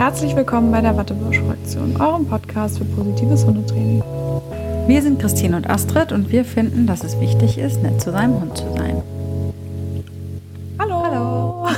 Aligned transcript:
Herzlich 0.00 0.34
willkommen 0.34 0.72
bei 0.72 0.80
der 0.80 0.96
Wattebausch-Fraktion, 0.96 2.00
eurem 2.00 2.26
Podcast 2.26 2.78
für 2.78 2.86
positives 2.86 3.44
Hundetraining. 3.44 4.02
Wir 4.86 5.02
sind 5.02 5.20
Christine 5.20 5.58
und 5.58 5.68
Astrid 5.68 6.10
und 6.12 6.32
wir 6.32 6.46
finden, 6.46 6.86
dass 6.86 7.04
es 7.04 7.20
wichtig 7.20 7.58
ist, 7.58 7.82
nett 7.82 8.00
zu 8.00 8.10
seinem 8.10 8.40
Hund 8.40 8.56
zu 8.56 8.64
sein. 8.72 9.02
Hallo. 10.78 11.02
Hallo. 11.02 11.68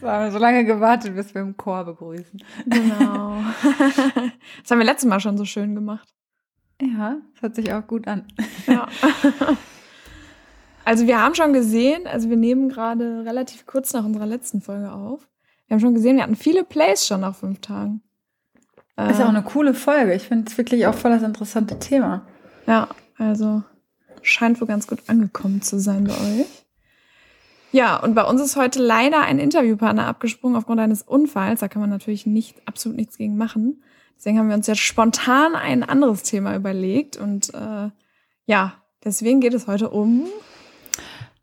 so 0.00 0.08
haben 0.08 0.24
wir 0.24 0.32
so 0.32 0.38
lange 0.38 0.64
gewartet, 0.64 1.14
bis 1.14 1.32
wir 1.32 1.42
im 1.42 1.56
Chor 1.56 1.84
begrüßen. 1.84 2.42
Genau. 2.66 3.36
Das 4.62 4.72
haben 4.72 4.78
wir 4.78 4.86
letztes 4.86 5.08
Mal 5.08 5.20
schon 5.20 5.38
so 5.38 5.44
schön 5.44 5.76
gemacht. 5.76 6.12
Ja, 6.82 7.18
das 7.32 7.42
hört 7.42 7.54
sich 7.54 7.72
auch 7.72 7.86
gut 7.86 8.08
an. 8.08 8.26
Ja. 8.66 8.88
Also 10.84 11.06
wir 11.06 11.22
haben 11.22 11.36
schon 11.36 11.52
gesehen, 11.52 12.08
also 12.08 12.28
wir 12.28 12.36
nehmen 12.36 12.68
gerade 12.68 13.24
relativ 13.24 13.66
kurz 13.66 13.92
nach 13.92 14.04
unserer 14.04 14.26
letzten 14.26 14.60
Folge 14.60 14.92
auf. 14.92 15.28
Wir 15.66 15.74
haben 15.74 15.80
schon 15.80 15.94
gesehen, 15.94 16.16
wir 16.16 16.22
hatten 16.22 16.36
viele 16.36 16.64
Plays 16.64 17.06
schon 17.06 17.22
nach 17.22 17.34
fünf 17.34 17.60
Tagen. 17.60 18.02
Ist 18.96 19.20
auch 19.20 19.28
eine 19.28 19.42
coole 19.42 19.74
Folge. 19.74 20.14
Ich 20.14 20.22
finde 20.22 20.50
es 20.50 20.56
wirklich 20.56 20.86
auch 20.86 20.94
voll 20.94 21.10
das 21.10 21.22
interessante 21.22 21.78
Thema. 21.78 22.26
Ja, 22.66 22.88
also 23.18 23.62
scheint 24.22 24.58
wohl 24.60 24.68
ganz 24.68 24.86
gut 24.86 25.00
angekommen 25.06 25.60
zu 25.60 25.78
sein 25.78 26.04
bei 26.04 26.14
euch. 26.14 26.46
Ja, 27.72 27.96
und 27.96 28.14
bei 28.14 28.24
uns 28.24 28.40
ist 28.40 28.56
heute 28.56 28.82
leider 28.82 29.20
ein 29.20 29.38
Interviewpartner 29.38 30.06
abgesprungen 30.06 30.56
aufgrund 30.56 30.80
eines 30.80 31.02
Unfalls. 31.02 31.60
Da 31.60 31.68
kann 31.68 31.80
man 31.80 31.90
natürlich 31.90 32.24
nicht, 32.24 32.66
absolut 32.66 32.96
nichts 32.96 33.18
gegen 33.18 33.36
machen. 33.36 33.82
Deswegen 34.16 34.38
haben 34.38 34.48
wir 34.48 34.56
uns 34.56 34.66
jetzt 34.66 34.80
spontan 34.80 35.54
ein 35.54 35.82
anderes 35.82 36.22
Thema 36.22 36.56
überlegt. 36.56 37.18
Und 37.18 37.52
äh, 37.52 37.90
ja, 38.46 38.82
deswegen 39.04 39.40
geht 39.40 39.52
es 39.52 39.66
heute 39.66 39.90
um. 39.90 40.26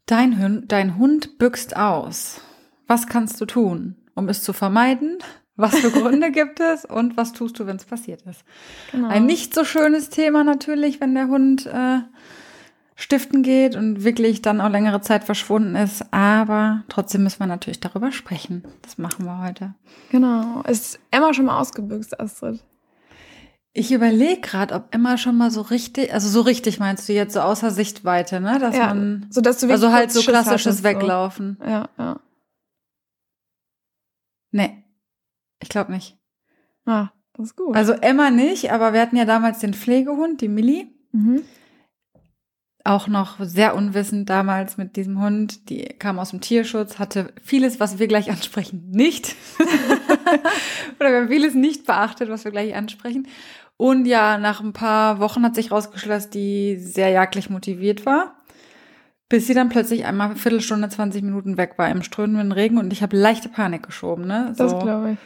Dein 0.08 0.42
Hund, 0.42 0.72
dein 0.72 0.98
Hund 0.98 1.38
büxt 1.38 1.78
aus. 1.78 2.42
Was 2.88 3.06
kannst 3.06 3.40
du 3.40 3.46
tun, 3.46 3.96
um 4.16 4.30
es 4.30 4.44
zu 4.44 4.54
vermeiden? 4.54 5.18
Was 5.56 5.76
für 5.78 5.92
Gründe 5.92 6.32
gibt 6.32 6.60
es 6.60 6.84
und 6.86 7.16
was 7.16 7.34
tust 7.34 7.60
du, 7.60 7.68
wenn 7.68 7.76
es 7.76 7.86
passiert 7.86 8.24
ist? 8.24 8.44
Genau. 8.92 9.08
Ein 9.10 9.26
nicht 9.26 9.54
so 9.54 9.64
schönes 9.66 10.10
Thema 10.10 10.44
natürlich, 10.44 11.00
wenn 11.00 11.14
der 11.14 11.28
Hund 11.28 11.66
äh, 11.68 12.00
stiften 12.96 13.44
geht 13.44 13.76
und 13.76 14.04
wirklich 14.04 14.42
dann 14.42 14.62
auch 14.62 14.70
längere 14.70 15.02
Zeit 15.02 15.24
verschwunden 15.24 15.76
ist. 15.76 16.06
Aber 16.12 16.84
trotzdem 16.90 17.24
müssen 17.24 17.40
wir 17.40 17.48
natürlich 17.48 17.80
darüber 17.80 18.12
sprechen. 18.12 18.64
Das 18.82 18.98
machen 18.98 19.26
wir 19.26 19.42
heute. 19.44 19.74
Genau. 20.12 20.62
Ist 20.68 21.00
Emma 21.12 21.34
schon 21.34 21.46
mal 21.46 21.60
ausgebüxt, 21.60 22.20
Astrid? 22.20 22.60
Ich 23.76 23.92
überlege 23.92 24.42
gerade, 24.42 24.76
ob 24.76 24.94
Emma 24.94 25.18
schon 25.18 25.36
mal 25.36 25.50
so 25.50 25.62
richtig, 25.62 26.14
also 26.14 26.30
so 26.30 26.42
richtig 26.42 26.80
meinst 26.80 27.10
du 27.10 27.14
jetzt 27.14 27.34
so 27.34 27.42
außer 27.42 27.72
Sichtweite, 27.72 28.40
ne? 28.40 28.60
Dass 28.60 28.76
Ja, 28.76 28.88
man, 28.88 29.26
so 29.32 29.42
dass 29.42 29.58
du 29.58 29.68
wirklich 29.68 29.84
also 29.84 29.92
halt 29.92 30.12
so 30.12 30.22
klassisches 30.22 30.66
hattest, 30.66 30.78
so. 30.80 30.84
Weglaufen. 30.84 31.58
Ja, 31.66 31.90
ja. 31.98 32.20
Nee, 34.54 34.84
ich 35.62 35.68
glaube 35.68 35.92
nicht. 35.92 36.18
Ah, 36.86 37.10
das 37.34 37.48
ist 37.48 37.56
gut. 37.58 37.76
Also 37.76 37.94
Emma 37.94 38.30
nicht, 38.30 38.72
aber 38.72 38.94
wir 38.94 39.02
hatten 39.02 39.18
ja 39.18 39.26
damals 39.26 39.60
den 39.60 39.74
Pflegehund, 39.74 40.40
die 40.42 40.48
Millie. 40.48 40.88
mhm. 41.12 41.42
Auch 42.86 43.08
noch 43.08 43.38
sehr 43.40 43.78
unwissend 43.78 44.30
damals 44.30 44.76
mit 44.76 44.98
diesem 44.98 45.22
Hund. 45.22 45.70
Die 45.70 45.86
kam 45.86 46.20
aus 46.20 46.32
dem 46.32 46.42
Tierschutz, 46.42 47.00
hatte 47.00 47.34
vieles, 47.42 47.80
was 47.80 47.98
wir 47.98 48.08
gleich 48.08 48.30
ansprechen, 48.30 48.90
nicht. 48.92 49.38
Oder 51.00 51.12
wir 51.12 51.22
haben 51.22 51.30
vieles 51.30 51.56
nicht 51.56 51.86
beachtet, 51.86 52.28
was 52.30 52.44
wir 52.44 52.52
gleich 52.52 52.76
ansprechen. 52.76 53.30
Und 53.78 54.06
ja, 54.06 54.38
nach 54.38 54.60
ein 54.60 54.74
paar 54.74 55.20
Wochen 55.20 55.44
hat 55.44 55.56
sich 55.56 55.72
rausgeschlossen, 55.72 56.10
dass 56.10 56.30
die 56.30 56.78
sehr 56.78 57.10
jagdlich 57.10 57.50
motiviert 57.50 58.06
war. 58.06 58.36
Bis 59.34 59.48
sie 59.48 59.56
dann 59.56 59.70
plötzlich 59.70 60.06
einmal 60.06 60.28
eine 60.28 60.36
Viertelstunde, 60.36 60.90
20 60.90 61.24
Minuten 61.24 61.58
weg 61.58 61.74
war 61.78 61.90
im 61.90 62.04
strömenden 62.04 62.52
Regen 62.52 62.78
und 62.78 62.94
ich 62.94 63.02
habe 63.02 63.18
leichte 63.18 63.50
Panik 63.50 63.82
geschoben, 63.82 64.28
ne? 64.28 64.54
das 64.56 64.70
So. 64.70 64.78
glaube 64.78 65.14
ich. 65.14 65.18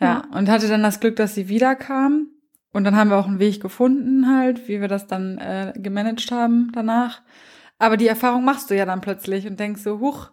Ja, 0.00 0.24
und 0.32 0.48
hatte 0.48 0.66
dann 0.66 0.82
das 0.82 0.98
Glück, 0.98 1.14
dass 1.14 1.36
sie 1.36 1.48
wiederkam. 1.48 2.26
Und 2.72 2.82
dann 2.82 2.96
haben 2.96 3.10
wir 3.10 3.16
auch 3.16 3.28
einen 3.28 3.38
Weg 3.38 3.62
gefunden, 3.62 4.28
halt, 4.28 4.66
wie 4.66 4.80
wir 4.80 4.88
das 4.88 5.06
dann 5.06 5.38
äh, 5.38 5.72
gemanagt 5.76 6.32
haben 6.32 6.72
danach. 6.72 7.22
Aber 7.78 7.96
die 7.96 8.08
Erfahrung 8.08 8.44
machst 8.44 8.70
du 8.70 8.76
ja 8.76 8.86
dann 8.86 9.00
plötzlich 9.00 9.46
und 9.46 9.60
denkst 9.60 9.82
so, 9.82 10.00
huch, 10.00 10.32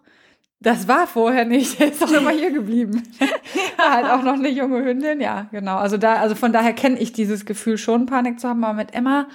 das 0.62 0.86
war 0.88 1.06
vorher 1.06 1.44
nicht, 1.44 1.78
der 1.78 1.88
ist 1.92 2.00
doch 2.00 2.12
immer 2.12 2.30
hier 2.30 2.50
geblieben. 2.50 3.02
War 3.76 3.92
halt 3.92 4.06
auch 4.06 4.22
noch 4.22 4.34
eine 4.34 4.48
junge 4.48 4.84
Hündin, 4.84 5.20
ja, 5.20 5.48
genau. 5.50 5.76
Also 5.76 5.98
da, 5.98 6.16
also 6.16 6.34
von 6.34 6.52
daher 6.52 6.72
kenne 6.72 6.98
ich 6.98 7.12
dieses 7.12 7.44
Gefühl 7.44 7.78
schon, 7.78 8.06
Panik 8.06 8.38
zu 8.38 8.48
haben. 8.48 8.64
Aber 8.64 8.74
mit 8.74 8.94
Emma 8.94 9.26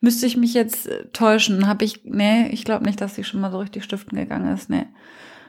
müsste 0.00 0.26
ich 0.26 0.36
mich 0.36 0.54
jetzt 0.54 0.88
äh, 0.88 1.04
täuschen. 1.12 1.66
Habe 1.66 1.84
ich, 1.84 2.04
nee, 2.04 2.48
ich 2.48 2.64
glaube 2.64 2.84
nicht, 2.84 3.00
dass 3.00 3.14
sie 3.14 3.24
schon 3.24 3.40
mal 3.40 3.50
so 3.50 3.58
richtig 3.58 3.84
stiften 3.84 4.18
gegangen 4.18 4.54
ist, 4.54 4.70
nee. 4.70 4.86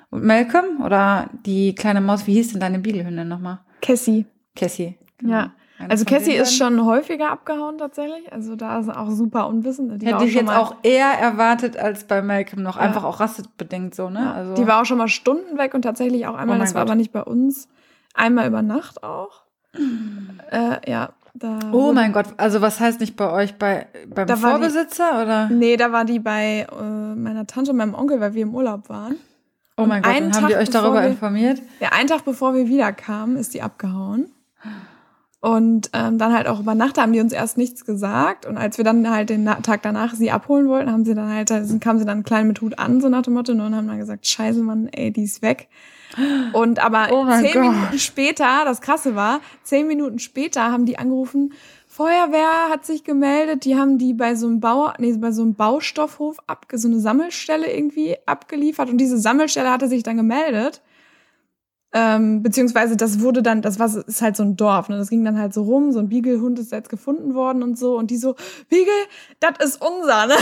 Und 0.09 0.25
Malcolm 0.25 0.81
oder 0.84 1.30
die 1.46 1.74
kleine 1.74 2.02
Maus, 2.02 2.28
wie 2.28 2.34
hieß 2.34 2.52
denn 2.52 2.59
deine 2.59 2.80
Beagle-Hündin 2.80 3.28
nochmal? 3.28 3.59
Cassie. 3.81 4.25
Cassie. 4.56 4.98
Ja. 5.24 5.53
Eine 5.81 5.90
Also 5.92 6.06
Cassie 6.06 6.34
ist 6.34 6.56
schon 6.56 6.86
häufiger 6.86 7.31
abgehauen 7.31 7.78
tatsächlich. 7.78 8.31
Also 8.31 8.56
da 8.56 8.80
ist 8.80 8.90
auch 8.90 9.09
super 9.09 9.47
unwissend. 9.47 10.02
Die 10.02 10.06
Hätte 10.08 10.25
ich 10.25 10.34
jetzt 10.34 10.50
auch 10.50 10.75
eher 10.84 11.08
erwartet 11.08 11.78
als 11.78 12.03
bei 12.06 12.22
Malcolm 12.22 12.64
noch. 12.64 12.75
Ja. 12.78 12.81
Einfach 12.84 13.03
auch 13.03 13.19
rassetbedingt 13.19 13.94
so, 13.96 14.09
ne? 14.09 14.19
Ja, 14.19 14.31
Also, 14.34 14.53
Die 14.56 14.68
war 14.68 14.81
auch 14.81 14.86
schon 14.86 14.97
mal 14.97 15.08
Stunden 15.08 15.58
weg 15.58 15.74
und 15.74 15.81
tatsächlich 15.81 16.28
auch 16.28 16.36
einmal, 16.36 16.58
Oh 16.58 16.62
das 16.62 16.74
war 16.74 16.81
Gott. 16.84 16.90
aber 16.92 16.96
nicht 16.97 17.12
bei 17.12 17.24
uns, 17.24 17.68
einmal 18.14 18.47
über 18.47 18.62
Nacht 18.62 19.03
auch. 19.03 19.42
Äh, 20.52 20.90
ja, 20.92 21.09
da. 21.34 21.59
oh 21.72 21.94
mein 21.94 22.12
Gott, 22.12 22.25
also 22.38 22.59
was 22.62 22.80
heißt 22.81 23.00
nicht 23.00 23.16
bei 23.16 23.31
euch, 23.31 23.56
bei, 23.58 23.88
beim 24.13 24.28
war 24.28 24.36
die- 24.36 24.42
Vorbesitzer 24.42 25.22
oder? 25.24 25.48
Nee, 25.50 25.78
da 25.78 25.92
war 25.94 26.03
die 26.06 26.19
bei 26.19 26.68
äh, 26.69 27.16
meiner 27.16 27.48
Tante 27.48 27.72
und 27.72 27.78
meinem 27.78 27.94
Onkel, 27.96 28.19
weil 28.19 28.34
wir 28.34 28.44
im 28.44 28.53
Urlaub 28.53 28.90
waren. 28.90 29.16
Oh 29.78 29.86
mein 29.86 30.03
und 30.03 30.12
Gott, 30.12 30.22
und 30.22 30.36
haben 30.36 30.48
die 30.48 30.53
Tag 30.53 30.62
euch 30.62 30.69
darüber 30.69 31.02
wir- 31.02 31.08
informiert? 31.09 31.62
Ja, 31.80 31.90
einen 31.94 32.08
Tag 32.08 32.25
bevor 32.25 32.53
wir 32.53 32.68
wiederkamen, 32.68 33.38
ist 33.38 33.53
die 33.53 33.62
abgehauen. 33.62 34.30
Und 35.44 35.90
ähm, 35.94 36.19
dann 36.19 36.34
halt 36.34 36.47
auch 36.47 36.59
über 36.59 36.75
Nacht 36.75 37.00
haben 37.00 37.13
die 37.13 37.19
uns 37.19 37.34
erst 37.34 37.57
nichts 37.57 37.84
gesagt. 37.84 38.46
Und 38.46 38.57
als 38.57 38.78
wir 38.78 38.85
dann 38.85 39.09
halt 39.09 39.31
den 39.31 39.46
Tag 39.46 39.81
danach 39.81 40.13
sie 40.13 40.29
abholen 40.29 40.68
wollten, 40.69 40.91
haben 40.91 41.03
sie 41.03 41.16
dann 41.16 41.34
halt, 41.34 41.50
sind- 41.50 41.81
kamen 41.84 41.97
sie 41.97 42.06
dann 42.06 42.24
klein 42.24 42.47
mit 42.47 42.62
Hut 42.62 42.78
an, 42.78 43.02
so 43.02 43.09
nach 43.09 43.24
dem 43.24 43.34
Motto, 43.34 43.51
und 43.51 43.75
haben 43.75 43.88
dann 43.88 43.97
gesagt, 43.97 44.28
scheiße, 44.28 44.59
Mann, 44.62 44.88
ey, 44.91 45.12
die 45.12 45.24
ist 45.24 45.41
weg. 45.41 45.68
Und 46.53 46.78
aber 46.78 47.07
Oh 47.12 47.25
zehn 47.28 47.53
Gott. 47.53 47.63
Minuten 47.74 47.97
später, 47.97 48.62
das 48.66 48.81
krasse 48.81 49.16
war, 49.16 49.40
zehn 49.63 49.88
Minuten 49.88 50.19
später 50.19 50.72
haben 50.72 50.85
die 50.85 51.00
angerufen, 51.00 51.53
Feuerwehr 51.88 52.69
hat 52.69 52.85
sich 52.85 53.03
gemeldet, 53.03 53.66
die 53.66 53.75
haben 53.75 53.97
die 53.97 54.13
bei 54.13 54.35
so 54.35 54.47
einem 54.47 54.59
Bau, 54.62 54.91
nee, 55.00 55.12
bei 55.18 55.31
so 55.31 55.41
einem 55.41 55.56
Baustoffhof 55.56 56.38
abge, 56.47 56.78
so 56.78 56.88
eine 56.88 57.00
Sammelstelle 57.00 57.69
irgendwie 57.69 58.16
abgeliefert 58.28 58.90
und 58.90 58.97
diese 58.97 59.18
Sammelstelle 59.18 59.69
hatte 59.72 59.88
sich 59.90 60.03
dann 60.03 60.16
gemeldet. 60.18 60.81
Ähm, 61.94 62.41
beziehungsweise 62.41 62.96
das 62.96 63.19
wurde 63.19 63.44
dann, 63.44 63.62
das 63.62 63.78
war 63.78 63.88
ist 63.94 64.22
halt 64.22 64.38
so 64.38 64.44
ein 64.44 64.56
Dorf, 64.56 64.88
ne? 64.88 64.97
Das 64.97 65.09
ging 65.09 65.25
dann 65.25 65.38
halt 65.38 65.53
so 65.53 65.63
rum, 65.63 65.91
so 65.91 66.00
ein 66.00 66.07
Beagle-Hund 66.07 66.57
ist 66.57 66.72
jetzt 66.72 66.90
gefunden 66.90 67.34
worden 67.34 67.63
und 67.63 67.78
so. 67.78 67.97
Und 67.97 68.12
die 68.12 68.18
so, 68.18 68.35
Beagle, 68.69 68.94
das 69.41 69.66
ist 69.66 69.81
unser, 69.81 70.28
ne? 70.28 70.35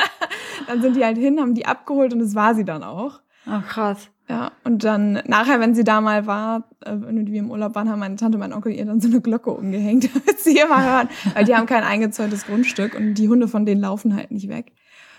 dann 0.66 0.80
sind 0.80 0.96
die 0.96 1.04
halt 1.04 1.18
hin, 1.18 1.40
haben 1.40 1.54
die 1.54 1.66
abgeholt 1.66 2.14
und 2.14 2.20
es 2.20 2.34
war 2.34 2.54
sie 2.54 2.64
dann 2.64 2.82
auch. 2.82 3.20
Ach 3.44 3.66
krass. 3.66 4.08
Ja, 4.30 4.52
und 4.62 4.84
dann 4.84 5.22
nachher, 5.24 5.58
wenn 5.58 5.74
sie 5.74 5.84
da 5.84 6.02
mal 6.02 6.26
war, 6.26 6.68
äh, 6.84 6.92
wenn 6.92 7.26
wir 7.26 7.38
im 7.38 7.50
Urlaub 7.50 7.74
waren, 7.74 7.88
haben 7.88 7.98
meine 7.98 8.16
Tante 8.16 8.36
und 8.36 8.40
mein 8.40 8.52
Onkel 8.52 8.72
ihr 8.72 8.84
dann 8.84 9.00
so 9.00 9.08
eine 9.08 9.22
Glocke 9.22 9.50
umgehängt, 9.50 10.10
damit 10.14 10.40
sie 10.40 10.58
immer 10.58 10.84
hören. 10.84 11.08
Weil 11.34 11.44
die 11.44 11.54
haben 11.54 11.66
kein 11.66 11.82
eingezäuntes 11.82 12.46
Grundstück 12.46 12.94
und 12.94 13.14
die 13.14 13.28
Hunde 13.28 13.48
von 13.48 13.64
denen 13.64 13.80
laufen 13.80 14.14
halt 14.14 14.30
nicht 14.30 14.48
weg. 14.48 14.72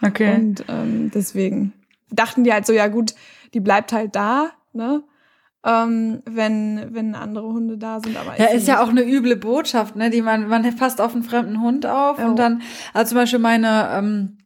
Okay. 0.04 0.36
Und 0.36 0.64
ähm, 0.68 1.12
deswegen 1.14 1.74
dachten 2.12 2.44
die 2.44 2.54
halt 2.54 2.68
so, 2.68 2.74
ja 2.74 2.88
gut, 2.88 3.16
die 3.54 3.60
bleibt 3.60 3.94
halt 3.94 4.16
da, 4.16 4.52
ne? 4.74 5.04
Ähm, 5.66 6.22
wenn, 6.26 6.94
wenn 6.94 7.16
andere 7.16 7.48
Hunde 7.48 7.78
da 7.78 8.00
sind. 8.00 8.16
Aber 8.18 8.40
Ja, 8.40 8.46
ist 8.46 8.68
ja 8.68 8.82
auch 8.82 8.88
eine 8.90 9.04
üble 9.04 9.36
Botschaft, 9.36 9.96
ne? 9.98 10.10
Die 10.10 10.22
man, 10.22 10.48
man 10.48 10.64
passt 10.78 11.02
auf 11.02 11.14
einen 11.14 11.24
fremden 11.24 11.62
Hund 11.62 11.86
auf 11.86 12.18
Ja. 12.18 12.28
und 12.28 12.40
dann, 12.40 12.62
also 12.94 13.10
zum 13.10 13.18
Beispiel 13.18 13.40
meine 13.40 13.90
ähm, 13.94 14.38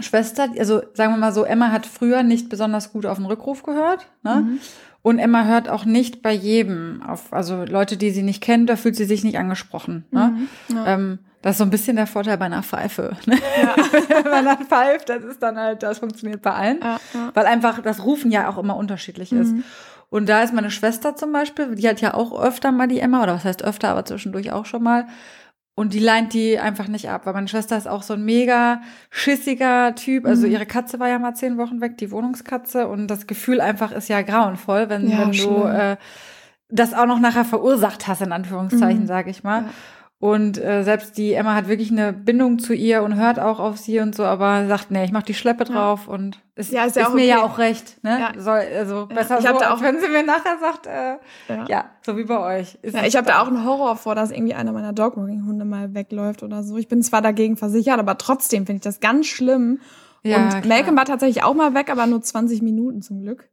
Schwester, 0.00 0.48
also 0.58 0.80
sagen 0.94 1.12
wir 1.12 1.18
mal 1.18 1.32
so, 1.34 1.44
Emma 1.44 1.70
hat 1.70 1.84
früher 1.84 2.22
nicht 2.22 2.48
besonders 2.48 2.92
gut 2.92 3.04
auf 3.04 3.18
den 3.18 3.26
Rückruf 3.26 3.62
gehört, 3.62 4.06
ne? 4.22 4.36
Mhm. 4.46 4.58
Und 5.02 5.18
Emma 5.18 5.44
hört 5.44 5.68
auch 5.68 5.84
nicht 5.84 6.22
bei 6.22 6.32
jedem 6.32 7.02
auf, 7.06 7.30
also 7.34 7.64
Leute, 7.66 7.98
die 7.98 8.08
sie 8.10 8.22
nicht 8.22 8.42
kennt, 8.42 8.70
da 8.70 8.76
fühlt 8.76 8.96
sie 8.96 9.04
sich 9.04 9.22
nicht 9.22 9.36
angesprochen. 9.38 10.06
Ne? 10.10 10.34
Mhm. 10.70 10.76
Ja. 10.76 10.86
Ähm, 10.86 11.18
das 11.42 11.52
ist 11.52 11.58
so 11.58 11.64
ein 11.64 11.68
bisschen 11.70 11.96
der 11.96 12.06
Vorteil 12.06 12.38
bei 12.38 12.46
einer 12.46 12.62
Pfeife. 12.62 13.14
Ne? 13.26 13.36
Wenn 14.08 14.30
man 14.30 14.46
dann 14.46 14.64
pfeift, 14.64 15.10
das 15.10 15.22
ist 15.22 15.42
dann 15.42 15.58
halt, 15.58 15.82
das 15.82 15.98
funktioniert 15.98 16.40
bei 16.40 16.52
allen. 16.52 16.78
Ja, 16.80 16.96
ja. 17.12 17.30
Weil 17.34 17.44
einfach 17.44 17.82
das 17.82 18.02
Rufen 18.02 18.30
ja 18.30 18.48
auch 18.48 18.56
immer 18.56 18.76
unterschiedlich 18.76 19.30
ist. 19.30 19.54
Und 20.10 20.28
da 20.28 20.42
ist 20.42 20.54
meine 20.54 20.70
Schwester 20.70 21.16
zum 21.16 21.32
Beispiel, 21.32 21.74
die 21.74 21.88
hat 21.88 22.00
ja 22.00 22.14
auch 22.14 22.38
öfter 22.40 22.70
mal 22.72 22.86
die 22.88 23.00
Emma, 23.00 23.22
oder 23.22 23.34
was 23.34 23.44
heißt 23.44 23.64
öfter, 23.64 23.88
aber 23.88 24.04
zwischendurch 24.04 24.52
auch 24.52 24.66
schon 24.66 24.82
mal. 24.82 25.06
Und 25.76 25.92
die 25.92 25.98
leint 25.98 26.32
die 26.34 26.58
einfach 26.60 26.86
nicht 26.86 27.10
ab, 27.10 27.26
weil 27.26 27.34
meine 27.34 27.48
Schwester 27.48 27.76
ist 27.76 27.88
auch 27.88 28.04
so 28.04 28.14
ein 28.14 28.24
mega 28.24 28.80
schissiger 29.10 29.94
Typ. 29.96 30.24
Also 30.24 30.46
Mhm. 30.46 30.52
ihre 30.52 30.66
Katze 30.66 31.00
war 31.00 31.08
ja 31.08 31.18
mal 31.18 31.34
zehn 31.34 31.56
Wochen 31.58 31.80
weg, 31.80 31.98
die 31.98 32.10
Wohnungskatze. 32.12 32.86
Und 32.86 33.08
das 33.08 33.26
Gefühl 33.26 33.60
einfach 33.60 33.90
ist 33.90 34.08
ja 34.08 34.22
grauenvoll, 34.22 34.88
wenn, 34.88 35.08
Ja, 35.10 35.18
wenn 35.18 35.32
du 35.32 35.64
äh, 35.64 35.96
das 36.68 36.94
auch 36.94 37.06
noch 37.06 37.18
nachher 37.18 37.44
verursacht 37.44 38.06
hast, 38.06 38.22
in 38.22 38.30
Anführungszeichen, 38.32 39.02
Mhm. 39.02 39.06
sage 39.06 39.30
ich 39.30 39.42
mal. 39.42 39.62
Ja. 39.62 39.68
Und 40.20 40.56
äh, 40.56 40.84
selbst 40.84 41.18
die 41.18 41.34
Emma 41.34 41.54
hat 41.54 41.68
wirklich 41.68 41.90
eine 41.90 42.12
Bindung 42.12 42.58
zu 42.58 42.72
ihr 42.72 43.02
und 43.02 43.16
hört 43.16 43.38
auch 43.38 43.60
auf 43.60 43.76
sie 43.76 44.00
und 44.00 44.14
so, 44.14 44.24
aber 44.24 44.66
sagt, 44.68 44.90
nee, 44.90 45.04
ich 45.04 45.12
mach 45.12 45.22
die 45.22 45.34
Schleppe 45.34 45.64
drauf 45.64 46.04
ja. 46.06 46.14
und 46.14 46.40
es 46.54 46.70
ja, 46.70 46.84
ist, 46.84 46.96
ja 46.96 47.02
ist 47.02 47.08
auch 47.08 47.14
mir 47.14 47.22
okay. 47.22 47.28
ja 47.28 47.42
auch 47.42 47.58
recht. 47.58 48.02
Ne? 48.02 48.18
Ja. 48.20 48.40
Soll, 48.40 48.62
also 48.74 49.06
besser 49.06 49.38
Ich 49.38 49.46
hab 49.46 49.56
so, 49.56 49.60
da 49.60 49.74
auch- 49.74 49.82
wenn 49.82 50.00
sie 50.00 50.08
mir 50.08 50.22
nachher 50.22 50.56
sagt, 50.60 50.86
äh, 50.86 51.16
Ja. 51.68 51.90
so 52.00 52.16
wie 52.16 52.24
bei 52.24 52.38
euch. 52.60 52.78
Ich 52.82 53.16
habe 53.16 53.26
da 53.26 53.42
auch 53.42 53.48
einen 53.48 53.66
Horror 53.66 53.96
vor, 53.96 54.14
dass 54.14 54.30
irgendwie 54.30 54.54
einer 54.54 54.72
meiner 54.72 54.92
Dogwalking-Hunde 54.94 55.64
mal 55.66 55.94
wegläuft 55.94 56.42
oder 56.42 56.62
so. 56.62 56.78
Ich 56.78 56.88
bin 56.88 57.02
zwar 57.02 57.20
dagegen 57.20 57.56
versichert, 57.56 57.98
aber 57.98 58.16
trotzdem 58.16 58.64
finde 58.66 58.76
ich 58.76 58.82
das 58.82 59.00
ganz 59.00 59.26
schlimm. 59.26 59.80
Ja, 60.22 60.36
und 60.38 60.48
klar. 60.48 60.62
Malcolm 60.66 60.96
war 60.96 61.04
tatsächlich 61.04 61.44
auch 61.44 61.54
mal 61.54 61.74
weg, 61.74 61.90
aber 61.90 62.06
nur 62.06 62.22
20 62.22 62.62
Minuten 62.62 63.02
zum 63.02 63.20
Glück. 63.20 63.50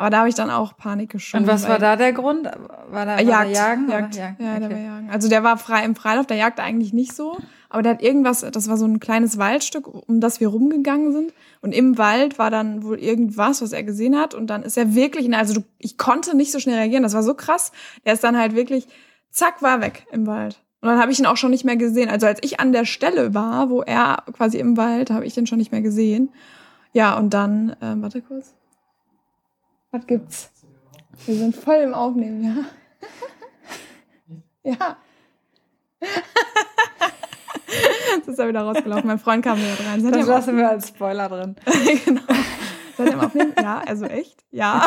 Aber 0.00 0.08
da 0.08 0.20
habe 0.20 0.30
ich 0.30 0.34
dann 0.34 0.48
auch 0.48 0.78
Panik 0.78 1.10
geschoben. 1.10 1.44
Und 1.44 1.50
was 1.50 1.68
war 1.68 1.78
da 1.78 1.94
der 1.94 2.14
Grund? 2.14 2.46
War 2.46 3.04
da 3.04 3.16
war 3.16 3.20
Jagd, 3.20 3.50
der 3.50 3.52
Jagen? 3.52 3.84
oder? 3.84 4.00
Jagd. 4.00 4.16
Ja, 4.16 4.58
der 4.58 4.68
okay. 4.68 4.70
war 4.70 4.82
jagen. 4.82 5.10
Also 5.10 5.28
der 5.28 5.42
war 5.42 5.58
frei 5.58 5.84
im 5.84 5.94
Freilauf, 5.94 6.26
der 6.26 6.38
jagte 6.38 6.62
eigentlich 6.62 6.94
nicht 6.94 7.12
so. 7.12 7.36
Aber 7.68 7.82
der 7.82 7.92
hat 7.92 8.02
irgendwas, 8.02 8.40
das 8.40 8.66
war 8.66 8.78
so 8.78 8.86
ein 8.86 8.98
kleines 8.98 9.36
Waldstück, 9.36 9.86
um 10.08 10.22
das 10.22 10.40
wir 10.40 10.48
rumgegangen 10.48 11.12
sind. 11.12 11.34
Und 11.60 11.72
im 11.72 11.98
Wald 11.98 12.38
war 12.38 12.50
dann 12.50 12.82
wohl 12.82 12.98
irgendwas, 12.98 13.60
was 13.60 13.72
er 13.72 13.82
gesehen 13.82 14.18
hat. 14.18 14.34
Und 14.34 14.46
dann 14.46 14.62
ist 14.62 14.78
er 14.78 14.94
wirklich, 14.94 15.30
also 15.36 15.52
du, 15.52 15.64
ich 15.76 15.98
konnte 15.98 16.34
nicht 16.34 16.50
so 16.50 16.60
schnell 16.60 16.78
reagieren. 16.78 17.02
Das 17.02 17.12
war 17.12 17.22
so 17.22 17.34
krass. 17.34 17.70
Der 18.06 18.14
ist 18.14 18.24
dann 18.24 18.38
halt 18.38 18.54
wirklich, 18.54 18.88
zack, 19.30 19.60
war 19.60 19.82
weg 19.82 20.06
im 20.12 20.26
Wald. 20.26 20.62
Und 20.80 20.88
dann 20.88 20.98
habe 20.98 21.12
ich 21.12 21.18
ihn 21.18 21.26
auch 21.26 21.36
schon 21.36 21.50
nicht 21.50 21.66
mehr 21.66 21.76
gesehen. 21.76 22.08
Also 22.08 22.26
als 22.26 22.38
ich 22.42 22.58
an 22.58 22.72
der 22.72 22.86
Stelle 22.86 23.34
war, 23.34 23.68
wo 23.68 23.82
er 23.82 24.22
quasi 24.32 24.56
im 24.56 24.78
Wald, 24.78 25.10
habe 25.10 25.26
ich 25.26 25.34
den 25.34 25.46
schon 25.46 25.58
nicht 25.58 25.72
mehr 25.72 25.82
gesehen. 25.82 26.30
Ja, 26.94 27.18
und 27.18 27.34
dann, 27.34 27.76
ähm, 27.82 28.00
warte 28.00 28.22
kurz. 28.22 28.54
Was 29.92 30.06
gibt's? 30.06 30.50
Wir 31.26 31.34
sind 31.34 31.56
voll 31.56 31.76
im 31.76 31.94
Aufnehmen, 31.94 32.44
ja. 34.64 34.70
ja. 34.72 34.96
Jetzt 38.16 38.28
ist 38.28 38.38
er 38.38 38.48
wieder 38.48 38.62
rausgelaufen. 38.62 39.06
Mein 39.06 39.18
Freund 39.18 39.44
kam 39.44 39.58
wieder 39.58 39.76
rein. 39.86 40.00
Seid 40.00 40.14
Das 40.14 40.26
lassen 40.26 40.56
wir 40.56 40.68
als 40.68 40.88
Spoiler 40.88 41.28
drin. 41.28 41.56
Genau. 42.04 42.22
Seid 42.96 43.06
ihr 43.06 43.14
am 43.14 43.20
Aufnehmen? 43.20 43.54
Ja, 43.60 43.82
also 43.86 44.04
echt? 44.06 44.44
Ja. 44.50 44.86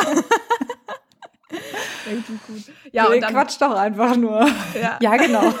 Richtig 2.06 2.46
gut. 2.46 2.72
Ja, 2.92 3.06
und 3.06 3.20
dann, 3.20 3.32
quatscht 3.32 3.60
doch 3.60 3.74
einfach 3.74 4.16
nur. 4.16 4.46
Ja. 4.80 4.98
ja 5.00 5.16
genau. 5.16 5.52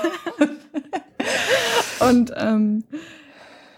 Und 2.00 2.32
ähm, 2.36 2.84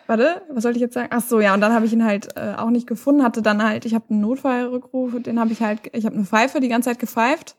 warte, 0.06 0.42
was 0.50 0.62
sollte 0.62 0.78
ich 0.78 0.82
jetzt 0.82 0.94
sagen? 0.94 1.08
Ach 1.10 1.22
so, 1.22 1.40
ja, 1.40 1.54
und 1.54 1.60
dann 1.60 1.72
habe 1.72 1.86
ich 1.86 1.92
ihn 1.92 2.04
halt 2.04 2.36
äh, 2.36 2.54
auch 2.56 2.70
nicht 2.70 2.86
gefunden, 2.86 3.22
hatte 3.22 3.42
dann 3.42 3.62
halt, 3.62 3.84
ich 3.84 3.94
habe 3.94 4.06
einen 4.10 4.20
Notfallrückruf, 4.20 5.12
den 5.22 5.40
habe 5.40 5.52
ich 5.52 5.62
halt, 5.62 5.80
ich 5.92 6.06
habe 6.06 6.16
eine 6.16 6.24
Pfeife 6.24 6.60
die 6.60 6.68
ganze 6.68 6.90
Zeit 6.90 6.98
gepfeift. 6.98 7.56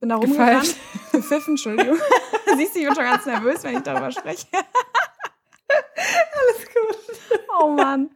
Bin 0.00 0.10
da 0.10 0.16
rumgerannt. 0.16 0.62
Gepfeift? 0.62 1.12
Gepfiffen, 1.12 1.52
Entschuldigung. 1.52 1.96
Siehst 2.56 2.74
du, 2.74 2.80
ich 2.80 2.86
bin 2.86 2.94
schon 2.94 3.04
ganz 3.04 3.24
nervös, 3.24 3.64
wenn 3.64 3.76
ich 3.76 3.82
darüber 3.82 4.10
spreche. 4.10 4.46
Alles 5.96 6.66
gut. 6.66 7.40
Oh 7.58 7.68
Mann. 7.68 8.10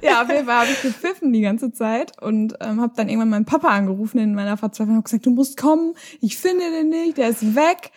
Ja, 0.00 0.22
auf 0.22 0.28
jeden 0.28 0.46
Fall 0.46 0.56
habe 0.56 0.70
ich 0.70 0.82
gepfiffen 0.82 1.32
die 1.32 1.42
ganze 1.42 1.72
Zeit 1.72 2.20
und 2.20 2.56
ähm, 2.60 2.80
habe 2.80 2.94
dann 2.96 3.08
irgendwann 3.08 3.28
meinen 3.28 3.44
Papa 3.44 3.68
angerufen 3.68 4.18
in 4.18 4.34
meiner 4.34 4.56
Verzweiflung 4.56 4.96
und 4.96 5.04
gesagt, 5.04 5.26
du 5.26 5.30
musst 5.30 5.56
kommen, 5.56 5.94
ich 6.20 6.36
finde 6.36 6.70
den 6.70 6.88
nicht, 6.88 7.18
der 7.18 7.28
ist 7.28 7.54
weg. 7.54 7.92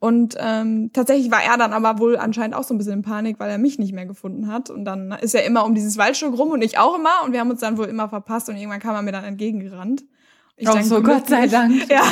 Und 0.00 0.36
ähm, 0.38 0.90
tatsächlich 0.92 1.30
war 1.32 1.42
er 1.42 1.56
dann 1.56 1.72
aber 1.72 1.98
wohl 1.98 2.16
anscheinend 2.16 2.54
auch 2.54 2.62
so 2.62 2.72
ein 2.72 2.78
bisschen 2.78 2.92
in 2.94 3.02
Panik, 3.02 3.40
weil 3.40 3.50
er 3.50 3.58
mich 3.58 3.78
nicht 3.80 3.92
mehr 3.92 4.06
gefunden 4.06 4.46
hat. 4.46 4.70
Und 4.70 4.84
dann 4.84 5.10
ist 5.20 5.34
er 5.34 5.44
immer 5.44 5.64
um 5.64 5.74
dieses 5.74 5.98
Waldstück 5.98 6.38
rum 6.38 6.50
und 6.50 6.62
ich 6.62 6.78
auch 6.78 6.96
immer. 6.96 7.24
Und 7.24 7.32
wir 7.32 7.40
haben 7.40 7.50
uns 7.50 7.60
dann 7.60 7.78
wohl 7.78 7.86
immer 7.86 8.08
verpasst 8.08 8.48
und 8.48 8.56
irgendwann 8.56 8.80
kam 8.80 8.94
er 8.94 9.02
mir 9.02 9.12
dann 9.12 9.24
entgegengerannt. 9.24 10.04
Ich 10.56 10.68
Auch 10.68 10.74
dann 10.74 10.84
so, 10.84 11.02
Gott 11.02 11.28
sei 11.28 11.48
Dank. 11.48 11.88
Ja. 11.90 12.02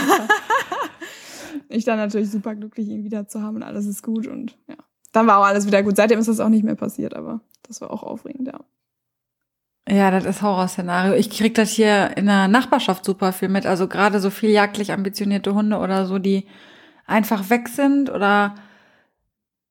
ich 1.69 1.85
dann 1.85 1.99
natürlich 1.99 2.31
super 2.31 2.55
glücklich, 2.55 2.89
ihn 2.89 3.05
wieder 3.05 3.29
zu 3.29 3.43
haben 3.43 3.57
und 3.57 3.63
alles 3.63 3.87
ist 3.87 4.03
gut. 4.03 4.27
Und 4.27 4.57
ja, 4.69 4.77
dann 5.13 5.29
war 5.29 5.39
auch 5.39 5.47
alles 5.47 5.67
wieder 5.67 5.83
gut. 5.85 5.97
Seitdem 5.97 6.19
ist 6.19 6.29
das 6.29 6.41
auch 6.41 6.49
nicht 6.49 6.65
mehr 6.65 6.75
passiert, 6.75 7.15
aber 7.15 7.41
das 7.63 7.81
war 7.81 7.93
auch 7.93 8.03
aufregend, 8.03 8.49
ja. 8.49 8.61
Ja, 9.89 10.11
das 10.11 10.25
ist 10.25 10.43
Horrorszenario. 10.43 11.15
Ich 11.15 11.31
krieg 11.31 11.55
das 11.55 11.71
hier 11.71 12.17
in 12.17 12.27
der 12.27 12.49
Nachbarschaft 12.49 13.05
super 13.05 13.33
viel 13.33 13.49
mit. 13.49 13.67
Also 13.67 13.87
gerade 13.87 14.19
so 14.19 14.31
viel 14.31 14.51
jagdlich 14.51 14.93
ambitionierte 14.93 15.55
Hunde 15.55 15.79
oder 15.79 16.07
so, 16.07 16.19
die 16.19 16.47
einfach 17.07 17.51
weg 17.51 17.69
sind 17.69 18.11
oder 18.11 18.55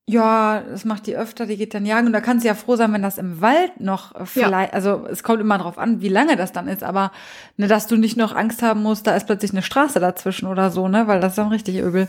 ja, 0.08 0.62
das 0.62 0.86
macht 0.86 1.08
die 1.08 1.16
öfter, 1.18 1.48
die 1.48 1.58
geht 1.58 1.74
dann 1.74 1.84
jagen. 1.86 2.06
Und 2.08 2.14
da 2.14 2.22
kannst 2.22 2.44
du 2.44 2.48
ja 2.48 2.54
froh 2.54 2.76
sein, 2.76 2.94
wenn 2.94 3.02
das 3.02 3.18
im 3.18 3.42
Wald 3.42 3.80
noch 3.80 4.14
äh, 4.14 4.26
vielleicht, 4.26 4.74
also 4.74 5.04
es 5.10 5.24
kommt 5.24 5.42
immer 5.42 5.58
drauf 5.58 5.80
an, 5.80 6.00
wie 6.00 6.10
lange 6.10 6.36
das 6.36 6.52
dann 6.52 6.68
ist, 6.68 6.84
aber 6.84 7.12
ne, 7.58 7.68
dass 7.68 7.88
du 7.88 7.96
nicht 7.98 8.16
noch 8.16 8.36
Angst 8.36 8.62
haben 8.62 8.84
musst, 8.84 9.08
da 9.08 9.16
ist 9.16 9.26
plötzlich 9.26 9.52
eine 9.52 9.64
Straße 9.64 10.00
dazwischen 10.00 10.46
oder 10.48 10.70
so, 10.70 10.88
ne? 10.88 11.08
Weil 11.08 11.22
das 11.22 11.32
ist 11.32 11.38
dann 11.40 11.48
richtig 11.48 11.78
übel. 11.80 12.08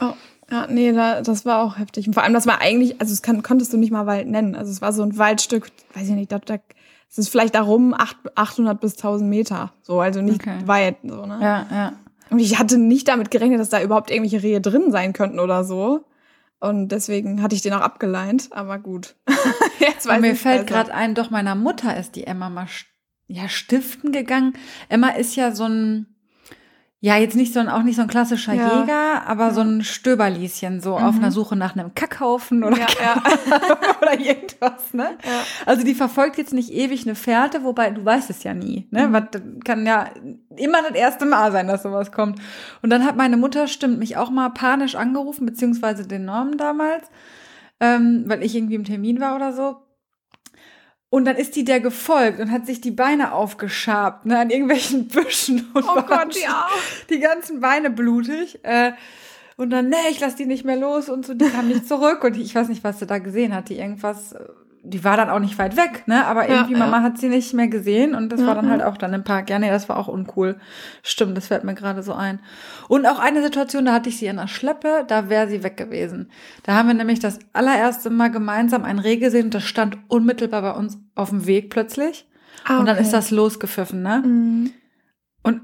Oh, 0.00 0.12
ja, 0.50 0.66
nee, 0.68 0.90
da, 0.92 1.22
das 1.22 1.46
war 1.46 1.62
auch 1.62 1.78
heftig. 1.78 2.08
Und 2.08 2.14
vor 2.14 2.24
allem, 2.24 2.34
das 2.34 2.48
war 2.48 2.60
eigentlich, 2.60 3.00
also 3.00 3.12
es 3.12 3.22
kann, 3.22 3.44
konntest 3.44 3.72
du 3.72 3.76
nicht 3.76 3.92
mal 3.92 4.06
Wald 4.06 4.26
nennen. 4.26 4.56
Also 4.56 4.72
es 4.72 4.82
war 4.82 4.92
so 4.92 5.04
ein 5.04 5.16
Waldstück, 5.16 5.70
weiß 5.94 6.08
ich 6.08 6.14
nicht, 6.14 6.32
da, 6.32 6.40
da, 6.40 6.56
es 7.08 7.16
ist 7.18 7.28
vielleicht 7.28 7.54
darum 7.54 7.94
acht- 7.94 8.16
800 8.34 8.80
bis 8.80 8.96
1000 8.96 9.30
Meter. 9.30 9.72
So, 9.82 10.00
also 10.00 10.20
nicht 10.20 10.40
Okay. 10.40 10.58
weit, 10.64 10.96
so, 11.04 11.24
ne? 11.26 11.38
Ja, 11.40 11.66
ja. 11.70 11.92
Und 12.30 12.38
ich 12.38 12.58
hatte 12.58 12.78
nicht 12.78 13.08
damit 13.08 13.30
gerechnet, 13.30 13.60
dass 13.60 13.68
da 13.68 13.82
überhaupt 13.82 14.10
irgendwelche 14.10 14.42
Rehe 14.42 14.60
drin 14.60 14.92
sein 14.92 15.12
könnten 15.12 15.40
oder 15.40 15.64
so. 15.64 16.04
Und 16.60 16.88
deswegen 16.88 17.42
hatte 17.42 17.54
ich 17.54 17.62
den 17.62 17.72
auch 17.72 17.80
abgeleint, 17.80 18.48
aber 18.50 18.78
gut. 18.78 19.16
Jetzt 19.78 20.06
weiß 20.06 20.16
Und 20.16 20.20
mir 20.20 20.36
fällt 20.36 20.66
gerade 20.66 20.92
ein, 20.92 21.14
doch 21.14 21.30
meiner 21.30 21.54
Mutter 21.54 21.96
ist 21.96 22.16
die 22.16 22.26
Emma 22.26 22.50
mal 22.50 22.66
ja, 23.26 23.48
stiften 23.48 24.12
gegangen. 24.12 24.54
Emma 24.88 25.10
ist 25.10 25.36
ja 25.36 25.52
so 25.52 25.64
ein, 25.64 26.09
ja, 27.02 27.16
jetzt 27.16 27.34
nicht 27.34 27.54
so 27.54 27.60
ein, 27.60 27.68
auch 27.70 27.82
nicht 27.82 27.96
so 27.96 28.02
ein 28.02 28.08
klassischer 28.08 28.52
Ja. 28.52 28.80
Jäger, 28.80 29.26
aber 29.26 29.52
so 29.52 29.62
ein 29.62 29.82
Stöberlieschen, 29.82 30.80
so 30.82 30.96
auf 30.98 31.14
Mhm. 31.14 31.20
einer 31.22 31.32
Suche 31.32 31.56
nach 31.56 31.74
einem 31.74 31.94
Kackhaufen 31.94 32.62
oder, 32.62 32.76
Ja, 32.76 32.86
ja. 33.02 33.22
oder 34.02 34.20
irgendwas, 34.20 34.92
ne? 34.92 35.16
Ja. 35.24 35.30
Also 35.64 35.82
die 35.84 35.94
verfolgt 35.94 36.36
jetzt 36.36 36.52
nicht 36.52 36.70
ewig 36.70 37.06
eine 37.06 37.14
Fährte, 37.14 37.64
wobei 37.64 37.88
du 37.90 38.04
weißt 38.04 38.28
es 38.28 38.42
ja 38.42 38.52
nie, 38.52 38.86
ne? 38.90 39.08
Mhm. 39.08 39.12
Was, 39.14 39.22
das 39.32 39.42
kann 39.64 39.86
ja 39.86 40.08
immer 40.56 40.82
das 40.82 40.92
erste 40.96 41.24
Mal 41.24 41.52
sein, 41.52 41.68
dass 41.68 41.82
sowas 41.82 42.12
kommt. 42.12 42.38
Und 42.82 42.90
dann 42.90 43.04
hat 43.06 43.16
meine 43.16 43.38
Mutter, 43.38 43.66
stimmt, 43.66 43.98
mich 43.98 44.18
auch 44.18 44.28
mal 44.30 44.50
panisch 44.50 44.94
angerufen, 44.94 45.46
beziehungsweise 45.46 46.06
den 46.06 46.26
Norman 46.26 46.58
damals, 46.58 47.08
ähm, 47.80 48.24
weil 48.26 48.42
ich 48.42 48.54
irgendwie 48.54 48.74
im 48.74 48.84
Termin 48.84 49.20
war 49.20 49.36
oder 49.36 49.54
so. 49.54 49.76
Und 51.10 51.24
dann 51.24 51.36
ist 51.36 51.56
die 51.56 51.64
der 51.64 51.80
gefolgt 51.80 52.38
und 52.38 52.52
hat 52.52 52.66
sich 52.66 52.80
die 52.80 52.92
Beine 52.92 53.32
aufgeschabt, 53.32 54.26
ne, 54.26 54.38
an 54.38 54.50
irgendwelchen 54.50 55.08
Büschen 55.08 55.68
und 55.74 55.84
Oh 55.84 56.02
Gott, 56.02 56.36
ja. 56.36 56.68
die 57.10 57.18
ganzen 57.18 57.60
Beine 57.60 57.90
blutig. 57.90 58.60
Äh, 58.62 58.92
und 59.56 59.70
dann, 59.70 59.88
nee, 59.88 59.96
ich 60.10 60.20
lass 60.20 60.36
die 60.36 60.46
nicht 60.46 60.64
mehr 60.64 60.76
los 60.76 61.08
und 61.08 61.26
so, 61.26 61.34
die 61.34 61.48
kam 61.50 61.68
nicht 61.68 61.86
zurück. 61.86 62.24
Und 62.24 62.36
ich 62.36 62.54
weiß 62.54 62.68
nicht, 62.68 62.84
was 62.84 63.00
sie 63.00 63.06
da 63.06 63.18
gesehen 63.18 63.54
hat. 63.54 63.68
Die 63.68 63.78
irgendwas, 63.78 64.32
äh, 64.32 64.44
die 64.82 65.04
war 65.04 65.16
dann 65.16 65.28
auch 65.28 65.38
nicht 65.40 65.58
weit 65.58 65.76
weg, 65.76 66.04
ne? 66.06 66.26
Aber 66.26 66.48
irgendwie, 66.48 66.72
ja. 66.72 66.78
Mama 66.78 67.02
hat 67.02 67.18
sie 67.18 67.28
nicht 67.28 67.52
mehr 67.52 67.68
gesehen 67.68 68.14
und 68.14 68.30
das 68.30 68.40
Ja, 68.40 68.46
war 68.46 68.54
dann 68.54 68.70
halt 68.70 68.82
auch 68.82 68.96
dann 68.96 69.12
im 69.12 69.24
Park. 69.24 69.50
Ja, 69.50 69.58
nee, 69.58 69.68
das 69.68 69.88
war 69.88 69.98
auch 69.98 70.08
uncool. 70.08 70.58
Stimmt, 71.02 71.36
das 71.36 71.48
fällt 71.48 71.64
mir 71.64 71.74
gerade 71.74 72.02
so 72.02 72.14
ein. 72.14 72.40
Und 72.88 73.06
auch 73.06 73.18
eine 73.18 73.42
Situation, 73.42 73.84
da 73.84 73.92
hatte 73.92 74.08
ich 74.08 74.18
sie 74.18 74.26
in 74.26 74.36
der 74.36 74.48
Schleppe, 74.48 75.04
da 75.06 75.28
wäre 75.28 75.48
sie 75.48 75.62
weg 75.62 75.76
gewesen. 75.76 76.30
Da 76.62 76.74
haben 76.74 76.88
wir 76.88 76.94
nämlich 76.94 77.20
das 77.20 77.38
allererste 77.52 78.08
Mal 78.08 78.30
gemeinsam 78.30 78.84
ein 78.84 78.98
Reh 78.98 79.16
gesehen 79.16 79.46
und 79.46 79.54
das 79.54 79.64
stand 79.64 79.98
unmittelbar 80.08 80.62
bei 80.62 80.72
uns 80.72 80.98
auf 81.14 81.28
dem 81.28 81.46
Weg 81.46 81.68
plötzlich. 81.70 82.26
Ah, 82.64 82.78
Und 82.78 82.86
dann 82.86 82.96
okay. 82.96 83.04
ist 83.04 83.12
das 83.12 83.30
losgepfiffen, 83.30 84.02
ne? 84.02 84.22
Mhm. 84.24 84.72
Und 85.42 85.60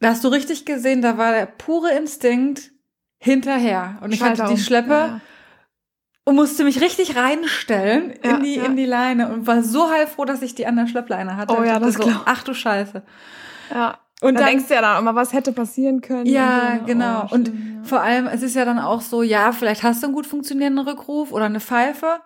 da 0.00 0.08
hast 0.10 0.24
du 0.24 0.28
richtig 0.28 0.66
gesehen, 0.66 1.02
da 1.02 1.16
war 1.18 1.32
der 1.32 1.46
pure 1.46 1.92
Instinkt 1.92 2.72
hinterher. 3.18 3.98
Und 4.02 4.12
ich 4.12 4.22
hatte 4.22 4.36
Schalter 4.36 4.54
die. 4.54 4.60
Schleppe 4.60 5.20
und 6.24 6.36
musste 6.36 6.64
mich 6.64 6.80
richtig 6.80 7.16
reinstellen 7.16 8.14
Ja, 8.24 8.36
in, 8.36 8.42
die, 8.42 8.56
ja. 8.56 8.64
in 8.64 8.76
die 8.76 8.84
Leine 8.86 9.32
und 9.32 9.46
war 9.46 9.62
so 9.62 9.90
heilfroh, 9.90 10.24
dass 10.24 10.42
ich 10.42 10.54
die 10.54 10.66
an 10.66 10.76
der 10.76 10.86
Schleppleine 10.86 11.36
hatte. 11.36 11.56
Oh 11.58 11.62
ja, 11.64 11.78
das 11.78 11.94
so, 11.94 12.02
glaub- 12.04 12.22
Ach 12.26 12.42
du 12.42 12.54
Scheiße. 12.54 13.02
ja. 13.74 13.98
Und 14.22 14.28
Und 14.28 14.34
dann 14.34 14.42
dann, 14.42 14.50
denkst 14.52 14.68
du 14.68 14.74
ja 14.74 14.82
dann 14.82 14.98
immer, 15.00 15.14
was 15.14 15.32
hätte 15.32 15.50
passieren 15.52 16.02
können. 16.02 16.26
ja, 16.26 16.72
und 16.72 16.78
so. 16.80 16.84
genau. 16.86 17.26
Oh, 17.30 17.34
und 17.34 17.48
stimmt, 17.48 17.76
ja. 17.76 17.82
vor 17.84 18.00
allem, 18.02 18.26
es 18.26 18.42
ist 18.42 18.54
ja 18.54 18.66
dann 18.66 18.78
auch 18.78 19.00
so, 19.00 19.22
ja, 19.22 19.50
vielleicht 19.52 19.82
hast 19.82 20.02
du 20.02 20.08
einen 20.08 20.14
gut 20.14 20.26
funktionierenden 20.26 20.86
Rückruf 20.86 21.32
oder 21.32 21.46
eine 21.46 21.58
Pfeife. 21.60 22.20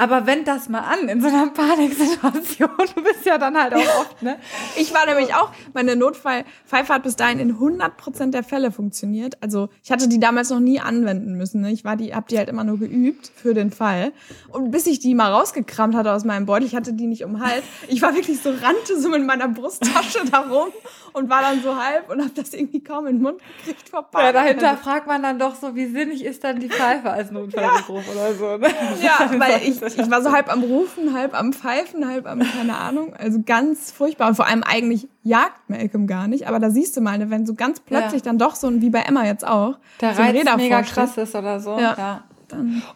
Aber 0.00 0.26
wenn 0.26 0.44
das 0.44 0.68
mal 0.68 0.80
an 0.82 1.08
in 1.08 1.20
so 1.20 1.26
einer 1.26 1.48
Paniksituation, 1.48 2.70
du 2.94 3.02
bist 3.02 3.24
ja 3.24 3.36
dann 3.36 3.60
halt 3.60 3.74
auch 3.74 4.00
oft, 4.00 4.22
ne? 4.22 4.38
Ich 4.76 4.94
war 4.94 5.04
nämlich 5.06 5.34
auch, 5.34 5.50
meine 5.74 5.96
Notfallpfeife 5.96 6.94
hat 6.94 7.02
bis 7.02 7.16
dahin 7.16 7.40
in 7.40 7.56
100% 7.58 8.30
der 8.30 8.44
Fälle 8.44 8.70
funktioniert. 8.70 9.36
Also 9.42 9.70
ich 9.82 9.90
hatte 9.90 10.08
die 10.08 10.20
damals 10.20 10.50
noch 10.50 10.60
nie 10.60 10.78
anwenden 10.78 11.34
müssen. 11.34 11.62
Ne? 11.62 11.72
Ich 11.72 11.84
war 11.84 11.96
die, 11.96 12.14
hab 12.14 12.28
die 12.28 12.38
halt 12.38 12.48
immer 12.48 12.62
nur 12.62 12.78
geübt 12.78 13.32
für 13.34 13.54
den 13.54 13.72
Fall. 13.72 14.12
Und 14.50 14.70
bis 14.70 14.86
ich 14.86 15.00
die 15.00 15.16
mal 15.16 15.32
rausgekramt 15.32 15.96
hatte 15.96 16.12
aus 16.12 16.24
meinem 16.24 16.46
Beutel, 16.46 16.66
ich 16.66 16.76
hatte 16.76 16.92
die 16.92 17.06
nicht 17.08 17.24
um 17.24 17.32
den 17.32 17.42
Hals. 17.44 17.64
Ich 17.88 18.00
war 18.00 18.14
wirklich 18.14 18.40
so, 18.40 18.50
rannte 18.50 19.00
so 19.00 19.08
mit 19.08 19.26
meiner 19.26 19.48
Brusttasche 19.48 20.20
da 20.30 20.42
rum 20.42 20.68
und 21.12 21.28
war 21.28 21.42
dann 21.42 21.60
so 21.60 21.74
halb 21.76 22.08
und 22.08 22.22
hab 22.22 22.34
das 22.36 22.54
irgendwie 22.54 22.84
kaum 22.84 23.06
in 23.08 23.16
den 23.16 23.22
Mund 23.22 23.40
gekriegt 23.64 23.88
vor 23.88 24.02
Ja, 24.12 24.18
Panik. 24.20 24.34
dahinter 24.34 24.76
fragt 24.76 25.08
man 25.08 25.24
dann 25.24 25.40
doch 25.40 25.56
so, 25.56 25.74
wie 25.74 25.86
sinnig 25.86 26.24
ist 26.24 26.44
dann 26.44 26.60
die 26.60 26.68
Pfeife 26.68 27.10
als 27.10 27.32
Notfallrückruf 27.32 28.04
oder 28.12 28.34
so, 28.34 28.56
ne? 28.58 28.68
Ja, 29.02 29.28
weil 29.38 29.60
ich, 29.64 29.80
ich 29.96 30.10
war 30.10 30.22
so 30.22 30.32
halb 30.32 30.50
am 30.52 30.62
Rufen, 30.62 31.14
halb 31.14 31.34
am 31.38 31.52
Pfeifen, 31.52 32.06
halb 32.06 32.26
am, 32.26 32.40
keine 32.40 32.76
Ahnung. 32.76 33.14
Also 33.14 33.40
ganz 33.44 33.90
furchtbar. 33.92 34.28
Und 34.28 34.34
vor 34.34 34.46
allem 34.46 34.62
eigentlich 34.62 35.08
jagt 35.22 35.68
Malcolm 35.70 36.06
gar 36.06 36.28
nicht. 36.28 36.46
Aber 36.48 36.58
da 36.58 36.70
siehst 36.70 36.96
du 36.96 37.00
mal, 37.00 37.18
ne, 37.18 37.30
wenn 37.30 37.46
so 37.46 37.54
ganz 37.54 37.80
plötzlich 37.80 38.22
Ja. 38.22 38.26
dann 38.26 38.38
doch 38.38 38.54
so 38.54 38.66
ein, 38.66 38.80
wie 38.82 38.90
bei 38.90 39.00
Emma 39.00 39.24
jetzt 39.24 39.46
auch, 39.46 39.78
der 40.00 40.14
so 40.14 40.22
Reiz 40.22 40.44
mega 40.56 40.82
krass 40.82 41.16
ist 41.16 41.34
oder 41.34 41.60
so. 41.60 41.78
Ja. 41.78 41.94
Ja. 41.96 42.24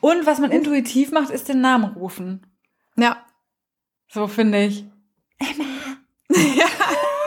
Und 0.01 0.27
was 0.27 0.39
man 0.39 0.51
intuitiv 0.51 1.13
macht, 1.13 1.31
ist 1.31 1.49
den 1.49 1.61
Namen 1.61 1.93
rufen. 1.95 2.47
Ja. 2.97 3.19
So 4.09 4.27
finde 4.27 4.65
ich. 4.65 4.85
ja, 6.31 6.67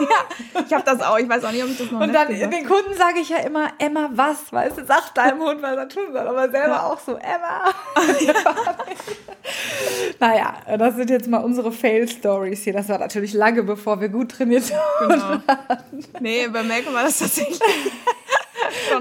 ja. 0.00 0.62
Ich 0.66 0.72
habe 0.72 0.84
das 0.84 1.00
auch. 1.00 1.18
Ich 1.18 1.28
weiß 1.28 1.44
auch 1.44 1.52
nicht, 1.52 1.62
ob 1.64 1.70
ich 1.70 1.78
das 1.78 1.90
noch 1.90 2.00
Und 2.00 2.12
dann 2.12 2.28
gesagt 2.28 2.52
den 2.52 2.66
Kunden 2.66 2.94
sage 2.96 3.20
ich 3.20 3.28
ja 3.28 3.38
immer, 3.38 3.70
Emma, 3.78 4.10
was? 4.12 4.52
Weißt 4.52 4.78
du, 4.78 4.84
sag 4.84 5.14
deinem 5.14 5.40
Hund, 5.40 5.62
was 5.62 5.76
er 5.76 5.88
tun 5.88 6.12
soll. 6.12 6.26
Aber 6.26 6.50
selber 6.50 6.68
Ja. 6.68 6.82
auch 6.84 6.98
so, 6.98 7.16
Emma. 7.16 7.64
naja, 10.20 10.54
das 10.78 10.96
sind 10.96 11.10
jetzt 11.10 11.28
mal 11.28 11.38
unsere 11.38 11.72
Fail-Stories 11.72 12.62
hier. 12.64 12.72
Das 12.72 12.88
war 12.88 12.98
natürlich 12.98 13.32
lange, 13.32 13.62
bevor 13.62 14.00
wir 14.00 14.08
gut 14.08 14.32
trainiert 14.32 14.70
waren. 14.70 15.42
Genau. 15.42 16.02
Nee, 16.20 16.48
bei 16.48 16.62
Melke 16.62 16.92
war 16.92 17.04
das 17.04 17.18
tatsächlich. 17.18 17.60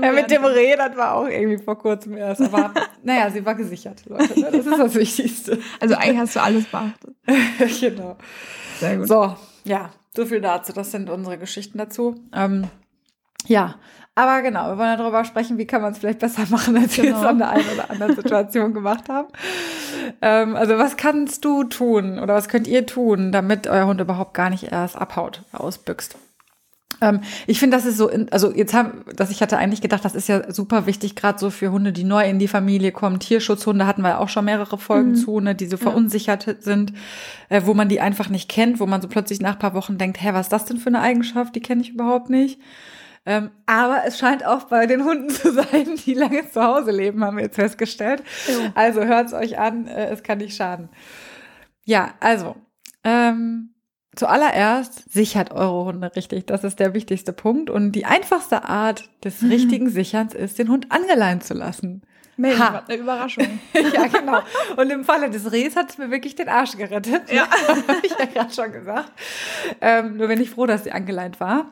Ja, 0.02 0.12
mit 0.12 0.30
dem 0.30 0.46
Reh, 0.46 0.76
das 0.76 0.96
war 0.96 1.16
auch 1.16 1.28
irgendwie 1.28 1.58
vor 1.58 1.78
kurzem 1.78 2.18
erst. 2.18 2.42
Aber 2.42 2.72
naja, 3.02 3.32
sie 3.32 3.44
war 3.44 3.56
gesichert, 3.56 4.04
Leute. 4.06 4.40
Ne? 4.40 4.50
Das 4.52 4.66
ist 4.66 4.78
das 4.78 4.94
Wichtigste. 4.96 5.60
Also 5.80 5.96
eigentlich 5.96 6.18
hast 6.20 6.36
du 6.36 6.42
alles 6.42 6.66
beachtet. 6.66 7.16
genau. 7.80 8.16
Sehr 8.80 8.98
gut. 8.98 9.08
So, 9.08 9.36
ja, 9.64 9.90
so 10.16 10.26
viel 10.26 10.42
dazu. 10.42 10.74
Das 10.74 10.92
sind 10.92 11.10
unsere 11.10 11.38
Geschichten 11.38 11.78
dazu. 11.78 12.16
Ähm, 12.34 12.68
ja, 13.48 13.76
aber 14.16 14.42
genau, 14.42 14.68
wir 14.70 14.78
wollen 14.78 14.90
ja 14.92 14.96
darüber 14.98 15.26
sprechen, 15.26 15.58
wie 15.58 15.68
kann 15.68 15.82
man 15.82 15.92
es 15.92 15.98
vielleicht 16.00 16.20
besser 16.20 16.44
machen, 16.50 16.78
als 16.78 16.96
wir 16.98 17.04
Genau. 17.06 17.20
es 17.20 17.26
an 17.26 17.38
der 17.38 17.50
einen 17.50 17.70
oder 17.74 17.90
anderen 17.92 18.16
Situation 18.16 18.74
gemacht 18.74 19.10
haben. 19.10 19.28
Ähm, 20.22 20.56
also 20.56 20.78
was 20.78 20.98
kannst 20.98 21.44
du 21.46 21.64
tun 21.66 22.20
oder 22.20 22.34
was 22.34 22.48
könnt 22.48 22.68
ihr 22.68 22.86
tun, 22.86 23.32
damit 23.32 23.68
euer 23.68 23.86
Hund 23.88 24.00
überhaupt 24.02 24.34
gar 24.34 24.50
nicht 24.50 24.72
erst 24.72 24.96
abhaut, 24.98 25.44
ausbüchst? 25.52 26.18
Ähm, 27.06 27.22
ich 27.48 27.60
finde, 27.60 27.78
das 27.78 27.86
ist 27.86 27.98
so, 27.98 28.10
in, 28.10 28.32
also 28.32 28.52
jetzt 28.54 28.74
haben, 28.74 29.04
dass 29.16 29.30
ich 29.32 29.42
hatte 29.42 29.58
eigentlich 29.58 29.82
gedacht, 29.82 30.04
das 30.04 30.16
ist 30.16 30.28
ja 30.28 30.52
super 30.52 30.86
wichtig, 30.86 31.16
gerade 31.16 31.38
so 31.40 31.50
für 31.50 31.72
Hunde, 31.72 31.94
die 31.94 32.04
neu 32.04 32.28
in 32.28 32.40
die 32.40 32.48
Familie 32.48 32.92
kommen. 32.92 33.20
Tierschutzhunde 33.20 33.86
hatten 33.86 34.02
wir 34.02 34.10
ja 34.10 34.18
auch 34.18 34.30
schon 34.30 34.46
mehrere 34.46 34.78
Folgen 34.78 35.12
Mhm. 35.12 35.16
zu, 35.16 35.40
ne, 35.40 35.56
die 35.56 35.68
so 35.68 35.78
verunsichert 35.78 36.56
sind, 36.62 36.94
äh, 37.50 37.62
wo 37.66 37.74
man 37.74 37.90
die 37.90 38.02
einfach 38.02 38.30
nicht 38.30 38.50
kennt, 38.50 38.80
wo 38.80 38.86
man 38.86 39.02
so 39.02 39.08
plötzlich 39.08 39.40
nach 39.42 39.54
ein 39.54 39.60
paar 39.60 39.74
Wochen 39.76 39.98
denkt, 39.98 40.22
hä, 40.22 40.30
was 40.34 40.48
ist 40.48 40.52
das 40.54 40.66
denn 40.66 40.78
für 40.78 40.88
eine 40.88 41.02
Eigenschaft? 41.02 41.56
Die 41.56 41.62
kenne 41.62 41.82
ich 41.82 41.92
überhaupt 41.92 42.30
nicht. 42.30 42.60
Ähm, 43.28 43.50
aber 43.66 44.02
es 44.06 44.20
scheint 44.20 44.46
auch 44.46 44.66
bei 44.66 44.86
den 44.86 45.04
Hunden 45.04 45.30
zu 45.32 45.52
sein, 45.52 45.96
die 46.06 46.14
lange 46.14 46.50
zu 46.50 46.64
Hause 46.64 46.92
leben, 46.92 47.24
haben 47.24 47.38
wir 47.38 47.44
jetzt 47.46 47.56
festgestellt. 47.56 48.24
Jo. 48.48 48.70
Also 48.76 49.04
hört's 49.04 49.34
euch 49.34 49.58
an, 49.58 49.88
äh, 49.88 50.10
es 50.10 50.24
kann 50.24 50.38
nicht 50.38 50.56
schaden. 50.56 50.90
Ja, 51.86 52.14
also, 52.20 52.56
ähm, 53.04 53.75
zuallererst 54.16 55.12
sichert 55.12 55.52
eure 55.52 55.86
Hunde 55.86 56.16
richtig. 56.16 56.48
Das 56.48 56.64
ist 56.64 56.80
der 56.80 56.94
wichtigste 56.94 57.34
Punkt. 57.34 57.70
Und 57.70 57.92
die 57.94 58.06
einfachste 58.06 58.66
Art 58.66 59.10
des 59.24 59.44
richtigen 59.44 59.90
Sicherns 59.90 60.34
ist, 60.34 60.60
den 60.60 60.70
Hund 60.70 60.92
angeleint 60.92 61.44
zu 61.44 61.54
lassen. 61.54 62.02
Mensch, 62.38 62.60
Ha. 62.60 62.84
eine 62.88 62.98
Überraschung. 62.98 63.60
ja, 63.94 64.08
genau. 64.08 64.40
Und 64.76 64.90
im 64.90 65.06
Falle 65.06 65.30
des 65.30 65.52
Rehs 65.52 65.76
hat 65.76 65.92
es 65.92 65.98
mir 65.98 66.12
wirklich 66.12 66.36
den 66.36 66.50
Arsch 66.50 66.76
gerettet. 66.76 67.32
Ja. 67.32 67.48
Habe 67.68 68.00
ich 68.04 68.12
ja 68.18 68.26
gerade 68.26 68.54
schon 68.54 68.72
gesagt. 68.72 69.12
Ähm, 69.80 70.18
nur 70.18 70.28
bin 70.28 70.42
ich 70.42 70.50
froh, 70.50 70.66
dass 70.66 70.84
sie 70.84 70.92
angeleint 70.92 71.40
war. 71.40 71.72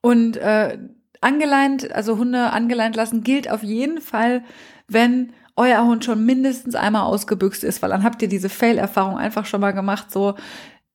Und 0.00 0.36
äh, 0.36 0.78
angeleint, 1.20 1.92
also 1.92 2.18
Hunde 2.18 2.50
angeleint 2.50 2.96
lassen, 2.96 3.22
gilt 3.22 3.50
auf 3.50 3.62
jeden 3.62 4.00
Fall, 4.00 4.42
wenn 4.88 5.32
euer 5.56 5.84
Hund 5.84 6.04
schon 6.04 6.26
mindestens 6.26 6.74
einmal 6.74 7.02
ausgebüxt 7.02 7.62
ist, 7.62 7.80
weil 7.80 7.90
dann 7.90 8.02
habt 8.02 8.20
ihr 8.20 8.28
diese 8.28 8.48
Fail-Erfahrung 8.48 9.16
einfach 9.16 9.46
schon 9.46 9.60
mal 9.60 9.72
gemacht, 9.72 10.10
so, 10.10 10.34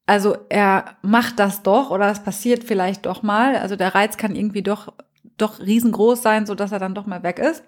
also 0.09 0.35
er 0.49 0.85
macht 1.01 1.39
das 1.39 1.61
doch 1.61 1.91
oder 1.91 2.09
es 2.09 2.19
passiert 2.21 2.63
vielleicht 2.63 3.05
doch 3.05 3.21
mal, 3.23 3.55
also 3.55 3.75
der 3.75 3.93
Reiz 3.95 4.17
kann 4.17 4.35
irgendwie 4.35 4.63
doch, 4.63 4.91
doch 5.37 5.59
riesengroß 5.59 6.21
sein, 6.21 6.45
so 6.45 6.55
dass 6.55 6.71
er 6.71 6.79
dann 6.79 6.95
doch 6.95 7.05
mal 7.05 7.23
weg 7.23 7.39
ist. 7.39 7.63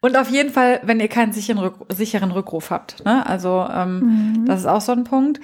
Und 0.00 0.16
auf 0.16 0.30
jeden 0.30 0.50
Fall, 0.50 0.80
wenn 0.84 1.00
ihr 1.00 1.08
keinen 1.08 1.32
sicheren, 1.32 1.58
Rück 1.58 1.74
sicheren 1.88 2.30
Rückruf 2.30 2.70
habt, 2.70 3.04
ne? 3.04 3.26
also 3.26 3.66
ähm, 3.70 3.98
Mhm. 3.98 4.46
das 4.46 4.60
ist 4.60 4.66
auch 4.66 4.80
so 4.80 4.92
ein 4.92 5.04
Punkt. 5.04 5.40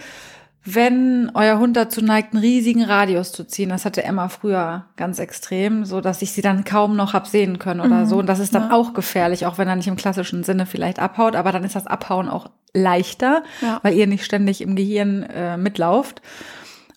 Wenn 0.63 1.31
euer 1.33 1.59
Hund 1.59 1.75
dazu 1.77 2.03
neigt, 2.03 2.35
einen 2.35 2.43
riesigen 2.43 2.85
Radius 2.85 3.33
zu 3.33 3.45
ziehen, 3.45 3.71
das 3.71 3.87
hatte 3.87 4.05
Emma 4.05 4.29
früher 4.29 4.85
ganz 4.97 5.19
extrem, 5.19 5.87
so 5.87 6.03
dass 6.03 6.21
ich 6.21 6.33
sie 6.33 6.43
dann 6.43 6.65
kaum 6.65 6.97
noch 6.97 7.15
hab 7.15 7.27
sehen 7.27 7.59
können 7.59 7.81
oder 7.81 8.01
Mhm, 8.03 8.07
so. 8.07 8.19
Und 8.19 8.27
das 8.27 8.41
ist 8.41 8.55
dann 8.55 8.65
ja. 8.69 8.73
auch 8.73 8.93
gefährlich, 8.93 9.47
auch 9.47 9.57
wenn 9.57 9.69
er 9.69 9.77
nicht 9.77 9.89
im 9.89 9.97
klassischen 9.97 10.45
Sinne 10.45 10.67
vielleicht 10.67 10.99
abhaut, 10.99 11.35
aber 11.35 11.51
dann 11.53 11.65
ist 11.65 11.77
das 11.77 11.87
Abhauen 11.87 12.29
auch 12.29 12.51
leichter, 12.75 13.43
Ja. 13.63 13.81
weil 13.83 13.95
ihr 13.95 14.07
nicht 14.07 14.25
ständig 14.25 14.61
im 14.61 14.77
Gehirn 14.77 15.23
äh, 15.23 15.57
mitlauft. 15.57 16.21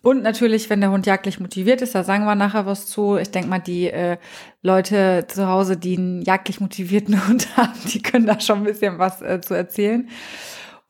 Und 0.01 0.21
natürlich, 0.21 0.69
wenn 0.69 0.81
der 0.81 0.91
Hund 0.91 1.05
jagdlich 1.05 1.39
motiviert 1.39 1.81
ist, 1.81 1.95
da 1.95 2.03
sagen 2.03 2.25
wir 2.25 2.35
nachher 2.35 2.65
was 2.65 2.87
zu. 2.87 3.15
Ich 3.15 3.31
denke 3.31 3.47
mal, 3.49 3.59
die 3.59 3.89
äh, 3.89 4.17
Leute 4.61 5.23
zu 5.29 5.47
Hause, 5.47 5.77
die 5.77 5.97
einen 5.97 6.21
jagdlich 6.23 6.59
motivierten 6.59 7.25
Hund 7.29 7.55
haben, 7.55 7.71
die 7.93 8.01
können 8.01 8.25
da 8.25 8.37
schon 8.41 8.57
ein 8.57 8.63
bisschen 8.65 8.99
was 8.99 9.21
äh, 9.21 9.39
zu 9.39 9.53
erzählen. 9.53 10.09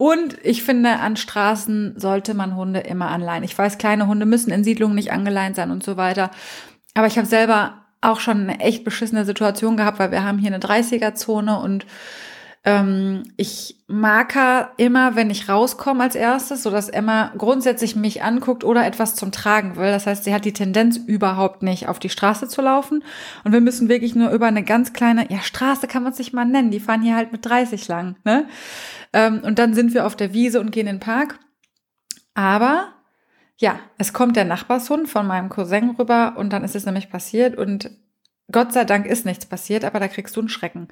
Und 0.04 0.36
ich 0.44 0.64
finde, 0.64 1.00
an 1.00 1.16
Straßen 1.16 1.94
sollte 1.98 2.34
man 2.34 2.58
Hunde 2.58 2.82
immer 2.82 3.08
anleihen. 3.08 3.46
Ich 3.46 3.58
weiß, 3.58 3.78
kleine 3.78 4.06
Hunde 4.06 4.26
müssen 4.26 4.52
in 4.52 4.66
Siedlungen 4.66 4.96
nicht 4.96 5.14
angeleint 5.14 5.56
sein 5.56 5.72
und 5.72 5.82
so 5.82 5.96
weiter. 5.96 6.30
Aber 6.94 7.08
ich 7.08 7.18
habe 7.18 7.26
selber 7.26 7.86
auch 8.02 8.20
schon 8.20 8.42
eine 8.42 8.60
echt 8.60 8.84
beschissene 8.84 9.24
Situation 9.24 9.78
gehabt, 9.78 10.00
weil 10.00 10.12
wir 10.12 10.26
haben 10.26 10.40
hier 10.40 10.54
eine 10.54 10.60
30er-Zone 10.60 11.58
und 11.58 11.86
ähm, 12.65 13.24
ich 13.36 13.84
marker 13.88 14.72
immer, 14.77 15.15
wenn 15.15 15.29
ich 15.29 15.50
rauskomme 15.50 16.01
als 16.01 16.15
erstes, 16.15 16.63
so 16.63 16.72
dass 16.72 16.88
Emma 16.88 17.34
grundsätzlich 17.38 17.98
mich 17.98 18.24
anguckt 18.24 18.63
oder 18.63 18.86
etwas 18.86 19.15
zum 19.15 19.34
Tragen 19.34 19.75
will. 19.75 19.91
Das 19.91 20.08
heißt, 20.08 20.24
sie 20.24 20.34
hat 20.34 20.46
die 20.46 20.53
Tendenz 20.53 20.96
überhaupt 20.96 21.62
nicht 21.62 21.89
auf 21.89 22.00
die 22.00 22.10
Straße 22.10 22.48
zu 22.48 22.62
laufen. 22.62 23.03
Und 23.43 23.51
wir 23.51 23.60
müssen 23.60 23.89
wirklich 23.89 24.15
nur 24.15 24.32
über 24.32 24.48
eine 24.48 24.63
ganz 24.63 24.93
kleine, 24.93 25.29
ja, 25.29 25.41
Straße 25.41 25.88
kann 25.88 26.03
man 26.03 26.13
es 26.13 26.20
nicht 26.20 26.34
mal 26.34 26.46
nennen. 26.46 26.72
Die 26.72 26.79
fahren 26.79 27.01
hier 27.01 27.17
halt 27.17 27.34
mit 27.34 27.46
30 27.46 27.88
lang, 27.89 28.15
ne? 28.24 28.48
Ähm, 29.12 29.41
und 29.43 29.60
dann 29.60 29.74
sind 29.74 29.93
wir 29.93 30.05
auf 30.05 30.15
der 30.15 30.34
Wiese 30.34 30.62
und 30.62 30.72
gehen 30.72 30.88
in 30.88 30.96
den 30.96 31.01
Park. 31.01 31.39
Aber 32.34 32.93
ja, 33.58 33.79
es 33.98 34.13
kommt 34.13 34.38
der 34.38 34.46
Nachbarshund 34.46 35.10
von 35.10 35.27
meinem 35.27 35.50
Cousin 35.50 35.91
rüber 35.91 36.36
und 36.38 36.51
dann 36.51 36.63
ist 36.63 36.75
es 36.75 36.86
nämlich 36.86 37.10
passiert 37.10 37.58
und 37.58 37.91
Gott 38.51 38.74
sei 38.74 38.86
Dank 38.86 39.05
ist 39.05 39.25
nichts 39.25 39.46
passiert, 39.46 39.86
aber 39.86 40.00
da 40.00 40.08
kriegst 40.08 40.36
du 40.36 40.41
einen 40.41 40.50
Schrecken. 40.50 40.88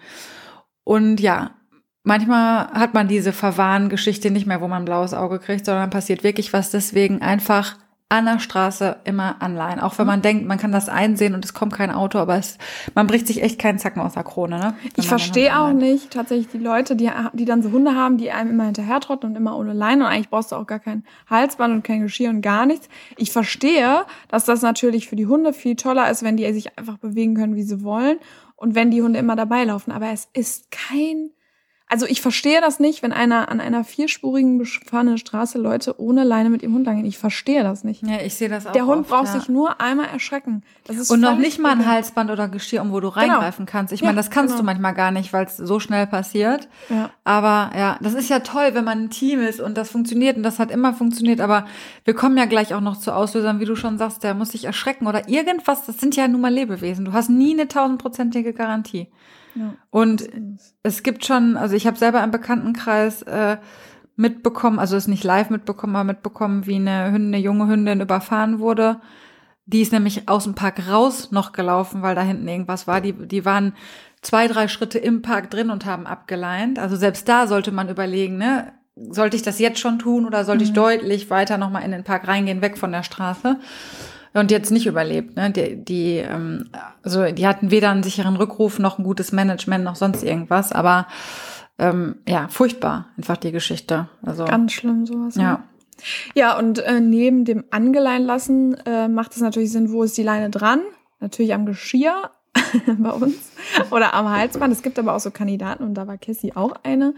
Und 0.83 1.19
ja, 1.19 1.55
manchmal 2.03 2.67
hat 2.71 2.93
man 2.93 3.07
diese 3.07 3.33
Verwarn-Geschichte 3.33 4.31
nicht 4.31 4.47
mehr, 4.47 4.61
wo 4.61 4.67
man 4.67 4.83
ein 4.83 4.85
blaues 4.85 5.13
Auge 5.13 5.39
kriegt, 5.39 5.65
sondern 5.65 5.89
passiert 5.89 6.23
wirklich 6.23 6.53
was. 6.53 6.71
Deswegen 6.71 7.21
einfach 7.21 7.77
an 8.11 8.25
der 8.25 8.39
Straße 8.39 8.97
immer 9.05 9.41
anleihen. 9.41 9.79
Auch 9.79 9.97
wenn 9.97 10.05
man 10.05 10.21
denkt, 10.21 10.45
man 10.45 10.57
kann 10.57 10.73
das 10.73 10.89
einsehen 10.89 11.33
und 11.33 11.45
es 11.45 11.53
kommt 11.53 11.71
kein 11.71 11.91
Auto, 11.91 12.17
aber 12.17 12.35
es, 12.35 12.57
man 12.93 13.07
bricht 13.07 13.25
sich 13.25 13.41
echt 13.41 13.57
keinen 13.57 13.79
Zacken 13.79 14.01
aus 14.01 14.15
der 14.15 14.25
Krone. 14.25 14.59
Ne? 14.59 14.73
Ich 14.97 15.07
verstehe 15.07 15.57
auch 15.57 15.71
nicht 15.71 16.11
tatsächlich 16.11 16.49
die 16.49 16.57
Leute, 16.57 16.97
die, 16.97 17.09
die 17.31 17.45
dann 17.45 17.63
so 17.63 17.71
Hunde 17.71 17.95
haben, 17.95 18.17
die 18.17 18.29
einem 18.31 18.49
immer 18.49 18.65
hinterher 18.65 18.99
trotten 18.99 19.27
und 19.27 19.37
immer 19.37 19.57
ohne 19.57 19.71
Leine 19.71 20.03
und 20.03 20.11
eigentlich 20.11 20.29
brauchst 20.29 20.51
du 20.51 20.57
auch 20.57 20.67
gar 20.67 20.79
kein 20.79 21.05
Halsband 21.29 21.73
und 21.73 21.83
kein 21.85 22.01
Geschirr 22.01 22.31
und 22.31 22.41
gar 22.41 22.65
nichts. 22.65 22.89
Ich 23.15 23.31
verstehe, 23.31 24.03
dass 24.27 24.43
das 24.43 24.61
natürlich 24.61 25.07
für 25.07 25.15
die 25.15 25.27
Hunde 25.27 25.53
viel 25.53 25.77
toller 25.77 26.11
ist, 26.11 26.21
wenn 26.21 26.35
die 26.35 26.51
sich 26.51 26.77
einfach 26.77 26.97
bewegen 26.97 27.35
können, 27.35 27.55
wie 27.55 27.63
sie 27.63 27.81
wollen 27.81 28.17
und 28.57 28.75
wenn 28.75 28.91
die 28.91 29.01
Hunde 29.01 29.19
immer 29.19 29.37
dabei 29.37 29.63
laufen. 29.63 29.93
Aber 29.93 30.09
es 30.11 30.27
ist 30.33 30.69
kein, 30.69 31.29
also 31.91 32.05
ich 32.05 32.21
verstehe 32.21 32.61
das 32.61 32.79
nicht, 32.79 33.03
wenn 33.03 33.11
einer 33.11 33.49
an 33.49 33.59
einer 33.59 33.83
vierspurigen 33.83 34.57
befahrenen 34.57 35.17
Straße 35.17 35.57
Leute 35.57 35.99
ohne 35.99 36.23
Leine 36.23 36.49
mit 36.49 36.63
ihrem 36.63 36.75
Hund 36.75 36.85
lang 36.85 36.95
gehen. 36.95 37.05
Ich 37.05 37.17
verstehe 37.17 37.63
das 37.63 37.83
nicht. 37.83 38.01
Ja, 38.07 38.21
ich 38.21 38.33
sehe 38.35 38.47
das 38.47 38.65
auch. 38.65 38.71
Der 38.71 38.85
Hund 38.85 39.01
oft, 39.01 39.09
braucht 39.09 39.25
ja. 39.25 39.33
sich 39.33 39.49
nur 39.49 39.81
einmal 39.81 40.07
erschrecken. 40.07 40.63
Das 40.85 40.95
ist 40.95 41.11
Und 41.11 41.19
noch 41.19 41.35
nicht 41.35 41.59
mal 41.59 41.73
ein. 41.73 41.85
Halsband 41.85 42.31
oder 42.31 42.47
Geschirr, 42.47 42.81
um 42.81 42.93
wo 42.93 43.01
du 43.01 43.09
reingreifen 43.09 43.65
kannst. 43.65 43.91
Ich 43.91 43.99
Ja, 43.99 44.05
meine, 44.05 44.15
das 44.15 44.29
kannst 44.29 44.53
du 44.53 44.59
genau. 44.59 44.67
manchmal 44.67 44.93
gar 44.93 45.11
nicht, 45.11 45.33
weil 45.33 45.45
es 45.45 45.57
so 45.57 45.81
schnell 45.81 46.07
passiert. 46.07 46.69
Ja. 46.87 47.09
Aber 47.25 47.77
ja, 47.77 47.97
das 47.99 48.13
ist 48.13 48.29
ja 48.29 48.39
toll, 48.39 48.69
wenn 48.71 48.85
man 48.85 49.03
ein 49.03 49.09
Team 49.09 49.41
ist 49.41 49.59
und 49.59 49.75
das 49.75 49.91
funktioniert 49.91 50.37
und 50.37 50.43
das 50.43 50.59
hat 50.59 50.71
immer 50.71 50.93
funktioniert. 50.93 51.41
Aber 51.41 51.65
wir 52.05 52.13
kommen 52.13 52.37
ja 52.37 52.45
gleich 52.45 52.73
auch 52.73 52.79
noch 52.79 52.95
zu 52.95 53.13
Auslösern, 53.13 53.59
wie 53.59 53.65
du 53.65 53.75
schon 53.75 53.97
sagst, 53.97 54.23
der 54.23 54.33
muss 54.33 54.51
sich 54.51 54.63
erschrecken 54.63 55.07
oder 55.07 55.27
irgendwas. 55.27 55.85
Das 55.85 55.99
sind 55.99 56.15
ja 56.15 56.29
nun 56.29 56.39
mal 56.39 56.53
Lebewesen. 56.53 57.03
Du 57.03 57.11
hast 57.11 57.29
nie 57.29 57.51
eine 57.51 57.67
tausendprozentige 57.67 58.53
Garantie. 58.53 59.09
Ja. 59.55 59.73
Und 59.89 60.29
es 60.83 61.03
gibt 61.03 61.25
schon, 61.25 61.57
also 61.57 61.75
ich 61.75 61.87
habe 61.87 61.97
selber 61.97 62.23
im 62.23 62.31
Bekanntenkreis 62.31 63.21
äh, 63.23 63.57
mitbekommen, 64.15 64.79
also 64.79 64.95
es 64.95 65.07
nicht 65.07 65.23
live 65.23 65.49
mitbekommen, 65.49 65.95
aber 65.95 66.05
mitbekommen, 66.05 66.67
wie 66.67 66.75
eine 66.75 67.11
Hündin, 67.11 67.33
eine 67.33 67.43
junge 67.43 67.67
Hündin 67.67 68.01
überfahren 68.01 68.59
wurde. 68.59 69.01
Die 69.65 69.81
ist 69.81 69.91
nämlich 69.91 70.27
aus 70.27 70.43
dem 70.43 70.55
Park 70.55 70.87
raus 70.89 71.31
noch 71.31 71.51
gelaufen, 71.53 72.01
weil 72.01 72.15
da 72.15 72.21
hinten 72.21 72.47
irgendwas 72.47 72.87
war. 72.87 73.01
Die, 73.01 73.13
die 73.13 73.45
waren 73.45 73.73
zwei, 74.21 74.47
drei 74.47 74.67
Schritte 74.67 74.99
im 74.99 75.21
Park 75.21 75.49
drin 75.49 75.69
und 75.69 75.85
haben 75.85 76.07
abgeleint. 76.07 76.79
Also 76.79 76.95
selbst 76.95 77.27
da 77.27 77.47
sollte 77.47 77.71
man 77.71 77.89
überlegen, 77.89 78.37
ne? 78.37 78.73
Sollte 78.95 79.37
ich 79.37 79.41
das 79.41 79.59
jetzt 79.59 79.79
schon 79.79 79.99
tun 79.99 80.25
oder 80.25 80.43
sollte 80.43 80.65
ich 80.65 80.73
deutlich 80.73 81.29
weiter 81.29 81.57
nochmal 81.57 81.83
in 81.83 81.91
den 81.91 82.03
Park 82.03 82.27
reingehen, 82.27 82.61
weg 82.61 82.77
von 82.77 82.91
der 82.91 83.03
Straße? 83.03 83.57
Und 84.33 84.49
jetzt 84.49 84.71
nicht 84.71 84.85
überlebt, 84.87 85.35
ne? 85.35 85.51
Die, 85.51 85.83
die, 85.83 86.17
ähm, 86.17 86.69
also 87.03 87.25
die 87.31 87.45
hatten 87.45 87.69
weder 87.69 87.89
einen 87.89 88.03
sicheren 88.03 88.37
Rückruf 88.37 88.79
noch 88.79 88.97
ein 88.97 89.03
gutes 89.03 89.31
Management 89.31 89.83
noch 89.83 89.95
sonst 89.95 90.23
irgendwas, 90.23 90.71
aber 90.71 91.07
ähm, 91.77 92.15
ja, 92.27 92.47
furchtbar 92.47 93.07
einfach 93.17 93.37
die 93.37 93.51
Geschichte. 93.51 94.07
Also 94.25 94.45
Ganz 94.45 94.71
schlimm 94.71 95.05
sowas. 95.05 95.35
ja. 95.35 95.63
Ja, 96.33 96.57
und 96.57 96.79
äh, 96.79 96.99
neben 96.99 97.45
dem 97.45 97.63
Angelein 97.69 98.23
lassen 98.23 98.75
äh, 98.87 99.07
macht 99.07 99.33
es 99.33 99.41
natürlich 99.41 99.71
Sinn, 99.71 99.91
wo 99.91 100.01
ist 100.01 100.17
die 100.17 100.23
Leine 100.23 100.49
dran? 100.49 100.81
Natürlich 101.19 101.53
am 101.53 101.67
Geschirr. 101.67 102.31
bei 102.97 103.11
uns 103.11 103.51
oder 103.91 104.13
am 104.13 104.29
Halsband. 104.29 104.71
Es 104.73 104.81
gibt 104.81 104.97
aber 104.99 105.15
auch 105.15 105.19
so 105.19 105.31
Kandidaten 105.31 105.83
und 105.83 105.93
da 105.95 106.07
war 106.07 106.17
Cassie 106.17 106.53
auch 106.55 106.73
eine, 106.83 107.13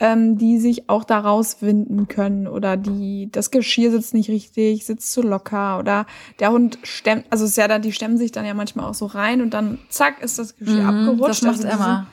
ähm, 0.00 0.38
die 0.38 0.58
sich 0.58 0.88
auch 0.88 1.04
da 1.04 1.18
rauswinden 1.20 2.08
können 2.08 2.46
oder 2.48 2.76
die 2.76 3.28
das 3.32 3.50
Geschirr 3.50 3.90
sitzt 3.90 4.14
nicht 4.14 4.28
richtig, 4.28 4.84
sitzt 4.86 5.12
zu 5.12 5.22
locker 5.22 5.78
oder 5.78 6.06
der 6.40 6.50
Hund 6.52 6.78
stemmt, 6.82 7.24
also 7.30 7.44
es 7.44 7.50
ist 7.50 7.56
ja 7.56 7.68
dann, 7.68 7.82
die 7.82 7.92
stemmen 7.92 8.18
sich 8.18 8.32
dann 8.32 8.44
ja 8.46 8.54
manchmal 8.54 8.86
auch 8.88 8.94
so 8.94 9.06
rein 9.06 9.40
und 9.42 9.54
dann 9.54 9.78
zack 9.88 10.22
ist 10.22 10.38
das 10.38 10.56
Geschirr 10.56 10.82
Mhm, 10.90 11.08
abgerutscht. 11.08 11.28
das 11.28 11.42
macht 11.42 11.64
also 11.64 11.68
Emma. 11.68 12.06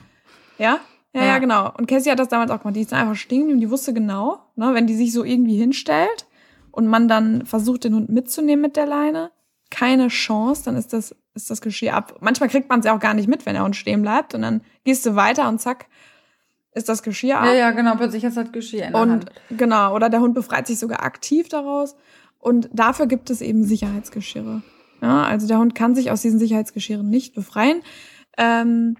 Ja? 0.57 0.65
ja? 0.65 0.79
Ja, 1.15 1.25
Ja. 1.25 1.37
genau. 1.39 1.71
Und 1.77 1.87
Cassie 1.87 2.09
hat 2.09 2.17
das 2.19 2.29
damals 2.29 2.49
auch 2.49 2.59
gemacht. 2.61 2.75
Die 2.75 2.81
ist 2.81 2.91
einfach 2.91 3.15
stehen 3.15 3.51
und 3.51 3.59
die 3.59 3.69
wusste 3.69 3.93
genau, 3.93 4.39
ne, 4.55 4.71
wenn 4.73 4.87
die 4.87 4.95
sich 4.95 5.13
so 5.13 5.23
irgendwie 5.23 5.55
hinstellt 5.57 6.25
und 6.71 6.87
man 6.87 7.07
dann 7.07 7.45
versucht, 7.45 7.83
den 7.83 7.93
Hund 7.93 8.09
mitzunehmen 8.09 8.61
mit 8.61 8.75
der 8.75 8.87
Leine, 8.87 9.29
keine 9.69 10.07
Chance, 10.07 10.63
dann 10.65 10.75
ist 10.75 10.91
das, 10.91 11.15
ist 11.35 11.49
das 11.49 11.61
Geschirr 11.61 11.93
ab. 11.95 12.17
Manchmal 12.21 12.49
kriegt 12.49 12.69
man 12.69 12.79
es 12.79 12.85
ja 12.85 12.95
auch 12.95 12.99
gar 12.99 13.13
nicht 13.13 13.27
mit, 13.27 13.45
wenn 13.45 13.53
der 13.53 13.63
Hund 13.63 13.75
stehen 13.75 14.01
bleibt 14.01 14.35
und 14.35 14.41
dann 14.41 14.61
gehst 14.83 15.05
du 15.05 15.15
weiter 15.15 15.47
und 15.47 15.59
zack, 15.59 15.87
ist 16.73 16.89
das 16.89 17.03
Geschirr 17.03 17.39
ab. 17.39 17.45
Ja, 17.45 17.53
ja, 17.53 17.71
genau, 17.71 17.95
plötzlich 17.95 18.23
du 18.23 18.29
das 18.29 18.51
Geschirr 18.51 18.85
in 18.85 18.93
der 18.93 19.01
Und 19.01 19.11
Hand. 19.11 19.31
genau, 19.49 19.95
oder 19.95 20.09
der 20.09 20.21
Hund 20.21 20.33
befreit 20.33 20.67
sich 20.67 20.79
sogar 20.79 21.03
aktiv 21.03 21.49
daraus. 21.49 21.95
Und 22.39 22.69
dafür 22.73 23.07
gibt 23.07 23.29
es 23.29 23.41
eben 23.41 23.63
Sicherheitsgeschirre. 23.63 24.63
Ja, 25.01 25.23
also 25.23 25.47
der 25.47 25.59
Hund 25.59 25.75
kann 25.75 25.95
sich 25.95 26.11
aus 26.11 26.21
diesen 26.21 26.39
Sicherheitsgeschirren 26.39 27.09
nicht 27.09 27.35
befreien. 27.35 27.81
Ähm, 28.37 28.97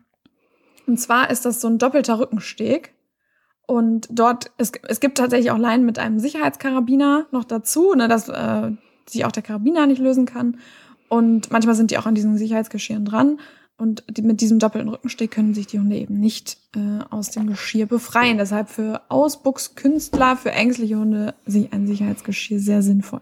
und 0.86 1.00
zwar 1.00 1.30
ist 1.30 1.46
das 1.46 1.62
so 1.62 1.68
ein 1.68 1.78
doppelter 1.78 2.20
Rückensteg. 2.20 2.94
Und 3.66 4.08
dort, 4.12 4.52
es, 4.58 4.72
es 4.88 5.00
gibt 5.00 5.18
tatsächlich 5.18 5.52
auch 5.52 5.58
Leinen 5.58 5.86
mit 5.86 5.98
einem 5.98 6.20
Sicherheitskarabiner 6.20 7.28
noch 7.32 7.46
dazu, 7.46 7.94
ne, 7.96 8.08
dass 8.08 8.28
äh, 8.30 8.72
sich 9.08 9.26
auch 9.26 9.32
der 9.32 9.44
Karabiner 9.44 9.88
nicht 9.88 10.00
lösen 10.02 10.26
kann. 10.26 10.58
Und 11.10 11.52
manchmal 11.52 11.76
sind 11.76 11.92
die 11.92 11.98
auch 11.98 12.06
an 12.06 12.16
diesen 12.16 12.38
Sicherheitsgeschirren 12.38 13.06
dran. 13.06 13.40
Und 13.78 14.04
die, 14.10 14.22
mit 14.22 14.42
diesem 14.42 14.60
doppelten 14.60 14.90
Rückensteg 14.90 15.32
können 15.32 15.54
sich 15.54 15.68
die 15.68 15.80
Hunde 15.80 15.98
eben 15.98 16.20
nicht 16.20 16.58
äh, 16.76 17.04
aus 17.10 17.32
dem 17.32 17.48
Geschirr 17.48 17.86
befreien. 17.86 18.38
Deshalb 18.38 18.70
für 18.70 19.02
Ausbuchskünstler, 19.10 20.38
für 20.38 20.52
ängstliche 20.52 20.98
Hunde 20.98 21.34
sich 21.46 21.74
ein 21.74 21.88
Sicherheitsgeschirr 21.88 22.60
sehr 22.60 22.82
sinnvoll. 22.82 23.22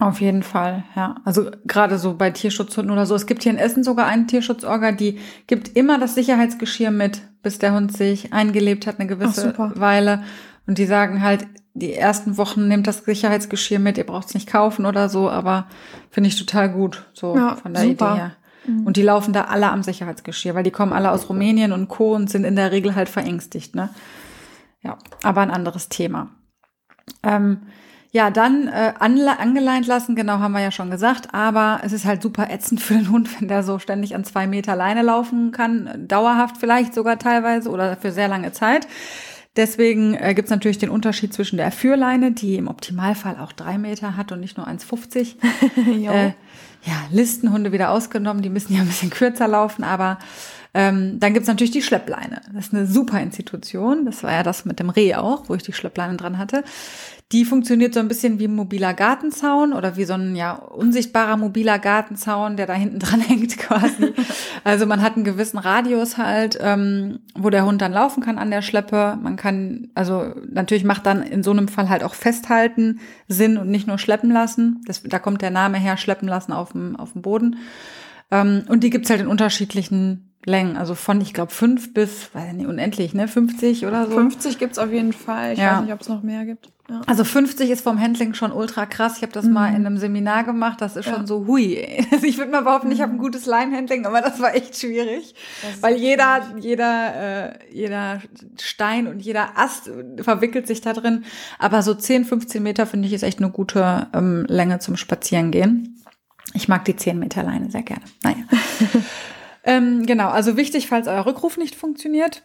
Auf 0.00 0.20
jeden 0.20 0.42
Fall, 0.42 0.84
ja. 0.96 1.16
Also 1.24 1.50
gerade 1.66 1.98
so 1.98 2.14
bei 2.14 2.30
Tierschutzhunden 2.30 2.92
oder 2.92 3.06
so. 3.06 3.14
Es 3.14 3.26
gibt 3.26 3.44
hier 3.44 3.52
in 3.52 3.58
Essen 3.58 3.84
sogar 3.84 4.06
einen 4.06 4.26
Tierschutzorga, 4.26 4.92
die 4.92 5.18
gibt 5.46 5.76
immer 5.76 5.98
das 5.98 6.16
Sicherheitsgeschirr 6.16 6.90
mit, 6.90 7.22
bis 7.42 7.58
der 7.58 7.74
Hund 7.74 7.96
sich 7.96 8.32
eingelebt 8.32 8.86
hat, 8.86 8.98
eine 8.98 9.08
gewisse 9.08 9.54
Ach. 9.56 9.78
Weile. 9.78 10.24
Und 10.66 10.78
die 10.78 10.86
sagen 10.86 11.22
halt, 11.22 11.46
die 11.74 11.92
ersten 11.92 12.36
Wochen 12.38 12.68
nehmt 12.68 12.86
das 12.86 12.98
Sicherheitsgeschirr 12.98 13.80
mit, 13.80 13.98
ihr 13.98 14.06
braucht 14.06 14.28
es 14.28 14.34
nicht 14.34 14.48
kaufen 14.48 14.86
oder 14.86 15.08
so, 15.08 15.28
aber 15.28 15.66
finde 16.10 16.28
ich 16.28 16.38
total 16.38 16.70
gut, 16.70 17.04
so 17.12 17.36
Ja, 17.36 17.56
von 17.56 17.74
der 17.74 17.82
super. 17.82 18.12
Idee 18.12 18.20
her. 18.20 18.32
Und 18.86 18.96
die 18.96 19.02
laufen 19.02 19.34
da 19.34 19.42
alle 19.44 19.70
am 19.70 19.82
Sicherheitsgeschirr, 19.82 20.54
weil 20.54 20.62
die 20.62 20.70
kommen 20.70 20.94
alle 20.94 21.10
aus 21.10 21.28
Rumänien 21.28 21.72
und 21.72 21.88
Co. 21.88 22.14
und 22.14 22.30
sind 22.30 22.44
in 22.44 22.56
der 22.56 22.72
Regel 22.72 22.94
halt 22.94 23.10
verängstigt, 23.10 23.74
ne? 23.74 23.90
Ja, 24.80 24.96
aber 25.22 25.42
ein 25.42 25.50
anderes 25.50 25.90
Thema. 25.90 26.30
Ähm, 27.22 27.58
ja, 28.10 28.30
dann 28.30 28.68
äh, 28.68 28.94
angeleint 28.98 29.86
lassen, 29.86 30.14
genau 30.14 30.38
haben 30.38 30.52
wir 30.52 30.60
ja 30.60 30.70
schon 30.70 30.90
gesagt, 30.90 31.34
aber 31.34 31.80
es 31.82 31.92
ist 31.92 32.04
halt 32.04 32.22
super 32.22 32.48
ätzend 32.48 32.80
für 32.80 32.94
den 32.94 33.10
Hund, 33.10 33.28
wenn 33.40 33.48
der 33.48 33.62
so 33.62 33.78
ständig 33.78 34.14
an 34.14 34.24
zwei 34.24 34.46
Meter 34.46 34.76
Leine 34.76 35.02
laufen 35.02 35.50
kann, 35.52 36.06
dauerhaft 36.06 36.56
vielleicht 36.56 36.94
sogar 36.94 37.18
teilweise 37.18 37.68
oder 37.70 37.96
für 37.96 38.12
sehr 38.12 38.28
lange 38.28 38.52
Zeit. 38.52 38.86
Deswegen 39.56 40.14
äh, 40.14 40.34
gibt 40.34 40.46
es 40.46 40.50
natürlich 40.50 40.78
den 40.78 40.90
Unterschied 40.90 41.32
zwischen 41.32 41.56
der 41.56 41.70
Führleine, 41.70 42.32
die 42.32 42.56
im 42.56 42.68
Optimalfall 42.68 43.38
auch 43.38 43.52
drei 43.52 43.78
Meter 43.78 44.16
hat 44.16 44.32
und 44.32 44.40
nicht 44.40 44.56
nur 44.56 44.66
1,50. 44.66 45.36
Jo. 46.04 46.10
äh, 46.12 46.32
ja, 46.86 46.96
Listenhunde 47.10 47.72
wieder 47.72 47.90
ausgenommen, 47.90 48.42
die 48.42 48.50
müssen 48.50 48.74
ja 48.74 48.80
ein 48.80 48.86
bisschen 48.86 49.10
kürzer 49.10 49.48
laufen, 49.48 49.84
aber 49.84 50.18
ähm, 50.74 51.20
dann 51.20 51.32
gibt's 51.32 51.48
natürlich 51.48 51.70
die 51.70 51.82
Schleppleine. 51.82 52.40
Das 52.52 52.66
ist 52.66 52.74
eine 52.74 52.86
super 52.86 53.20
Institution. 53.20 54.04
Das 54.04 54.22
war 54.24 54.32
ja 54.32 54.42
das 54.42 54.64
mit 54.64 54.80
dem 54.80 54.90
Reh 54.90 55.14
auch, 55.14 55.48
wo 55.48 55.54
ich 55.54 55.62
die 55.62 55.72
Schleppleine 55.72 56.16
dran 56.16 56.36
hatte. 56.36 56.64
Die 57.34 57.44
funktioniert 57.44 57.94
so 57.94 57.98
ein 57.98 58.06
bisschen 58.06 58.38
wie 58.38 58.46
ein 58.46 58.54
mobiler 58.54 58.94
Gartenzaun 58.94 59.72
oder 59.72 59.96
wie 59.96 60.04
so 60.04 60.12
ein 60.14 60.36
ja 60.36 60.52
unsichtbarer 60.52 61.36
mobiler 61.36 61.80
Gartenzaun, 61.80 62.56
der 62.56 62.66
da 62.66 62.74
hinten 62.74 62.98
dran 63.00 63.20
hängt 63.20 63.58
quasi. 63.58 64.14
Also 64.62 64.86
man 64.86 65.02
hat 65.02 65.16
einen 65.16 65.24
gewissen 65.24 65.58
Radius 65.58 66.16
halt, 66.16 66.56
ähm, 66.60 67.18
wo 67.34 67.50
der 67.50 67.66
Hund 67.66 67.82
dann 67.82 67.92
laufen 67.92 68.22
kann 68.22 68.38
an 68.38 68.52
der 68.52 68.62
Schleppe. 68.62 69.18
Man 69.20 69.34
kann, 69.34 69.88
also 69.96 70.32
natürlich 70.48 70.84
macht 70.84 71.06
dann 71.06 71.24
in 71.24 71.42
so 71.42 71.50
einem 71.50 71.66
Fall 71.66 71.88
halt 71.88 72.04
auch 72.04 72.14
festhalten 72.14 73.00
Sinn 73.26 73.58
und 73.58 73.68
nicht 73.68 73.88
nur 73.88 73.98
schleppen 73.98 74.30
lassen. 74.30 74.80
Das, 74.86 75.02
da 75.02 75.18
kommt 75.18 75.42
der 75.42 75.50
Name 75.50 75.78
her, 75.78 75.96
schleppen 75.96 76.28
lassen 76.28 76.52
auf 76.52 76.70
dem, 76.70 76.94
auf 76.94 77.14
dem 77.14 77.22
Boden. 77.22 77.56
Ähm, 78.30 78.62
und 78.68 78.84
die 78.84 78.90
gibt's 78.90 79.10
halt 79.10 79.20
in 79.20 79.26
unterschiedlichen 79.26 80.33
Längen, 80.46 80.76
also 80.76 80.94
von, 80.94 81.20
ich 81.20 81.32
glaube, 81.32 81.52
fünf 81.52 81.94
bis, 81.94 82.34
weiß 82.34 82.48
ich 82.48 82.52
nicht, 82.54 82.66
unendlich, 82.66 83.14
ne, 83.14 83.28
50 83.28 83.86
oder 83.86 84.06
so. 84.06 84.12
50 84.12 84.58
gibt's 84.58 84.78
auf 84.78 84.92
jeden 84.92 85.12
Fall. 85.12 85.52
Ich 85.54 85.58
Ja. 85.58 85.76
weiß 85.76 85.84
nicht, 85.84 85.92
ob 85.94 86.00
es 86.00 86.08
noch 86.08 86.22
mehr 86.22 86.44
gibt. 86.44 86.68
Ja. 86.90 87.00
Also 87.06 87.24
50 87.24 87.70
ist 87.70 87.80
vom 87.82 87.98
Handling 87.98 88.34
schon 88.34 88.52
ultra 88.52 88.84
krass. 88.84 89.16
Ich 89.16 89.22
habe 89.22 89.32
das 89.32 89.46
mal 89.46 89.68
in 89.68 89.76
einem 89.86 89.96
Seminar 89.96 90.44
gemacht. 90.44 90.82
Das 90.82 90.96
ist 90.96 91.06
schon 91.06 91.26
so 91.26 91.46
hui. 91.46 91.82
Also 92.12 92.26
ich 92.26 92.36
würde 92.36 92.50
mal 92.52 92.60
behaupten, 92.60 92.90
ich 92.92 93.00
habe 93.00 93.12
ein 93.12 93.18
gutes 93.18 93.46
Leinhandling, 93.46 94.04
aber 94.04 94.20
das 94.20 94.38
war 94.38 94.54
echt 94.54 94.76
schwierig, 94.78 95.34
Das 95.62 95.82
weil 95.82 95.96
jeder, 95.96 96.42
jeder, 96.60 97.54
äh, 97.54 97.58
jeder 97.72 98.20
Stein 98.60 99.06
und 99.06 99.20
jeder 99.20 99.56
Ast 99.58 99.90
verwickelt 100.20 100.66
sich 100.66 100.82
da 100.82 100.92
drin. 100.92 101.24
Aber 101.58 101.80
so 101.80 101.94
10, 101.94 102.26
15 102.26 102.62
Meter 102.62 102.84
finde 102.86 103.08
ich 103.08 103.14
ist 103.14 103.22
echt 103.22 103.38
eine 103.38 103.50
gute 103.50 104.08
ähm, 104.12 104.44
Länge 104.46 104.78
zum 104.78 104.98
Spazierengehen. 104.98 106.02
Ich 106.52 106.68
mag 106.68 106.84
die 106.84 106.96
10 106.96 107.18
Meter 107.18 107.42
Leine 107.44 107.70
sehr 107.70 107.82
gerne. 107.82 108.02
Naja. 108.22 108.36
ähm, 109.64 110.06
genau, 110.06 110.28
also 110.28 110.56
wichtig, 110.56 110.88
falls 110.88 111.08
euer 111.08 111.26
Rückruf 111.26 111.56
nicht 111.56 111.74
funktioniert. 111.74 112.42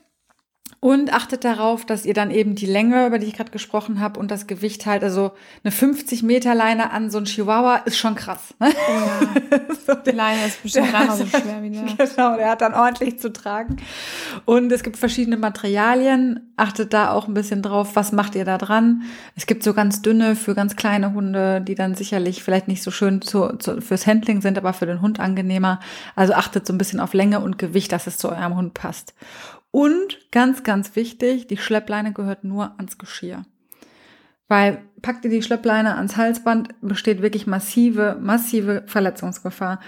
Und 0.82 1.12
achtet 1.13 1.44
darauf, 1.44 1.86
dass 1.86 2.06
ihr 2.06 2.13
dann 2.13 2.32
eben 2.32 2.56
die 2.56 2.65
Länge, 2.65 3.06
über 3.06 3.20
die 3.20 3.28
ich 3.28 3.34
gerade 3.34 3.52
gesprochen 3.52 4.00
habe, 4.00 4.18
und 4.18 4.32
das 4.32 4.48
Gewicht 4.48 4.86
halt, 4.86 5.04
also 5.04 5.32
eine 5.63 5.72
50 5.72 6.24
Meter 6.24 6.56
Leine 6.56 6.92
an 6.92 7.12
so 7.12 7.18
ein 7.18 7.26
Chihuahua 7.26 7.78
ist 7.78 7.98
schon 7.98 8.15
krass. 8.15 8.54
Ne? 8.60 8.70
Ja. 8.70 9.60
So, 9.86 9.96
Die 9.96 10.12
Leine 10.12 10.46
ist 10.46 10.62
bestimmt 10.62 10.92
dreimal 10.92 11.18
so 11.18 11.26
schwer 11.26 11.63
wie 11.63 11.72
der. 11.72 11.84
Genau, 11.98 12.38
der 12.38 12.50
hat 12.50 12.62
dann 12.62 12.76
ordentlich 12.76 13.20
zu 13.20 13.34
tragen. 13.34 13.78
Und 14.46 14.72
es 14.72 14.84
gibt 14.84 14.98
verschiedene 14.98 15.38
Materialien. 15.38 16.54
Achtet 16.58 16.94
da 16.94 17.12
auch 17.12 17.28
ein 17.28 17.34
bisschen 17.34 17.63
drauf, 17.63 17.96
was 17.96 18.12
macht 18.12 18.36
ihr 18.36 18.46
da 18.46 18.58
dran. 18.58 19.04
Es 19.36 19.48
gibt 19.48 19.63
so 19.63 19.74
ganz 19.74 20.02
dünne 20.04 20.36
für 20.36 20.54
ganz 20.54 20.76
kleine 20.76 21.13
Hunde, 21.13 21.62
die 21.62 21.76
dann 21.76 21.96
sicherlich 21.96 22.44
vielleicht 22.44 22.68
nicht 22.68 22.84
so 22.84 22.92
schön 22.92 23.22
zu, 23.22 23.58
zu, 23.58 23.82
fürs 23.82 24.06
Handling 24.06 24.42
sind, 24.42 24.58
aber 24.58 24.74
für 24.74 24.86
den 24.86 25.02
Hund 25.02 25.20
angenehmer. 25.20 25.80
Also 26.15 26.34
achtet 26.34 26.68
so 26.68 26.74
ein 26.74 26.78
bisschen 26.78 27.00
auf 27.00 27.13
Länge 27.13 27.39
und 27.39 27.58
Gewicht, 27.58 27.92
dass 27.92 28.06
es 28.06 28.18
zu 28.18 28.30
eurem 28.30 28.56
Hund 28.56 28.76
passt. 28.76 29.15
Und 29.71 30.19
ganz, 30.32 30.63
ganz 30.63 30.95
wichtig, 30.95 31.47
die 31.47 31.58
Schleppleine 31.58 32.13
gehört 32.13 32.43
nur 32.43 32.73
ans 32.77 32.97
Geschirr. 32.97 33.43
Weil 34.47 34.82
packt 35.03 35.23
ihr 35.25 35.32
die 35.32 35.43
Schleppleine 35.43 35.95
ans 35.95 36.17
Halsband, 36.17 36.69
besteht 36.82 37.21
wirklich 37.21 37.45
massive, 37.45 38.17
massive 38.19 38.84
Verletzungsgefahr. 38.88 39.79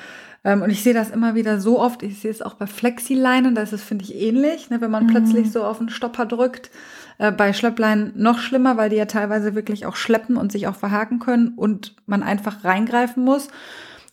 Ähm, 0.44 0.62
und 0.62 0.70
ich 0.70 0.84
sehe 0.84 0.94
das 0.94 1.10
immer 1.10 1.34
wieder 1.34 1.60
so 1.60 1.80
oft. 1.80 2.04
Ich 2.04 2.20
sehe 2.20 2.30
es 2.30 2.44
auch 2.44 2.54
bei 2.54 2.67
Flexileinen, 2.67 3.56
da 3.56 3.63
ist 3.63 3.74
es, 3.74 3.84
finde 3.84 4.06
ich, 4.06 4.15
ähnlich, 4.15 4.70
ne, 4.70 4.80
wenn 4.80 4.91
man 4.91 5.08
plötzlich 5.08 5.52
so 5.52 5.63
auf 5.63 5.80
den 5.80 5.89
Stopper 5.89 6.28
drückt. 6.28 6.70
Äh, 7.17 7.32
bei 7.32 7.54
Schleppleinen 7.54 8.13
noch 8.15 8.39
schlimmer, 8.39 8.78
weil 8.78 8.91
die 8.91 8.98
ja 8.98 9.06
teilweise 9.06 9.56
wirklich 9.56 9.88
auch 9.88 9.96
schleppen 9.96 10.38
und 10.38 10.52
sich 10.52 10.67
auch 10.67 10.76
verhaken 10.76 11.17
können 11.17 11.54
und 11.56 11.96
man 12.06 12.22
einfach 12.22 12.63
reingreifen 12.63 13.24
muss. 13.24 13.48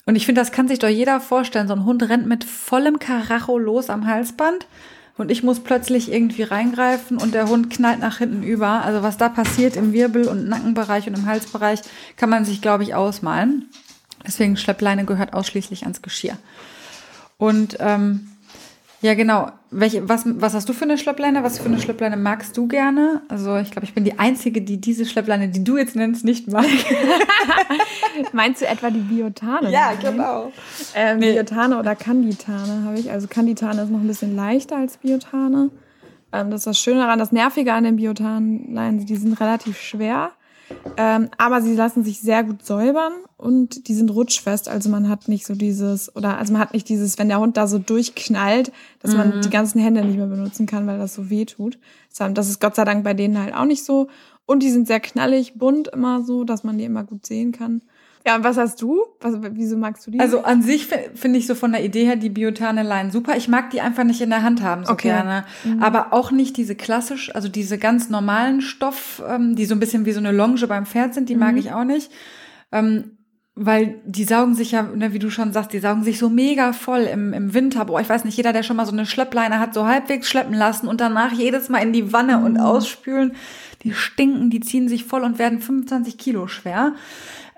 Und 0.07 0.17
ich 0.17 0.25
finde, 0.25 0.41
das 0.41 0.53
kann 0.53 0.69
sich 0.69 0.79
doch 0.79 0.89
jeder 0.89 1.21
vorstellen. 1.21 1.69
So 1.69 1.75
ein 1.75 1.85
Hund 1.85 2.09
rennt 2.09 2.27
mit 2.27 2.45
vollem 2.45 2.99
Karacho 2.99 3.59
los 3.59 3.91
am 3.91 4.07
Halsband 4.07 4.67
und 5.19 5.31
ich 5.31 5.43
muss 5.43 5.61
plötzlich 5.61 6.11
irgendwie 6.11 6.45
reingreifen 6.45 7.19
und 7.19 7.35
der 7.35 7.49
Hund 7.49 7.71
knallt 7.71 7.99
nach 7.99 8.19
hinten 8.19 8.43
über. 8.43 8.85
Also 8.85 9.03
was 9.03 9.19
da 9.19 9.29
passiert 9.29 9.77
im 9.77 9.93
Wirbel- 9.93 10.29
und 10.29 10.49
Nackenbereich 10.49 11.09
und 11.09 11.19
im 11.19 11.27
Halsbereich, 11.27 11.81
kann 12.17 12.31
man 12.31 12.45
sich, 12.45 12.63
glaube 12.63 12.85
ich, 12.85 12.95
ausmalen. 12.95 13.67
Deswegen 14.27 14.57
Schleppleine 14.57 15.05
gehört 15.05 15.35
ausschließlich 15.35 15.83
ans 15.83 16.03
Geschirr. 16.03 16.39
Und 17.37 17.77
ähm, 17.81 18.29
ja, 19.01 19.15
genau. 19.15 19.51
Welche, 19.71 20.09
was, 20.09 20.23
was 20.27 20.55
hast 20.55 20.69
du 20.69 20.73
für 20.73 20.85
eine 20.85 20.99
Schleppleine? 20.99 21.43
Was 21.45 21.59
für 21.59 21.67
eine 21.67 21.79
Schleppleine 21.81 22.17
magst 22.17 22.57
du 22.57 22.67
gerne? 22.67 23.23
Also 23.29 23.57
ich 23.57 23.71
glaube, 23.71 23.85
ich 23.85 23.95
bin 23.95 24.05
die 24.05 24.19
Einzige, 24.19 24.63
die 24.63 24.81
diese 24.81 25.05
Schleppleine, 25.07 25.49
die 25.49 25.63
du 25.63 25.77
jetzt 25.77 25.95
nennst, 25.95 26.25
nicht 26.25 26.49
mag. 26.49 26.65
Meinst 28.33 28.63
du 28.63 28.67
etwa 28.67 28.91
die 28.91 29.01
Biotane? 29.01 29.71
ja, 29.71 29.93
genau. 29.95 30.53
Ähm, 30.95 31.19
Nee. 31.19 31.33
Biotane 31.33 31.79
oder 31.79 31.95
Kanditane 31.95 32.85
habe 32.85 32.99
ich. 32.99 33.11
Also 33.11 33.29
Kanditane 33.29 33.83
ist 33.83 33.91
noch 33.91 34.01
ein 34.01 34.07
bisschen 34.07 34.35
leichter 34.35 34.77
als 34.77 34.97
Biotane. 34.97 35.71
Ähm, 36.33 36.51
das 36.51 36.61
ist 36.61 36.67
das 36.67 36.79
Schöne 36.79 37.01
daran, 37.01 37.19
das 37.19 37.33
Nervige 37.33 37.73
an 37.73 37.85
den 37.85 37.97
Biotanleinen, 37.97 39.05
die 39.07 39.17
sind 39.17 39.41
relativ 39.41 39.79
schwer. 39.81 40.31
Ähm, 40.97 41.29
aber 41.39 41.63
sie 41.63 41.75
lassen 41.75 42.05
sich 42.05 42.21
sehr 42.21 42.45
gut 42.45 42.65
säubern 42.65 43.13
und 43.37 43.89
die 43.89 43.95
sind 43.95 44.11
rutschfest. 44.11 44.69
Also 44.69 44.89
man 44.91 45.09
hat 45.09 45.29
nicht 45.29 45.47
so 45.47 45.55
dieses, 45.55 46.15
oder 46.15 46.39
also 46.39 46.53
man 46.53 46.61
hat 46.61 46.75
nicht 46.75 46.89
dieses, 46.89 47.19
wenn 47.19 47.29
der 47.29 47.41
Hund 47.41 47.57
da 47.57 47.67
so 47.67 47.79
durchknallt, 47.79 48.73
dass 49.01 49.15
man 49.15 49.41
die 49.41 49.51
ganzen 49.51 49.81
Hände 49.81 50.05
nicht 50.05 50.17
mehr 50.17 50.27
benutzen 50.27 50.67
kann, 50.67 50.87
weil 50.87 50.99
das 50.99 51.15
so 51.15 51.31
weh 51.31 51.45
tut. 51.45 51.79
Das 52.19 52.49
ist 52.49 52.61
Gott 52.61 52.75
sei 52.75 52.85
Dank 52.85 53.05
bei 53.05 53.15
denen 53.15 53.39
halt 53.39 53.55
auch 53.55 53.65
nicht 53.65 53.85
so. 53.85 54.09
Und 54.45 54.63
die 54.63 54.71
sind 54.71 54.87
sehr 54.87 55.01
knallig, 55.01 55.55
bunt 55.55 55.89
immer 55.89 56.23
so, 56.23 56.43
dass 56.45 56.65
man 56.65 56.79
die 56.79 56.85
immer 56.85 57.05
gut 57.05 57.27
sehen 57.27 57.53
kann. 57.53 57.83
Ja, 58.27 58.37
und 58.37 58.45
was 58.45 58.57
hast 58.59 58.83
du? 58.83 59.05
Was, 59.21 59.35
wieso 59.53 59.77
magst 59.77 60.07
du 60.07 60.11
die? 60.11 60.21
Also 60.21 60.43
an 60.43 60.61
sich 60.63 60.87
fi- 60.87 61.11
finde 61.15 61.39
ich 61.39 61.47
so 61.47 61.55
von 61.55 61.73
der 61.73 61.83
Idee 61.85 62.05
her 62.05 62.17
die 62.17 62.29
Biotane-Line 62.29 63.11
super. 63.11 63.37
Ich 63.37 63.49
mag 63.49 63.71
die 63.71 63.81
einfach 63.81 64.05
nicht 64.05 64.21
in 64.21 64.31
der 64.31 64.43
Hand 64.43 64.63
haben 64.63 64.85
so 64.85 64.93
Okay. 64.93 65.09
gerne. 65.09 65.45
Aber 65.81 66.13
auch 66.13 66.31
nicht 66.31 66.57
diese 66.57 66.75
klassisch, 66.75 67.35
also 67.35 67.49
diese 67.49 67.79
ganz 67.79 68.11
normalen 68.11 68.61
Stoff, 68.61 69.23
ähm, 69.27 69.57
die 69.57 69.65
so 69.65 69.75
ein 69.75 69.81
bisschen 69.81 70.05
wie 70.05 70.13
so 70.13 70.19
eine 70.19 70.33
Longe 70.33 70.67
beim 70.67 70.85
Pferd 70.85 71.15
sind, 71.15 71.29
die 71.29 71.37
mag 71.37 71.57
ich 71.57 71.73
auch 71.73 71.85
nicht. 71.85 72.11
Ähm, 72.73 73.13
weil 73.61 73.97
die 74.05 74.23
saugen 74.23 74.55
sich 74.55 74.71
ja, 74.71 74.83
ne, 74.83 75.13
wie 75.13 75.19
du 75.19 75.31
schon 75.31 75.53
sagst, 75.53 75.73
die 75.73 75.81
saugen 75.81 76.05
sich 76.05 76.19
so 76.21 76.29
mega 76.29 76.73
voll 76.73 77.01
im, 77.13 77.33
im 77.33 77.55
Winter. 77.55 77.85
Boah, 77.87 78.01
ich 78.01 78.09
weiß 78.09 78.25
nicht, 78.25 78.37
jeder, 78.37 78.53
der 78.53 78.63
schon 78.63 78.77
mal 78.77 78.87
so 78.87 78.93
eine 78.93 79.05
Schleppleine 79.05 79.59
hat, 79.59 79.75
so 79.75 79.85
halbwegs 79.87 80.29
schleppen 80.29 80.55
lassen 80.55 80.87
und 80.87 81.01
danach 81.01 81.33
jedes 81.33 81.69
Mal 81.69 81.79
in 81.79 81.93
die 81.93 82.13
Wanne 82.13 82.39
und 82.45 82.57
ausspülen. 82.61 83.33
Die 83.83 83.93
stinken, 83.95 84.51
die 84.51 84.61
ziehen 84.61 84.89
sich 84.89 85.05
voll 85.05 85.23
und 85.25 85.39
werden 85.41 85.61
25 85.61 86.19
Kilo 86.19 86.47
schwer. 86.47 86.93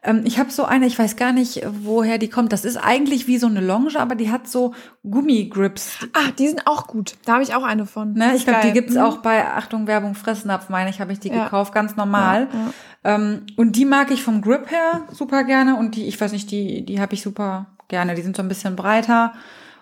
Ähm, 0.03 0.23
ich 0.25 0.39
habe 0.39 0.51
so 0.51 0.65
eine, 0.65 0.87
ich 0.87 0.99
weiß 0.99 1.17
gar 1.17 1.33
nicht, 1.33 1.63
woher 1.83 2.17
die 2.19 2.29
kommt. 2.31 2.53
Das 2.53 2.65
ist 2.65 2.77
eigentlich 2.79 3.27
wie 3.27 3.37
so 3.39 3.47
eine 3.47 3.61
Longe, 3.61 3.91
aber 3.99 4.15
die 4.15 4.31
hat 4.31 4.49
so 4.49 4.73
Gummigrips. 5.09 5.99
ah, 6.15 6.31
die 6.39 6.49
sind 6.49 6.67
auch 6.67 6.87
gut. 6.87 7.17
Da 7.27 7.35
habe 7.35 7.43
ich 7.43 7.55
auch 7.55 7.63
eine 7.65 7.85
von. 7.87 8.15
Ne? 8.15 8.35
Ich 8.35 8.45
glaube, 8.47 8.61
die 8.67 8.73
gibt's 8.73 8.95
Mhm. 8.95 9.01
auch 9.03 9.19
bei 9.19 9.47
Achtung 9.47 9.87
Werbung 9.87 10.15
Fressnapf, 10.15 10.69
meine 10.71 10.89
ich, 10.91 11.01
habe 11.01 11.13
ich 11.13 11.21
die 11.21 11.29
Ja. 11.29 11.45
gekauft, 11.45 11.75
ganz 11.75 11.97
normal. 11.97 12.49
Ja, 12.53 12.73
Ähm, 13.15 13.47
und 13.57 13.77
die 13.77 13.85
mag 13.87 14.11
ich 14.11 14.23
vom 14.23 14.43
Grip 14.43 14.71
her 14.71 15.03
super 15.11 15.45
gerne 15.45 15.77
und 15.77 15.97
die, 15.97 16.07
ich 16.07 16.21
weiß 16.21 16.33
nicht, 16.33 16.51
die, 16.51 16.85
die 16.85 17.01
habe 17.01 17.15
ich 17.15 17.23
super 17.23 17.67
gerne. 17.89 18.15
Die 18.15 18.23
sind 18.23 18.37
so 18.37 18.43
ein 18.43 18.49
bisschen 18.49 18.77
breiter 18.77 19.33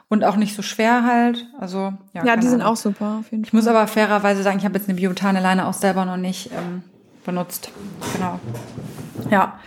und 0.08 0.24
auch 0.24 0.36
nicht 0.36 0.54
so 0.56 0.62
schwer 0.62 1.04
halt. 1.04 1.46
Also 1.60 1.92
ja, 2.12 2.24
Ja, 2.24 2.36
die 2.36 2.46
sind 2.46 2.60
Ahnung. 2.62 2.74
auch 2.74 2.76
super, 2.76 3.18
auf 3.20 3.30
jeden 3.32 3.44
Ich 3.44 3.52
muss 3.52 3.66
aber 3.66 3.86
fairerweise 3.88 4.42
sagen, 4.42 4.58
ich 4.58 4.64
habe 4.64 4.78
jetzt 4.78 4.88
eine 4.88 4.96
Biotane-Leine 4.96 5.66
auch 5.66 5.72
selber 5.74 6.04
noch 6.04 6.16
nicht 6.16 6.50
ähm, 6.56 6.82
benutzt. 7.24 7.70
Genau. 8.14 8.38
Ja. 9.30 9.58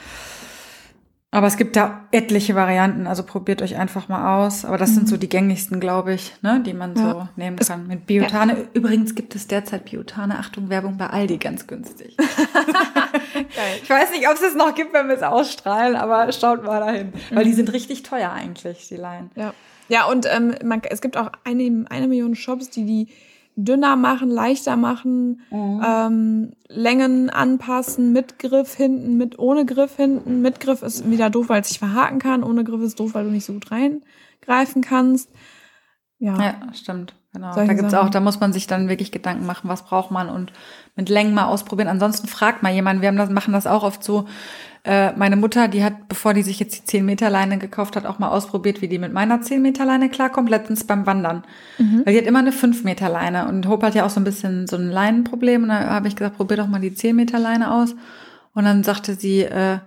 Aber 1.34 1.48
es 1.48 1.56
gibt 1.56 1.78
da 1.78 2.04
etliche 2.12 2.56
Varianten, 2.56 3.08
also 3.08 3.24
probiert 3.24 3.62
euch 3.62 3.78
einfach 3.78 4.10
mal 4.10 4.46
aus. 4.46 4.66
Aber 4.66 4.78
das 4.78 4.94
sind 4.94 5.08
so 5.08 5.16
die 5.16 5.30
gängigsten, 5.30 5.80
glaube 5.80 6.14
ich, 6.14 6.34
ne, 6.42 6.62
die 6.66 6.74
man 6.74 6.94
so 6.98 7.04
Ja. 7.04 7.30
nehmen 7.38 7.56
kann. 7.56 7.88
Mit 7.88 8.06
Biotane. 8.06 8.68
Übrigens 8.74 9.16
gibt 9.16 9.34
es 9.36 9.48
derzeit 9.48 9.86
Biotane, 9.86 10.38
Achtung, 10.38 10.70
Werbung 10.70 10.98
bei 10.98 11.08
Aldi 11.08 11.38
ganz 11.38 11.68
günstig. 11.68 12.18
Ich 13.84 13.90
weiß 13.90 14.12
nicht, 14.12 14.28
ob 14.28 14.36
es 14.36 14.42
es 14.42 14.56
noch 14.56 14.76
gibt, 14.76 14.94
wenn 14.94 15.08
wir 15.08 15.16
es 15.16 15.24
ausstrahlen, 15.24 15.96
aber 15.96 16.32
schaut 16.32 16.64
mal 16.64 16.80
dahin. 16.80 17.14
Weil 17.32 17.44
die 17.46 17.54
sind 17.54 17.72
richtig 17.74 18.04
teuer 18.04 18.32
eigentlich, 18.32 18.88
die 18.88 18.96
Leinen. 18.96 19.32
Ja, 19.36 19.54
ja 19.88 20.06
und 20.06 20.26
ähm, 20.30 20.56
man, 20.64 20.82
es 20.90 21.02
gibt 21.02 21.18
auch 21.18 21.32
eine, 21.44 21.86
eine 21.90 22.08
Million 22.08 22.36
Shops, 22.36 22.70
die 22.70 22.86
die 22.86 23.08
dünner 23.56 23.96
machen, 23.96 24.30
leichter 24.30 24.76
machen, 24.78 25.42
ähm, 25.52 26.54
Längen 26.68 27.30
anpassen, 27.30 28.14
mit 28.14 28.40
Griff 28.40 28.76
hinten, 28.76 29.18
mit 29.18 29.38
ohne 29.40 29.66
Griff 29.66 29.98
hinten. 29.98 30.42
Mit 30.42 30.60
Griff 30.60 30.82
ist 30.82 31.10
wieder 31.10 31.30
doof, 31.30 31.50
weil 31.50 31.62
es 31.62 31.68
sich 31.70 31.80
verhaken 31.80 32.20
kann. 32.20 32.44
Ohne 32.44 32.64
Griff 32.64 32.82
ist 32.82 33.00
doof, 33.00 33.14
weil 33.14 33.26
du 33.26 33.32
nicht 33.32 33.46
so 33.46 33.54
gut 33.54 33.70
reingreifen 33.72 34.82
kannst. 34.82 35.30
Ja, 36.20 36.40
Ja, 36.40 36.56
stimmt. 36.74 37.16
Genau. 37.34 37.54
Solche 37.54 37.68
Da 37.70 37.74
gibt's 37.76 37.92
Sachen. 37.92 38.08
auch, 38.08 38.12
da 38.12 38.20
muss 38.20 38.40
man 38.40 38.52
sich 38.52 38.68
dann 38.68 38.90
wirklich 38.90 39.12
Gedanken 39.12 39.46
machen, 39.46 39.70
was 39.70 39.84
braucht 39.84 40.12
man 40.12 40.30
und 40.30 40.52
mit 40.96 41.08
Längen 41.08 41.34
mal 41.34 41.46
ausprobieren. 41.46 41.88
Ansonsten 41.88 42.28
fragt 42.28 42.62
mal 42.62 42.74
jemanden, 42.74 43.02
wir 43.02 43.08
haben 43.08 43.18
das, 43.18 43.30
machen 43.30 43.54
das 43.54 43.68
auch 43.68 43.84
oft 43.84 44.04
so. 44.04 44.26
Äh, 44.84 45.14
meine 45.16 45.36
Mutter, 45.36 45.68
die 45.68 45.84
hat, 45.84 46.08
bevor 46.08 46.34
die 46.34 46.42
sich 46.42 46.60
jetzt 46.60 46.76
die 46.76 46.86
10 46.86 47.06
Meter 47.06 47.30
Leine 47.30 47.60
gekauft 47.60 47.96
hat, 47.96 48.08
auch 48.08 48.18
mal 48.18 48.30
ausprobiert, 48.30 48.82
wie 48.82 48.88
die 48.88 48.98
mit 48.98 49.14
meiner 49.14 49.42
10 49.42 49.62
Meter 49.62 49.86
Leine 49.86 50.10
klarkommt, 50.10 50.50
letztens 50.50 50.86
beim 50.86 51.06
Wandern. 51.06 51.44
Weil 52.04 52.14
die 52.14 52.20
hat 52.20 52.26
immer 52.26 52.40
eine 52.40 52.52
5 52.52 52.84
Meter 52.84 53.08
Leine 53.08 53.48
und 53.48 53.68
Hope 53.68 53.86
hat 53.86 53.94
ja 53.94 54.06
auch 54.06 54.10
so 54.10 54.20
ein 54.20 54.24
bisschen 54.24 54.66
so 54.68 54.78
ein 54.78 54.90
Leinenproblem 54.90 55.64
und 55.64 55.70
da 55.70 55.90
habe 55.90 56.08
ich 56.08 56.16
gesagt, 56.16 56.38
probier 56.38 56.58
doch 56.58 56.68
mal 56.68 56.82
die 56.82 56.96
10 56.96 57.16
Meter 57.16 57.38
Leine 57.38 57.72
aus. 57.72 57.96
Und 58.54 58.66
dann 58.66 58.84
sagte 58.84 59.14
sie, 59.14 59.42
äh, 59.42 59.78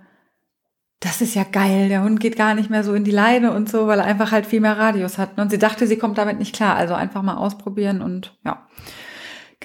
das 1.01 1.21
ist 1.21 1.35
ja 1.35 1.43
geil, 1.43 1.89
der 1.89 2.03
Hund 2.03 2.19
geht 2.19 2.37
gar 2.37 2.55
nicht 2.55 2.69
mehr 2.69 2.83
so 2.83 2.93
in 2.93 3.03
die 3.03 3.11
Leine 3.11 3.51
und 3.51 3.69
so, 3.69 3.87
weil 3.87 3.99
er 3.99 4.05
einfach 4.05 4.31
halt 4.31 4.45
viel 4.45 4.61
mehr 4.61 4.77
Radius 4.77 5.17
hat. 5.17 5.37
Und 5.37 5.51
sie 5.51 5.59
dachte, 5.59 5.87
sie 5.87 5.97
kommt 5.97 6.17
damit 6.17 6.39
nicht 6.39 6.55
klar. 6.55 6.75
Also 6.75 6.93
einfach 6.93 7.21
mal 7.21 7.35
ausprobieren 7.35 8.01
und 8.01 8.33
ja. 8.43 8.65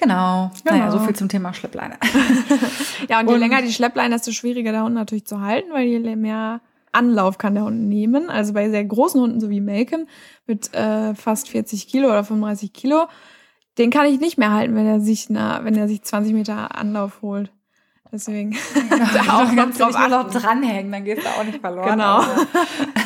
Genau. 0.01 0.51
Naja, 0.65 0.85
Genau. 0.87 0.91
so 0.91 0.99
viel 1.05 1.15
zum 1.15 1.29
Thema 1.29 1.53
Schleppleine. 1.53 1.95
ja 3.09 3.19
und 3.19 3.27
je 3.27 3.33
Und- 3.35 3.39
länger 3.39 3.61
die 3.61 3.71
Schleppleine, 3.71 4.15
desto 4.15 4.31
schwieriger 4.31 4.71
der 4.71 4.83
Hund 4.83 4.95
natürlich 4.95 5.25
zu 5.25 5.41
halten, 5.41 5.71
weil 5.71 5.85
je 5.87 5.99
mehr 6.15 6.59
Anlauf 6.91 7.37
kann 7.37 7.53
der 7.53 7.63
Hund 7.63 7.87
nehmen. 7.87 8.29
Also 8.29 8.53
bei 8.53 8.69
sehr 8.69 8.83
großen 8.83 9.21
Hunden, 9.21 9.39
so 9.39 9.49
wie 9.49 9.61
Malcolm, 9.61 10.07
mit 10.47 10.73
äh, 10.73 11.13
fast 11.15 11.49
40 11.49 11.87
Kilo 11.87 12.07
oder 12.09 12.23
35 12.23 12.73
Kilo, 12.73 13.05
den 13.77 13.91
kann 13.91 14.07
ich 14.07 14.19
nicht 14.19 14.37
mehr 14.37 14.51
halten, 14.51 14.75
wenn 14.75 14.85
er 14.87 14.99
sich, 14.99 15.29
na, 15.29 15.63
wenn 15.63 15.75
er 15.77 15.87
sich 15.87 16.01
20 16.03 16.33
Meter 16.33 16.75
Anlauf 16.75 17.21
holt. 17.21 17.51
Deswegen 18.11 18.51
da 18.89 19.21
auch 19.37 19.55
kannst 19.55 19.79
du 19.79 19.83
drauf 19.85 19.91
dich 19.95 19.99
nur 19.99 20.09
noch 20.09 20.25
achten. 20.25 20.37
dranhängen, 20.39 20.91
dann 20.91 21.05
gehst 21.05 21.23
du 21.23 21.29
auch 21.29 21.43
nicht 21.45 21.61
verloren. 21.61 21.91
Genau. 21.91 22.17
Aber- 22.17 22.47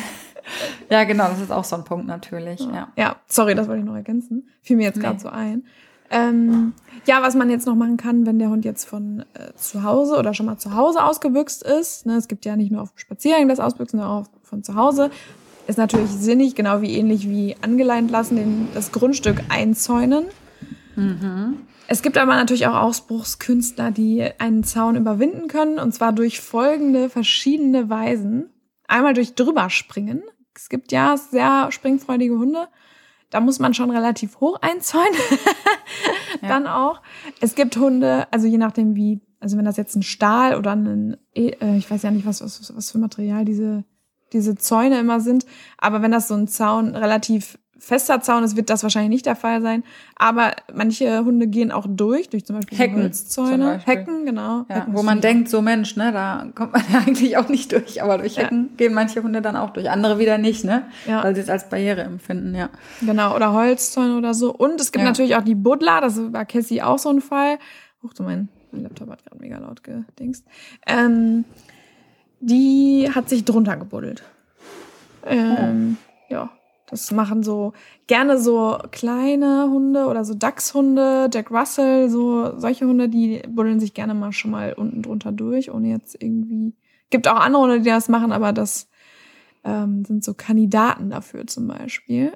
ja, 0.90 1.04
genau, 1.04 1.28
das 1.28 1.40
ist 1.40 1.52
auch 1.52 1.62
so 1.64 1.76
ein 1.76 1.84
Punkt 1.84 2.06
natürlich. 2.06 2.60
Ja. 2.60 2.88
Ja, 2.96 3.16
sorry, 3.28 3.54
das 3.54 3.68
wollte 3.68 3.80
ich 3.80 3.86
noch 3.86 3.94
ergänzen. 3.94 4.48
Fiel 4.62 4.76
mir 4.76 4.84
jetzt 4.84 4.98
gerade 5.00 5.14
Nee. 5.16 5.22
so 5.22 5.28
ein. 5.28 5.64
Ähm, 6.10 6.72
ja, 7.06 7.22
was 7.22 7.34
man 7.34 7.50
jetzt 7.50 7.66
noch 7.66 7.74
machen 7.74 7.96
kann, 7.96 8.26
wenn 8.26 8.38
der 8.38 8.50
Hund 8.50 8.64
jetzt 8.64 8.84
von 8.84 9.24
äh, 9.34 9.52
zu 9.54 9.82
Hause 9.82 10.16
oder 10.16 10.34
schon 10.34 10.46
mal 10.46 10.58
zu 10.58 10.74
Hause 10.74 11.04
ausgebüxt 11.04 11.62
ist, 11.62 12.06
ne, 12.06 12.16
es 12.16 12.28
gibt 12.28 12.44
ja 12.44 12.56
nicht 12.56 12.70
nur 12.70 12.82
auf 12.82 12.92
dem 12.92 12.98
Spaziergang 12.98 13.48
das 13.48 13.60
Ausbüchsen, 13.60 13.98
sondern 13.98 14.24
auch 14.24 14.28
von 14.42 14.62
zu 14.62 14.74
Hause, 14.74 15.10
ist 15.66 15.78
natürlich 15.78 16.10
sinnig, 16.10 16.54
genau 16.54 16.80
wie 16.80 16.96
ähnlich 16.96 17.28
wie 17.28 17.56
angeleint 17.60 18.10
lassen, 18.10 18.36
den, 18.36 18.68
das 18.74 18.92
Grundstück 18.92 19.42
einzäunen. 19.48 20.24
Es 21.88 22.02
gibt 22.02 22.18
aber 22.18 22.34
natürlich 22.34 22.66
auch 22.66 22.74
Ausbruchskünstler, 22.74 23.90
die 23.90 24.24
einen 24.38 24.64
Zaun 24.64 24.96
überwinden 24.96 25.48
können, 25.48 25.78
und 25.78 25.92
zwar 25.92 26.12
durch 26.12 26.40
folgende 26.40 27.08
verschiedene 27.08 27.88
Weisen. 27.88 28.50
Einmal 28.88 29.14
durch 29.14 29.34
drüberspringen. 29.34 30.22
Es 30.54 30.68
gibt 30.68 30.90
ja 30.90 31.16
sehr 31.16 31.70
springfreudige 31.70 32.38
Hunde. 32.38 32.68
Da 33.30 33.40
muss 33.40 33.58
man 33.58 33.74
schon 33.74 33.90
relativ 33.90 34.40
hoch 34.40 34.58
einzäunen. 34.62 35.12
Dann 36.42 36.66
auch. 36.66 37.00
Es 37.40 37.54
gibt 37.54 37.76
Hunde, 37.76 38.26
also 38.32 38.46
je 38.46 38.58
nachdem 38.58 38.94
wie, 38.94 39.20
also 39.40 39.56
wenn 39.56 39.64
das 39.64 39.76
jetzt 39.76 39.96
ein 39.96 40.02
Stahl 40.02 40.56
oder 40.56 40.72
ein, 40.74 41.16
E- 41.34 41.56
äh, 41.60 41.76
ich 41.76 41.90
weiß 41.90 42.02
ja 42.02 42.10
nicht, 42.10 42.26
was, 42.26 42.42
was, 42.42 42.74
was 42.76 42.90
für 42.90 42.98
Material 42.98 43.44
diese, 43.44 43.84
diese 44.32 44.54
Zäune 44.56 44.98
immer 44.98 45.20
sind, 45.20 45.46
aber 45.78 46.02
wenn 46.02 46.12
das 46.12 46.28
so 46.28 46.34
ein 46.34 46.48
Zaun, 46.48 46.94
relativ 46.94 47.58
fester 47.78 48.20
Zaun 48.20 48.42
ist, 48.42 48.56
wird 48.56 48.70
das 48.70 48.82
wahrscheinlich 48.82 49.10
nicht 49.10 49.26
der 49.26 49.36
Fall 49.36 49.60
sein. 49.62 49.84
Aber 50.16 50.52
manche 50.74 51.24
Hunde 51.24 51.46
gehen 51.46 51.70
auch 51.70 51.86
durch, 51.88 52.28
durch 52.30 52.44
zum 52.44 52.56
Beispiel 52.56 52.78
Hecken 52.78 53.02
Holzzäune. 53.02 53.64
Beispiel. 53.64 53.94
Hecken, 53.94 54.24
genau. 54.26 54.64
Ja, 54.68 54.76
Hecken 54.76 54.94
wo 54.96 55.02
man 55.02 55.20
denkt, 55.20 55.48
so 55.48 55.60
Mensch, 55.62 55.94
ne, 55.96 56.10
da 56.12 56.46
kommt 56.54 56.72
man 56.72 56.82
ja 56.92 56.98
eigentlich 57.00 57.36
auch 57.36 57.48
nicht 57.48 57.72
durch, 57.72 58.02
aber 58.02 58.18
durch 58.18 58.36
Ja. 58.36 58.44
Hecken 58.44 58.76
gehen 58.76 58.94
manche 58.94 59.22
Hunde 59.22 59.42
dann 59.42 59.56
auch 59.56 59.70
durch, 59.70 59.90
andere 59.90 60.18
wieder 60.18 60.38
nicht, 60.38 60.64
ne? 60.64 60.84
Ja. 61.06 61.22
Weil 61.22 61.34
sie 61.34 61.42
es 61.42 61.48
als 61.50 61.68
Barriere 61.68 62.02
empfinden, 62.02 62.54
ja. 62.54 62.70
Genau, 63.02 63.34
oder 63.36 63.52
Holzzäune 63.52 64.16
oder 64.16 64.32
so. 64.34 64.52
Und 64.54 64.80
es 64.80 64.90
gibt 64.92 65.02
Ja. 65.04 65.10
natürlich 65.10 65.36
auch 65.36 65.44
die 65.44 65.54
Buddler, 65.54 66.00
das 66.00 66.18
war 66.32 66.44
Cassie 66.46 66.82
auch 66.82 66.98
so 66.98 67.10
ein 67.10 67.20
Fall. 67.20 67.58
Huch, 68.02 68.14
du 68.14 68.22
mein, 68.22 68.48
mein 68.72 68.82
Laptop 68.84 69.10
hat 69.10 69.24
gerade 69.24 69.40
mega 69.40 69.58
laut 69.58 69.82
gedingst. 69.84 70.44
Ähm, 70.86 71.44
die 72.40 73.08
hat 73.14 73.28
sich 73.28 73.44
drunter 73.44 73.76
gebuddelt. 73.76 74.22
Ähm, 75.24 75.96
Ja, 76.28 76.50
das 76.86 77.10
machen 77.10 77.42
so 77.42 77.72
gerne 78.06 78.38
so 78.38 78.78
kleine 78.92 79.68
Hunde 79.70 80.06
oder 80.06 80.24
so 80.24 80.34
Dachshunde, 80.34 81.28
Jack 81.32 81.50
Russell, 81.50 82.08
so 82.08 82.58
solche 82.58 82.86
Hunde, 82.86 83.08
die 83.08 83.42
buddeln 83.48 83.80
sich 83.80 83.92
gerne 83.92 84.14
mal 84.14 84.32
schon 84.32 84.52
mal 84.52 84.72
unten 84.72 85.02
drunter 85.02 85.32
durch, 85.32 85.70
ohne 85.70 85.88
jetzt 85.88 86.20
irgendwie. 86.20 86.74
Gibt 87.10 87.28
auch 87.28 87.36
andere 87.36 87.62
Hunde, 87.62 87.80
die 87.80 87.90
das 87.90 88.08
machen, 88.08 88.32
aber 88.32 88.52
das 88.52 88.88
ähm, 89.64 90.04
sind 90.04 90.24
so 90.24 90.34
Kandidaten 90.34 91.10
dafür 91.10 91.46
zum 91.46 91.66
Beispiel. 91.66 92.32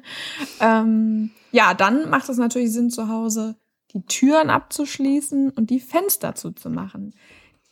ähm, 0.60 1.30
ja, 1.50 1.74
dann 1.74 2.08
macht 2.08 2.28
es 2.28 2.38
natürlich 2.38 2.72
Sinn, 2.72 2.90
zu 2.90 3.08
Hause 3.08 3.56
die 3.92 4.04
Türen 4.06 4.48
abzuschließen 4.48 5.50
und 5.50 5.70
die 5.70 5.80
Fenster 5.80 6.34
zuzumachen. 6.34 7.14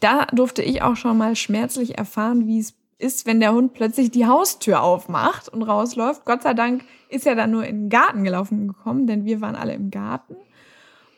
Da 0.00 0.26
durfte 0.26 0.62
ich 0.62 0.82
auch 0.82 0.96
schon 0.96 1.16
mal 1.16 1.34
schmerzlich 1.36 1.98
erfahren, 1.98 2.46
wie 2.46 2.58
es 2.58 2.74
ist, 3.00 3.26
wenn 3.26 3.40
der 3.40 3.52
Hund 3.52 3.72
plötzlich 3.72 4.10
die 4.10 4.26
Haustür 4.26 4.82
aufmacht 4.82 5.48
und 5.48 5.62
rausläuft. 5.62 6.24
Gott 6.24 6.42
sei 6.42 6.54
Dank 6.54 6.84
ist 7.08 7.26
er 7.26 7.34
dann 7.34 7.50
nur 7.50 7.64
in 7.64 7.82
den 7.82 7.88
Garten 7.88 8.24
gelaufen 8.24 8.68
gekommen, 8.68 9.06
denn 9.06 9.24
wir 9.24 9.40
waren 9.40 9.56
alle 9.56 9.74
im 9.74 9.90
Garten. 9.90 10.36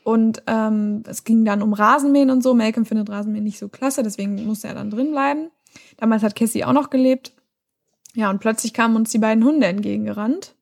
Und 0.04 0.42
ähm, 0.46 1.02
es 1.06 1.24
ging 1.24 1.44
dann 1.44 1.62
um 1.62 1.72
Rasenmähen 1.72 2.30
und 2.30 2.42
so. 2.42 2.54
Malcolm 2.54 2.86
findet 2.86 3.10
Rasenmähen 3.10 3.44
nicht 3.44 3.58
so 3.58 3.68
klasse, 3.68 4.02
deswegen 4.02 4.44
musste 4.46 4.68
er 4.68 4.74
dann 4.74 4.90
drin 4.90 5.12
bleiben. 5.12 5.50
Damals 5.96 6.22
hat 6.22 6.36
Cassie 6.36 6.64
auch 6.64 6.72
noch 6.72 6.90
gelebt. 6.90 7.32
Ja, 8.14 8.30
und 8.30 8.40
plötzlich 8.40 8.74
kamen 8.74 8.96
uns 8.96 9.10
die 9.10 9.18
beiden 9.18 9.44
Hunde 9.44 9.66
entgegengerannt. 9.66 10.54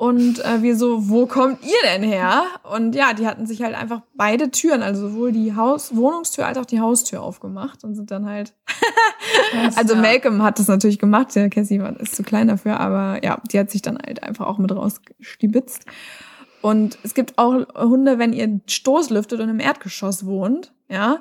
Und 0.00 0.42
äh, 0.46 0.62
wir 0.62 0.76
so, 0.76 1.10
wo 1.10 1.26
kommt 1.26 1.62
ihr 1.62 1.76
denn 1.84 2.02
her? 2.02 2.44
Und 2.72 2.94
ja, 2.94 3.12
die 3.12 3.26
hatten 3.26 3.44
sich 3.44 3.60
halt 3.60 3.74
einfach 3.74 4.00
beide 4.14 4.50
Türen, 4.50 4.82
also 4.82 5.10
sowohl 5.10 5.30
die 5.30 5.54
Haus 5.54 5.94
Wohnungstür 5.94 6.46
als 6.46 6.56
auch 6.56 6.64
die 6.64 6.80
Haustür 6.80 7.22
aufgemacht 7.22 7.84
und 7.84 7.96
sind 7.96 8.10
dann 8.10 8.24
halt. 8.24 8.54
also 9.76 9.92
ja. 9.92 10.00
Malcolm 10.00 10.42
hat 10.42 10.58
das 10.58 10.68
natürlich 10.68 10.98
gemacht, 10.98 11.34
der 11.34 11.50
Cassie 11.50 11.82
war 11.82 12.00
ist 12.00 12.16
zu 12.16 12.22
klein 12.22 12.48
dafür, 12.48 12.80
aber 12.80 13.22
ja, 13.22 13.42
die 13.52 13.58
hat 13.58 13.70
sich 13.70 13.82
dann 13.82 13.98
halt 13.98 14.22
einfach 14.22 14.46
auch 14.46 14.56
mit 14.56 14.74
rausgestibitzt. 14.74 15.84
Und 16.62 16.98
es 17.02 17.12
gibt 17.12 17.36
auch 17.36 17.66
Hunde, 17.74 18.18
wenn 18.18 18.32
ihr 18.32 18.58
Stoß 18.66 19.10
lüftet 19.10 19.40
und 19.40 19.50
im 19.50 19.60
Erdgeschoss 19.60 20.24
wohnt, 20.24 20.72
ja, 20.88 21.18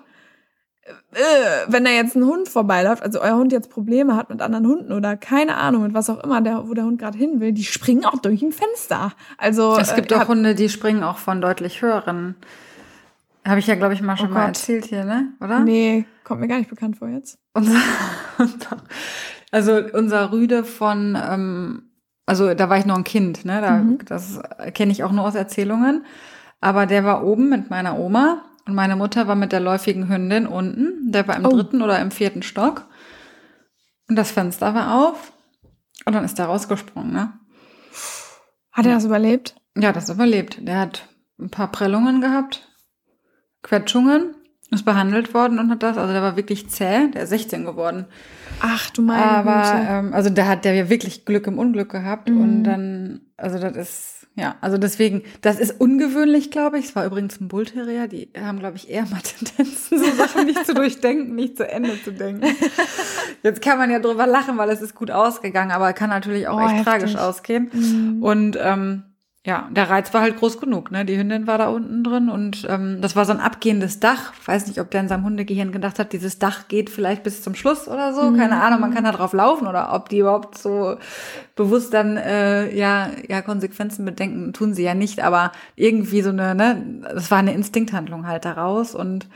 äh, 1.14 1.66
wenn 1.68 1.86
da 1.86 1.92
jetzt 1.92 2.16
ein 2.16 2.24
Hund 2.26 2.48
vorbeiläuft, 2.50 3.02
also 3.04 3.22
euer 3.22 3.36
Hund 3.36 3.52
jetzt 3.52 3.70
Probleme 3.70 4.16
hat 4.16 4.30
mit 4.30 4.42
anderen 4.42 4.68
Hunden 4.68 4.92
oder 4.94 5.18
keine 5.18 5.56
Ahnung, 5.58 5.84
mit 5.84 5.94
was 5.94 6.10
auch 6.10 6.24
immer, 6.24 6.42
der, 6.42 6.68
wo 6.68 6.74
der 6.74 6.84
Hund 6.86 7.00
gerade 7.00 7.18
hin 7.18 7.40
will, 7.40 7.52
die 7.52 7.64
springen 7.64 8.06
auch 8.06 8.20
durch 8.20 8.42
ein 8.42 8.52
Fenster. 8.52 9.12
Also 9.38 9.78
Es 9.78 9.96
gibt 9.96 10.12
äh, 10.12 10.16
auch 10.16 10.28
Hunde, 10.28 10.56
die 10.56 10.70
springen 10.70 11.04
auch 11.04 11.18
von 11.18 11.42
deutlich 11.42 11.82
höheren. 11.82 12.36
Habe 13.48 13.60
ich 13.60 13.68
ja, 13.68 13.76
glaube 13.76 13.94
ich, 13.94 14.02
mal 14.02 14.18
schon 14.18 14.30
Oh 14.30 14.34
mal 14.34 14.40
Gott. 14.42 14.48
erzählt 14.50 14.86
hier, 14.86 15.06
ne? 15.06 15.30
Oder? 15.42 15.62
Nee, 15.62 16.06
kommt 16.24 16.42
mir 16.42 16.48
gar 16.48 16.58
nicht 16.58 16.70
bekannt 16.70 16.98
vor 16.98 17.08
jetzt. 17.08 17.40
Unser, 17.54 17.78
also 19.52 19.80
unser 19.94 20.32
Rüde 20.32 20.64
von, 20.64 21.18
ähm, 21.20 21.84
also 22.26 22.54
da 22.54 22.70
war 22.70 22.78
ich 22.78 22.86
noch 22.86 22.98
ein 22.98 23.04
Kind, 23.04 23.46
ne? 23.46 23.62
Da, 23.62 23.78
Mhm. 23.78 24.00
Das 24.06 24.40
kenne 24.74 24.92
ich 24.92 25.04
auch 25.04 25.12
nur 25.12 25.26
aus 25.26 25.36
Erzählungen. 25.36 26.06
Aber 26.62 26.86
der 26.86 27.06
war 27.06 27.24
oben 27.24 27.50
mit 27.50 27.70
meiner 27.70 27.98
Oma 27.98 28.42
und 28.70 28.76
meine 28.76 28.96
Mutter 28.96 29.28
war 29.28 29.36
mit 29.36 29.52
der 29.52 29.60
läufigen 29.60 30.08
Hündin 30.10 30.46
unten. 30.48 31.12
Der 31.12 31.28
war 31.28 31.36
im 31.36 31.46
Oh. 31.46 31.50
dritten 31.50 31.82
oder 31.82 32.00
im 32.00 32.12
vierten 32.12 32.44
Stock. 32.44 32.86
Und 34.08 34.16
das 34.16 34.32
Fenster 34.32 34.74
war 34.76 34.96
auf. 35.10 35.34
Und 36.06 36.14
dann 36.14 36.24
ist 36.24 36.38
der 36.40 36.46
rausgesprungen, 36.46 37.12
ne? 37.12 37.34
Hat 38.72 38.86
er 38.86 38.94
das 38.94 39.06
überlebt? 39.06 39.56
Ja, 39.78 39.92
das 39.92 40.10
überlebt. 40.10 40.66
Der 40.68 40.80
hat 40.80 41.08
ein 41.40 41.50
paar 41.50 41.72
Prellungen 41.72 42.22
gehabt, 42.22 42.68
Quetschungen, 43.64 44.36
ist 44.72 44.86
behandelt 44.86 45.34
worden 45.34 45.58
und 45.60 45.70
hat 45.72 45.84
das. 45.84 45.98
Also 45.98 46.14
der 46.14 46.22
war 46.22 46.36
wirklich 46.38 46.70
zäh. 46.70 47.08
Der 47.10 47.24
ist 47.24 47.30
16 47.30 47.66
geworden. 47.66 48.06
Ach 48.62 48.90
du 48.92 49.02
meine 49.02 49.24
Aber 49.24 49.62
Güte. 49.62 49.88
ähm, 49.90 50.14
also 50.14 50.30
da 50.30 50.48
hat 50.48 50.64
der 50.66 50.74
ja 50.76 50.90
wirklich 50.90 51.26
Glück 51.26 51.48
im 51.48 51.58
Unglück 51.58 51.90
gehabt 51.92 52.30
Mhm. 52.30 52.42
und 52.42 52.64
dann, 52.64 53.22
also 53.38 53.58
das 53.60 53.76
ist, 53.76 54.19
ja, 54.36 54.56
also 54.62 54.78
deswegen, 54.78 55.24
das 55.42 55.60
ist 55.60 55.82
ungewöhnlich, 55.82 56.50
glaube 56.50 56.80
ich. 56.80 56.86
Es 56.86 56.96
war 56.96 57.06
übrigens 57.06 57.42
ein 57.42 57.48
Bullterrier, 57.50 58.08
die 58.08 58.30
haben, 58.40 58.60
glaube 58.60 58.78
ich, 58.78 58.90
eher 58.90 59.06
mal 59.08 59.20
Tendenzen, 59.24 60.00
so 60.00 60.06
Sachen 60.16 60.46
nicht 60.46 60.66
zu 60.66 60.74
durchdenken, 60.74 61.36
nicht 61.36 61.58
zu 61.58 61.68
Ende 61.70 62.02
zu 62.04 62.14
denken. 62.14 62.46
Jetzt 63.44 63.62
kann 63.62 63.78
man 63.78 63.90
ja 63.92 64.00
drüber 64.00 64.28
lachen, 64.28 64.58
weil 64.58 64.70
es 64.70 64.82
ist 64.82 64.96
gut 64.96 65.12
ausgegangen, 65.12 65.72
aber 65.72 65.92
kann 65.94 66.10
natürlich 66.10 66.48
auch 66.48 66.58
Oh, 66.58 66.62
echt 66.62 66.70
heftig. 66.72 66.86
tragisch 66.86 67.16
ausgehen. 67.18 67.70
Mhm. 67.74 68.24
Und 68.24 68.58
ähm, 68.62 69.04
ja, 69.50 69.68
der 69.72 69.90
Reiz 69.90 70.14
war 70.14 70.22
halt 70.22 70.38
groß 70.38 70.60
genug. 70.60 70.92
Ne? 70.92 71.06
Die 71.06 71.18
Hündin 71.18 71.48
war 71.48 71.58
da 71.58 71.70
unten 71.70 72.04
drin 72.04 72.30
und 72.30 72.68
ähm, 72.70 73.02
das 73.02 73.16
war 73.16 73.26
so 73.26 73.32
ein 73.32 73.40
abgehendes 73.40 74.00
Dach. 74.00 74.32
Weiß 74.46 74.68
nicht, 74.68 74.80
ob 74.80 74.92
der 74.92 75.02
in 75.02 75.08
seinem 75.08 75.24
Hundegehirn 75.26 75.72
gedacht 75.72 75.98
hat, 75.98 76.14
dieses 76.14 76.38
Dach 76.38 76.68
geht 76.68 76.92
vielleicht 76.92 77.24
bis 77.24 77.42
zum 77.42 77.56
Schluss 77.56 77.88
oder 77.88 78.14
so. 78.14 78.32
Keine 78.38 78.62
Ahnung, 78.62 78.80
man 78.80 78.94
kann 78.94 79.06
da 79.06 79.12
drauf 79.12 79.34
laufen 79.34 79.66
oder 79.66 79.92
ob 79.92 80.08
die 80.10 80.20
überhaupt 80.20 80.56
so 80.56 80.98
bewusst 81.56 81.96
dann 81.96 82.18
äh, 82.18 82.72
ja 82.76 83.10
ja 83.28 83.42
Konsequenzen 83.42 84.06
bedenken, 84.06 84.54
tun 84.54 84.76
sie 84.76 84.84
ja 84.84 84.94
nicht. 84.94 85.20
Aber 85.24 85.52
irgendwie 85.76 86.22
so 86.22 86.30
eine, 86.30 86.54
ne, 86.54 87.02
das 87.16 87.32
war 87.32 87.40
eine 87.40 87.56
Instinkthandlung 87.56 88.28
halt 88.28 88.46
daraus 88.46 88.94
und 88.94 89.28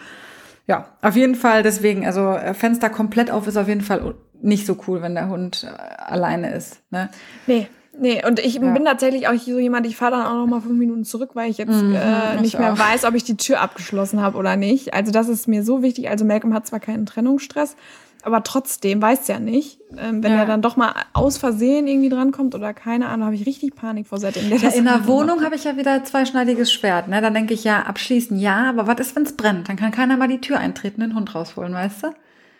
ja, 0.67 0.86
auf 1.02 1.15
jeden 1.15 1.36
Fall 1.36 1.63
deswegen, 1.63 2.06
also 2.06 2.34
äh, 2.34 2.54
Fenster 2.54 2.91
komplett 2.91 3.32
auf 3.32 3.47
ist 3.47 3.58
auf 3.58 3.67
jeden 3.67 3.82
Fall 3.82 4.13
nicht 4.43 4.67
so 4.67 4.78
cool, 4.88 5.02
wenn 5.02 5.15
der 5.15 5.30
Hund 5.30 5.65
äh, 5.67 6.04
alleine 6.04 6.54
ist. 6.54 6.84
Ne? 6.91 7.10
Nee. 7.47 7.67
Nee, 7.99 8.21
und 8.25 8.39
ich 8.39 8.56
Ja. 8.56 8.71
bin 8.71 8.86
tatsächlich 8.86 9.27
auch 9.27 9.34
so 9.36 9.60
jemand, 9.60 9.86
ich 9.86 9.95
fahre 9.95 10.12
dann 10.13 10.25
auch 10.25 10.34
noch 10.36 10.47
mal 10.47 10.62
fünf 10.62 10.77
Minuten 10.77 11.03
zurück, 11.06 11.32
weil 11.34 11.49
ich 11.51 11.58
jetzt 11.58 11.69
Mhm, 11.84 11.93
äh, 11.95 12.36
ich 12.36 12.41
nicht 12.41 12.60
mehr 12.60 12.73
auch. 12.73 12.77
weiß, 12.79 13.06
ob 13.06 13.13
ich 13.15 13.23
die 13.23 13.38
Tür 13.38 13.62
abgeschlossen 13.62 14.21
habe 14.21 14.38
oder 14.38 14.56
nicht. 14.56 14.93
Also 14.93 15.12
das 15.12 15.29
ist 15.29 15.47
mir 15.47 15.63
so 15.63 15.82
wichtig. 15.84 16.10
Also 16.10 16.25
Malcolm 16.25 16.53
hat 16.53 16.65
zwar 16.65 16.79
keinen 16.79 17.06
Trennungsstress, 17.06 17.75
aber 18.23 18.41
trotzdem 18.43 19.01
weiß 19.01 19.27
ja 19.27 19.38
nicht, 19.39 19.79
ähm, 19.97 20.23
wenn 20.23 20.32
Ja. 20.32 20.39
er 20.39 20.45
dann 20.45 20.62
doch 20.63 20.75
mal 20.75 20.93
aus 21.13 21.38
Versehen 21.38 21.86
irgendwie 21.88 22.10
drankommt 22.10 22.56
oder 22.56 22.73
keine 22.73 23.10
Ahnung, 23.10 23.25
habe 23.25 23.36
ich 23.36 23.45
richtig 23.45 23.75
Panik 23.75 24.08
vor 24.08 24.17
seitdem. 24.17 24.49
Der 24.49 24.58
Ja, 24.60 24.69
in 24.69 24.86
der. 24.86 25.08
Wohnung 25.08 25.43
habe 25.43 25.56
ich 25.56 25.65
ja 25.65 25.77
wieder 25.77 26.03
zweischneidiges 26.03 26.73
Schwert. 26.73 27.08
Ne? 27.10 27.21
Dann 27.21 27.34
denke 27.36 27.53
ich 27.53 27.63
ja, 27.63 27.84
abschließen 27.84 28.39
ja, 28.39 28.69
aber 28.69 28.88
was 28.88 28.99
ist, 28.99 29.15
wenn 29.15 29.23
es 29.23 29.34
brennt? 29.38 29.69
Dann 29.69 29.75
kann 29.75 29.91
keiner 29.91 30.17
mal 30.17 30.27
die 30.27 30.41
Tür 30.41 30.58
eintreten 30.58 31.01
den 31.01 31.13
Hund 31.15 31.36
rausholen, 31.36 31.73
weißt 31.73 32.03
du? 32.03 32.08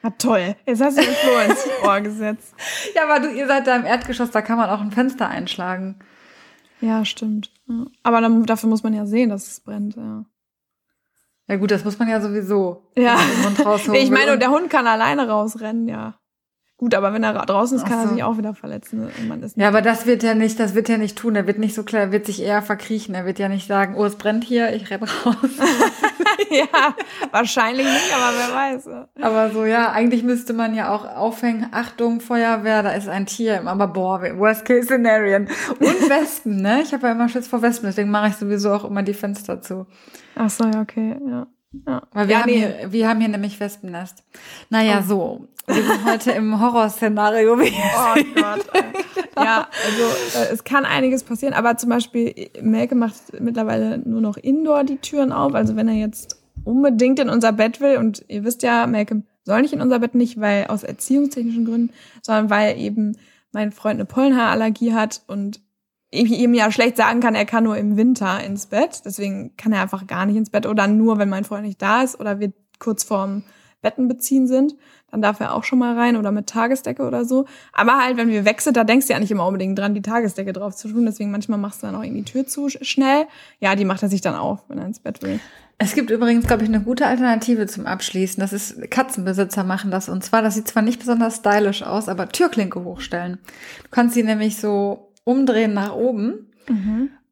Ah, 0.04 0.12
toll. 0.18 0.56
Jetzt 0.66 0.82
hast 0.82 0.98
du 0.98 1.02
mir 1.02 1.08
Flo 1.08 1.40
ins 1.40 1.66
Ohr 1.84 2.02
gesetzt. 2.02 2.54
Ja, 2.94 3.04
aber 3.04 3.22
du, 3.22 3.32
ihr 3.32 3.48
seid 3.48 3.66
da 3.66 3.76
im 3.78 3.86
Erdgeschoss, 3.86 4.32
da 4.32 4.42
kann 4.42 4.58
man 4.58 4.70
auch 4.70 4.82
ein 4.82 4.92
Fenster 4.92 5.30
einschlagen. 5.30 6.00
Ja, 6.82 7.06
stimmt. 7.06 7.52
Ja. 7.70 7.86
Aber 8.04 8.20
dann, 8.20 8.46
dafür 8.46 8.68
muss 8.68 8.84
man 8.84 8.94
ja 8.94 9.06
sehen, 9.06 9.30
dass 9.30 9.48
es 9.48 9.60
brennt. 9.62 9.96
Ja. 9.96 10.26
Ja 11.48 11.56
gut, 11.56 11.72
das 11.72 11.86
muss 11.86 11.98
man 12.00 12.10
ja 12.10 12.20
sowieso. 12.20 12.92
Ja. 12.98 13.18
ich 13.94 14.12
meine, 14.12 14.34
und 14.34 14.42
der 14.42 14.50
Hund 14.50 14.70
kann 14.70 14.88
alleine 14.88 15.30
rausrennen, 15.30 15.88
ja. 15.88 16.20
Gut, 16.84 16.96
aber 16.96 17.14
wenn 17.14 17.24
er 17.24 17.34
ra- 17.34 17.46
draußen 17.46 17.78
ist, 17.78 17.86
kann 17.86 17.94
Ach 18.00 18.02
er 18.04 18.08
so. 18.10 18.14
sich 18.16 18.24
auch 18.26 18.38
wieder 18.38 18.54
verletzen. 18.54 19.08
Ist 19.42 19.56
ja, 19.56 19.70
aber 19.70 19.82
das 19.82 20.06
wird 20.06 20.22
er 20.22 20.36
nicht, 20.36 20.60
das 20.60 20.76
wird 20.76 20.90
er 20.90 20.98
nicht 20.98 21.18
tun. 21.18 21.34
Er 21.38 21.48
wird 21.48 21.58
nicht 21.60 21.74
so 21.76 21.84
klar, 21.84 22.02
er 22.02 22.12
wird 22.12 22.26
sich 22.26 22.42
eher 22.42 22.62
verkriechen. 22.62 23.16
Er 23.16 23.26
wird 23.26 23.40
ja 23.40 23.48
nicht 23.48 23.68
sagen, 23.70 23.96
oh, 23.96 24.04
es 24.04 24.18
brennt 24.18 24.44
hier, 24.44 24.74
ich 24.76 24.90
renn 24.90 25.02
raus. 25.02 25.36
ja, 26.52 26.94
wahrscheinlich 27.32 27.86
nicht, 27.86 28.14
aber 28.14 28.36
wer 28.38 28.54
weiß. 28.56 28.90
Aber 29.22 29.50
so, 29.52 29.64
ja, 29.64 29.92
eigentlich 29.94 30.24
müsste 30.24 30.52
man 30.52 30.76
ja 30.76 30.94
auch 30.94 31.06
aufhängen, 31.06 31.68
Achtung, 31.72 32.20
Feuerwehr, 32.20 32.84
da 32.84 32.90
ist 32.92 33.08
ein 33.08 33.28
Tier. 33.28 33.66
Aber 33.66 33.88
boah, 33.88 34.22
worst 34.38 34.66
case 34.66 34.84
szenarien. 34.88 35.48
Und 35.80 35.80
Wespen, 36.10 36.58
ne? 36.62 36.82
Ich 36.82 36.94
habe 36.94 37.08
ja 37.08 37.14
immer 37.14 37.30
Schiss 37.30 37.48
vor 37.48 37.62
Wespen, 37.62 37.88
deswegen 37.88 38.10
mache 38.12 38.28
ich 38.28 38.36
sowieso 38.36 38.74
auch 38.74 38.84
immer 38.84 39.04
die 39.04 39.14
Fenster 39.14 39.62
zu. 39.62 39.88
Ach 40.36 40.50
so, 40.50 40.66
ja, 40.66 40.82
okay, 40.82 41.16
ja. 41.26 41.48
ja. 41.88 42.02
Weil 42.12 42.28
wir, 42.28 42.34
ja, 42.36 42.42
haben, 42.42 42.50
nee. 42.50 42.58
hier, 42.58 42.92
wir 42.92 43.08
haben 43.08 43.20
hier 43.22 43.30
nämlich 43.30 43.58
Wespennest. 43.60 44.24
Naja, 44.70 45.00
Oh. 45.00 45.08
so. 45.08 45.48
Wir 45.66 45.84
sind 45.84 46.06
heute 46.06 46.32
im 46.32 46.60
Horrorszenario. 46.60 47.58
Oh 47.62 48.24
Gott. 48.36 48.66
Ja, 49.36 49.68
also 49.86 50.40
äh, 50.40 50.54
es 50.54 50.64
kann 50.64 50.86
einiges 50.86 51.24
passieren, 51.24 51.54
aber 51.54 51.78
zum 51.78 51.90
Beispiel 51.90 52.50
Melke 52.62 52.96
macht 52.96 53.40
mittlerweile 53.40 53.98
nur 53.98 54.22
noch 54.22 54.38
indoor 54.38 54.84
die 54.84 54.98
Türen 54.98 55.32
auf. 55.32 55.54
Also 55.56 55.76
wenn 55.76 55.88
er 55.88 55.96
jetzt 55.96 56.38
unbedingt 56.64 57.20
in 57.20 57.30
unser 57.30 57.52
Bett 57.52 57.82
will 57.82 57.98
und 57.98 58.24
ihr 58.28 58.44
wisst 58.44 58.64
ja, 58.64 58.86
Melke 58.88 59.24
soll 59.44 59.62
nicht 59.62 59.74
in 59.74 59.82
unser 59.82 60.00
Bett 60.00 60.16
nicht, 60.16 60.40
weil 60.40 60.68
aus 60.68 60.84
erziehungstechnischen 60.84 61.66
Gründen, 61.66 61.94
sondern 62.22 62.50
weil 62.50 62.78
eben 62.78 63.18
mein 63.52 63.72
Freund 63.72 63.96
eine 63.96 64.06
Pollenhaarallergie 64.06 64.94
hat 64.94 65.22
und 65.28 65.62
ich 66.12 66.32
ihm 66.32 66.54
ja 66.54 66.72
schlecht 66.72 66.96
sagen 66.96 67.22
kann, 67.22 67.36
er 67.36 67.46
kann 67.46 67.64
nur 67.64 67.78
im 67.78 67.98
Winter 67.98 68.44
ins 68.44 68.68
Bett. 68.68 69.02
Deswegen 69.04 69.58
kann 69.58 69.74
er 69.74 69.82
einfach 69.82 70.06
gar 70.06 70.26
nicht 70.26 70.36
ins 70.36 70.52
Bett 70.52 70.68
oder 70.68 70.88
nur, 70.88 71.18
wenn 71.18 71.30
mein 71.30 71.44
Freund 71.44 71.66
nicht 71.66 71.82
da 71.82 72.04
ist 72.04 72.20
oder 72.20 72.40
wir 72.40 72.54
kurz 72.78 73.04
vorm 73.04 73.44
Betten 73.82 74.08
beziehen 74.08 74.48
sind. 74.48 74.76
Dann 75.14 75.22
darf 75.22 75.40
er 75.40 75.54
auch 75.54 75.64
schon 75.64 75.78
mal 75.78 75.96
rein 75.96 76.18
oder 76.18 76.32
mit 76.32 76.48
Tagesdecke 76.48 77.04
oder 77.04 77.24
so. 77.24 77.46
Aber 77.72 78.00
halt, 78.04 78.18
wenn 78.18 78.30
wir 78.30 78.46
wechseln, 78.46 78.74
da 78.74 78.84
denkst 78.84 79.06
du 79.08 79.14
ja 79.14 79.20
nicht 79.20 79.32
immer 79.32 79.46
unbedingt 79.46 79.78
dran, 79.78 79.94
die 79.94 80.02
Tagesdecke 80.02 80.52
drauf 80.54 80.76
zu 80.76 80.88
tun. 80.90 81.06
Deswegen 81.06 81.30
manchmal 81.30 81.60
machst 81.60 81.84
du 81.84 81.88
dann 81.88 81.96
auch 81.96 82.04
irgendwie 82.04 82.24
die 82.24 82.32
Tür 82.32 82.48
zu 82.48 82.66
sch- 82.66 82.84
schnell. 82.84 83.26
Ja, 83.60 83.76
die 83.76 83.86
macht 83.86 84.02
er 84.02 84.10
sich 84.10 84.22
dann 84.22 84.34
auf, 84.36 84.64
wenn 84.68 84.80
er 84.80 84.88
ins 84.88 85.00
Bett 85.00 85.22
will. 85.22 85.40
Es 85.78 85.94
gibt 85.94 86.10
übrigens, 86.10 86.48
glaube 86.48 86.64
ich, 86.64 86.70
eine 86.70 86.82
gute 86.82 87.06
Alternative 87.06 87.68
zum 87.68 87.86
Abschließen. 87.86 88.42
Das 88.42 88.54
ist, 88.54 88.90
Katzenbesitzer 88.90 89.64
machen 89.64 89.92
das. 89.92 90.10
Und 90.10 90.24
zwar, 90.24 90.42
das 90.42 90.56
sieht 90.56 90.68
zwar 90.68 90.82
nicht 90.82 91.00
besonders 91.00 91.38
stylisch 91.38 91.84
aus, 91.84 92.10
aber 92.10 92.28
Türklinke 92.30 92.84
hochstellen. 92.84 93.38
Du 93.84 93.90
kannst 93.92 94.16
sie 94.16 94.24
nämlich 94.24 94.58
so 94.58 95.12
umdrehen 95.24 95.74
nach 95.74 95.94
oben. 95.96 96.48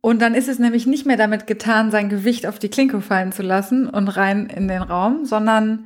Und 0.02 0.22
dann 0.22 0.34
ist 0.34 0.48
es 0.50 0.60
nämlich 0.60 0.86
nicht 0.88 1.06
mehr 1.06 1.18
damit 1.18 1.48
getan, 1.48 1.92
sein 1.92 2.10
Gewicht 2.10 2.46
auf 2.48 2.60
die 2.60 2.70
Klinke 2.70 3.02
fallen 3.02 3.32
zu 3.32 3.42
lassen 3.44 3.88
und 3.88 4.08
rein 4.08 4.48
in 4.48 4.68
den 4.68 4.82
Raum, 4.82 5.26
sondern 5.26 5.86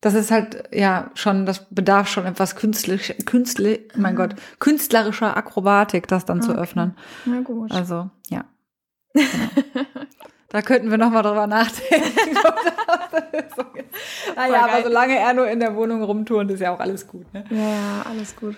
das 0.00 0.14
ist 0.14 0.30
halt, 0.30 0.68
ja, 0.72 1.10
schon, 1.14 1.46
das 1.46 1.66
bedarf 1.70 2.08
schon 2.08 2.26
etwas 2.26 2.54
künstlich, 2.56 3.16
künstlich, 3.24 3.80
mein 3.96 4.14
Gott, 4.16 4.34
künstlerischer 4.58 5.36
Akrobatik, 5.36 6.06
das 6.08 6.24
dann 6.24 6.42
zu 6.42 6.52
Okay. 6.52 6.60
öffnen. 6.60 6.96
Na 7.24 7.40
gut. 7.40 7.72
Also, 7.72 8.10
ja. 8.28 8.44
Genau. 9.14 10.60
da 10.62 10.62
könnten 10.62 10.90
wir 10.90 10.98
noch 10.98 11.10
mal 11.10 11.22
drüber 11.22 11.46
nachdenken. 11.46 12.36
naja, 14.36 14.62
aber 14.62 14.72
geil. 14.72 14.82
solange 14.84 15.18
er 15.18 15.32
nur 15.34 15.48
in 15.48 15.58
der 15.60 15.74
Wohnung 15.74 16.02
rumturnt, 16.02 16.50
ist 16.50 16.60
ja 16.60 16.72
auch 16.72 16.80
alles 16.80 17.06
gut. 17.08 17.32
Ne? 17.34 17.44
ja, 17.50 17.56
ja, 17.56 18.02
alles 18.08 18.36
gut. 18.36 18.56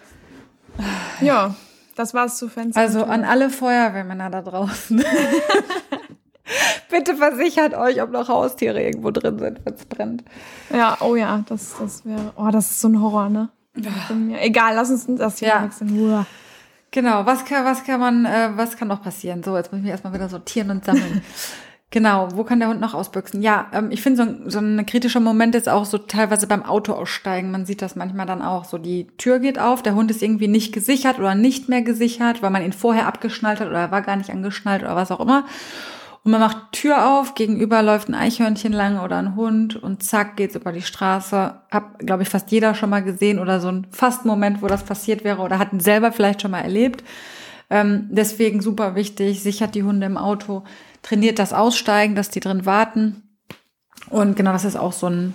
Ja, 1.21 1.55
das 1.97 2.15
war's 2.15 2.39
zu 2.39 2.49
Fenster. 2.49 2.81
Also 2.81 3.05
an 3.05 3.25
alle 3.25 3.51
Feuerwehrmänner 3.51 4.31
da 4.31 4.43
draußen. 4.43 5.03
Bitte 6.91 7.17
versichert 7.17 7.75
euch, 7.75 8.01
ob 8.03 8.11
noch 8.11 8.29
Haustiere 8.29 8.83
irgendwo 8.83 9.11
drin 9.11 9.39
sind, 9.39 9.61
wenn 9.65 9.75
es 9.75 9.85
brennt. 9.85 10.25
Ja, 10.75 10.97
oh 11.01 11.17
ja, 11.17 11.45
das, 11.49 11.75
das 11.79 12.05
wäre, 12.05 12.33
oh, 12.37 12.49
das 12.51 12.71
ist 12.71 12.81
so 12.81 12.89
ein 12.89 13.01
Horror, 13.01 13.29
ne? 13.29 13.49
Ja. 13.77 14.37
Egal, 14.41 14.75
lass 14.75 14.91
uns 14.91 15.07
das 15.19 15.39
hier 15.39 15.49
Ja. 15.49 15.63
wechseln. 15.65 15.99
Uah. 16.01 16.27
Genau, 16.91 17.27
was 17.27 17.45
kann, 17.45 17.65
was 17.65 17.85
kann 17.85 18.01
man, 18.01 18.25
äh, 18.25 18.51
was 18.57 18.77
kann 18.77 18.89
noch 18.89 19.03
passieren? 19.03 19.43
So, 19.43 19.57
jetzt 19.57 19.71
muss 19.73 19.79
ich 19.79 19.83
mich 19.85 19.91
erstmal 19.91 20.15
wieder 20.15 20.29
sortieren 20.31 20.71
und 20.71 20.85
sammeln. 20.87 21.23
genau, 21.91 22.29
wo 22.35 22.45
kann 22.45 22.61
der 22.61 22.69
Hund 22.71 22.81
noch 22.81 22.95
ausbüchsen? 22.95 23.43
Ja, 23.43 23.67
ähm, 23.75 23.91
ich 23.91 24.01
finde 24.01 24.17
so, 24.17 24.23
ein- 24.23 24.43
so 24.51 24.59
ein 24.59 24.87
kritischer 24.87 25.21
Moment 25.21 25.55
ist 25.55 25.69
auch 25.69 25.85
so 25.85 25.99
teilweise 25.99 26.47
beim 26.47 26.65
Auto 26.65 26.95
aussteigen. 26.95 27.51
Man 27.51 27.67
sieht 27.67 27.83
das 27.83 27.95
manchmal 27.95 28.25
dann 28.25 28.41
auch. 28.41 28.65
So, 28.65 28.79
die 28.79 29.07
Tür 29.19 29.39
geht 29.39 29.59
auf, 29.59 29.83
der 29.83 29.95
Hund 29.95 30.11
ist 30.11 30.23
irgendwie 30.23 30.49
nicht 30.49 30.73
gesichert 30.73 31.19
oder 31.19 31.35
nicht 31.35 31.69
mehr 31.69 31.83
gesichert, 31.83 32.41
weil 32.43 32.51
man 32.51 32.63
ihn 32.63 32.73
vorher 32.73 33.07
abgeschnallt 33.07 33.61
hat 33.61 33.69
oder 33.69 33.81
er 33.81 33.91
war 33.91 34.01
gar 34.03 34.17
nicht 34.17 34.31
angeschnallt 34.31 34.83
oder 34.83 34.97
was 34.97 35.11
auch 35.13 35.21
immer. 35.21 35.45
Und 36.29 36.33
man 36.33 36.43
macht 36.43 36.73
Tür 36.73 37.09
auf, 37.09 37.35
gegenüber 37.35 37.83
läuft 37.83 38.11
ein 38.11 38.15
Eichhörnchen 38.15 38.75
lang 38.75 39.01
oder 39.01 39.17
ein 39.17 39.35
Hund 39.35 39.77
und 39.77 40.03
zack 40.03 40.37
geht's 40.37 40.57
über 40.57 40.73
die 40.73 40.83
Straße. 40.83 41.55
Hab, 41.71 41.99
glaube 42.01 42.23
ich, 42.23 42.29
fast 42.29 42.51
jeder 42.51 42.75
schon 42.75 42.91
mal 42.91 43.03
gesehen 43.03 43.39
oder 43.39 43.61
so 43.63 43.69
ein 43.69 43.87
Fast-Moment, 43.93 44.61
wo 44.61 44.67
das 44.67 44.83
passiert 44.83 45.25
wäre 45.25 45.41
oder 45.41 45.59
hat 45.59 45.73
ihn 45.73 45.81
selber 45.81 46.13
vielleicht 46.13 46.43
schon 46.43 46.51
mal 46.51 46.61
erlebt. 46.61 47.03
Ähm, 47.71 48.09
deswegen 48.11 48.61
super 48.61 48.95
wichtig, 48.95 49.43
sichert 49.43 49.75
die 49.75 49.85
Hunde 49.85 50.05
im 50.05 50.19
Auto, 50.19 50.65
trainiert 51.01 51.39
das 51.39 51.55
Aussteigen, 51.55 52.15
dass 52.15 52.29
die 52.29 52.41
drin 52.41 52.67
warten. 52.67 53.23
Und 54.11 54.37
genau, 54.37 54.53
das 54.53 54.67
ist 54.67 54.77
auch 54.77 54.93
so 54.93 55.07
ein, 55.07 55.33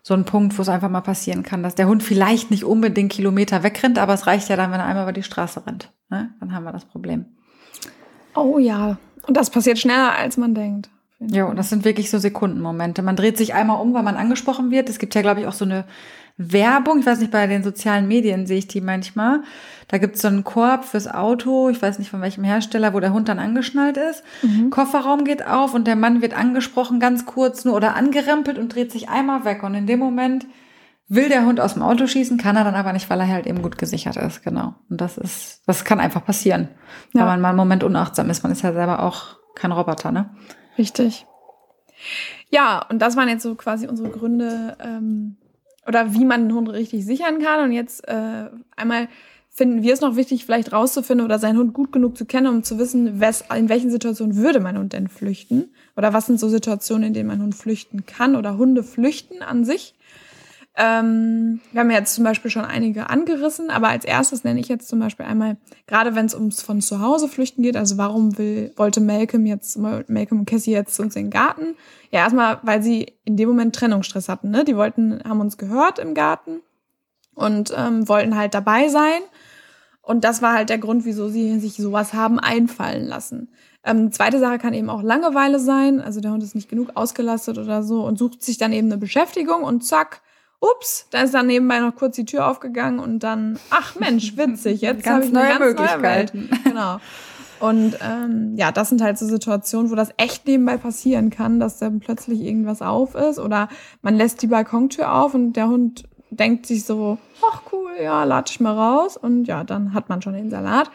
so 0.00 0.14
ein 0.14 0.24
Punkt, 0.24 0.56
wo 0.56 0.62
es 0.62 0.70
einfach 0.70 0.88
mal 0.88 1.02
passieren 1.02 1.42
kann, 1.42 1.62
dass 1.62 1.74
der 1.74 1.88
Hund 1.88 2.02
vielleicht 2.02 2.50
nicht 2.50 2.64
unbedingt 2.64 3.12
Kilometer 3.12 3.62
wegrennt, 3.62 3.98
aber 3.98 4.14
es 4.14 4.26
reicht 4.26 4.48
ja 4.48 4.56
dann, 4.56 4.72
wenn 4.72 4.80
er 4.80 4.86
einmal 4.86 5.02
über 5.02 5.12
die 5.12 5.22
Straße 5.22 5.66
rennt. 5.66 5.92
Ne? 6.08 6.32
Dann 6.40 6.54
haben 6.54 6.64
wir 6.64 6.72
das 6.72 6.86
Problem. 6.86 7.26
Oh 8.34 8.58
ja. 8.58 8.96
Und 9.26 9.36
das 9.36 9.50
passiert 9.50 9.78
schneller, 9.78 10.16
als 10.16 10.36
man 10.36 10.54
denkt. 10.54 10.88
Ja, 11.20 11.44
und 11.44 11.56
das 11.56 11.68
sind 11.68 11.84
wirklich 11.84 12.10
so 12.10 12.18
Sekundenmomente. 12.18 13.02
Man 13.02 13.16
dreht 13.16 13.36
sich 13.36 13.52
einmal 13.52 13.80
um, 13.80 13.92
weil 13.92 14.02
man 14.02 14.16
angesprochen 14.16 14.70
wird. 14.70 14.88
Es 14.88 14.98
gibt 14.98 15.14
ja, 15.14 15.20
glaube 15.20 15.40
ich, 15.40 15.46
auch 15.46 15.52
so 15.52 15.66
eine 15.66 15.84
Werbung. 16.38 17.00
Ich 17.00 17.06
weiß 17.06 17.20
nicht, 17.20 17.30
bei 17.30 17.46
den 17.46 17.62
sozialen 17.62 18.08
Medien 18.08 18.46
sehe 18.46 18.58
ich 18.58 18.68
die 18.68 18.80
manchmal. 18.80 19.42
Da 19.88 19.98
gibt 19.98 20.16
es 20.16 20.22
so 20.22 20.28
einen 20.28 20.44
Korb 20.44 20.86
fürs 20.86 21.06
Auto. 21.06 21.68
Ich 21.68 21.82
weiß 21.82 21.98
nicht 21.98 22.10
von 22.10 22.22
welchem 22.22 22.44
Hersteller, 22.44 22.94
wo 22.94 23.00
der 23.00 23.12
Hund 23.12 23.28
dann 23.28 23.38
angeschnallt 23.38 23.98
ist. 23.98 24.22
Mhm. 24.40 24.70
Kofferraum 24.70 25.24
geht 25.24 25.46
auf 25.46 25.74
und 25.74 25.86
der 25.86 25.96
Mann 25.96 26.22
wird 26.22 26.34
angesprochen, 26.34 27.00
ganz 27.00 27.26
kurz 27.26 27.66
nur 27.66 27.76
oder 27.76 27.96
angerempelt 27.96 28.58
und 28.58 28.74
dreht 28.74 28.90
sich 28.90 29.10
einmal 29.10 29.44
weg. 29.44 29.62
Und 29.62 29.74
in 29.74 29.86
dem 29.86 29.98
Moment 29.98 30.46
will 31.10 31.28
der 31.28 31.44
Hund 31.44 31.60
aus 31.60 31.74
dem 31.74 31.82
Auto 31.82 32.06
schießen, 32.06 32.38
kann 32.38 32.56
er 32.56 32.64
dann 32.64 32.76
aber 32.76 32.92
nicht, 32.92 33.10
weil 33.10 33.20
er 33.20 33.28
halt 33.28 33.46
eben 33.46 33.62
gut 33.62 33.76
gesichert 33.76 34.16
ist. 34.16 34.42
Genau. 34.42 34.74
Und 34.88 35.00
das 35.00 35.18
ist, 35.18 35.60
das 35.66 35.84
kann 35.84 36.00
einfach 36.00 36.24
passieren, 36.24 36.68
ja. 37.12 37.20
wenn 37.20 37.26
man 37.26 37.40
mal 37.40 37.48
einen 37.48 37.56
Moment 37.58 37.84
unachtsam 37.84 38.30
ist. 38.30 38.42
Man 38.44 38.52
ist 38.52 38.62
ja 38.62 38.72
selber 38.72 39.02
auch 39.02 39.36
kein 39.56 39.72
Roboter, 39.72 40.12
ne? 40.12 40.30
Richtig. 40.78 41.26
Ja, 42.48 42.86
und 42.88 43.00
das 43.00 43.16
waren 43.16 43.28
jetzt 43.28 43.42
so 43.42 43.56
quasi 43.56 43.88
unsere 43.88 44.08
Gründe, 44.08 44.76
ähm, 44.80 45.36
oder 45.86 46.14
wie 46.14 46.24
man 46.24 46.42
einen 46.42 46.54
Hund 46.54 46.70
richtig 46.70 47.04
sichern 47.04 47.40
kann. 47.40 47.64
Und 47.64 47.72
jetzt 47.72 48.06
äh, 48.06 48.48
einmal 48.76 49.08
finden 49.48 49.82
wir 49.82 49.92
es 49.92 50.00
noch 50.00 50.14
wichtig, 50.14 50.44
vielleicht 50.44 50.72
rauszufinden 50.72 51.24
oder 51.24 51.40
seinen 51.40 51.58
Hund 51.58 51.74
gut 51.74 51.90
genug 51.90 52.16
zu 52.16 52.24
kennen, 52.24 52.46
um 52.46 52.62
zu 52.62 52.78
wissen, 52.78 53.20
was, 53.20 53.44
in 53.54 53.68
welchen 53.68 53.90
Situationen 53.90 54.36
würde 54.36 54.60
mein 54.60 54.78
Hund 54.78 54.92
denn 54.92 55.08
flüchten? 55.08 55.70
Oder 55.96 56.12
was 56.12 56.26
sind 56.26 56.38
so 56.38 56.48
Situationen, 56.48 57.08
in 57.08 57.14
denen 57.14 57.28
mein 57.28 57.42
Hund 57.42 57.56
flüchten 57.56 58.06
kann 58.06 58.36
oder 58.36 58.56
Hunde 58.56 58.84
flüchten 58.84 59.42
an 59.42 59.64
sich? 59.64 59.94
Ähm, 60.76 61.60
wir 61.72 61.80
haben 61.80 61.90
jetzt 61.90 62.14
zum 62.14 62.24
Beispiel 62.24 62.50
schon 62.50 62.64
einige 62.64 63.10
angerissen, 63.10 63.70
aber 63.70 63.88
als 63.88 64.04
erstes 64.04 64.44
nenne 64.44 64.60
ich 64.60 64.68
jetzt 64.68 64.88
zum 64.88 65.00
Beispiel 65.00 65.26
einmal, 65.26 65.56
gerade 65.86 66.14
wenn 66.14 66.26
es 66.26 66.34
ums 66.34 66.62
von 66.62 66.80
zu 66.80 67.00
Hause 67.00 67.28
flüchten 67.28 67.62
geht, 67.62 67.76
also 67.76 67.98
warum 67.98 68.38
will, 68.38 68.72
wollte 68.76 69.00
Malcolm 69.00 69.46
jetzt, 69.46 69.76
Malcolm 69.76 70.40
und 70.40 70.46
Cassie 70.48 70.70
jetzt 70.70 70.98
uns 71.00 71.16
in 71.16 71.24
den 71.24 71.30
Garten? 71.30 71.74
Ja, 72.12 72.20
erstmal, 72.20 72.60
weil 72.62 72.82
sie 72.82 73.14
in 73.24 73.36
dem 73.36 73.48
Moment 73.48 73.74
Trennungsstress 73.74 74.28
hatten, 74.28 74.50
ne? 74.50 74.64
Die 74.64 74.76
wollten, 74.76 75.20
haben 75.24 75.40
uns 75.40 75.58
gehört 75.58 75.98
im 75.98 76.14
Garten 76.14 76.60
und 77.34 77.74
ähm, 77.76 78.08
wollten 78.08 78.36
halt 78.36 78.54
dabei 78.54 78.88
sein. 78.88 79.20
Und 80.02 80.24
das 80.24 80.40
war 80.40 80.54
halt 80.54 80.70
der 80.70 80.78
Grund, 80.78 81.04
wieso 81.04 81.28
sie 81.28 81.58
sich 81.58 81.74
sowas 81.74 82.14
haben 82.14 82.38
einfallen 82.38 83.06
lassen. 83.06 83.48
Ähm, 83.84 84.12
zweite 84.12 84.38
Sache 84.38 84.58
kann 84.58 84.74
eben 84.74 84.90
auch 84.90 85.02
Langeweile 85.02 85.58
sein. 85.58 86.00
Also 86.00 86.20
der 86.20 86.32
Hund 86.32 86.42
ist 86.42 86.54
nicht 86.54 86.68
genug 86.68 86.90
ausgelastet 86.94 87.58
oder 87.58 87.82
so 87.82 88.04
und 88.04 88.18
sucht 88.18 88.42
sich 88.42 88.58
dann 88.58 88.72
eben 88.72 88.88
eine 88.88 88.98
Beschäftigung 88.98 89.62
und 89.62 89.84
zack, 89.84 90.22
ups, 90.60 91.06
da 91.10 91.22
ist 91.22 91.34
dann 91.34 91.46
nebenbei 91.46 91.80
noch 91.80 91.96
kurz 91.96 92.16
die 92.16 92.24
Tür 92.24 92.46
aufgegangen 92.46 93.00
und 93.00 93.20
dann, 93.20 93.58
ach 93.70 93.96
Mensch, 93.98 94.36
witzig, 94.36 94.80
jetzt 94.82 95.06
habe 95.06 95.24
ich 95.24 95.30
eine 95.30 95.38
neue 95.38 95.48
ganz 95.48 95.60
Möglichkeiten. 95.60 96.38
Neue 96.38 96.50
Welt. 96.50 96.64
Genau. 96.64 97.00
Und 97.60 97.98
ähm, 98.00 98.54
ja, 98.56 98.72
das 98.72 98.88
sind 98.88 99.02
halt 99.02 99.18
so 99.18 99.26
Situationen, 99.26 99.90
wo 99.90 99.94
das 99.94 100.14
echt 100.16 100.46
nebenbei 100.46 100.78
passieren 100.78 101.28
kann, 101.28 101.60
dass 101.60 101.78
dann 101.78 102.00
plötzlich 102.00 102.40
irgendwas 102.40 102.80
auf 102.80 103.14
ist 103.14 103.38
oder 103.38 103.68
man 104.00 104.16
lässt 104.16 104.40
die 104.40 104.46
Balkontür 104.46 105.12
auf 105.12 105.34
und 105.34 105.52
der 105.52 105.68
Hund 105.68 106.08
denkt 106.30 106.64
sich 106.64 106.84
so, 106.84 107.18
ach 107.52 107.62
cool, 107.70 107.90
ja, 108.02 108.24
lade 108.24 108.50
ich 108.50 108.60
mal 108.60 108.72
raus 108.72 109.18
und 109.18 109.44
ja, 109.44 109.62
dann 109.62 109.92
hat 109.92 110.08
man 110.08 110.22
schon 110.22 110.32
den 110.32 110.48
Salat. 110.48 110.90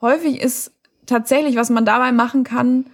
Häufig 0.00 0.40
ist 0.40 0.72
tatsächlich, 1.04 1.56
was 1.56 1.68
man 1.68 1.84
dabei 1.84 2.12
machen 2.12 2.44
kann, 2.44 2.86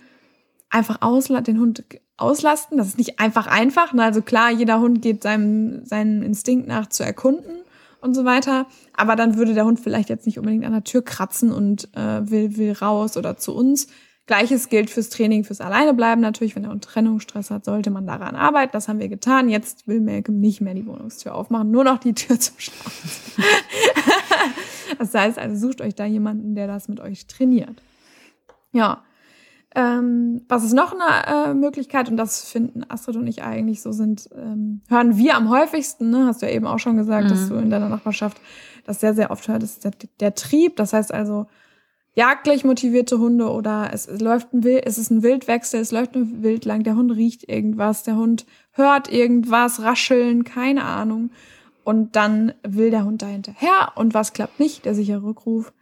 einfach 0.77 0.99
ausla 1.01 1.41
den 1.41 1.59
Hund 1.59 1.85
auslasten. 2.17 2.79
Das 2.79 2.89
ist 2.89 2.99
nicht 2.99 3.19
einfach 3.19 3.47
einfach. 3.47 3.93
Ne? 3.93 4.05
Also 4.05 4.23
klar, 4.23 4.51
jeder 4.51 4.81
Hund 4.81 5.03
geht 5.03 5.23
seinem, 5.23 5.85
seinem 5.85 6.23
Instinkt 6.23 6.69
nach 6.69 6.89
zu 6.89 7.03
erkunden 7.03 7.63
und 8.01 8.15
so 8.15 8.25
weiter. 8.25 8.67
Aber 8.97 9.17
dann 9.17 9.37
würde 9.37 9.55
der 9.55 9.65
Hund 9.65 9.81
vielleicht 9.81 10.09
jetzt 10.09 10.27
nicht 10.27 10.39
unbedingt 10.39 10.65
an 10.65 10.73
der 10.73 10.85
Tür 10.85 11.03
kratzen 11.03 11.53
und 11.53 11.89
äh, 11.97 12.31
will, 12.31 12.57
will 12.57 12.73
raus 12.73 13.17
oder 13.17 13.37
zu 13.37 13.55
uns. 13.55 13.89
Gleiches 14.27 14.69
gilt 14.69 14.91
fürs 14.91 15.09
Training, 15.09 15.45
fürs 15.45 15.61
Alleinebleiben 15.61 16.21
natürlich. 16.21 16.57
Wenn 16.57 16.65
der 16.65 16.73
Hund 16.73 16.85
Trennungsstress 16.85 17.51
hat, 17.51 17.65
sollte 17.65 17.91
man 17.91 18.07
daran 18.07 18.35
arbeiten. 18.35 18.73
Das 18.73 18.89
haben 18.89 18.99
wir 18.99 19.09
getan. 19.09 19.49
Jetzt 19.49 19.87
will 19.87 20.01
Malcolm 20.01 20.41
nicht 20.41 20.61
mehr 20.61 20.75
die 20.75 20.87
Wohnungstür 20.87 21.35
aufmachen, 21.35 21.71
nur 21.71 21.85
noch 21.85 21.99
die 21.99 22.13
Tür 22.13 22.39
zum 22.41 22.59
Schlafen. 22.59 23.11
das 24.99 25.15
heißt 25.15 25.39
also, 25.39 25.69
sucht 25.69 25.81
euch 25.81 25.95
da 25.95 26.05
jemanden, 26.05 26.57
der 26.57 26.67
das 26.67 26.89
mit 26.89 26.99
euch 26.99 27.27
trainiert. 27.29 27.83
Ja, 28.73 29.05
ähm, 29.77 30.41
was 30.49 30.65
ist 30.65 30.73
noch 30.73 30.95
eine 30.95 31.51
äh, 31.51 31.55
Möglichkeit, 31.55 32.09
und 32.09 32.17
das 32.17 32.49
finden 32.49 32.83
Astrid 32.89 33.17
und 33.17 33.27
ich 33.27 33.43
eigentlich 33.43 33.83
so 33.83 33.93
sind, 33.93 34.27
ähm, 34.35 34.81
hören 34.89 35.19
wir 35.19 35.37
am 35.37 35.51
häufigsten, 35.51 36.09
ne? 36.09 36.25
hast 36.27 36.41
du 36.41 36.47
ja 36.47 36.53
eben 36.53 36.67
auch 36.67 36.79
schon 36.79 36.97
gesagt, 36.97 37.25
mhm. 37.25 37.29
dass 37.29 37.49
du 37.49 37.57
in 37.57 37.69
deiner 37.69 37.91
Nachbarschaft 37.91 38.41
das 38.87 39.01
sehr, 39.01 39.13
sehr 39.13 39.31
oft 39.31 39.47
hört, 39.49 39.63
ist 39.63 39.85
der, 39.85 39.93
der 40.19 40.35
Trieb. 40.35 40.77
Das 40.77 40.95
heißt 40.95 41.13
also, 41.13 41.47
jagdlich 42.15 42.65
motivierte 42.65 43.19
Hunde 43.19 43.51
oder 43.51 43.91
es, 43.93 44.07
es 44.07 44.23
läuft 44.23 44.55
ein 44.55 44.65
Wild, 44.65 44.87
es 44.87 44.97
ist 44.97 45.11
ein 45.11 45.23
Wildwechsel, 45.23 45.81
es 45.81 45.93
läuft 45.93 46.17
ein 46.17 46.43
Wild 46.43 46.65
lang, 46.65 46.83
der 46.83 46.97
Hund 46.97 47.13
riecht 47.13 47.47
irgendwas, 47.47 48.03
der 48.03 48.17
Hund 48.17 48.47
hört 48.73 49.13
irgendwas, 49.13 49.83
rascheln, 49.83 50.45
keine 50.45 50.85
Ahnung. 50.85 51.31
Und 51.85 52.17
dann 52.17 52.55
will 52.67 52.91
der 52.91 53.05
Hund 53.05 53.21
da 53.21 53.27
hinterher 53.27 53.93
und 53.95 54.15
was 54.15 54.33
klappt 54.33 54.59
nicht? 54.59 54.87
Der 54.87 54.95
sichere 54.95 55.23
Rückruf. 55.23 55.73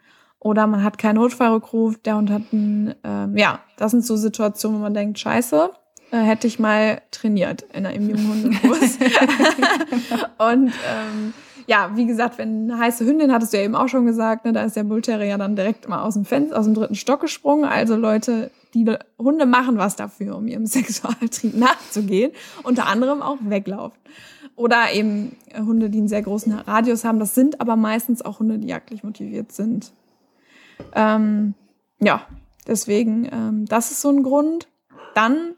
Oder 0.44 0.66
man 0.66 0.84
hat 0.84 0.98
keinen 0.98 1.16
Notfallrückruf, 1.16 1.96
der 2.02 2.16
Hund 2.18 2.30
hat 2.30 2.42
einen, 2.52 2.94
ähm, 3.02 3.34
ja, 3.34 3.60
das 3.78 3.92
sind 3.92 4.04
so 4.04 4.14
Situationen, 4.14 4.78
wo 4.78 4.82
man 4.82 4.92
denkt, 4.92 5.18
scheiße, 5.18 5.70
äh, 6.10 6.18
hätte 6.18 6.46
ich 6.46 6.58
mal 6.58 7.00
trainiert 7.10 7.62
in 7.72 7.86
einem 7.86 8.10
Junghundekurs. 8.10 8.98
und 10.38 10.68
ähm, 10.68 11.32
ja, 11.66 11.92
wie 11.94 12.04
gesagt, 12.04 12.36
wenn 12.36 12.70
eine 12.70 12.78
heiße 12.78 13.06
Hündin, 13.06 13.32
hattest 13.32 13.54
du 13.54 13.56
ja 13.56 13.64
eben 13.64 13.74
auch 13.74 13.88
schon 13.88 14.04
gesagt, 14.04 14.44
ne, 14.44 14.52
da 14.52 14.64
ist 14.64 14.76
der 14.76 14.84
Bullterrier 14.84 15.38
dann 15.38 15.56
direkt 15.56 15.88
mal 15.88 16.02
aus 16.02 16.12
dem 16.12 16.26
Fenster, 16.26 16.58
aus 16.58 16.66
dem 16.66 16.74
dritten 16.74 16.94
Stock 16.94 17.20
gesprungen. 17.20 17.64
Also 17.64 17.96
Leute, 17.96 18.50
die 18.74 18.84
Hunde 19.18 19.46
machen 19.46 19.78
was 19.78 19.96
dafür, 19.96 20.36
um 20.36 20.46
ihrem 20.46 20.66
Sexualtrieb 20.66 21.56
nachzugehen. 21.56 22.32
Unter 22.64 22.86
anderem 22.86 23.22
auch 23.22 23.38
weglaufen. 23.40 23.98
Oder 24.56 24.92
eben 24.92 25.36
Hunde, 25.56 25.88
die 25.88 26.00
einen 26.00 26.08
sehr 26.08 26.20
großen 26.20 26.52
Radius 26.52 27.02
haben. 27.02 27.18
Das 27.18 27.34
sind 27.34 27.62
aber 27.62 27.76
meistens 27.76 28.20
auch 28.20 28.40
Hunde, 28.40 28.58
die 28.58 28.68
jagdlich 28.68 29.02
motiviert 29.02 29.50
sind. 29.50 29.94
Ähm, 30.94 31.54
ja, 32.00 32.26
deswegen, 32.66 33.28
ähm, 33.32 33.66
das 33.66 33.90
ist 33.90 34.00
so 34.00 34.10
ein 34.10 34.22
Grund. 34.22 34.68
Dann 35.14 35.54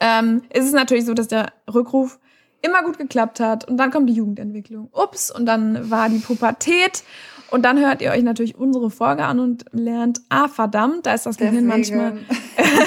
ähm, 0.00 0.42
ist 0.52 0.66
es 0.66 0.72
natürlich 0.72 1.06
so, 1.06 1.14
dass 1.14 1.28
der 1.28 1.52
Rückruf 1.72 2.18
immer 2.60 2.82
gut 2.82 2.98
geklappt 2.98 3.40
hat 3.40 3.68
und 3.68 3.76
dann 3.76 3.90
kommt 3.90 4.08
die 4.08 4.14
Jugendentwicklung. 4.14 4.88
Ups, 4.92 5.30
und 5.30 5.46
dann 5.46 5.90
war 5.90 6.08
die 6.08 6.18
Pubertät 6.18 7.04
und 7.50 7.62
dann 7.62 7.78
hört 7.78 8.02
ihr 8.02 8.10
euch 8.10 8.22
natürlich 8.22 8.56
unsere 8.56 8.90
Folge 8.90 9.24
an 9.24 9.38
und 9.38 9.64
lernt, 9.72 10.20
ah 10.28 10.48
verdammt, 10.48 11.06
da 11.06 11.14
ist 11.14 11.24
das 11.24 11.36
Gehirn 11.36 11.66
manchmal 11.66 12.18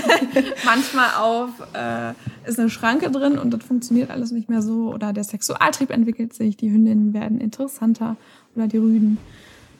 manchmal 0.65 1.09
auf, 1.19 1.49
äh, 1.73 2.13
ist 2.47 2.59
eine 2.59 2.69
Schranke 2.69 3.09
drin 3.09 3.37
und 3.37 3.51
das 3.51 3.63
funktioniert 3.63 4.11
alles 4.11 4.31
nicht 4.31 4.49
mehr 4.49 4.61
so 4.61 4.93
oder 4.93 5.13
der 5.13 5.23
Sexualtrieb 5.23 5.89
entwickelt 5.89 6.33
sich, 6.33 6.57
die 6.57 6.69
Hündinnen 6.69 7.13
werden 7.13 7.39
interessanter 7.39 8.17
oder 8.55 8.67
die 8.67 8.77
Rüden. 8.77 9.17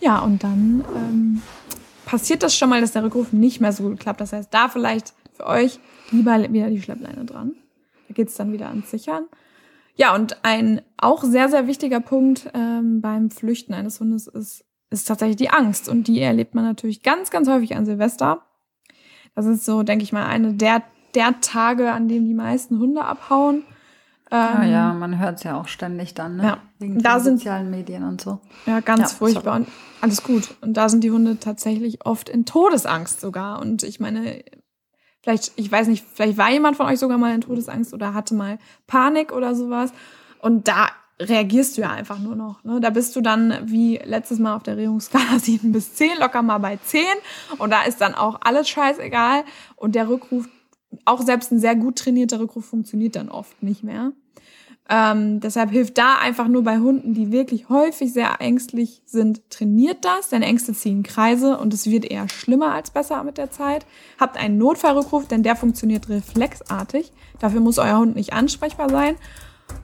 Ja, 0.02 0.20
und 0.20 0.44
dann 0.44 0.84
ähm, 0.96 1.42
passiert 2.06 2.44
das 2.44 2.56
schon 2.56 2.70
mal, 2.70 2.82
dass 2.82 2.92
der 2.92 3.04
Rückruf 3.04 3.32
nicht 3.32 3.62
mehr 3.62 3.72
so 3.72 3.84
gut 3.84 4.00
klappt. 4.00 4.20
Das 4.20 4.34
heißt, 4.34 4.54
da 4.54 4.68
vielleicht 4.68 5.14
für 5.34 5.46
euch 5.46 5.80
lieber 6.10 6.38
wieder 6.52 6.70
die 6.70 6.82
Schleppleine 6.82 7.24
dran. 7.24 7.54
Da 8.08 8.14
geht's 8.16 8.36
dann 8.36 8.52
wieder 8.52 8.68
ans 8.68 8.90
Sichern. 8.90 9.26
Ja, 9.96 10.16
und 10.16 10.44
ein 10.44 10.82
auch 10.98 11.24
sehr, 11.24 11.50
sehr 11.50 11.68
wichtiger 11.68 12.00
Punkt 12.00 12.50
ähm, 12.54 13.02
beim 13.02 13.30
Flüchten 13.30 13.74
eines 13.74 14.00
Hundes 14.00 14.28
ist, 14.28 14.66
ist 14.90 15.08
tatsächlich 15.08 15.38
die 15.38 15.50
Angst. 15.50 15.88
Und 15.88 16.08
die 16.08 16.20
erlebt 16.20 16.56
man 16.56 16.66
natürlich 16.66 17.04
ganz, 17.04 17.30
ganz 17.30 17.48
häufig 17.48 17.76
an 17.76 17.86
Silvester. 17.86 18.42
Das 19.36 19.46
ist 19.46 19.64
so, 19.66 19.84
denke 19.84 20.04
ich 20.04 20.12
mal, 20.12 20.26
eine 20.26 20.54
der, 20.54 20.84
der 21.14 21.40
Tage, 21.42 21.92
an 21.92 22.08
dem 22.08 22.26
die 22.26 22.34
meisten 22.34 22.80
Hunde 22.80 23.04
abhauen. 23.04 23.64
Ah, 24.32 24.64
ähm, 24.64 24.72
ja, 24.72 24.94
man 24.94 25.20
hört 25.20 25.40
es 25.40 25.44
ja 25.44 25.60
auch 25.60 25.68
ständig 25.68 26.14
dann, 26.14 26.38
ne? 26.38 26.44
Ja. 26.44 26.58
Wegen 26.80 27.00
da 27.00 27.20
sind, 27.20 27.40
sozialen 27.40 27.70
Medien 27.70 28.04
und 28.04 28.22
so. 28.22 28.40
Ja, 28.66 28.80
ganz 28.80 29.12
ja, 29.12 29.18
furchtbar. 29.18 29.58
Und 29.58 29.68
alles 30.00 30.24
gut. 30.24 30.56
Und 30.62 30.76
da 30.76 30.88
sind 30.88 31.04
die 31.04 31.12
Hunde 31.12 31.38
tatsächlich 31.38 32.06
oft 32.06 32.30
in 32.30 32.46
Todesangst 32.46 33.20
sogar. 33.20 33.60
Und 33.60 33.84
ich 33.84 34.00
meine, 34.00 34.42
vielleicht, 35.22 35.52
ich 35.58 35.70
weiß 35.70 35.88
nicht, 35.88 36.06
vielleicht 36.14 36.38
war 36.38 36.50
jemand 36.50 36.78
von 36.78 36.88
euch 36.88 36.98
sogar 36.98 37.18
mal 37.18 37.36
in 37.36 37.42
Todesangst 37.42 37.94
oder 37.94 38.14
hatte 38.14 38.34
mal 38.34 38.58
Panik 38.88 39.34
oder 39.34 39.54
sowas. 39.54 39.92
Und 40.40 40.70
da 40.70 40.88
reagierst 41.20 41.78
du 41.78 41.82
ja 41.82 41.92
einfach 41.92 42.18
nur 42.18 42.38
noch. 42.38 42.64
Ne? 42.64 42.80
Da 42.80 42.90
bist 42.90 43.14
du 43.18 43.22
dann 43.22 43.58
wie 43.66 43.98
letztes 43.98 44.40
Mal 44.40 44.56
auf 44.56 44.64
der 44.64 44.78
Regungsskala 44.78 45.40
7 45.40 45.72
bis 45.74 45.94
10, 45.96 46.20
locker 46.20 46.42
mal 46.42 46.60
bei 46.60 46.78
10. 46.78 47.04
Und 47.58 47.72
da 47.72 47.84
ist 47.84 48.00
dann 48.00 48.16
auch 48.16 48.40
alles 48.42 48.70
scheißegal. 48.70 49.44
Und 49.76 49.96
der 49.96 50.08
Rückruf, 50.08 50.48
auch 51.04 51.22
selbst 51.22 51.52
ein 51.52 51.60
sehr 51.60 51.76
gut 51.76 51.98
trainierter 51.98 52.40
Rückruf 52.40 52.66
funktioniert 52.66 53.18
dann 53.18 53.28
oft 53.28 53.62
nicht 53.62 53.84
mehr. 53.84 54.14
Ähm, 54.90 55.40
deshalb 55.40 55.72
hilft 55.72 55.98
da 55.98 56.18
einfach 56.18 56.48
nur 56.48 56.64
bei 56.64 56.80
Hunden, 56.80 57.14
die 57.14 57.32
wirklich 57.32 57.70
häufig 57.70 58.12
sehr 58.12 58.42
ängstlich 58.42 59.02
sind, 59.06 59.50
trainiert 59.50 60.04
das, 60.04 60.30
denn 60.30 60.42
Ängste 60.42 60.74
ziehen 60.74 61.04
Kreise 61.04 61.58
und 61.58 61.74
es 61.74 61.90
wird 61.90 62.04
eher 62.06 62.28
schlimmer 62.28 62.74
als 62.74 62.92
besser 62.92 63.24
mit 63.24 63.38
der 63.38 63.52
Zeit. 63.52 63.86
Habt 64.20 64.38
einen 64.38 64.58
Notfallrückruf, 64.58 65.28
denn 65.28 65.44
der 65.44 65.56
funktioniert 65.56 66.10
reflexartig. 66.10 67.12
Dafür 67.40 67.62
muss 67.62 67.78
euer 67.78 68.00
Hund 68.00 68.16
nicht 68.16 68.34
ansprechbar 68.34 68.90
sein. 68.90 69.16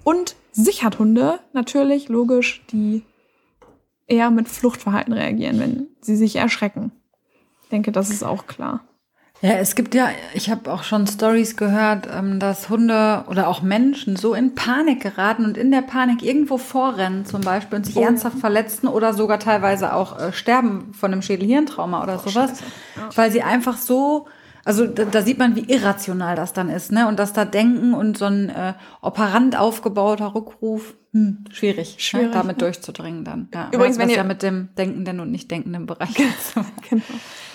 Und 0.03 0.35
Sicherthunde, 0.51 1.39
natürlich, 1.53 2.09
logisch, 2.09 2.65
die 2.71 3.03
eher 4.07 4.31
mit 4.31 4.47
Fluchtverhalten 4.47 5.13
reagieren, 5.13 5.59
wenn 5.59 5.87
sie 6.01 6.15
sich 6.15 6.35
erschrecken. 6.35 6.91
Ich 7.63 7.69
denke, 7.69 7.91
das 7.91 8.09
ist 8.09 8.23
auch 8.23 8.47
klar. 8.47 8.86
Ja, 9.41 9.51
es 9.51 9.75
gibt 9.75 9.93
ja, 9.93 10.09
ich 10.33 10.49
habe 10.49 10.73
auch 10.73 10.81
schon 10.83 11.05
Stories 11.05 11.57
gehört, 11.57 12.07
ähm, 12.11 12.39
dass 12.39 12.69
Hunde 12.69 13.23
oder 13.27 13.47
auch 13.47 13.61
Menschen 13.61 14.15
so 14.15 14.33
in 14.33 14.55
Panik 14.55 15.01
geraten 15.03 15.45
und 15.45 15.57
in 15.57 15.69
der 15.69 15.83
Panik 15.83 16.23
irgendwo 16.23 16.57
vorrennen 16.57 17.23
zum 17.25 17.41
Beispiel 17.41 17.77
und 17.77 17.85
sich 17.85 17.97
Oh. 17.97 18.01
ernsthaft 18.01 18.39
verletzen 18.39 18.87
oder 18.87 19.13
sogar 19.13 19.37
teilweise 19.39 19.93
auch 19.93 20.19
äh, 20.19 20.33
sterben 20.33 20.91
von 20.93 21.11
einem 21.11 21.21
Schädelhirntrauma 21.21 22.01
oder 22.01 22.17
sowas, 22.17 22.49
Scheiße. 22.49 22.63
Ja. 22.95 23.09
weil 23.15 23.31
sie 23.31 23.43
einfach 23.43 23.77
so, 23.77 24.27
also 24.65 24.87
da, 24.87 25.05
da 25.05 25.21
sieht 25.21 25.37
man, 25.37 25.55
wie 25.55 25.71
irrational 25.71 26.35
das 26.35 26.53
dann 26.53 26.69
ist, 26.69 26.91
ne? 26.91 27.07
Und 27.07 27.19
dass 27.19 27.31
da 27.31 27.45
Denken 27.45 27.93
und 27.93 28.17
so 28.17 28.25
ein 28.25 28.49
äh, 28.49 28.73
operant 29.01 29.55
aufgebauter 29.55 30.33
Rückruf, 30.33 30.95
hm, 31.13 31.45
schwierig, 31.51 31.95
Schwierig, 31.99 32.29
ne? 32.29 32.33
damit 32.33 32.57
ne? 32.57 32.63
durchzudringen 32.63 33.23
dann. 33.23 33.49
Ja, 33.53 33.69
Übrigens, 33.71 33.97
was 33.97 34.03
wenn 34.03 34.09
ihr- 34.09 34.17
ja 34.17 34.23
mit 34.23 34.41
dem 34.41 34.69
denkenden 34.79 35.19
und 35.19 35.29
nicht 35.31 35.51
denkenden 35.51 35.85
Bereich 35.85 36.09
Genau. 36.89 37.03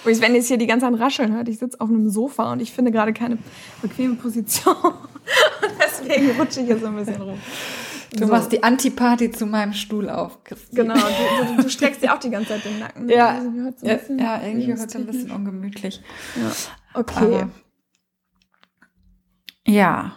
Übrigens, 0.03 0.21
wenn 0.21 0.33
ihr 0.33 0.39
jetzt 0.39 0.49
hier 0.49 0.59
die 0.59 0.67
ganze 0.67 0.87
Zeit 0.87 0.99
rascheln 1.01 1.33
hört, 1.35 1.49
ich 1.49 1.59
sitze 1.59 1.81
auf 1.81 1.89
einem 1.89 2.11
Sofa 2.11 2.53
und 2.53 2.61
ich 2.61 2.73
finde 2.73 2.91
gerade 2.91 3.13
keine 3.13 3.39
bequeme 3.81 4.15
Position. 4.17 4.75
Und 4.83 4.95
deswegen 5.81 6.31
rutsche 6.39 6.61
ich 6.61 6.69
jetzt 6.69 6.81
so 6.83 6.89
ein 6.89 6.97
bisschen 6.97 7.23
rum. 7.23 7.39
Du 8.13 8.27
So. 8.27 8.33
machst 8.33 8.53
die 8.53 8.63
Antiparty 8.63 9.31
zu 9.31 9.47
meinem 9.47 9.73
Stuhl 9.73 10.11
auf, 10.11 10.45
Christine. 10.45 10.83
Genau, 10.83 10.95
du, 10.95 11.55
du, 11.57 11.63
du 11.63 11.69
streckst 11.71 12.03
dir 12.03 12.13
auch 12.13 12.19
die 12.19 12.29
ganze 12.31 12.49
Zeit 12.49 12.65
den 12.65 12.79
Nacken. 12.79 13.09
Ja, 13.09 13.29
Also, 13.39 13.87
ja, 13.87 13.99
ja 14.19 14.43
irgendwie 14.43 14.69
wird 14.69 14.81
es 14.81 14.97
ein 14.97 15.07
bisschen 15.07 15.31
ungemütlich. 15.31 16.03
Ja. 16.37 17.01
Okay. 17.01 17.15
Aber, 17.25 17.49
ja. 19.67 20.17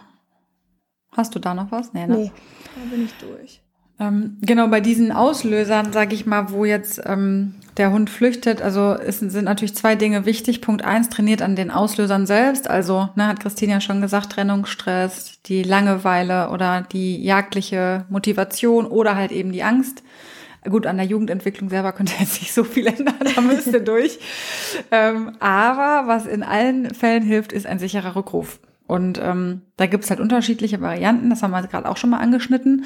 Hast 1.12 1.34
du 1.34 1.38
da 1.38 1.54
noch 1.54 1.70
was? 1.70 1.94
Nee, 1.94 2.06
ne? 2.06 2.16
nee, 2.16 2.32
da 2.74 2.90
bin 2.90 3.04
ich 3.06 3.12
durch. 3.14 3.62
Ähm, 3.98 4.36
genau, 4.42 4.68
bei 4.68 4.80
diesen 4.80 5.10
Auslösern, 5.10 5.92
sage 5.92 6.14
ich 6.14 6.26
mal, 6.26 6.50
wo 6.50 6.64
jetzt 6.64 7.00
ähm, 7.06 7.54
der 7.78 7.92
Hund 7.92 8.10
flüchtet, 8.10 8.60
also 8.60 8.94
es 8.94 9.20
sind 9.20 9.44
natürlich 9.44 9.74
zwei 9.74 9.94
Dinge 9.94 10.26
wichtig. 10.26 10.60
Punkt 10.60 10.84
eins, 10.84 11.08
trainiert 11.08 11.42
an 11.42 11.56
den 11.56 11.70
Auslösern 11.70 12.26
selbst. 12.26 12.68
Also, 12.68 13.08
ne, 13.16 13.26
hat 13.26 13.40
Christine 13.40 13.72
ja 13.72 13.80
schon 13.80 14.00
gesagt, 14.00 14.32
Trennungsstress, 14.32 15.40
die 15.46 15.62
Langeweile 15.62 16.50
oder 16.50 16.82
die 16.82 17.22
jagdliche 17.22 18.04
Motivation 18.08 18.86
oder 18.86 19.16
halt 19.16 19.32
eben 19.32 19.52
die 19.52 19.62
Angst. 19.62 20.02
Gut, 20.68 20.86
an 20.86 20.96
der 20.96 21.06
Jugendentwicklung 21.06 21.70
selber 21.70 21.92
könnte 21.92 22.14
jetzt 22.18 22.40
nicht 22.40 22.52
so 22.52 22.64
viel 22.64 22.86
ändern, 22.88 23.14
da 23.34 23.40
müsste 23.40 23.80
durch. 23.82 24.18
Ähm, 24.90 25.36
aber 25.38 26.08
was 26.08 26.26
in 26.26 26.42
allen 26.42 26.92
Fällen 26.92 27.22
hilft, 27.22 27.52
ist 27.52 27.66
ein 27.66 27.78
sicherer 27.78 28.16
Rückruf. 28.16 28.58
Und 28.86 29.20
ähm, 29.22 29.62
da 29.76 29.86
gibt's 29.86 30.10
halt 30.10 30.20
unterschiedliche 30.20 30.80
Varianten, 30.80 31.30
das 31.30 31.42
haben 31.42 31.50
wir 31.50 31.62
gerade 31.66 31.88
auch 31.88 31.96
schon 31.96 32.10
mal 32.10 32.18
angeschnitten. 32.18 32.84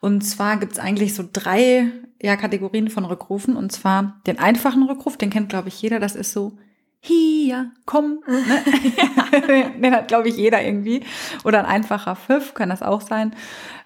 Und 0.00 0.22
zwar 0.22 0.56
gibt's 0.56 0.78
eigentlich 0.78 1.14
so 1.14 1.24
drei 1.32 1.92
ja, 2.20 2.36
Kategorien 2.36 2.90
von 2.90 3.04
Rückrufen. 3.04 3.56
Und 3.56 3.72
zwar 3.72 4.20
den 4.26 4.38
einfachen 4.38 4.82
Rückruf, 4.82 5.16
den 5.16 5.30
kennt, 5.30 5.48
glaube 5.48 5.68
ich, 5.68 5.80
jeder. 5.80 6.00
Das 6.00 6.16
ist 6.16 6.32
so, 6.32 6.52
hier, 7.00 7.70
komm. 7.84 8.20
Ne? 8.26 9.72
den 9.80 9.94
hat, 9.94 10.08
glaube 10.08 10.28
ich, 10.28 10.36
jeder 10.36 10.62
irgendwie. 10.62 11.04
Oder 11.44 11.60
ein 11.60 11.66
einfacher 11.66 12.16
Pfiff, 12.16 12.54
kann 12.54 12.70
das 12.70 12.82
auch 12.82 13.00
sein. 13.00 13.34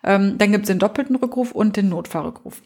Ähm, 0.02 0.38
dann 0.38 0.52
gibt's 0.52 0.68
den 0.68 0.78
doppelten 0.78 1.16
Rückruf 1.16 1.52
und 1.52 1.76
den 1.76 1.90
Notfallrückruf. 1.90 2.62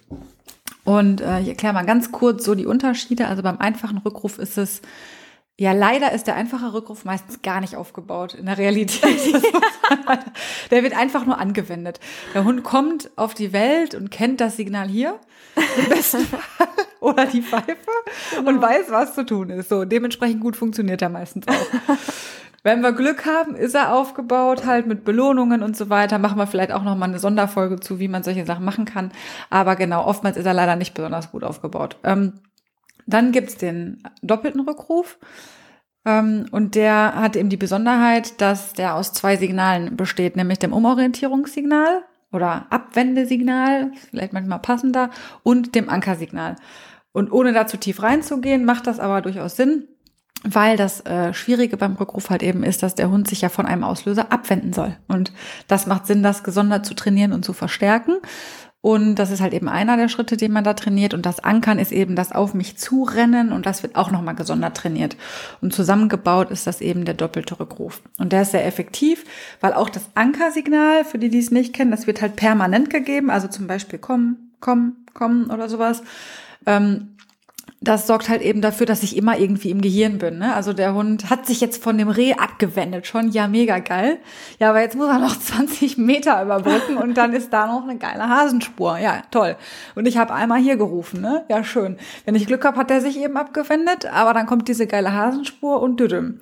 Und 0.85 1.23
äh, 1.23 1.41
ich 1.41 1.49
erkläre 1.49 1.75
mal 1.75 1.87
ganz 1.87 2.13
kurz 2.13 2.45
so 2.45 2.55
die 2.55 2.67
Unterschiede. 2.67 3.27
Also 3.27 3.43
beim 3.43 3.59
einfachen 3.59 3.99
Rückruf 3.99 4.39
ist 4.39 4.59
es, 4.59 4.83
ja, 5.57 5.73
leider 5.73 6.11
ist 6.11 6.27
der 6.27 6.35
einfache 6.35 6.73
Rückruf 6.73 7.05
meistens 7.05 7.41
gar 7.43 7.61
nicht 7.61 7.77
aufgebaut 7.77 8.35
in 8.35 8.47
der 8.47 8.59
Realität. 8.59 9.21
Der 10.73 10.83
wird 10.83 10.97
einfach 10.97 11.27
nur 11.27 11.39
angewendet. 11.39 12.01
Der 12.35 12.43
Hund 12.43 12.65
kommt 12.65 13.11
auf 13.15 13.35
die 13.35 13.53
Welt 13.53 13.95
und 13.95 14.11
kennt 14.11 14.41
das 14.41 14.57
Signal 14.57 14.89
hier, 14.89 15.21
im 15.55 15.89
besten 15.89 16.21
Fall, 16.27 16.67
oder 16.99 17.27
die 17.27 17.43
Pfeife 17.43 17.77
und 18.45 18.61
weiß, 18.61 18.87
was 18.89 19.15
zu 19.15 19.25
tun 19.25 19.51
ist. 19.51 19.69
So, 19.69 19.85
dementsprechend 19.85 20.41
gut 20.41 20.57
funktioniert 20.57 21.03
er 21.03 21.09
meistens 21.09 21.47
auch. 21.47 21.97
Wenn 22.65 22.81
wir 22.81 22.93
Glück 22.93 23.25
haben, 23.27 23.55
ist 23.55 23.75
er 23.75 23.95
aufgebaut, 23.95 24.65
halt 24.65 24.87
mit 24.87 25.05
Belohnungen 25.05 25.63
und 25.63 25.77
so 25.77 25.89
weiter. 25.89 26.19
Machen 26.19 26.39
wir 26.39 26.47
vielleicht 26.47 26.73
auch 26.73 26.83
noch 26.83 26.97
mal 26.97 27.05
eine 27.05 27.19
Sonderfolge 27.19 27.79
zu, 27.79 28.01
wie 28.01 28.09
man 28.09 28.23
solche 28.23 28.47
Sachen 28.47 28.65
machen 28.65 28.87
kann. 28.87 29.13
Aber 29.51 29.77
genau, 29.77 30.05
oftmals 30.05 30.39
ist 30.39 30.47
er 30.47 30.55
leider 30.55 30.75
nicht 30.75 30.95
besonders 30.95 31.31
gut 31.31 31.45
aufgebaut. 31.45 31.99
Ähm, 32.03 32.41
dann 33.07 33.33
gibt's 33.33 33.57
den 33.57 34.03
doppelten 34.23 34.61
Rückruf. 34.61 35.19
Ähm, 36.05 36.47
und 36.51 36.75
der 36.75 37.15
hat 37.15 37.37
eben 37.37 37.49
die 37.49 37.57
Besonderheit, 37.57 38.41
dass 38.41 38.73
der 38.73 38.95
aus 38.95 39.13
zwei 39.13 39.37
Signalen 39.37 39.97
besteht, 39.97 40.37
nämlich 40.37 40.59
dem 40.59 40.73
Umorientierungssignal 40.73 42.05
oder 42.33 42.67
Abwendesignal, 42.71 43.93
vielleicht 44.11 44.33
manchmal 44.33 44.59
passender, 44.59 45.11
und 45.43 45.75
dem 45.75 45.89
Ankersignal. 45.89 46.57
Und 47.13 47.31
ohne 47.31 47.53
da 47.53 47.67
zu 47.67 47.77
tief 47.77 48.03
reinzugehen, 48.03 48.65
macht 48.65 48.87
das 48.89 48.99
aber 48.99 49.23
durchaus 49.23 49.55
Sinn, 49.57 49.87
weil 50.43 50.77
das 50.77 51.01
äh, 51.07 51.33
Schwierige 51.33 51.77
beim 51.77 51.95
Rückruf 51.95 52.29
halt 52.29 52.43
eben 52.43 52.65
ist, 52.65 52.83
dass 52.83 52.97
der 52.97 53.09
Hund 53.09 53.29
sich 53.29 53.41
ja 53.41 53.49
von 53.49 53.67
einem 53.67 53.85
Auslöser 53.85 54.33
abwenden 54.33 54.73
soll. 54.73 54.97
Und 55.09 55.33
das 55.69 55.87
macht 55.87 56.07
Sinn, 56.07 56.23
das 56.23 56.43
gesondert 56.43 56.85
zu 56.85 56.95
trainieren 56.95 57.33
und 57.33 57.45
zu 57.45 57.53
verstärken. 57.53 58.17
Und 58.85 59.15
das 59.15 59.31
ist 59.31 59.41
halt 59.41 59.55
eben 59.55 59.71
einer 59.71 59.97
der 59.97 60.11
Schritte, 60.11 60.37
den 60.37 60.53
man 60.53 60.63
da 60.63 60.75
trainiert. 60.75 61.15
Und 61.15 61.25
das 61.25 61.41
Ankern 61.41 61.79
ist 61.79 61.91
eben 61.91 62.17
das 62.17 62.33
auf 62.33 62.53
mich 62.53 62.77
zurennen 62.77 63.51
und 63.51 63.65
das 63.65 63.83
wird 63.83 63.97
auch 63.97 64.11
nochmal 64.11 64.35
gesondert 64.35 64.77
trainiert. 64.77 65.17
Und 65.63 65.73
zusammengebaut 65.73 66.51
ist 66.51 66.67
das 66.67 66.83
eben 66.83 67.07
der 67.07 67.15
doppelte 67.15 67.59
Rückruf. 67.59 68.03
Und 68.19 68.35
der 68.35 68.43
ist 68.43 68.51
sehr 68.51 68.67
effektiv, 68.67 69.25
weil 69.63 69.73
auch 69.73 69.89
das 69.89 70.11
Ankersignal, 70.15 71.07
für 71.07 71.17
die, 71.17 71.31
die 71.31 71.39
es 71.39 71.51
nicht 71.51 71.73
kennen, 71.73 71.93
das 71.93 72.07
wird 72.07 72.21
halt 72.21 72.37
permanent 72.37 72.91
gegeben. 72.91 73.31
Also 73.31 73.49
zum 73.49 73.67
Beispiel 73.67 73.99
komm, 73.99 74.37
komm, 74.61 74.97
komm 75.15 75.49
oder 75.49 75.71
sowas. 75.71 76.03
Ähm, 76.67 77.14
das 77.85 78.07
sorgt 78.07 78.29
halt 78.29 78.43
eben 78.43 78.61
dafür, 78.61 78.87
dass 78.87 79.03
ich 79.03 79.17
immer 79.17 79.39
irgendwie 79.39 79.71
im 79.71 79.81
Gehirn 79.81 80.19
bin. 80.19 80.39
Ne? 80.39 80.55
Also 80.55 80.73
der 80.73 80.95
Hund 80.95 81.31
hat 81.31 81.47
sich 81.47 81.61
jetzt 81.61 81.83
von 81.83 81.99
dem 81.99 82.09
Reh 82.09 82.35
abgewendet, 82.35 83.07
schon 83.07 83.31
ja 83.31 83.47
mega 83.47 83.79
geil. 83.79 84.19
Ja, 84.59 84.71
aber 84.71 84.81
jetzt 84.81 84.97
muss 84.97 85.09
er 85.09 85.19
noch 85.19 85.39
20 85.39 85.99
Meter 85.99 86.43
überbrücken 86.43 86.97
und 86.97 87.17
dann 87.17 87.33
ist 87.33 87.53
da 87.53 87.67
noch 87.67 87.83
eine 87.83 87.99
geile 87.99 88.29
Hasenspur. 88.29 88.99
Ja, 88.99 89.23
toll. 89.31 89.57
Und 89.95 90.07
ich 90.07 90.17
habe 90.17 90.35
einmal 90.35 90.61
hier 90.61 90.77
gerufen, 90.77 91.21
ne? 91.21 91.45
Ja, 91.49 91.63
schön. 91.63 91.97
Wenn 92.25 92.35
ich 92.35 92.47
Glück 92.47 92.65
habe, 92.65 92.79
hat 92.79 92.91
er 92.91 93.01
sich 93.01 93.19
eben 93.19 93.37
abgewendet, 93.37 94.07
aber 94.07 94.33
dann 94.33 94.47
kommt 94.47 94.69
diese 94.69 94.87
geile 94.87 95.13
Hasenspur 95.13 95.83
und 95.83 96.01
düdüm. 96.01 96.41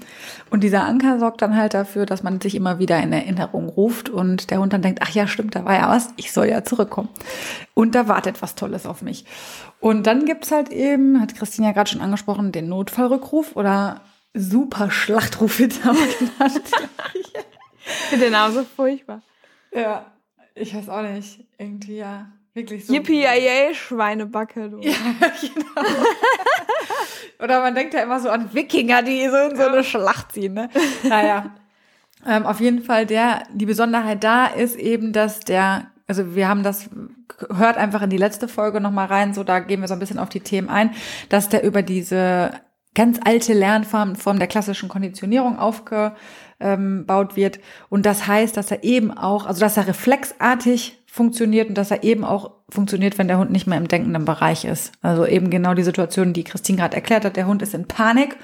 Und 0.51 0.63
dieser 0.63 0.85
Anker 0.85 1.19
sorgt 1.19 1.43
dann 1.43 1.57
halt 1.57 1.75
dafür, 1.75 2.07
dass 2.07 2.23
man 2.23 2.41
sich 2.41 2.55
immer 2.55 2.79
wieder 2.79 3.01
in 3.01 3.13
Erinnerung 3.13 3.69
ruft 3.69 4.09
und 4.09 4.51
der 4.51 4.61
Hund 4.61 4.73
dann 4.73 4.83
denkt, 4.83 5.01
ach 5.03 5.11
ja, 5.11 5.27
stimmt, 5.27 5.57
da 5.57 5.65
war 5.65 5.75
ja 5.75 5.89
was, 5.89 6.11
ich 6.17 6.33
soll 6.33 6.47
ja 6.47 6.63
zurückkommen. 6.63 7.09
Und 7.75 7.95
da 7.95 8.07
wartet 8.07 8.43
was 8.43 8.55
Tolles 8.55 8.87
auf 8.87 9.03
mich. 9.03 9.25
Und 9.83 10.07
dann 10.07 10.27
gibt's 10.27 10.53
halt 10.53 10.71
eben, 10.71 11.21
hat 11.21 11.35
Christine 11.35 11.67
ja 11.67 11.73
gerade 11.73 11.91
schon 11.91 12.01
angesprochen, 12.01 12.53
den 12.53 12.69
Notfallrückruf 12.69 13.57
oder 13.57 14.01
Super-Schlachtruf 14.33 15.59
wird 15.59 15.81
er 15.85 15.91
aber 15.91 16.07
genannt. 16.19 16.63
Ich 17.85 17.93
finde 18.09 18.27
den 18.27 18.33
Namen 18.33 18.55
so 18.55 18.63
furchtbar. 18.65 19.23
ja, 19.75 20.07
ich 20.55 20.73
weiß 20.73 20.89
auch 20.89 21.03
nicht. 21.03 21.45
Irgendwie 21.59 21.97
ja, 21.97 22.31
wirklich 22.55 22.87
so. 22.87 22.93
Yippie, 22.95 23.27
Schweinebacke, 23.75 24.71
du. 24.71 24.79
Ja, 24.83 24.95
genau. 25.41 25.89
Oder 27.41 27.61
man 27.61 27.75
denkt 27.75 27.93
ja 27.93 28.05
immer 28.05 28.21
so 28.21 28.29
an 28.31 28.55
Wikinger, 28.55 29.03
die 29.03 29.29
so 29.29 29.37
in 29.37 29.57
so 29.57 29.65
eine 29.65 29.83
Schlacht 29.83 30.31
ziehen. 30.31 30.55
Ne? 30.55 30.71
Naja, 31.03 31.53
ähm, 32.25 32.47
auf 32.47 32.61
jeden 32.61 32.85
Fall 32.85 33.05
der, 33.05 33.43
die 33.53 33.67
Besonderheit 33.67 34.23
da 34.23 34.47
ist 34.47 34.77
eben, 34.77 35.13
dass 35.13 35.41
der, 35.41 35.91
also 36.07 36.35
wir 36.35 36.49
haben 36.49 36.63
das, 36.63 36.91
hört 37.55 37.77
einfach 37.77 38.03
in 38.03 38.11
die 38.11 38.17
letzte 38.17 38.49
Folge 38.49 38.81
nochmal 38.81 39.07
rein, 39.07 39.35
so 39.35 39.45
da 39.45 39.61
gehen 39.61 39.81
wir 39.81 39.89
so 39.89 39.95
ein 39.95 40.01
bisschen 40.01 40.19
auf 40.19 40.29
die 40.29 40.41
Themen 40.41 40.69
ein, 40.69 40.91
dass 41.29 41.49
der 41.49 41.65
über 41.65 41.83
diese 41.83 42.53
ganz 42.95 43.19
alte 43.25 43.55
Lernform 43.55 44.17
Form 44.17 44.39
der 44.39 44.49
klassischen 44.49 44.89
Konditionierung 44.89 45.59
aufgebaut 45.59 47.37
wird. 47.37 47.61
Und 47.89 48.05
das 48.05 48.27
heißt, 48.27 48.57
dass 48.57 48.71
er 48.71 48.85
eben 48.85 49.11
auch, 49.11 49.47
also 49.47 49.61
dass 49.61 49.77
er 49.77 49.87
reflexartig 49.87 51.03
funktioniert 51.07 51.69
und 51.69 51.77
dass 51.77 51.91
er 51.91 52.05
eben 52.05 52.25
auch 52.25 52.53
funktioniert, 52.71 53.19
wenn 53.19 53.29
der 53.29 53.39
Hund 53.39 53.51
nicht 53.51 53.67
mehr 53.67 53.79
im 53.79 53.89
denkenden 53.89 54.25
Bereich 54.25 54.65
ist. 54.65 54.93
Also 55.03 55.27
eben 55.27 55.51
genau 55.51 55.75
die 55.75 55.83
Situation, 55.83 56.33
die 56.33 56.45
Christine 56.45 56.79
gerade 56.79 56.97
erklärt 56.97 57.25
hat. 57.25 57.37
Der 57.37 57.47
Hund 57.47 57.63
ist 57.63 57.75
in 57.75 57.87
Panik 57.87 58.37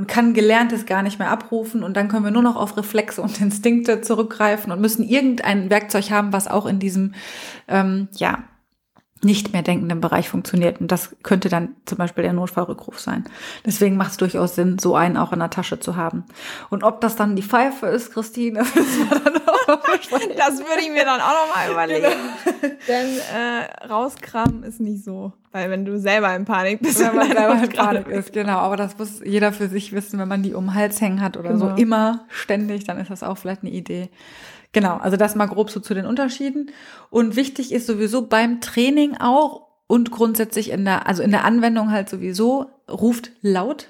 und 0.00 0.06
kann 0.08 0.32
Gelerntes 0.32 0.86
gar 0.86 1.02
nicht 1.02 1.18
mehr 1.18 1.30
abrufen. 1.30 1.82
Und 1.82 1.94
dann 1.94 2.08
können 2.08 2.24
wir 2.24 2.30
nur 2.30 2.42
noch 2.42 2.56
auf 2.56 2.78
Reflexe 2.78 3.20
und 3.20 3.38
Instinkte 3.38 4.00
zurückgreifen 4.00 4.72
und 4.72 4.80
müssen 4.80 5.06
irgendein 5.06 5.68
Werkzeug 5.68 6.10
haben, 6.10 6.32
was 6.32 6.48
auch 6.48 6.64
in 6.64 6.78
diesem, 6.78 7.12
ähm, 7.68 8.08
ja, 8.16 8.44
nicht 9.22 9.52
mehr 9.52 9.62
denkenden 9.62 10.00
Bereich 10.00 10.28
funktioniert. 10.30 10.80
Und 10.80 10.90
das 10.90 11.14
könnte 11.22 11.48
dann 11.48 11.74
zum 11.84 11.98
Beispiel 11.98 12.22
der 12.24 12.32
Notfallrückruf 12.32 12.98
sein. 12.98 13.24
Deswegen 13.66 13.96
macht 13.96 14.12
es 14.12 14.16
durchaus 14.16 14.54
Sinn, 14.54 14.78
so 14.78 14.96
einen 14.96 15.16
auch 15.18 15.32
in 15.32 15.40
der 15.40 15.50
Tasche 15.50 15.78
zu 15.78 15.96
haben. 15.96 16.24
Und 16.70 16.84
ob 16.84 17.00
das 17.02 17.16
dann 17.16 17.36
die 17.36 17.42
Pfeife 17.42 17.86
ist, 17.86 18.12
Christine, 18.12 18.60
das. 19.66 19.76
Das 20.36 20.58
würde 20.60 20.80
ich 20.80 20.90
mir 20.90 21.04
dann 21.04 21.20
auch 21.20 21.34
noch 21.46 21.54
mal 21.54 21.70
überlegen. 21.70 22.08
Denn 22.88 23.06
äh, 23.18 23.86
rauskramen 23.86 24.62
ist 24.62 24.80
nicht 24.80 25.04
so 25.04 25.32
Weil 25.52 25.70
wenn 25.70 25.84
du 25.84 25.98
selber 25.98 26.34
in 26.34 26.44
Panik 26.44 26.80
bist, 26.80 26.98
wenn 27.00 27.14
man 27.14 27.26
selber 27.30 27.54
in 27.62 27.68
gerade- 27.68 28.00
Panik 28.02 28.08
ist, 28.08 28.32
genau. 28.32 28.58
Aber 28.58 28.76
das 28.76 28.96
muss 28.98 29.20
jeder 29.24 29.52
für 29.52 29.68
sich 29.68 29.92
wissen, 29.92 30.18
wenn 30.18 30.28
man 30.28 30.42
die 30.42 30.54
um 30.54 30.66
den 30.66 30.74
Hals 30.74 31.00
hängen 31.00 31.20
hat 31.20 31.36
oder 31.36 31.50
Genau. 31.52 31.70
so 31.70 31.74
immer 31.82 32.24
ständig, 32.30 32.84
dann 32.84 32.98
ist 32.98 33.10
das 33.10 33.22
auch 33.22 33.36
vielleicht 33.38 33.62
eine 33.62 33.70
Idee. 33.70 34.08
Genau, 34.72 34.96
also 34.98 35.16
das 35.16 35.34
mal 35.34 35.46
grob 35.46 35.70
so 35.70 35.80
zu 35.80 35.94
den 35.94 36.06
Unterschieden. 36.06 36.70
Und 37.10 37.36
wichtig 37.36 37.72
ist 37.72 37.86
sowieso 37.86 38.26
beim 38.26 38.60
Training 38.60 39.16
auch 39.18 39.66
und 39.86 40.12
grundsätzlich 40.12 40.70
in 40.70 40.84
der, 40.84 41.08
also 41.08 41.22
in 41.22 41.32
der 41.32 41.44
Anwendung 41.44 41.90
halt 41.90 42.08
sowieso, 42.08 42.70
ruft 42.88 43.32
laut, 43.42 43.88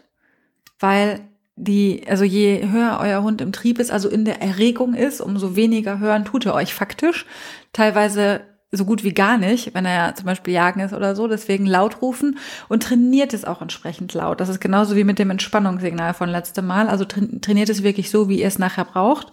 weil 0.78 1.20
die, 1.56 2.04
also 2.08 2.24
je 2.24 2.70
höher 2.70 2.98
euer 3.02 3.22
Hund 3.22 3.42
im 3.42 3.52
Trieb 3.52 3.78
ist, 3.78 3.90
also 3.90 4.08
in 4.08 4.24
der 4.24 4.40
Erregung 4.40 4.94
ist, 4.94 5.20
umso 5.20 5.56
weniger 5.56 5.98
hören 5.98 6.24
tut 6.24 6.46
er 6.46 6.54
euch 6.54 6.72
faktisch. 6.72 7.26
Teilweise 7.74 8.40
so 8.72 8.86
gut 8.86 9.04
wie 9.04 9.12
gar 9.12 9.36
nicht, 9.36 9.74
wenn 9.74 9.84
er 9.84 10.14
zum 10.14 10.24
Beispiel 10.26 10.54
jagen 10.54 10.80
ist 10.80 10.94
oder 10.94 11.14
so. 11.14 11.26
Deswegen 11.26 11.66
laut 11.66 12.00
rufen 12.00 12.38
und 12.68 12.84
trainiert 12.84 13.34
es 13.34 13.44
auch 13.44 13.60
entsprechend 13.60 14.14
laut. 14.14 14.40
Das 14.40 14.48
ist 14.48 14.60
genauso 14.60 14.96
wie 14.96 15.04
mit 15.04 15.18
dem 15.18 15.28
Entspannungssignal 15.28 16.14
von 16.14 16.30
letztem 16.30 16.66
Mal. 16.66 16.88
Also 16.88 17.04
tra- 17.04 17.42
trainiert 17.42 17.68
es 17.68 17.82
wirklich 17.82 18.10
so, 18.10 18.30
wie 18.30 18.40
ihr 18.40 18.46
es 18.46 18.58
nachher 18.58 18.84
braucht. 18.84 19.32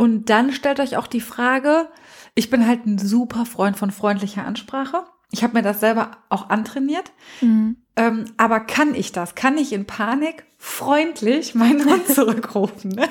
Und 0.00 0.30
dann 0.30 0.50
stellt 0.50 0.80
euch 0.80 0.96
auch 0.96 1.06
die 1.06 1.20
Frage, 1.20 1.86
ich 2.34 2.48
bin 2.48 2.66
halt 2.66 2.86
ein 2.86 2.96
super 2.96 3.44
Freund 3.44 3.76
von 3.76 3.90
freundlicher 3.90 4.46
Ansprache. 4.46 5.04
Ich 5.30 5.42
habe 5.42 5.52
mir 5.52 5.62
das 5.62 5.80
selber 5.80 6.12
auch 6.30 6.48
antrainiert. 6.48 7.12
Mhm. 7.42 7.76
Ähm, 7.96 8.24
aber 8.38 8.60
kann 8.60 8.94
ich 8.94 9.12
das? 9.12 9.34
Kann 9.34 9.58
ich 9.58 9.74
in 9.74 9.84
Panik 9.84 10.46
freundlich 10.56 11.54
meinen 11.54 11.84
Hund 11.84 12.06
zurückrufen? 12.14 12.92
Ne? 12.92 13.10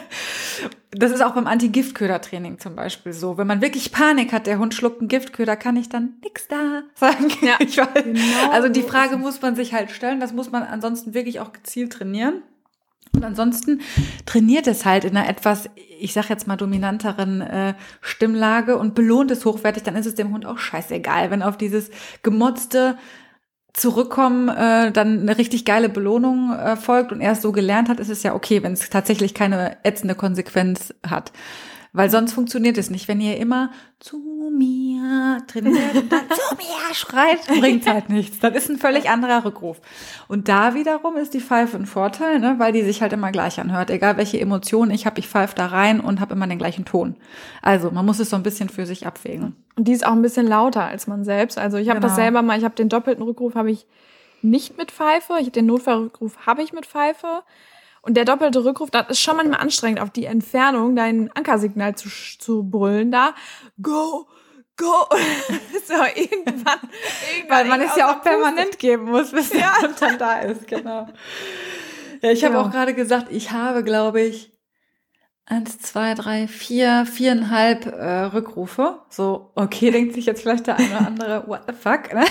Das 0.90 1.12
ist 1.12 1.22
auch 1.22 1.36
beim 1.36 1.46
Anti-Giftköder-Training 1.46 2.58
zum 2.58 2.76
Beispiel 2.76 3.14
so. 3.14 3.38
Wenn 3.38 3.46
man 3.46 3.62
wirklich 3.62 3.92
Panik 3.92 4.34
hat, 4.34 4.48
der 4.48 4.58
Hund 4.58 4.74
schluckt 4.74 5.00
einen 5.00 5.10
Giftköder, 5.10 5.58
kann 5.58 5.78
ich 5.78 5.90
dann 5.90 6.16
nix 6.24 6.48
da 6.48 6.82
sagen. 6.96 7.28
Ja, 7.44 7.54
ich 7.60 7.78
weiß. 7.78 8.04
genau 8.04 8.52
also 8.52 8.68
die 8.68 8.82
Frage 8.82 9.18
muss 9.18 9.40
man 9.44 9.56
sich 9.56 9.76
halt 9.76 9.92
stellen. 9.92 10.20
Das 10.20 10.34
muss 10.34 10.52
man 10.52 10.64
ansonsten 10.64 11.14
wirklich 11.14 11.40
auch 11.40 11.54
gezielt 11.54 11.94
trainieren. 11.94 12.42
Und 13.14 13.24
ansonsten 13.24 13.82
trainiert 14.26 14.68
es 14.68 14.86
halt 14.86 15.03
in 15.03 15.18
einer 15.18 15.28
etwas, 15.28 15.70
ich 15.99 16.14
sag 16.14 16.30
jetzt 16.30 16.47
mal, 16.47 16.57
dominanteren 16.57 17.41
äh, 17.41 17.74
Stimmlage 18.01 18.78
und 18.78 18.95
belohnt 18.95 19.32
es 19.32 19.45
hochwertig, 19.45 19.84
dann 19.84 19.95
ist 19.95 20.05
es 20.05 20.16
dem 20.16 20.32
Hund 20.32 20.45
auch 20.45 20.57
scheißegal, 20.57 21.32
wenn 21.32 21.41
auf 21.41 21.57
dieses 21.57 21.89
gemotzte 22.22 22.97
Zurückkommen 23.74 24.49
äh, 24.49 24.91
dann 24.91 25.22
eine 25.22 25.38
richtig 25.38 25.64
geile 25.64 25.89
Belohnung 25.89 26.53
äh, 26.53 26.76
folgt 26.76 27.12
und 27.12 27.22
er 27.22 27.34
es 27.34 27.41
so 27.41 27.51
gelernt 27.51 27.88
hat, 27.88 27.99
ist 27.99 28.10
es 28.10 28.24
ja 28.24 28.34
okay, 28.34 28.64
wenn 28.64 28.74
es 28.74 28.89
tatsächlich 28.89 29.34
keine 29.34 29.78
ätzende 29.84 30.16
Konsequenz 30.16 30.93
hat. 31.07 31.32
Weil 31.92 32.10
sonst 32.12 32.34
funktioniert 32.34 32.78
es 32.78 32.90
nicht. 32.92 33.08
Wenn 33.08 33.20
ihr 33.20 33.38
immer 33.38 33.72
zu 34.00 34.18
mir 34.56 35.40
trainiert 35.48 35.96
und 35.96 36.12
dann 36.12 36.22
zu 36.30 36.56
mir 36.56 36.94
schreit, 36.94 37.46
bringt 37.48 37.88
halt 37.88 38.10
nichts. 38.10 38.40
Das 38.40 38.54
ist 38.56 38.70
ein 38.70 38.78
völlig 38.78 39.10
anderer 39.10 39.44
Rückruf. 39.44 39.82
Und 40.28 40.48
da 40.50 40.76
wiederum 40.76 41.18
ist 41.18 41.34
die 41.34 41.42
Pfeife 41.42 41.78
ein 41.78 41.88
Vorteil, 41.88 42.40
ne, 42.40 42.56
weil 42.60 42.74
die 42.74 42.84
sich 42.84 43.02
halt 43.02 43.12
immer 43.14 43.32
gleich 43.32 43.60
anhört. 43.60 43.90
Egal 43.90 44.18
welche 44.18 44.40
Emotionen 44.40 44.92
ich 44.92 45.06
habe, 45.08 45.20
ich 45.20 45.28
pfeife 45.28 45.56
da 45.56 45.66
rein 45.68 46.00
und 46.00 46.20
habe 46.20 46.34
immer 46.36 46.46
den 46.48 46.60
gleichen 46.60 46.86
Ton. 46.86 47.16
Also 47.62 47.90
man 47.90 48.06
muss 48.06 48.20
es 48.20 48.30
so 48.30 48.36
ein 48.36 48.44
bisschen 48.44 48.70
für 48.70 48.86
sich 48.86 49.08
abwägen. 49.08 49.56
Und 49.76 49.88
die 49.88 49.94
ist 49.94 50.06
auch 50.06 50.12
ein 50.12 50.22
bisschen 50.22 50.46
lauter 50.48 50.84
als 50.86 51.08
man 51.08 51.24
selbst. 51.24 51.58
Also 51.58 51.78
ich 51.78 51.90
habe 51.90 52.00
das 52.00 52.12
Genau. 52.12 52.22
selber 52.24 52.42
mal, 52.44 52.58
ich 52.58 52.66
habe 52.66 52.76
den 52.76 52.90
doppelten 52.90 53.24
Rückruf 53.24 53.56
habe 53.56 53.72
ich 53.72 53.88
nicht 54.42 54.78
mit 54.78 54.92
Pfeife, 54.92 55.34
ich, 55.42 55.52
den 55.52 55.66
Notfallrückruf 55.66 56.46
habe 56.46 56.62
ich 56.62 56.72
mit 56.72 56.86
Pfeife. 56.86 57.42
Und 58.02 58.16
der 58.16 58.26
doppelte 58.26 58.64
Rückruf, 58.64 58.89
das 58.91 59.10
ist 59.10 59.20
schon 59.22 59.36
manchmal 59.38 59.60
anstrengend, 59.60 60.00
auf 60.02 60.10
die 60.10 60.26
Entfernung 60.26 60.95
dein 60.95 61.32
Ankersignal 61.36 61.95
zu, 61.95 62.10
zu 62.10 62.64
brüllen 62.64 63.12
da. 63.12 63.34
Go, 63.82 64.28
go. 64.78 64.93
so, 65.88 65.93
irgendwann, 66.16 66.80
irgendwann 67.36 67.50
Weil 67.50 67.66
man 67.66 67.82
es 67.82 67.95
ja 67.95 68.10
auch 68.10 68.22
der 68.22 68.32
Puste. 68.32 68.41
permanent 68.43 68.80
geben 68.80 69.06
muss, 69.06 69.32
bis 69.32 69.50
der 69.50 69.74
Hund 69.82 69.95
dann 70.02 70.18
da 70.18 70.39
ist, 70.39 70.68
genau. 70.68 71.08
Ja, 72.22 72.32
ich 72.32 72.43
habe 72.43 72.56
Ja. 72.56 72.62
auch 72.62 72.72
gerade 72.72 72.93
gesagt, 72.93 73.28
ich 73.32 73.52
habe, 73.52 73.84
glaube 73.84 74.22
ich, 74.22 74.52
eins, 75.45 75.80
zwei, 75.80 76.14
drei, 76.14 76.47
vier, 76.47 77.06
viereinhalb 77.06 77.86
äh, 77.88 78.22
Rückrufe. 78.26 79.00
So, 79.10 79.52
okay, 79.56 79.89
denkt 79.91 80.14
sich 80.14 80.26
jetzt 80.26 80.41
vielleicht 80.41 80.68
der 80.68 80.78
eine 80.78 80.89
oder 80.89 81.08
andere, 81.08 81.43
what 81.47 81.62
the 81.68 81.74
fuck? 81.74 82.14
Ne? 82.14 82.24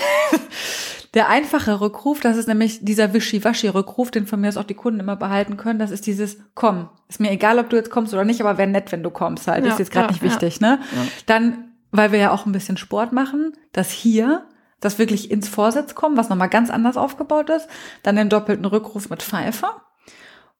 Der 1.15 1.27
einfache 1.29 1.81
Rückruf, 1.81 2.19
das 2.19 2.37
ist 2.37 2.47
nämlich 2.47 2.85
dieser 2.85 3.13
Wischiwaschi-Rückruf, 3.13 4.11
den 4.11 4.27
von 4.27 4.41
mir 4.41 4.49
aus 4.49 4.57
auch 4.57 4.63
die 4.63 4.75
Kunden 4.75 4.99
immer 4.99 5.15
behalten 5.15 5.57
können. 5.57 5.79
Das 5.79 5.89
ist 5.89 6.05
dieses 6.05 6.37
Komm. 6.53 6.89
Ist 7.07 7.19
mir 7.19 7.31
egal, 7.31 7.57
ob 7.57 7.69
du 7.69 7.75
jetzt 7.75 7.89
kommst 7.89 8.13
oder 8.13 8.25
nicht, 8.25 8.41
aber 8.41 8.57
wäre 8.57 8.69
nett, 8.69 8.91
wenn 8.91 9.01
du 9.01 9.09
kommst 9.09 9.47
halt. 9.47 9.65
Ja, 9.65 9.71
ist 9.71 9.79
jetzt 9.79 9.91
gerade 9.91 10.07
ja, 10.07 10.11
nicht 10.11 10.21
wichtig, 10.21 10.61
ne? 10.61 10.79
Dann, 11.25 11.71
weil 11.91 12.11
wir 12.11 12.19
ja 12.19 12.31
auch 12.31 12.45
ein 12.45 12.51
bisschen 12.51 12.77
Sport 12.77 13.11
machen, 13.11 13.53
das 13.71 13.89
hier, 13.89 14.45
das 14.79 14.99
wirklich 14.99 15.31
ins 15.31 15.49
Vorsitz 15.49 15.95
kommen, 15.95 16.15
was 16.15 16.29
nochmal 16.29 16.49
ganz 16.49 16.69
anders 16.69 16.95
aufgebaut 16.95 17.49
ist. 17.49 17.67
Dann 18.03 18.15
den 18.15 18.29
doppelten 18.29 18.65
Rückruf 18.65 19.09
mit 19.09 19.23
Pfeife. 19.23 19.67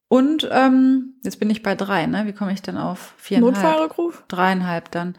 Und 0.07 0.49
ähm, 0.51 1.13
jetzt 1.23 1.39
bin 1.39 1.51
ich 1.51 1.61
bei 1.61 1.75
drei, 1.75 2.07
ne? 2.07 2.25
Wie 2.25 2.33
komme 2.33 2.53
ich 2.53 2.63
denn 2.63 2.77
auf 2.77 3.13
viereinhalb? 3.17 3.55
Notfallrückruf? 3.55 4.23
Dreieinhalb 4.27 4.89
dann. 4.89 5.15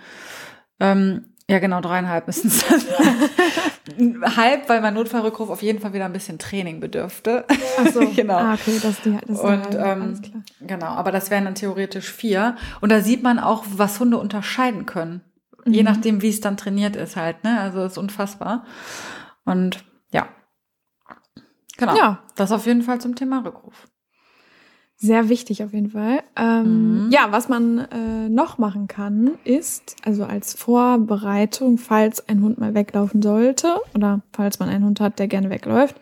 Ähm, 0.81 1.30
ja, 1.51 1.59
genau, 1.59 1.80
dreieinhalb 1.80 2.26
müssen 2.26 2.48
es 2.48 2.64
dann. 2.66 2.80
Halb, 4.36 4.68
weil 4.68 4.80
mein 4.80 4.94
Notfallrückruf 4.94 5.51
auf 5.51 5.62
jeden 5.62 5.80
Fall 5.80 5.92
wieder 5.92 6.05
ein 6.05 6.12
bisschen 6.12 6.38
Training 6.38 6.80
bedürfte. 6.80 7.44
Ach 7.78 7.86
so. 7.92 8.01
genau. 8.14 8.36
Ah, 8.36 8.55
okay, 8.55 8.78
das 8.80 8.92
ist 8.92 9.05
die, 9.05 9.16
das 9.26 9.30
ist 9.38 9.40
Und 9.40 9.51
halbe, 9.51 9.76
ähm, 9.78 10.03
alles 10.03 10.22
klar. 10.22 10.42
genau, 10.61 10.86
aber 10.86 11.11
das 11.12 11.30
wären 11.30 11.44
dann 11.44 11.55
theoretisch 11.57 12.11
vier. 12.11 12.57
Und 12.80 12.90
da 12.92 13.01
sieht 13.01 13.22
man 13.22 13.38
auch, 13.38 13.64
was 13.68 13.98
Hunde 13.98 14.18
unterscheiden 14.18 14.86
können. 14.86 15.22
Je 15.66 15.82
Mhm. 15.82 15.88
nachdem, 15.88 16.22
wie 16.22 16.30
es 16.30 16.40
dann 16.40 16.57
trainiert 16.57 16.96
ist 16.96 17.16
halt, 17.16 17.42
ne? 17.44 17.61
Also 17.61 17.82
ist 17.84 17.98
unfassbar. 17.98 18.64
Und 19.44 19.84
ja. 20.12 20.28
Genau. 21.76 21.96
Ja. 21.96 22.22
Das 22.36 22.53
auf 22.53 22.66
jeden 22.66 22.82
Fall 22.82 23.01
zum 23.01 23.14
Thema 23.16 23.44
Rückruf. 23.44 23.88
Sehr 25.03 25.30
wichtig 25.30 25.64
auf 25.64 25.72
jeden 25.72 25.90
Fall. 25.90 26.22
Ähm, 26.36 27.07
Mhm. 27.07 27.11
Ja, 27.11 27.28
was 27.32 27.48
man 27.48 27.78
äh, 27.78 28.28
noch 28.28 28.59
machen 28.59 28.86
kann, 28.86 29.38
ist, 29.44 29.96
also 30.05 30.24
als 30.24 30.53
Vorbereitung, 30.53 31.78
falls 31.78 32.28
ein 32.28 32.42
Hund 32.42 32.59
mal 32.59 32.74
weglaufen 32.74 33.22
sollte 33.22 33.80
oder 33.94 34.20
falls 34.32 34.59
man 34.59 34.68
einen 34.68 34.84
Hund 34.84 35.01
hat, 35.01 35.18
der 35.18 35.26
gerne 35.26 35.48
wegläuft, 35.48 35.96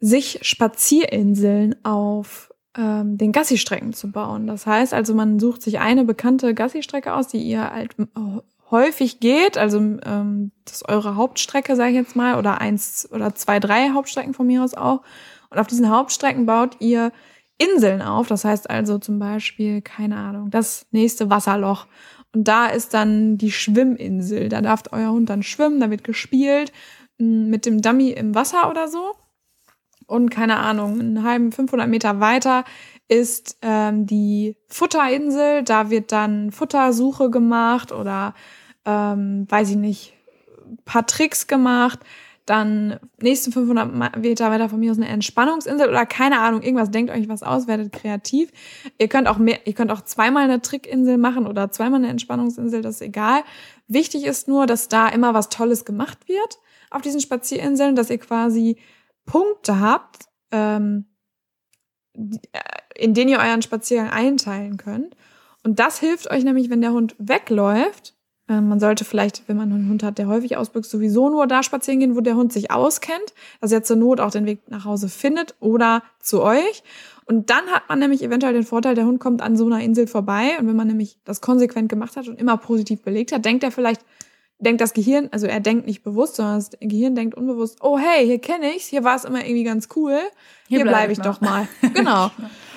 sich 0.00 0.40
Spazierinseln 0.42 1.76
auf 1.84 2.52
ähm, 2.76 3.18
den 3.18 3.30
Gassistrecken 3.30 3.92
zu 3.92 4.10
bauen. 4.10 4.48
Das 4.48 4.66
heißt 4.66 4.92
also, 4.92 5.14
man 5.14 5.38
sucht 5.38 5.62
sich 5.62 5.78
eine 5.78 6.04
bekannte 6.04 6.54
Gassistrecke 6.54 7.14
aus, 7.14 7.28
die 7.28 7.38
ihr 7.38 7.70
halt 7.70 7.96
äh, 7.98 8.04
häufig 8.70 9.20
geht, 9.20 9.56
also 9.58 9.78
ähm, 9.78 10.50
das 10.64 10.76
ist 10.78 10.88
eure 10.88 11.14
Hauptstrecke, 11.14 11.76
sage 11.76 11.90
ich 11.90 11.96
jetzt 11.96 12.16
mal, 12.16 12.36
oder 12.36 12.60
eins 12.60 13.08
oder 13.12 13.32
zwei, 13.36 13.60
drei 13.60 13.90
Hauptstrecken 13.90 14.34
von 14.34 14.48
mir 14.48 14.64
aus 14.64 14.74
auch. 14.74 15.02
Und 15.50 15.58
auf 15.60 15.68
diesen 15.68 15.88
Hauptstrecken 15.88 16.46
baut 16.46 16.76
ihr 16.80 17.12
Inseln 17.58 18.02
auf. 18.02 18.26
Das 18.28 18.44
heißt 18.44 18.68
also 18.68 18.98
zum 18.98 19.18
Beispiel, 19.18 19.82
keine 19.82 20.16
Ahnung, 20.16 20.50
das 20.50 20.86
nächste 20.90 21.30
Wasserloch. 21.30 21.86
Und 22.34 22.48
da 22.48 22.66
ist 22.66 22.92
dann 22.94 23.38
die 23.38 23.52
Schwimminsel. 23.52 24.48
Da 24.48 24.60
darf 24.60 24.82
euer 24.92 25.10
Hund 25.10 25.30
dann 25.30 25.42
schwimmen, 25.42 25.80
da 25.80 25.90
wird 25.90 26.04
gespielt 26.04 26.72
m, 27.18 27.48
mit 27.48 27.66
dem 27.66 27.80
Dummy 27.80 28.10
im 28.10 28.34
Wasser 28.34 28.70
oder 28.70 28.88
so. 28.88 29.14
Und 30.06 30.30
keine 30.30 30.58
Ahnung, 30.58 31.00
einen 31.00 31.24
halben 31.24 31.50
500 31.50 31.88
Meter 31.88 32.20
weiter 32.20 32.64
ist 33.08 33.58
ähm, 33.62 34.06
die 34.06 34.56
Futterinsel. 34.68 35.62
Da 35.64 35.90
wird 35.90 36.12
dann 36.12 36.52
Futtersuche 36.52 37.30
gemacht 37.30 37.90
oder 37.90 38.34
ähm, 38.84 39.46
weiß 39.48 39.70
ich 39.70 39.76
nicht, 39.76 40.14
paar 40.84 41.06
Tricks 41.06 41.46
gemacht. 41.46 42.00
Dann 42.46 43.00
nächsten 43.20 43.50
500 43.52 43.92
Ma- 43.92 44.12
Meter 44.16 44.50
weiter 44.50 44.68
von 44.68 44.78
mir 44.78 44.92
aus 44.92 44.96
eine 44.98 45.08
Entspannungsinsel 45.08 45.88
oder 45.88 46.06
keine 46.06 46.38
Ahnung, 46.38 46.62
irgendwas. 46.62 46.90
Denkt 46.92 47.10
euch 47.12 47.28
was 47.28 47.42
aus, 47.42 47.66
werdet 47.66 47.92
kreativ. 47.92 48.52
Ihr 48.98 49.08
könnt 49.08 49.26
auch 49.28 49.38
mehr, 49.38 49.66
ihr 49.66 49.74
könnt 49.74 49.90
auch 49.90 50.02
zweimal 50.02 50.44
eine 50.44 50.62
Trickinsel 50.62 51.18
machen 51.18 51.46
oder 51.46 51.70
zweimal 51.72 51.98
eine 52.00 52.08
Entspannungsinsel, 52.08 52.82
das 52.82 52.96
ist 52.96 53.00
egal. 53.02 53.42
Wichtig 53.88 54.24
ist 54.24 54.46
nur, 54.48 54.66
dass 54.66 54.88
da 54.88 55.08
immer 55.08 55.34
was 55.34 55.48
Tolles 55.48 55.84
gemacht 55.84 56.28
wird 56.28 56.58
auf 56.90 57.02
diesen 57.02 57.20
Spazierinseln, 57.20 57.96
dass 57.96 58.10
ihr 58.10 58.18
quasi 58.18 58.78
Punkte 59.26 59.80
habt, 59.80 60.26
ähm, 60.52 61.06
äh, 62.14 62.60
in 62.94 63.12
denen 63.12 63.30
ihr 63.30 63.38
euren 63.38 63.62
Spaziergang 63.62 64.10
einteilen 64.10 64.76
könnt. 64.76 65.16
Und 65.64 65.80
das 65.80 65.98
hilft 65.98 66.30
euch 66.30 66.44
nämlich, 66.44 66.70
wenn 66.70 66.80
der 66.80 66.92
Hund 66.92 67.16
wegläuft. 67.18 68.15
Ähm, 68.48 68.68
man 68.68 68.80
sollte 68.80 69.04
vielleicht, 69.04 69.42
wenn 69.48 69.56
man 69.56 69.72
einen 69.72 69.88
Hund 69.88 70.02
hat, 70.02 70.18
der 70.18 70.28
häufig 70.28 70.56
ausbüchst, 70.56 70.90
sowieso 70.90 71.28
nur 71.28 71.46
da 71.46 71.62
spazieren 71.62 72.00
gehen, 72.00 72.16
wo 72.16 72.20
der 72.20 72.36
Hund 72.36 72.52
sich 72.52 72.70
auskennt, 72.70 73.34
dass 73.60 73.72
er 73.72 73.82
zur 73.82 73.96
Not 73.96 74.20
auch 74.20 74.30
den 74.30 74.46
Weg 74.46 74.60
nach 74.68 74.84
Hause 74.84 75.08
findet 75.08 75.54
oder 75.60 76.02
zu 76.20 76.42
euch. 76.42 76.82
Und 77.24 77.50
dann 77.50 77.66
hat 77.66 77.88
man 77.88 77.98
nämlich 77.98 78.22
eventuell 78.22 78.52
den 78.52 78.62
Vorteil, 78.62 78.94
der 78.94 79.04
Hund 79.04 79.18
kommt 79.18 79.42
an 79.42 79.56
so 79.56 79.66
einer 79.66 79.80
Insel 79.80 80.06
vorbei. 80.06 80.56
Und 80.60 80.68
wenn 80.68 80.76
man 80.76 80.86
nämlich 80.86 81.18
das 81.24 81.40
konsequent 81.40 81.88
gemacht 81.88 82.16
hat 82.16 82.28
und 82.28 82.38
immer 82.38 82.56
positiv 82.56 83.02
belegt 83.02 83.32
hat, 83.32 83.44
denkt 83.44 83.64
er 83.64 83.72
vielleicht, 83.72 84.02
denkt 84.58 84.80
das 84.80 84.94
Gehirn, 84.94 85.28
also 85.32 85.46
er 85.46 85.60
denkt 85.60 85.86
nicht 85.86 86.02
bewusst, 86.02 86.36
sondern 86.36 86.56
das 86.56 86.70
Gehirn 86.80 87.14
denkt 87.14 87.34
unbewusst, 87.34 87.78
oh 87.82 87.98
hey, 87.98 88.24
hier 88.24 88.38
kenne 88.38 88.74
ich's, 88.74 88.86
hier 88.86 89.04
war 89.04 89.16
es 89.16 89.24
immer 89.24 89.40
irgendwie 89.40 89.64
ganz 89.64 89.88
cool, 89.96 90.18
hier, 90.68 90.82
bleib 90.82 90.94
bleibe 90.94 91.12
ich 91.12 91.18
ich 91.18 91.24
noch. 91.24 91.38
doch 91.38 91.40
mal. 91.40 91.68
Genau. 91.94 92.30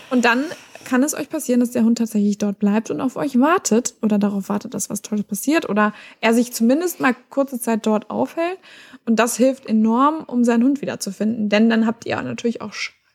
Und 0.10 0.26
dann 0.26 0.44
kann 0.90 1.04
es 1.04 1.14
euch 1.14 1.30
passieren, 1.30 1.60
dass 1.60 1.70
der 1.70 1.84
Hund 1.84 2.00
tatsächlich 2.00 2.40
dort 2.40 2.58
bleibt 2.58 2.90
und 2.90 3.00
auf 3.00 3.16
euch 3.16 3.40
wartet 3.40 3.94
oder 4.02 4.18
darauf 4.18 4.50
wartet, 4.50 4.74
dass 4.74 4.90
was 4.90 5.04
Tolles 5.04 5.24
passiert 5.24 5.70
oder 5.70 5.94
er 6.20 6.34
sich 6.34 6.52
zumindest 6.52 7.00
mal 7.00 7.16
kurze 7.30 7.60
Zeit 7.60 7.86
dort 7.86 8.10
aufhält. 8.10 8.58
Und 9.06 9.18
das 9.18 9.38
hilft 9.38 9.68
enorm, 9.68 10.24
um 10.26 10.44
seinen 10.44 10.64
Hund 10.64 10.82
wiederzufinden. 10.82 11.48
Denn 11.48 11.70
dann 11.70 11.86
habt 11.86 12.08
ihr 12.08 12.20
natürlich 12.20 12.64
auch 12.64 12.74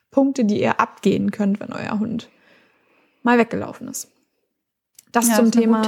Punkte, 0.09 0.45
die 0.45 0.61
ihr 0.61 0.79
abgehen 0.79 1.31
könnt, 1.31 1.59
wenn 1.59 1.73
euer 1.73 1.99
Hund 1.99 2.29
mal 3.23 3.37
weggelaufen 3.37 3.89
ist. 3.89 4.09
Das 5.11 5.27
Ja, 5.27 5.35
zum 5.35 5.45
eine 5.45 5.51
Thema. 5.51 5.81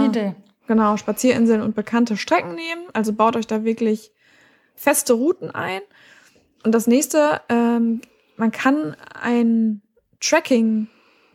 Genau, 0.68 0.98
Spazierinseln 0.98 1.62
und 1.62 1.74
bekannte 1.74 2.18
Strecken 2.18 2.56
nehmen. 2.56 2.82
Also 2.92 3.14
baut 3.14 3.38
euch 3.38 3.48
da 3.48 3.64
wirklich 3.64 4.12
feste 4.76 5.14
Routen 5.14 5.52
ein. 5.52 5.80
Und 6.66 6.74
das 6.74 6.86
nächste, 6.86 7.40
ähm, 7.48 8.02
man 8.36 8.52
kann 8.52 8.98
ein 9.24 9.82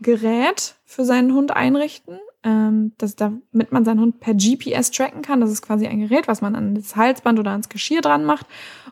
Tracking-Gerät 0.02 0.74
für 0.84 1.04
seinen 1.04 1.32
Hund 1.32 1.52
einrichten, 1.52 2.18
ähm, 2.44 2.92
das, 2.98 3.16
damit 3.16 3.72
man 3.72 3.84
seinen 3.84 4.00
Hund 4.00 4.20
per 4.20 4.34
GPS 4.34 4.90
tracken 4.90 5.22
kann. 5.22 5.40
Das 5.40 5.50
ist 5.50 5.62
quasi 5.62 5.86
ein 5.86 6.00
Gerät, 6.00 6.28
was 6.28 6.40
man 6.40 6.54
an 6.54 6.74
das 6.74 6.96
Halsband 6.96 7.38
oder 7.38 7.52
ans 7.52 7.68
Geschirr 7.68 8.00
dran 8.00 8.24
macht. 8.24 8.46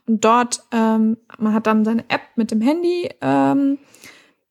Und 0.07 0.25
dort, 0.25 0.63
ähm, 0.73 1.17
man 1.39 1.53
hat 1.53 1.67
dann 1.67 1.85
seine 1.85 2.05
App 2.09 2.23
mit 2.37 2.51
dem 2.51 2.61
Handy, 2.61 3.11
ähm, 3.21 3.79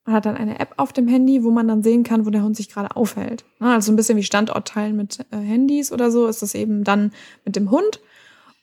man 0.05 0.15
hat 0.15 0.25
dann 0.25 0.37
eine 0.37 0.59
App 0.59 0.73
auf 0.77 0.91
dem 0.91 1.07
Handy, 1.07 1.43
wo 1.43 1.51
man 1.51 1.67
dann 1.67 1.83
sehen 1.83 2.03
kann, 2.03 2.25
wo 2.25 2.29
der 2.29 2.43
Hund 2.43 2.57
sich 2.57 2.69
gerade 2.69 2.95
aufhält. 2.95 3.45
Ne, 3.59 3.73
Also 3.73 3.91
ein 3.91 3.95
bisschen 3.95 4.17
wie 4.17 4.23
Standortteilen 4.23 4.95
mit 4.95 5.19
äh, 5.31 5.37
Handys 5.37 5.91
oder 5.91 6.11
so 6.11 6.27
ist 6.27 6.41
das 6.41 6.55
eben 6.55 6.83
dann 6.83 7.11
mit 7.45 7.55
dem 7.55 7.69
Hund. 7.71 8.01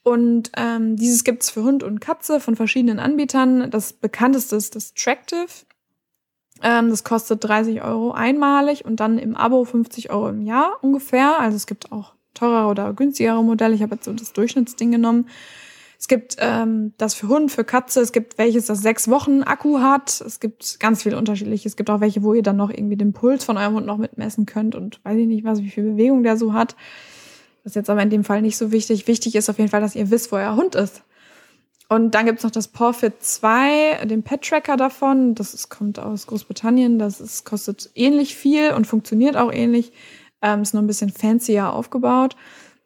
Und 0.03 0.53
ähm, 0.57 0.97
dieses 0.97 1.25
gibt's 1.25 1.51
für 1.51 1.65
Hund 1.65 1.83
und 1.83 2.01
Katze 2.01 2.39
von 2.39 2.55
verschiedenen 2.55 3.01
Anbietern. 3.01 3.71
Das 3.71 3.93
bekannteste 3.93 4.55
ist 4.55 4.77
das 4.77 4.95
Tractive. 4.95 5.47
Ähm, 6.63 6.91
das 6.91 7.05
kostet 7.05 7.45
30 7.45 7.83
Euro 7.83 8.13
einmalig 8.13 8.85
und 8.85 9.01
dann 9.01 9.19
im 9.19 9.37
Abo 9.37 9.65
50 9.65 10.11
Euro 10.11 10.29
im 10.29 10.43
Jahr 10.43 10.79
ungefähr. 10.81 11.39
Also 11.39 11.57
es 11.57 11.67
gibt 11.67 11.93
auch 11.93 12.15
teurere 12.35 12.69
oder 12.69 12.93
günstigere 12.93 13.43
Modelle. 13.43 13.75
Ich 13.75 13.83
habe 13.83 13.95
jetzt 13.97 14.05
so 14.05 14.13
das 14.13 14.33
Durchschnittsding 14.33 14.93
genommen. 14.93 15.29
Es 15.99 16.09
gibt 16.09 16.37
ähm, 16.41 16.93
das 16.99 17.15
für 17.15 17.29
Hund, 17.29 17.51
für 17.51 17.65
Katze. 17.65 18.01
Es 18.01 18.13
gibt 18.13 18.37
welches, 18.39 18.67
das 18.67 18.83
sechs 18.83 19.09
Wochen 19.09 19.43
Akku 19.43 19.81
hat. 19.81 20.21
Es 20.21 20.41
gibt 20.41 20.79
ganz 20.79 21.03
viele 21.03 21.17
unterschiedliche. 21.17 21.69
Es 21.69 21.77
gibt 21.77 21.89
auch 21.89 22.01
welche, 22.01 22.23
wo 22.23 22.35
ihr 22.35 22.43
dann 22.43 22.57
noch 22.57 22.71
irgendwie 22.71 22.97
den 22.97 23.13
Puls 23.13 23.45
von 23.45 23.57
eurem 23.57 23.75
Hund 23.75 23.87
noch 23.87 23.97
mitmessen 23.97 24.45
könnt 24.45 24.75
und 24.75 25.01
weiß 25.05 25.17
ich 25.17 25.27
nicht 25.27 25.45
was, 25.45 25.63
wie 25.63 25.71
viel 25.71 25.85
Bewegung 25.85 26.23
der 26.23 26.37
so 26.37 26.53
hat. 26.53 26.77
Das 27.65 27.73
ist 27.73 27.77
jetzt 27.77 27.91
aber 27.91 28.03
in 28.03 28.11
dem 28.11 28.25
Fall 28.25 28.43
nicht 28.43 28.59
so 28.59 28.73
wichtig. 28.73 29.09
Wichtig 29.09 29.35
ist 29.35 29.49
auf 29.49 29.59
jeden 29.59 29.71
Fall, 29.71 29.81
dass 29.81 29.97
ihr 29.97 30.11
wisst, 30.11 30.31
wo 30.31 30.37
euer 30.37 30.55
Hund 30.55 30.75
ist. 30.75 31.03
Und 31.89 32.15
dann 32.17 32.27
gibt's 32.27 32.43
noch 32.43 32.51
das 32.51 32.69
Porfit 32.69 33.15
2, 33.21 34.07
den 34.07 34.25
Pet-Tracker 34.25 34.77
davon. 34.77 35.37
Das 35.37 35.55
ist, 35.55 35.69
kommt 35.69 35.99
aus 36.01 36.27
Großbritannien. 36.27 36.99
Das 36.99 37.21
ist, 37.21 37.45
kostet 37.45 37.91
ähnlich 37.95 38.35
viel 38.35 38.73
und 38.73 38.87
funktioniert 38.87 39.37
auch 39.37 39.53
ähnlich. 39.53 39.93
Ähm, 40.43 40.63
ist 40.63 40.75
nur 40.75 40.83
ein 40.83 40.89
bisschen 40.89 41.11
fancier 41.11 41.73
aufgebaut. 41.73 42.37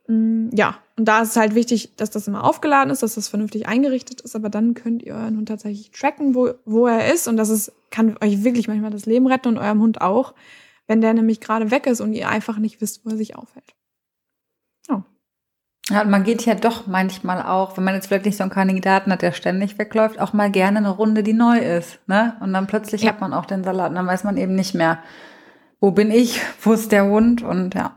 Mm, 0.07 0.51
ja, 0.55 0.79
und 0.97 1.07
da 1.07 1.23
ist 1.23 1.31
es 1.31 1.37
halt 1.37 1.55
wichtig, 1.55 1.97
dass 1.97 2.11
das 2.11 2.29
immer 2.29 2.45
aufgeladen 2.45 2.93
ist, 2.93 3.03
dass 3.03 3.15
das 3.15 3.29
vernünftig 3.29 3.67
eingerichtet 3.67 4.21
ist. 4.21 4.37
Aber 4.37 4.51
dann 4.51 4.75
könnt 4.75 5.03
ihr 5.03 5.15
euren 5.15 5.39
Hund 5.39 5.49
tatsächlich 5.49 5.91
tracken, 5.93 6.35
wo, 6.35 6.51
wo 6.67 6.87
er 6.87 7.13
ist. 7.13 7.27
Und 7.27 7.39
das 7.39 7.49
ist, 7.49 7.73
kann 7.91 8.19
euch 8.21 8.45
wirklich 8.45 8.69
manchmal 8.69 8.91
das 8.91 9.07
Leben 9.07 9.27
retten 9.27 9.49
und 9.49 9.59
eurem 9.59 9.81
Hund 9.81 10.03
auch, 10.03 10.35
wenn 10.87 11.01
der 11.01 11.15
nämlich 11.15 11.41
gerade 11.41 11.71
weg 11.71 11.87
ist 11.87 12.03
und 12.03 12.13
ihr 12.13 12.29
einfach 12.29 12.59
nicht 12.59 12.83
wisst, 12.83 13.07
wo 13.07 13.11
er 13.11 13.17
sich 13.17 13.35
aufhält. 13.35 13.75
Ja, 15.89 16.03
und 16.03 16.11
man 16.11 16.23
geht 16.23 16.45
ja 16.47 16.55
doch 16.55 16.87
manchmal 16.87 17.43
auch, 17.43 17.77
wenn 17.77 17.85
man 17.85 17.95
jetzt 17.95 18.11
wirklich 18.11 18.37
so 18.37 18.45
einen 18.45 18.53
Kandidaten 18.53 19.11
hat, 19.13 19.23
der 19.23 19.33
ständig 19.33 19.79
wegläuft, 19.79 20.21
auch 20.21 20.33
mal 20.33 20.51
gerne 20.51 20.79
eine 20.79 20.91
Runde, 20.91 21.23
die 21.25 21.33
neu 21.33 21.59
ist. 21.59 21.99
Ne? 22.07 22.37
Und 22.41 22.53
dann 22.53 22.67
plötzlich 22.69 23.03
Ja. 23.03 23.09
hat 23.11 23.21
man 23.21 23.33
auch 23.33 23.47
den 23.47 23.65
Salat 23.65 23.89
und 23.91 23.97
dann 23.97 24.07
weiß 24.07 24.23
man 24.25 24.37
eben 24.37 24.55
nicht 24.55 24.75
mehr, 24.75 24.99
wo 25.81 25.91
bin 25.91 26.11
ich, 26.13 26.41
wo 26.63 26.73
ist 26.75 26.93
der 26.93 27.07
Hund 27.07 27.43
und 27.43 27.75
ja. 27.75 27.97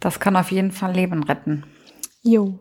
Das 0.00 0.20
kann 0.20 0.36
auf 0.36 0.50
jeden 0.50 0.70
Fall 0.72 0.92
Leben 0.92 1.22
retten. 1.22 1.64
Jo. 2.22 2.58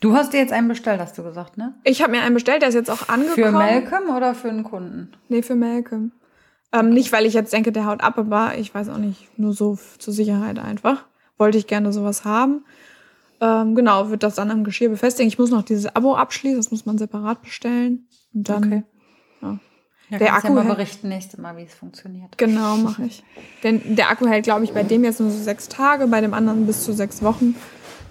Du 0.00 0.16
hast 0.16 0.32
dir 0.32 0.38
jetzt 0.40 0.52
einen 0.52 0.66
bestellt, 0.68 1.00
hast 1.00 1.16
du 1.16 1.22
gesagt, 1.22 1.56
ne? 1.56 1.74
Ich 1.84 2.02
habe 2.02 2.10
mir 2.10 2.22
einen 2.22 2.34
bestellt, 2.34 2.62
der 2.62 2.70
ist 2.70 2.74
jetzt 2.74 2.90
auch 2.90 3.08
angekommen. 3.08 3.34
Für 3.34 3.52
Malcolm 3.52 4.16
oder 4.16 4.34
für 4.34 4.48
einen 4.48 4.64
Kunden? 4.64 5.12
Nee, 5.28 5.42
für 5.42 5.54
Malcolm. 5.54 6.10
Ähm, 6.72 6.90
nicht, 6.90 7.12
weil 7.12 7.24
ich 7.24 7.34
jetzt 7.34 7.52
denke, 7.52 7.70
der 7.70 7.86
haut 7.86 8.02
ab, 8.02 8.18
aber 8.18 8.58
ich 8.58 8.74
weiß 8.74 8.88
auch 8.88 8.98
nicht, 8.98 9.38
nur 9.38 9.52
so 9.52 9.78
zur 9.98 10.12
Sicherheit 10.12 10.58
einfach. 10.58 11.04
Wollte 11.38 11.58
ich 11.58 11.66
gerne 11.66 11.92
sowas 11.92 12.24
haben. 12.24 12.64
Ähm, 13.40 13.74
genau, 13.74 14.10
wird 14.10 14.22
das 14.22 14.36
dann 14.36 14.50
am 14.50 14.62
Geschirr 14.64 14.88
befestigen. 14.90 15.26
Ich 15.28 15.38
muss 15.38 15.50
noch 15.50 15.62
dieses 15.62 15.94
Abo 15.96 16.14
abschließen, 16.14 16.58
das 16.58 16.70
muss 16.70 16.86
man 16.86 16.98
separat 16.98 17.42
bestellen. 17.42 18.06
Und 18.32 18.48
dann, 18.48 18.64
Okay. 18.64 18.82
ja. 19.42 19.58
Ja, 20.10 20.18
Der 20.18 20.34
Akku 20.34 20.48
ja 20.48 20.52
mal 20.62 20.64
berichten 20.74 21.08
nächste 21.08 21.40
Mal, 21.40 21.56
wie 21.56 21.62
es 21.62 21.72
funktioniert. 21.74 22.36
genau, 22.36 22.76
mache 22.76 23.04
ich. 23.06 23.24
Denn 23.62 23.96
der 23.96 24.10
Akku 24.10 24.26
hält, 24.26 24.44
glaube 24.44 24.62
ich, 24.64 24.72
bei 24.72 24.82
dem 24.82 25.04
jetzt 25.04 25.20
nur 25.20 25.30
so 25.30 25.38
sechs 25.42 25.68
Tage, 25.68 26.06
bei 26.06 26.20
dem 26.20 26.34
anderen 26.34 26.66
bis 26.66 26.84
zu 26.84 26.92
sechs 26.92 27.22
Wochen. 27.22 27.54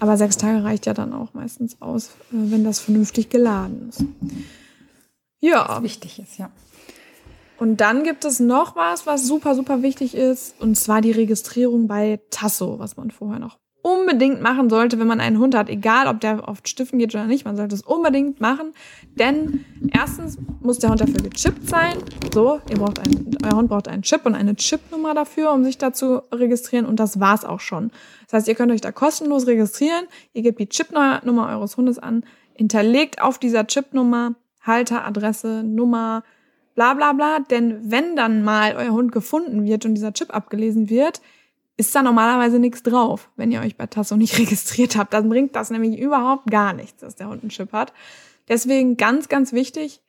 Aber 0.00 0.16
sechs 0.16 0.36
Tage 0.36 0.64
reicht 0.64 0.86
ja 0.86 0.94
dann 0.94 1.12
auch 1.12 1.32
meistens 1.32 1.80
aus, 1.80 2.08
äh, 2.32 2.50
wenn 2.50 2.64
das 2.64 2.80
vernünftig 2.80 3.30
geladen 3.30 3.88
ist. 3.88 4.04
Ja. 5.38 5.66
Was 5.68 5.82
wichtig 5.84 6.18
ist, 6.18 6.38
ja. 6.38 6.50
Und 7.62 7.76
dann 7.76 8.02
gibt 8.02 8.24
es 8.24 8.40
noch 8.40 8.74
was, 8.74 9.06
was 9.06 9.24
super, 9.24 9.54
super 9.54 9.82
wichtig 9.82 10.16
ist, 10.16 10.60
und 10.60 10.76
zwar 10.76 11.00
die 11.00 11.12
Registrierung 11.12 11.86
bei 11.86 12.18
Tasso, 12.30 12.80
was 12.80 12.96
man 12.96 13.12
vorher 13.12 13.38
noch 13.38 13.56
unbedingt 13.82 14.42
machen 14.42 14.68
sollte, 14.68 14.98
wenn 14.98 15.06
man 15.06 15.20
einen 15.20 15.38
Hund 15.38 15.54
hat, 15.54 15.68
egal 15.68 16.08
ob 16.08 16.20
der 16.20 16.48
auf 16.48 16.58
Stiften 16.64 16.98
geht 16.98 17.14
oder 17.14 17.26
nicht, 17.26 17.44
man 17.44 17.56
sollte 17.56 17.76
es 17.76 17.82
unbedingt 17.82 18.40
machen, 18.40 18.72
denn 19.14 19.64
erstens 19.96 20.38
muss 20.58 20.80
der 20.80 20.90
Hund 20.90 21.02
dafür 21.02 21.22
gechippt 21.22 21.68
sein. 21.68 21.98
So, 22.34 22.60
ihr 22.68 22.78
braucht 22.78 22.98
einen, 22.98 23.38
euer 23.44 23.56
Hund 23.56 23.68
braucht 23.68 23.86
einen 23.86 24.02
Chip 24.02 24.26
und 24.26 24.34
eine 24.34 24.56
Chipnummer 24.56 25.14
dafür, 25.14 25.52
um 25.52 25.62
sich 25.62 25.78
da 25.78 25.92
zu 25.92 26.20
registrieren 26.32 26.84
und 26.84 26.98
das 26.98 27.20
war's 27.20 27.44
auch 27.44 27.60
schon. 27.60 27.92
Das 28.24 28.38
heißt, 28.38 28.48
ihr 28.48 28.56
könnt 28.56 28.72
euch 28.72 28.80
da 28.80 28.90
kostenlos 28.90 29.46
registrieren, 29.46 30.06
ihr 30.32 30.42
gebt 30.42 30.58
die 30.58 30.68
Chipnummer 30.68 31.48
eures 31.48 31.76
Hundes 31.76 32.00
an, 32.00 32.24
hinterlegt 32.54 33.22
auf 33.22 33.38
dieser 33.38 33.68
Chipnummer 33.68 34.34
Halter, 34.60 35.06
Adresse, 35.06 35.62
Nummer, 35.62 36.24
bla 36.74 36.94
bla 36.94 37.12
bla. 37.12 37.38
Denn 37.40 37.90
wenn 37.90 38.16
dann 38.16 38.42
mal 38.42 38.76
euer 38.76 38.92
Hund 38.92 39.12
gefunden 39.12 39.64
wird 39.64 39.84
und 39.84 39.94
dieser 39.94 40.12
Chip 40.12 40.34
abgelesen 40.34 40.90
wird, 40.90 41.20
ist 41.76 41.94
da 41.94 42.02
normalerweise 42.02 42.58
nichts 42.58 42.82
drauf, 42.82 43.30
wenn 43.36 43.50
ihr 43.50 43.60
euch 43.60 43.76
bei 43.76 43.86
Tasso 43.86 44.16
nicht 44.16 44.38
registriert 44.38 44.96
habt. 44.96 45.12
Dann 45.12 45.28
bringt 45.28 45.56
das 45.56 45.70
nämlich 45.70 45.98
überhaupt 45.98 46.50
gar 46.50 46.72
nichts, 46.72 47.00
dass 47.00 47.16
der 47.16 47.28
Hund 47.28 47.42
einen 47.42 47.50
Chip 47.50 47.72
hat. 47.72 47.92
Deswegen 48.48 48.96
ganz, 48.96 49.28
ganz 49.28 49.52
wichtig, 49.52 50.00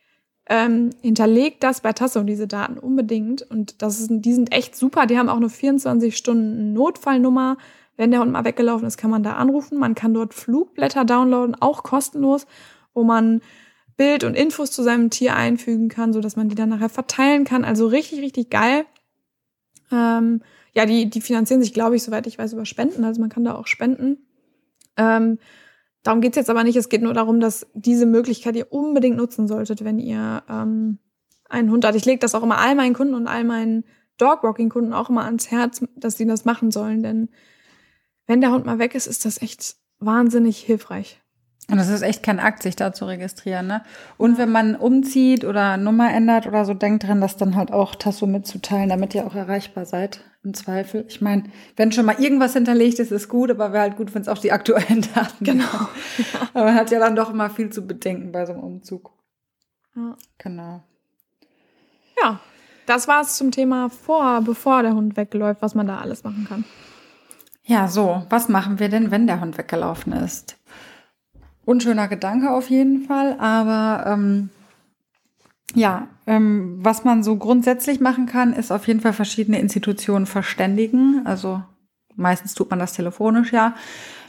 ähm, 0.49 0.89
hinterlegt 1.01 1.63
das 1.63 1.81
bei 1.81 1.93
Tasso, 1.93 2.23
diese 2.23 2.47
Daten 2.47 2.77
unbedingt. 2.77 3.43
Und 3.43 3.81
das 3.81 3.99
ist, 3.99 4.09
die 4.11 4.33
sind 4.33 4.53
echt 4.53 4.75
super. 4.75 5.05
Die 5.05 5.17
haben 5.17 5.29
auch 5.29 5.37
eine 5.37 5.49
24 5.49 6.17
Stunden 6.17 6.73
Notfallnummer. 6.73 7.57
Wenn 7.95 8.11
der 8.11 8.19
Hund 8.21 8.31
mal 8.31 8.43
weggelaufen 8.43 8.87
ist, 8.87 8.97
kann 8.97 9.11
man 9.11 9.23
da 9.23 9.33
anrufen. 9.33 9.77
Man 9.77 9.95
kann 9.95 10.13
dort 10.13 10.33
Flugblätter 10.33 11.05
downloaden, 11.05 11.55
auch 11.59 11.83
kostenlos, 11.83 12.47
wo 12.93 13.03
man 13.03 13.41
Bild 13.95 14.23
und 14.23 14.35
Infos 14.35 14.71
zu 14.71 14.83
seinem 14.83 15.09
Tier 15.09 15.35
einfügen 15.35 15.89
kann, 15.89 16.13
so 16.13 16.21
dass 16.21 16.35
man 16.35 16.49
die 16.49 16.55
dann 16.55 16.69
nachher 16.69 16.89
verteilen 16.89 17.43
kann. 17.43 17.63
Also 17.63 17.87
richtig, 17.87 18.19
richtig 18.21 18.49
geil. 18.49 18.85
Ähm, 19.91 20.41
ja, 20.73 20.85
die, 20.85 21.09
die 21.09 21.21
finanzieren 21.21 21.61
sich, 21.61 21.73
glaube 21.73 21.95
ich, 21.95 22.03
soweit 22.03 22.25
ich 22.27 22.37
weiß, 22.37 22.53
über 22.53 22.65
Spenden. 22.65 23.03
Also 23.03 23.21
man 23.21 23.29
kann 23.29 23.43
da 23.43 23.55
auch 23.55 23.67
spenden. 23.67 24.17
Ähm, 24.97 25.37
darum 26.01 26.21
geht's 26.21 26.37
jetzt 26.37 26.49
aber 26.49 26.63
nicht. 26.63 26.75
Es 26.75 26.89
geht 26.89 27.01
nur 27.01 27.13
darum, 27.13 27.39
dass 27.39 27.67
diese 27.73 28.05
Möglichkeit 28.05 28.55
ihr 28.55 28.71
unbedingt 28.71 29.17
nutzen 29.17 29.47
solltet, 29.47 29.83
wenn 29.83 29.99
ihr 29.99 30.43
ähm, 30.49 30.97
einen 31.49 31.71
Hund 31.71 31.85
habt. 31.85 31.95
Ich 31.95 32.05
lege 32.05 32.19
das 32.19 32.35
auch 32.35 32.43
immer 32.43 32.57
all 32.57 32.75
meinen 32.75 32.93
Kunden 32.93 33.13
und 33.13 33.27
all 33.27 33.43
meinen 33.43 33.83
Dogwalking-Kunden 34.17 34.93
auch 34.93 35.09
immer 35.09 35.25
ans 35.25 35.51
Herz, 35.51 35.83
dass 35.95 36.17
sie 36.17 36.25
das 36.25 36.45
machen 36.45 36.71
sollen. 36.71 37.03
Denn 37.03 37.29
wenn 38.25 38.41
der 38.41 38.51
Hund 38.51 38.65
mal 38.65 38.79
weg 38.79 38.95
ist, 38.95 39.07
ist 39.07 39.25
das 39.25 39.41
echt 39.41 39.75
wahnsinnig 39.99 40.59
hilfreich. 40.59 41.22
Und 41.71 41.79
es 41.79 41.87
ist 41.87 42.01
echt 42.01 42.23
kein 42.23 42.39
Akt, 42.41 42.61
sich 42.61 42.75
da 42.75 42.91
zu 42.91 43.05
registrieren, 43.05 43.67
ne? 43.67 43.83
Und 44.17 44.37
wenn 44.37 44.51
man 44.51 44.75
umzieht 44.75 45.45
oder 45.45 45.77
Nummer 45.77 46.11
ändert 46.13 46.45
oder 46.45 46.65
so, 46.65 46.73
denkt 46.73 47.07
dran, 47.07 47.21
das 47.21 47.37
dann 47.37 47.55
halt 47.55 47.71
auch 47.71 47.95
Tasso 47.95 48.27
mitzuteilen, 48.27 48.89
damit 48.89 49.15
ihr 49.15 49.25
auch 49.25 49.33
erreichbar 49.33 49.85
seid, 49.85 50.19
im 50.43 50.53
Zweifel. 50.53 51.05
Ich 51.07 51.21
meine, 51.21 51.43
wenn 51.77 51.93
schon 51.93 52.05
mal 52.05 52.19
irgendwas 52.19 52.51
hinterlegt 52.53 52.99
ist, 52.99 53.13
ist 53.13 53.29
gut, 53.29 53.49
aber 53.49 53.71
wäre 53.71 53.83
halt 53.83 53.95
gut, 53.95 54.13
wenn 54.13 54.21
es 54.23 54.27
auch 54.27 54.39
die 54.39 54.51
aktuellen 54.51 55.05
Daten 55.15 55.45
Genau. 55.45 55.63
sind. 56.17 56.27
Aber 56.53 56.65
man 56.65 56.75
hat 56.75 56.91
ja 56.91 56.99
dann 56.99 57.15
doch 57.15 57.29
immer 57.29 57.49
viel 57.49 57.69
zu 57.69 57.87
bedenken 57.87 58.33
bei 58.33 58.45
so 58.45 58.51
einem 58.51 58.63
Umzug. 58.63 59.11
Ja. 59.95 60.17
Genau. 60.39 60.83
Ja, 62.21 62.39
das 62.87 63.07
war's 63.07 63.37
zum 63.37 63.51
Thema 63.51 63.89
vor, 63.89 64.41
bevor 64.41 64.83
der 64.83 64.93
Hund 64.95 65.15
wegläuft, 65.15 65.61
was 65.61 65.75
man 65.75 65.87
da 65.87 65.99
alles 65.99 66.25
machen 66.25 66.45
kann. 66.47 66.65
Ja, 67.65 67.87
so, 67.87 68.23
was 68.29 68.49
machen 68.49 68.79
wir 68.79 68.89
denn, 68.89 69.09
wenn 69.11 69.25
der 69.27 69.39
Hund 69.39 69.57
weggelaufen 69.57 70.11
ist? 70.11 70.57
Unschöner 71.65 72.07
Gedanke 72.07 72.51
auf 72.51 72.69
jeden 72.69 73.03
Fall, 73.03 73.37
aber 73.39 74.05
ähm, 74.05 74.49
ja, 75.75 76.07
ähm, 76.27 76.77
was 76.81 77.03
man 77.03 77.23
so 77.23 77.37
grundsätzlich 77.37 77.99
machen 77.99 78.25
kann, 78.25 78.53
ist 78.53 78.71
auf 78.71 78.87
jeden 78.87 78.99
Fall 78.99 79.13
verschiedene 79.13 79.59
Institutionen 79.59 80.25
verständigen. 80.25 81.21
Also 81.25 81.63
meistens 82.15 82.53
tut 82.53 82.69
man 82.69 82.79
das 82.79 82.93
telefonisch, 82.93 83.51
ja. 83.53 83.75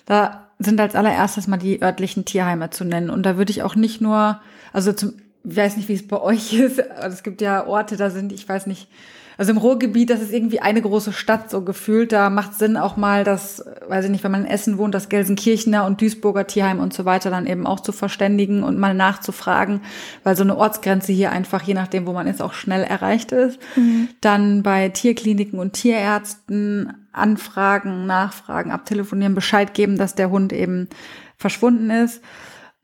Da 0.06 0.48
sind 0.58 0.80
als 0.80 0.94
allererstes 0.94 1.46
mal 1.46 1.56
die 1.56 1.82
örtlichen 1.82 2.24
Tierheime 2.24 2.70
zu 2.70 2.84
nennen. 2.84 3.10
Und 3.10 3.24
da 3.24 3.36
würde 3.36 3.50
ich 3.50 3.62
auch 3.62 3.74
nicht 3.74 4.00
nur, 4.00 4.40
also 4.72 4.92
zum, 4.92 5.14
ich 5.44 5.56
weiß 5.56 5.76
nicht, 5.76 5.88
wie 5.88 5.94
es 5.94 6.06
bei 6.06 6.20
euch 6.20 6.52
ist. 6.58 6.80
Also 6.90 7.14
es 7.14 7.22
gibt 7.22 7.40
ja 7.40 7.66
Orte, 7.66 7.96
da 7.96 8.10
sind, 8.10 8.32
ich 8.32 8.48
weiß 8.48 8.66
nicht, 8.66 8.88
also 9.36 9.50
im 9.50 9.58
Ruhrgebiet, 9.58 10.10
das 10.10 10.20
ist 10.20 10.32
irgendwie 10.32 10.60
eine 10.60 10.80
große 10.80 11.12
Stadt 11.12 11.50
so 11.50 11.62
gefühlt. 11.62 12.12
Da 12.12 12.30
macht 12.30 12.54
Sinn 12.54 12.76
auch 12.76 12.96
mal, 12.96 13.24
dass, 13.24 13.64
weiß 13.88 14.04
ich 14.04 14.10
nicht, 14.10 14.24
wenn 14.24 14.30
man 14.30 14.44
in 14.44 14.50
Essen 14.50 14.78
wohnt, 14.78 14.94
das 14.94 15.08
Gelsenkirchener 15.08 15.84
und 15.84 16.00
Duisburger 16.00 16.46
Tierheim 16.46 16.78
und 16.78 16.94
so 16.94 17.04
weiter 17.04 17.30
dann 17.30 17.46
eben 17.46 17.66
auch 17.66 17.80
zu 17.80 17.92
verständigen 17.92 18.62
und 18.62 18.78
mal 18.78 18.94
nachzufragen, 18.94 19.80
weil 20.22 20.36
so 20.36 20.44
eine 20.44 20.56
Ortsgrenze 20.56 21.12
hier 21.12 21.32
einfach, 21.32 21.62
je 21.62 21.74
nachdem, 21.74 22.06
wo 22.06 22.12
man 22.12 22.26
ist, 22.26 22.42
auch 22.42 22.52
schnell 22.52 22.84
erreicht 22.84 23.32
ist. 23.32 23.58
Mhm. 23.76 24.08
Dann 24.20 24.62
bei 24.62 24.88
Tierkliniken 24.88 25.58
und 25.58 25.72
Tierärzten 25.72 26.94
anfragen, 27.12 28.06
nachfragen, 28.06 28.70
abtelefonieren, 28.70 29.34
Bescheid 29.34 29.74
geben, 29.74 29.98
dass 29.98 30.14
der 30.14 30.30
Hund 30.30 30.52
eben 30.52 30.88
verschwunden 31.36 31.90
ist. 31.90 32.22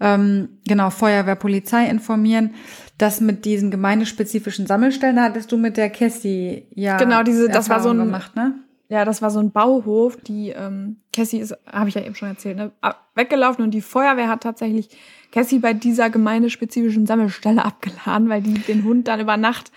Ähm, 0.01 0.49
genau, 0.67 0.91
Feuerwehr, 0.91 1.37
Polizei 1.37 1.87
informieren 1.87 2.55
das 3.01 3.21
mit 3.21 3.45
diesen 3.45 3.71
gemeindespezifischen 3.71 4.67
Sammelstellen, 4.67 5.17
da 5.17 5.25
hattest 5.25 5.51
du 5.53 5.57
mit 5.57 5.77
der 5.77 5.89
Cassie 5.91 6.67
ja 6.75 6.99
genau 6.99 7.23
diese, 7.23 7.49
das 7.49 7.71
war 7.71 7.81
so 7.81 7.91
ein 7.91 7.99
gemacht, 7.99 8.37
ne? 8.37 8.55
Ja, 8.91 9.05
das 9.05 9.23
war 9.23 9.31
so 9.31 9.39
ein 9.39 9.53
Bauhof. 9.53 10.17
Die 10.17 10.49
ähm, 10.51 10.97
Cassie 11.13 11.39
ist, 11.39 11.57
habe 11.65 11.89
ich 11.89 11.95
ja 11.95 12.03
eben 12.03 12.17
schon 12.17 12.29
erzählt, 12.29 12.57
ne, 12.57 12.73
weggelaufen 13.15 13.63
und 13.65 13.71
die 13.71 13.83
Feuerwehr 13.83 14.29
hat 14.29 14.43
tatsächlich 14.43 14.89
Cassie 15.31 15.61
bei 15.61 15.73
dieser 15.75 16.11
gemeindespezifischen 16.11 17.07
Sammelstelle 17.07 17.65
abgeladen, 17.65 18.29
weil 18.29 18.43
die 18.43 18.55
den 18.55 18.85
Hund 18.85 19.07
dann 19.07 19.21
über 19.21 19.37
Nacht 19.37 19.71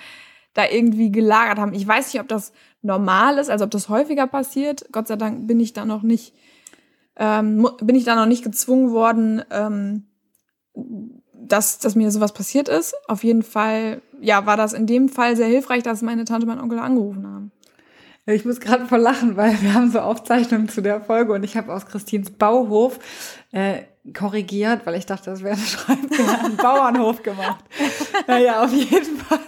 da 0.56 0.66
irgendwie 0.68 1.12
gelagert 1.12 1.60
haben. 1.60 1.76
Ich 1.76 1.88
weiß 1.88 2.12
nicht, 2.12 2.22
ob 2.22 2.28
das 2.28 2.54
normal 2.82 3.38
ist, 3.38 3.50
also 3.50 3.66
ob 3.66 3.72
das 3.72 3.88
häufiger 3.88 4.28
passiert. 4.28 4.88
Gott 4.92 5.08
sei 5.08 5.16
Dank 5.16 5.48
bin 5.48 5.60
ich 5.60 5.74
da 5.74 5.86
noch 5.86 6.02
nicht, 6.02 6.34
ähm, 7.16 7.68
bin 7.82 7.96
ich 7.96 8.06
da 8.06 8.16
noch 8.16 8.26
nicht 8.26 8.44
gezwungen 8.44 8.92
worden, 8.92 9.44
ähm, 9.52 10.06
dass, 11.34 11.80
dass 11.80 11.96
mir 11.96 12.10
sowas 12.12 12.34
passiert 12.34 12.70
ist. 12.70 12.96
Auf 13.08 13.24
jeden 13.24 13.44
Fall, 13.44 14.02
ja, 14.22 14.46
war 14.46 14.58
das 14.58 14.74
in 14.74 14.88
dem 14.88 15.10
Fall 15.10 15.36
sehr 15.36 15.48
hilfreich, 15.48 15.84
dass 15.84 16.02
meine 16.02 16.26
Tante 16.26 16.46
und 16.46 16.56
mein 16.56 16.64
Onkel 16.64 16.80
angerufen 16.80 17.28
haben. 17.28 17.52
Ich 18.26 18.46
muss 18.46 18.62
gerade 18.62 18.86
voll 18.86 19.00
lachen, 19.00 19.36
weil 19.36 19.62
wir 19.62 19.74
haben 19.74 19.92
so 19.92 20.00
Aufzeichnungen 20.00 20.70
zu 20.70 20.82
der 20.82 21.02
Folge 21.02 21.34
und 21.34 21.44
ich 21.44 21.58
habe 21.58 21.74
aus 21.74 21.86
Christins 21.86 22.32
Bauhof 22.32 23.00
äh, 23.52 23.82
korrigiert, 24.14 24.86
weil 24.86 24.96
ich 24.96 25.06
dachte, 25.06 25.30
das 25.30 25.44
wäre 25.44 25.56
eine 25.56 25.66
Schreibfehler, 25.66 26.46
einen 26.46 26.58
Bauernhof 26.58 27.22
gemacht. 27.24 27.64
Naja, 28.28 28.64
auf 28.64 28.72
jeden 28.72 29.18
Fall. 29.18 29.40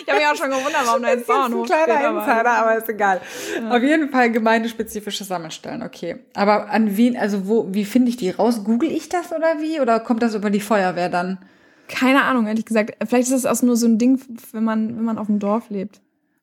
Ich 0.00 0.08
habe 0.08 0.18
mich 0.18 0.28
auch 0.28 0.36
schon 0.36 0.50
gewundert, 0.50 0.82
warum 0.86 1.02
da 1.02 1.10
jetzt 1.10 1.26
Bauernhof 1.26 1.64
ist. 1.64 1.72
Ein 1.72 1.84
kleiner 1.84 2.00
steht, 2.00 2.10
Insider, 2.10 2.50
aber, 2.50 2.70
aber 2.70 2.76
ist 2.78 2.88
egal. 2.88 3.20
Ja. 3.60 3.76
Auf 3.76 3.82
jeden 3.82 4.10
Fall 4.10 4.30
gemeindespezifische 4.30 5.24
Sammelstellen, 5.24 5.82
okay. 5.82 6.16
Aber 6.34 6.70
an 6.70 6.96
wen, 6.96 7.16
also 7.16 7.46
wo, 7.46 7.66
wie 7.72 7.84
finde 7.84 8.08
ich 8.10 8.16
die 8.16 8.30
raus? 8.30 8.64
Google 8.64 8.90
ich 8.90 9.08
das 9.08 9.32
oder 9.32 9.60
wie? 9.60 9.80
Oder 9.80 10.00
kommt 10.00 10.22
das 10.22 10.34
über 10.34 10.50
die 10.50 10.60
Feuerwehr 10.60 11.08
dann? 11.08 11.38
Keine 11.88 12.24
Ahnung, 12.24 12.46
ehrlich 12.46 12.64
gesagt. 12.64 12.96
Vielleicht 13.06 13.30
ist 13.30 13.44
das 13.44 13.46
auch 13.46 13.62
nur 13.62 13.76
so 13.76 13.86
ein 13.86 13.98
Ding, 13.98 14.20
wenn 14.52 14.64
man, 14.64 14.96
wenn 14.96 15.04
man 15.04 15.18
auf 15.18 15.26
dem 15.26 15.38
Dorf 15.38 15.70
lebt. 15.70 16.00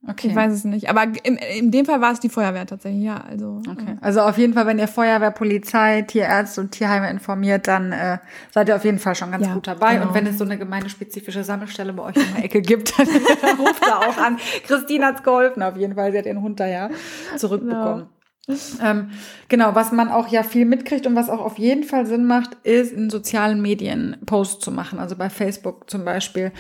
Okay. 0.08 0.30
Ich 0.30 0.36
weiß 0.36 0.52
es 0.52 0.64
nicht. 0.64 0.90
Aber 0.90 1.04
im, 1.24 1.38
in 1.38 1.70
dem 1.70 1.86
Fall 1.86 2.02
war 2.02 2.12
es 2.12 2.20
die 2.20 2.30
Feuerwehr 2.30 2.66
tatsächlich, 2.66 3.04
ja. 3.04 3.24
Also, 3.30 3.62
okay. 3.70 3.98
Also 4.02 4.22
auf 4.22 4.38
jeden 4.40 4.54
Fall, 4.54 4.66
wenn 4.66 4.80
ihr 4.80 4.88
Feuerwehr, 4.88 5.30
Polizei, 5.30 6.02
Tierärzte 6.02 6.62
und 6.62 6.72
Tierheime 6.72 7.10
informiert, 7.12 7.68
dann 7.68 7.92
äh, 7.92 8.18
seid 8.50 8.68
ihr 8.68 8.76
auf 8.76 8.84
jeden 8.84 8.98
Fall 8.98 9.14
schon 9.14 9.30
ganz 9.30 9.46
ja, 9.46 9.54
gut 9.54 9.68
dabei. 9.68 9.96
Genau. 9.96 10.08
Und 10.08 10.16
wenn 10.16 10.26
es 10.26 10.40
so 10.40 10.44
eine 10.44 10.58
gemeindespezifische 10.58 11.44
Sammelstelle 11.44 11.94
bei 11.94 12.04
euch 12.04 12.16
in 12.16 12.34
der 12.36 12.46
Ecke 12.46 12.62
gibt, 12.62 12.98
dann 13.42 13.60
ruft 13.60 13.86
da 13.86 14.00
auch 14.00 14.18
an. 14.18 14.38
Christine 14.66 15.06
hat's 15.06 15.22
geholfen, 15.22 15.62
auf 15.62 15.78
jeden 15.78 15.94
Fall. 15.94 16.12
Sie 16.12 16.18
hat 16.18 16.26
den 16.26 16.42
Hund 16.42 16.60
da 16.60 16.66
ja 16.66 16.90
zurückbekommen. 17.38 18.00
Genau. 18.00 18.21
Ähm, 18.48 19.12
genau, 19.50 19.76
was 19.76 19.92
man 19.92 20.10
auch 20.10 20.28
ja 20.28 20.42
viel 20.42 20.66
mitkriegt 20.66 21.06
und 21.06 21.16
was 21.16 21.30
auch 21.30 21.40
auf 21.40 21.60
jeden 21.60 21.84
Fall 21.84 22.08
Sinn 22.08 22.26
macht, 22.26 22.58
ist 22.64 22.92
in 22.92 23.12
sozialen 23.12 23.62
Medien 23.62 24.18
Posts 24.26 24.66
zu 24.66 24.72
machen, 24.72 24.98
also 24.98 25.16
bei 25.16 25.30
Facebook 25.30 25.88
zum 25.88 26.06
Beispiel. 26.06 26.52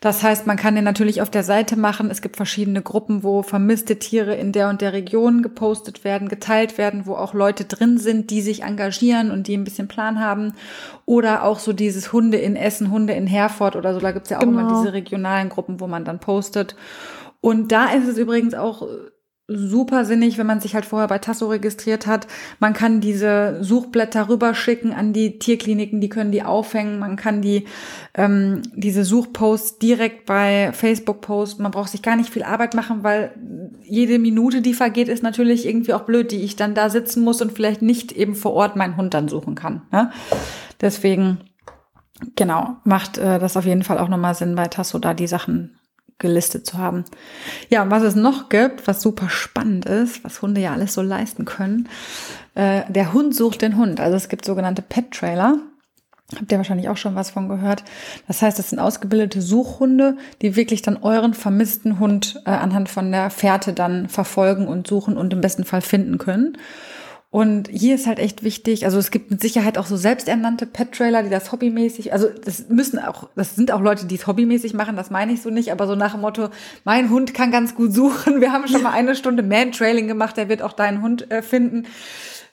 Das 0.00 0.22
heißt, 0.22 0.46
man 0.46 0.56
kann 0.56 0.76
den 0.76 0.84
natürlich 0.84 1.20
auf 1.22 1.30
der 1.30 1.42
Seite 1.42 1.76
machen. 1.76 2.08
Es 2.08 2.22
gibt 2.22 2.36
verschiedene 2.36 2.82
Gruppen, 2.82 3.24
wo 3.24 3.42
vermisste 3.42 3.98
Tiere 3.98 4.36
in 4.36 4.52
der 4.52 4.68
und 4.68 4.80
der 4.80 4.92
Region 4.92 5.42
gepostet 5.42 6.04
werden, 6.04 6.28
geteilt 6.28 6.78
werden, 6.78 7.04
wo 7.04 7.16
auch 7.16 7.34
Leute 7.34 7.64
drin 7.64 7.98
sind, 7.98 8.30
die 8.30 8.40
sich 8.40 8.62
engagieren 8.62 9.32
und 9.32 9.48
die 9.48 9.56
ein 9.56 9.64
bisschen 9.64 9.88
Plan 9.88 10.20
haben. 10.20 10.54
Oder 11.04 11.42
auch 11.42 11.58
so 11.58 11.72
dieses 11.72 12.12
Hunde 12.12 12.38
in 12.38 12.54
Essen, 12.54 12.92
Hunde 12.92 13.12
in 13.12 13.26
Herford 13.26 13.74
oder 13.74 13.92
so. 13.92 13.98
Da 13.98 14.12
gibt's 14.12 14.30
ja 14.30 14.36
auch 14.38 14.42
genau. 14.42 14.60
immer 14.60 14.74
diese 14.76 14.92
regionalen 14.92 15.48
Gruppen, 15.48 15.80
wo 15.80 15.88
man 15.88 16.04
dann 16.04 16.20
postet. 16.20 16.76
Und 17.40 17.72
da 17.72 17.86
ist 17.86 18.06
es 18.06 18.16
übrigens 18.18 18.54
auch 18.54 18.86
super 19.46 20.06
sinnig, 20.06 20.38
wenn 20.38 20.46
man 20.46 20.60
sich 20.60 20.74
halt 20.74 20.86
vorher 20.86 21.08
bei 21.08 21.18
Tasso 21.18 21.48
registriert 21.48 22.06
hat. 22.06 22.26
Man 22.60 22.72
kann 22.72 23.02
diese 23.02 23.58
Suchblätter 23.62 24.30
rüberschicken 24.30 24.92
an 24.92 25.12
die 25.12 25.38
Tierkliniken, 25.38 26.00
die 26.00 26.08
können 26.08 26.32
die 26.32 26.42
aufhängen. 26.42 26.98
Man 26.98 27.16
kann 27.16 27.42
die 27.42 27.66
ähm, 28.14 28.62
diese 28.74 29.04
Suchposts 29.04 29.78
direkt 29.78 30.24
bei 30.24 30.72
Facebook 30.72 31.20
posten. 31.20 31.62
Man 31.62 31.72
braucht 31.72 31.90
sich 31.90 32.00
gar 32.00 32.16
nicht 32.16 32.30
viel 32.30 32.42
Arbeit 32.42 32.74
machen, 32.74 33.02
weil 33.02 33.34
jede 33.82 34.18
Minute, 34.18 34.62
die 34.62 34.72
vergeht, 34.72 35.08
ist 35.08 35.22
natürlich 35.22 35.66
irgendwie 35.66 35.92
auch 35.92 36.02
blöd, 36.02 36.30
die 36.30 36.42
ich 36.42 36.56
dann 36.56 36.74
da 36.74 36.88
sitzen 36.88 37.22
muss 37.22 37.42
und 37.42 37.52
vielleicht 37.52 37.82
nicht 37.82 38.12
eben 38.12 38.34
vor 38.34 38.54
Ort 38.54 38.76
meinen 38.76 38.96
Hund 38.96 39.12
dann 39.12 39.28
suchen 39.28 39.54
kann. 39.54 39.82
Ne? 39.92 40.10
Deswegen 40.80 41.38
genau 42.34 42.76
macht 42.84 43.18
äh, 43.18 43.38
das 43.38 43.58
auf 43.58 43.66
jeden 43.66 43.82
Fall 43.82 43.98
auch 43.98 44.08
nochmal 44.08 44.34
Sinn 44.34 44.54
bei 44.54 44.68
Tasso 44.68 44.98
da 44.98 45.12
die 45.12 45.26
Sachen 45.26 45.76
gelistet 46.18 46.66
zu 46.66 46.78
haben. 46.78 47.04
Ja, 47.68 47.82
und 47.82 47.90
was 47.90 48.02
es 48.02 48.14
noch 48.14 48.48
gibt, 48.48 48.86
was 48.86 49.02
super 49.02 49.28
spannend 49.28 49.86
ist, 49.86 50.24
was 50.24 50.42
Hunde 50.42 50.60
ja 50.60 50.72
alles 50.72 50.94
so 50.94 51.02
leisten 51.02 51.44
können, 51.44 51.88
äh, 52.54 52.82
der 52.88 53.12
Hund 53.12 53.34
sucht 53.34 53.62
den 53.62 53.76
Hund. 53.76 54.00
Also 54.00 54.16
es 54.16 54.28
gibt 54.28 54.44
sogenannte 54.44 54.82
Pet-Trailer. 54.82 55.58
Habt 56.38 56.50
ihr 56.50 56.58
wahrscheinlich 56.58 56.88
auch 56.88 56.96
schon 56.96 57.14
was 57.14 57.30
von 57.30 57.48
gehört. 57.48 57.84
Das 58.26 58.40
heißt, 58.40 58.58
es 58.58 58.70
sind 58.70 58.78
ausgebildete 58.78 59.42
Suchhunde, 59.42 60.16
die 60.40 60.56
wirklich 60.56 60.80
dann 60.82 60.96
euren 60.96 61.34
vermissten 61.34 61.98
Hund 61.98 62.40
äh, 62.46 62.50
anhand 62.50 62.88
von 62.88 63.12
der 63.12 63.30
Fährte 63.30 63.72
dann 63.72 64.08
verfolgen 64.08 64.66
und 64.66 64.86
suchen 64.86 65.16
und 65.16 65.32
im 65.32 65.40
besten 65.40 65.64
Fall 65.64 65.82
finden 65.82 66.18
können. 66.18 66.56
Und 67.34 67.68
hier 67.68 67.96
ist 67.96 68.06
halt 68.06 68.20
echt 68.20 68.44
wichtig, 68.44 68.84
also 68.84 68.96
es 68.96 69.10
gibt 69.10 69.28
mit 69.32 69.40
Sicherheit 69.40 69.76
auch 69.76 69.86
so 69.86 69.96
selbsternannte 69.96 70.66
Pet-Trailer, 70.66 71.24
die 71.24 71.30
das 71.30 71.50
hobbymäßig, 71.50 72.12
also 72.12 72.28
das 72.28 72.68
müssen 72.68 73.00
auch, 73.00 73.28
das 73.34 73.56
sind 73.56 73.72
auch 73.72 73.80
Leute, 73.80 74.06
die 74.06 74.14
es 74.14 74.28
hobbymäßig 74.28 74.72
machen, 74.72 74.94
das 74.94 75.10
meine 75.10 75.32
ich 75.32 75.42
so 75.42 75.50
nicht, 75.50 75.72
aber 75.72 75.88
so 75.88 75.96
nach 75.96 76.12
dem 76.12 76.20
Motto, 76.20 76.50
mein 76.84 77.10
Hund 77.10 77.34
kann 77.34 77.50
ganz 77.50 77.74
gut 77.74 77.92
suchen. 77.92 78.40
Wir 78.40 78.52
haben 78.52 78.68
schon 78.68 78.84
mal 78.84 78.92
eine 78.92 79.16
Stunde 79.16 79.42
Man-Trailing 79.42 80.06
gemacht, 80.06 80.36
der 80.36 80.48
wird 80.48 80.62
auch 80.62 80.74
deinen 80.74 81.02
Hund 81.02 81.28
äh, 81.32 81.42
finden. 81.42 81.88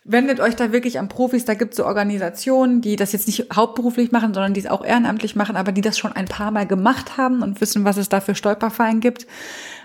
Wendet 0.04 0.40
euch 0.40 0.56
da 0.56 0.72
wirklich 0.72 0.98
an 0.98 1.10
Profis, 1.10 1.46
da 1.46 1.54
gibt 1.54 1.74
es 1.74 1.78
so 1.78 1.86
Organisationen, 1.86 2.82
die 2.82 2.96
das 2.96 3.12
jetzt 3.12 3.28
nicht 3.28 3.56
hauptberuflich 3.56 4.12
machen, 4.12 4.34
sondern 4.34 4.56
die 4.56 4.62
es 4.62 4.66
auch 4.66 4.84
ehrenamtlich 4.84 5.36
machen, 5.36 5.58
aber 5.58 5.72
die 5.74 5.82
das 5.82 6.00
schon 6.00 6.14
ein 6.14 6.26
paar 6.26 6.50
Mal 6.50 6.66
gemacht 6.66 7.18
haben 7.18 7.44
und 7.44 7.62
wissen, 7.62 7.86
was 7.86 7.98
es 7.98 8.10
da 8.10 8.20
für 8.20 8.34
Stolperfallen 8.34 9.00
gibt. 9.00 9.28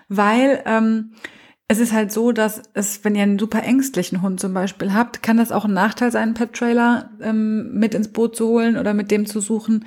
Weil 0.08 0.62
ähm, 0.64 1.10
es 1.68 1.80
ist 1.80 1.92
halt 1.92 2.12
so, 2.12 2.30
dass 2.30 2.62
es, 2.74 3.04
wenn 3.04 3.16
ihr 3.16 3.24
einen 3.24 3.38
super 3.38 3.62
ängstlichen 3.62 4.22
Hund 4.22 4.38
zum 4.38 4.54
Beispiel 4.54 4.94
habt, 4.94 5.22
kann 5.22 5.36
das 5.36 5.50
auch 5.50 5.64
ein 5.64 5.72
Nachteil 5.72 6.12
sein, 6.12 6.22
einen 6.22 6.34
Pet-Trailer 6.34 7.10
ähm, 7.20 7.72
mit 7.72 7.94
ins 7.94 8.08
Boot 8.08 8.36
zu 8.36 8.46
holen 8.46 8.76
oder 8.76 8.94
mit 8.94 9.10
dem 9.10 9.26
zu 9.26 9.40
suchen, 9.40 9.84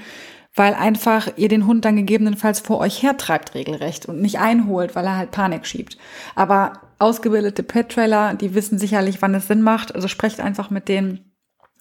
weil 0.54 0.74
einfach 0.74 1.30
ihr 1.38 1.48
den 1.48 1.66
Hund 1.66 1.86
dann 1.86 1.96
gegebenenfalls 1.96 2.60
vor 2.60 2.80
euch 2.80 3.02
hertreibt 3.02 3.56
regelrecht 3.56 4.08
und 4.08 4.22
nicht 4.22 4.40
einholt, 4.40 4.96
weil 4.96 5.06
er 5.06 5.16
halt 5.16 5.32
Panik 5.32 5.66
schiebt. 5.66 5.98
Aber 6.36 6.74
ausgebildete 7.00 7.64
Pet-Trailer, 7.64 8.34
die 8.34 8.56
wissen 8.56 8.78
sicherlich, 8.78 9.22
wann 9.22 9.36
es 9.36 9.48
Sinn 9.48 9.62
macht. 9.62 9.96
Also 9.96 10.10
sprecht 10.10 10.42
einfach 10.42 10.70
mit 10.70 10.90
denen, 10.90 11.32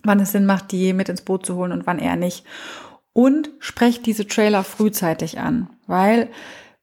wann 0.04 0.20
es 0.20 0.30
Sinn 0.30 0.46
macht, 0.46 0.70
die 0.70 0.92
mit 0.92 1.08
ins 1.08 1.22
Boot 1.22 1.44
zu 1.44 1.56
holen 1.56 1.72
und 1.72 1.88
wann 1.88 1.98
eher 1.98 2.16
nicht. 2.16 2.44
Und 3.12 3.50
sprecht 3.58 4.06
diese 4.06 4.28
Trailer 4.28 4.62
frühzeitig 4.62 5.40
an, 5.40 5.70
weil 5.88 6.28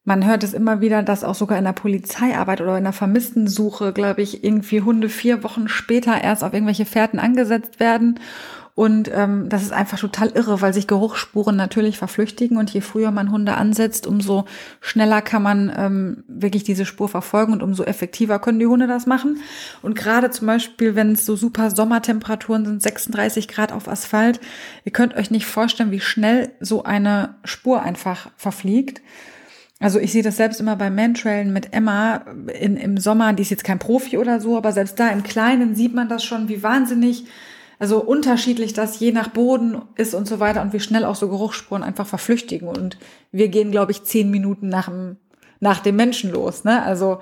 man 0.06 0.26
hört 0.26 0.44
es 0.44 0.54
immer 0.54 0.82
wieder, 0.82 1.02
dass 1.02 1.24
auch 1.24 1.36
sogar 1.36 1.58
in 1.58 1.64
der 1.64 1.74
Polizeiarbeit 1.74 2.62
oder 2.62 2.78
in 2.78 2.84
der 2.84 2.94
Vermisstensuche, 2.94 3.92
glaube 3.92 4.22
ich, 4.22 4.44
irgendwie 4.44 4.82
Hunde 4.82 5.10
vier 5.10 5.44
Wochen 5.44 5.68
später 5.68 6.24
erst 6.24 6.44
auf 6.44 6.54
irgendwelche 6.54 6.86
Fährten 6.86 7.20
angesetzt 7.20 7.80
werden. 7.80 8.20
Und 8.76 9.10
ähm, 9.12 9.48
das 9.48 9.64
ist 9.64 9.72
einfach 9.72 9.98
total 9.98 10.32
irre, 10.32 10.62
weil 10.62 10.74
sich 10.74 10.86
Geruchsspuren 10.86 11.56
natürlich 11.56 11.98
verflüchtigen 11.98 12.58
und 12.58 12.70
je 12.70 12.82
früher 12.82 13.10
man 13.10 13.32
Hunde 13.32 13.56
ansetzt, 13.56 14.06
umso 14.06 14.44
schneller 14.82 15.22
kann 15.22 15.42
man 15.42 15.74
ähm, 15.76 16.24
wirklich 16.28 16.66
diese 16.66 16.86
Spur 16.86 17.08
verfolgen 17.08 17.54
und 17.54 17.64
umso 17.64 17.84
effektiver 17.84 18.38
können 18.38 18.60
die 18.60 18.68
Hunde 18.68 18.88
das 18.88 19.06
machen. 19.06 19.40
Und 19.82 19.96
gerade 19.96 20.30
zum 20.30 20.48
Beispiel, 20.48 20.94
wenn 20.94 21.14
es 21.14 21.26
so 21.26 21.38
super 21.38 21.72
Sommertemperaturen 21.72 22.66
sind, 22.66 22.82
36 22.82 23.48
Grad 23.48 23.72
auf 23.72 23.88
Asphalt, 23.88 24.42
ihr 24.84 24.92
könnt 24.92 25.16
euch 25.16 25.32
nicht 25.32 25.46
vorstellen, 25.46 25.92
wie 25.92 26.02
schnell 26.02 26.52
so 26.60 26.84
eine 26.84 27.36
Spur 27.46 27.82
einfach 27.82 28.30
verfliegt. 28.36 29.02
Also 29.80 30.00
ich 30.00 30.12
sehe 30.12 30.24
das 30.24 30.38
selbst 30.38 30.62
immer 30.62 30.78
beim 30.78 30.96
Mantrailen 30.96 31.52
mit 31.52 31.74
Emma 31.74 32.24
in, 32.60 32.78
im 32.78 32.98
Sommer, 32.98 33.34
die 33.34 33.42
ist 33.42 33.50
jetzt 33.50 33.66
kein 33.66 33.80
Profi 33.80 34.18
oder 34.18 34.40
so, 34.40 34.56
aber 34.56 34.72
selbst 34.72 35.00
da 35.00 35.10
im 35.10 35.24
Kleinen 35.24 35.76
sieht 35.76 35.94
man 35.94 36.08
das 36.08 36.24
schon, 36.24 36.48
wie 36.48 36.64
wahnsinnig, 36.64 37.26
also 37.78 38.02
unterschiedlich 38.02 38.72
das 38.72 39.00
je 39.00 39.12
nach 39.12 39.28
Boden 39.28 39.82
ist 39.96 40.14
und 40.14 40.28
so 40.28 40.40
weiter 40.40 40.62
und 40.62 40.72
wie 40.72 40.80
schnell 40.80 41.04
auch 41.04 41.16
so 41.16 41.28
Geruchsspuren 41.28 41.84
einfach 41.84 42.08
verflüchtigen. 42.08 42.70
Und 42.70 42.98
wir 43.34 43.50
gehen, 43.50 43.72
glaube 43.72 43.92
ich, 43.92 44.06
zehn 44.06 44.32
Minuten 44.32 44.70
nach 44.70 44.86
dem, 44.86 45.18
nach 45.60 45.82
dem 45.82 45.98
Menschen 45.98 46.32
los. 46.32 46.64
Ne? 46.64 46.82
Also 46.82 47.20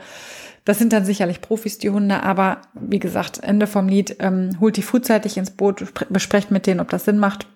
das 0.63 0.77
sind 0.77 0.93
dann 0.93 1.05
sicherlich 1.05 1.41
Profis, 1.41 1.79
die 1.79 1.89
Hunde, 1.89 2.21
aber 2.21 2.61
wie 2.73 2.99
gesagt, 2.99 3.43
Ende 3.43 3.65
vom 3.65 3.87
Lied, 3.87 4.17
ähm, 4.19 4.57
holt 4.59 4.77
die 4.77 4.83
frühzeitig 4.83 5.37
ins 5.37 5.51
Boot, 5.51 5.91
besprecht 6.09 6.51
mit 6.51 6.67
denen, 6.67 6.79
ob 6.79 6.89
das 6.89 7.05
Sinn 7.05 7.17
macht. 7.17 7.47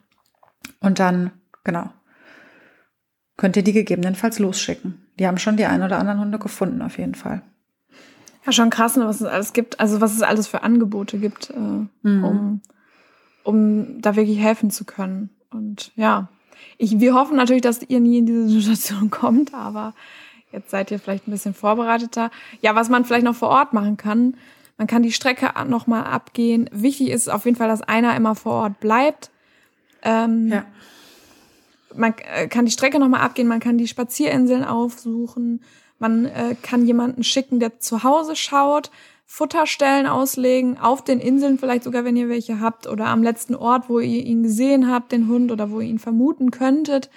Und 0.79 0.99
dann, 0.99 1.31
genau, 1.63 1.89
könnt 3.37 3.55
ihr 3.55 3.63
die 3.63 3.73
gegebenenfalls 3.73 4.39
losschicken. 4.39 5.01
Die 5.19 5.27
haben 5.27 5.37
schon 5.37 5.57
die 5.57 5.65
ein 5.65 5.83
oder 5.83 5.99
anderen 5.99 6.19
Hunde 6.19 6.39
gefunden, 6.39 6.81
auf 6.81 6.97
jeden 6.97 7.15
Fall. 7.15 7.41
Ja, 8.45 8.51
schon 8.51 8.69
krass, 8.69 8.95
ne, 8.95 9.05
was 9.05 9.21
es 9.21 9.27
alles 9.27 9.53
gibt, 9.53 9.79
also 9.79 10.01
was 10.01 10.13
es 10.13 10.21
alles 10.21 10.47
für 10.47 10.63
Angebote 10.63 11.17
gibt, 11.17 11.51
äh, 11.51 12.07
mhm. 12.07 12.23
um, 12.23 12.61
um 13.43 14.01
da 14.01 14.15
wirklich 14.15 14.39
helfen 14.39 14.71
zu 14.71 14.85
können. 14.85 15.29
Und 15.51 15.91
ja, 15.95 16.29
ich, 16.77 16.99
wir 16.99 17.13
hoffen 17.13 17.35
natürlich, 17.35 17.61
dass 17.61 17.81
ihr 17.81 17.99
nie 17.99 18.19
in 18.19 18.25
diese 18.25 18.47
Situation 18.61 19.09
kommt, 19.09 19.53
aber 19.53 19.93
jetzt 20.51 20.71
seid 20.71 20.91
ihr 20.91 20.99
vielleicht 20.99 21.27
ein 21.27 21.31
bisschen 21.31 21.53
vorbereiteter. 21.53 22.31
Ja, 22.61 22.75
was 22.75 22.89
man 22.89 23.05
vielleicht 23.05 23.25
noch 23.25 23.35
vor 23.35 23.49
Ort 23.49 23.73
machen 23.73 23.97
kann, 23.97 24.35
man 24.77 24.87
kann 24.87 25.03
die 25.03 25.11
Strecke 25.11 25.51
nochmal 25.67 26.03
abgehen. 26.03 26.69
Wichtig 26.71 27.09
ist 27.09 27.29
auf 27.29 27.45
jeden 27.45 27.57
Fall, 27.57 27.67
dass 27.67 27.81
einer 27.81 28.15
immer 28.15 28.35
vor 28.35 28.53
Ort 28.53 28.79
bleibt. 28.79 29.31
Ähm, 30.03 30.49
ja. 30.49 30.65
Man 31.97 32.13
äh, 32.33 32.47
kann 32.47 32.65
die 32.65 32.71
Strecke 32.71 32.99
nochmal 32.99 33.21
abgehen, 33.21 33.47
man 33.47 33.59
kann 33.59 33.77
die 33.77 33.87
Spazierinseln 33.87 34.63
aufsuchen, 34.63 35.61
man 35.99 36.25
äh, 36.25 36.55
kann 36.61 36.85
jemanden 36.85 37.23
schicken, 37.23 37.59
der 37.59 37.79
zu 37.79 38.03
Hause 38.03 38.35
schaut, 38.35 38.91
Futterstellen 39.25 40.07
auslegen, 40.07 40.77
auf 40.77 41.03
den 41.03 41.19
Inseln 41.19 41.59
vielleicht 41.59 41.83
sogar, 41.83 42.05
wenn 42.05 42.15
ihr 42.15 42.29
welche 42.29 42.61
habt, 42.61 42.87
oder 42.87 43.07
am 43.07 43.23
letzten 43.23 43.55
Ort, 43.55 43.89
wo 43.89 43.99
ihr 43.99 44.25
ihn 44.25 44.43
gesehen 44.43 44.89
habt, 44.89 45.11
den 45.11 45.27
Hund, 45.27 45.51
oder 45.51 45.69
wo 45.69 45.81
ihr 45.81 45.89
ihn 45.89 45.99
vermuten 45.99 46.49
könntet. 46.49 47.09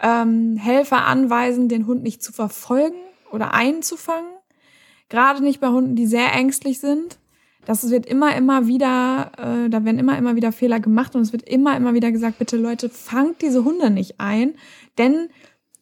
Ähm, 0.00 0.56
Helfer 0.56 1.04
anweisen, 1.04 1.68
den 1.68 1.88
Hund 1.88 2.04
nicht 2.04 2.22
zu 2.22 2.32
verfolgen 2.32 2.98
oder 3.32 3.54
einzufangen. 3.54 4.30
Gerade 5.08 5.42
nicht 5.42 5.60
bei 5.60 5.68
Hunden, 5.68 5.96
die 5.96 6.06
sehr 6.06 6.32
ängstlich 6.32 6.78
sind. 6.78 7.18
Das 7.68 7.90
wird 7.90 8.06
immer, 8.06 8.34
immer 8.34 8.66
wieder, 8.66 9.30
äh, 9.36 9.68
da 9.68 9.84
werden 9.84 9.98
immer, 9.98 10.16
immer 10.16 10.36
wieder 10.36 10.52
Fehler 10.52 10.80
gemacht 10.80 11.14
und 11.14 11.20
es 11.20 11.34
wird 11.34 11.46
immer, 11.46 11.76
immer 11.76 11.92
wieder 11.92 12.10
gesagt, 12.10 12.38
bitte 12.38 12.56
Leute, 12.56 12.88
fangt 12.88 13.42
diese 13.42 13.62
Hunde 13.62 13.90
nicht 13.90 14.18
ein. 14.18 14.54
Denn 14.96 15.28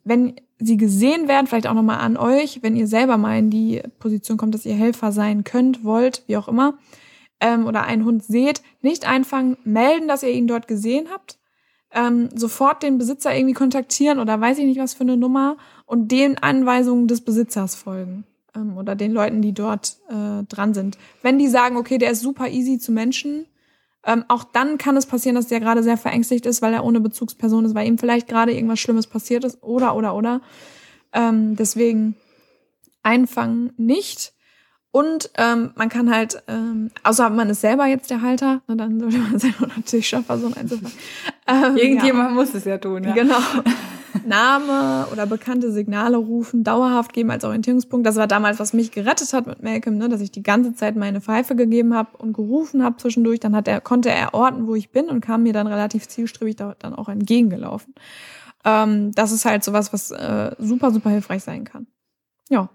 wenn 0.03 0.35
sie 0.59 0.79
gesehen 0.79 1.29
werden, 1.29 1.47
vielleicht 1.47 1.69
auch 1.69 1.75
nochmal 1.75 2.01
an 2.01 2.17
euch, 2.17 2.61
wenn 2.65 2.75
ihr 2.75 2.89
selber 2.89 3.19
mal 3.19 3.39
in 3.39 3.51
die 3.51 3.85
Position 4.01 4.37
kommt, 4.37 4.53
dass 4.53 4.67
ihr 4.67 4.75
Helfer 4.75 5.13
sein 5.13 5.45
könnt, 5.45 5.85
wollt, 5.85 6.25
wie 6.27 6.37
auch 6.37 6.49
immer, 6.49 6.77
ähm, 7.39 7.67
oder 7.67 7.85
einen 7.85 8.05
Hund 8.05 8.25
seht, 8.25 8.63
nicht 8.83 9.09
einfangen, 9.09 9.57
melden, 9.63 10.09
dass 10.09 10.25
ihr 10.25 10.33
ihn 10.33 10.49
dort 10.49 10.67
gesehen 10.67 11.07
habt, 11.13 11.39
ähm, 11.93 12.31
sofort 12.35 12.83
den 12.83 12.99
Besitzer 12.99 13.33
irgendwie 13.33 13.55
kontaktieren 13.55 14.19
oder 14.19 14.41
weiß 14.41 14.59
ich 14.59 14.65
nicht 14.65 14.81
was 14.81 14.95
für 14.95 15.03
eine 15.03 15.17
Nummer 15.17 15.57
und 15.85 16.11
den 16.11 16.37
Anweisungen 16.37 17.07
des 17.07 17.21
Besitzers 17.21 17.77
folgen 17.77 18.25
ähm, 18.57 18.77
oder 18.79 18.95
den 18.95 19.13
Leuten, 19.13 19.43
die 19.43 19.53
dort 19.53 19.97
äh, 20.09 20.45
dran 20.49 20.75
sind. 20.75 20.99
Wenn 21.23 21.39
die 21.39 21.49
sagen, 21.49 21.77
okay, 21.77 21.99
der 21.99 22.11
ist 22.11 22.21
super 22.21 22.49
easy 22.49 22.79
zu 22.79 22.93
Menschen, 22.93 23.47
ähm, 24.05 24.25
auch 24.29 24.45
dann 24.45 24.79
kann 24.79 24.97
es 24.97 25.07
passieren, 25.07 25.35
dass 25.35 25.49
der 25.49 25.61
gerade 25.61 25.83
sehr 25.83 25.99
verängstigt 25.99 26.47
ist, 26.47 26.63
weil 26.63 26.73
er 26.73 26.85
ohne 26.85 27.01
Bezugsperson 27.01 27.65
ist, 27.65 27.75
weil 27.75 27.89
ihm 27.89 27.99
vielleicht 27.99 28.29
gerade 28.29 28.53
irgendwas 28.53 28.79
Schlimmes 28.79 29.07
passiert 29.07 29.45
ist 29.45 29.63
oder, 29.63 29.97
oder, 29.97 30.15
oder. 30.15 30.41
Ähm, 31.13 31.57
deswegen 31.57 32.15
einfangen 33.03 33.73
nicht. 33.77 34.33
Und 34.93 35.31
ähm, 35.37 35.73
man 35.75 35.89
kann 35.89 36.11
halt, 36.11 36.43
ähm, 36.49 36.91
außer 37.03 37.29
man 37.31 37.51
ist 37.51 37.61
selber 37.61 37.87
jetzt 37.87 38.11
der 38.11 38.23
Halter, 38.23 38.63
ne, 38.67 38.77
dann 38.77 38.99
sollte 38.99 39.19
man 39.19 39.39
selber 39.39 39.67
natürlich 39.77 40.09
schon 40.09 40.25
versuchen 40.25 40.57
einzufangen. 40.57 40.97
Ähm, 41.47 41.77
Irgendjemand 41.77 42.31
ja. 42.31 42.35
muss 42.35 42.55
es 42.55 42.65
ja 42.65 42.79
tun, 42.79 43.05
ja. 43.05 43.13
Genau. 43.13 43.39
Name 44.27 45.07
oder 45.13 45.27
bekannte 45.27 45.73
Signale 45.73 46.17
rufen, 46.17 46.65
dauerhaft 46.65 47.13
geben 47.13 47.31
als 47.31 47.45
Orientierungspunkt. 47.45 48.07
Das 48.07 48.17
war 48.17 48.27
damals, 48.27 48.59
was 48.59 48.73
mich 48.73 48.91
gerettet 48.91 49.33
hat 49.33 49.47
mit 49.47 49.63
Malcolm, 49.63 49.99
ne, 49.99 50.09
dass 50.09 50.21
ich 50.21 50.31
die 50.31 50.43
ganze 50.43 50.75
Zeit 50.75 50.97
meine 50.97 51.21
Pfeife 51.21 51.57
gegeben 51.57 51.95
habe 51.95 52.17
und 52.19 52.33
gerufen 52.33 52.83
habe 52.83 52.97
zwischendurch. 52.97 53.41
Dann 53.41 53.55
hat 53.55 53.69
er, 53.69 53.81
konnte 53.81 54.11
er 54.11 54.35
orten, 54.35 54.67
wo 54.67 54.75
ich 54.75 54.91
bin 54.91 55.09
und 55.09 55.21
kam 55.21 55.43
mir 55.43 55.53
dann 55.53 55.67
relativ 55.67 56.09
zielstrebig 56.09 56.57
da, 56.57 56.75
dann 56.79 56.95
auch 56.95 57.09
entgegengelaufen. 57.09 57.95
Ähm, 58.65 59.13
das 59.13 59.33
ist 59.33 59.45
halt 59.45 59.63
sowas, 59.65 59.93
was 59.93 60.11
äh, 60.11 60.55
super, 60.59 60.91
super 60.91 61.11
hilfreich 61.11 61.43
sein 61.45 61.65
kann. 61.65 61.87
Ja. 62.49 62.71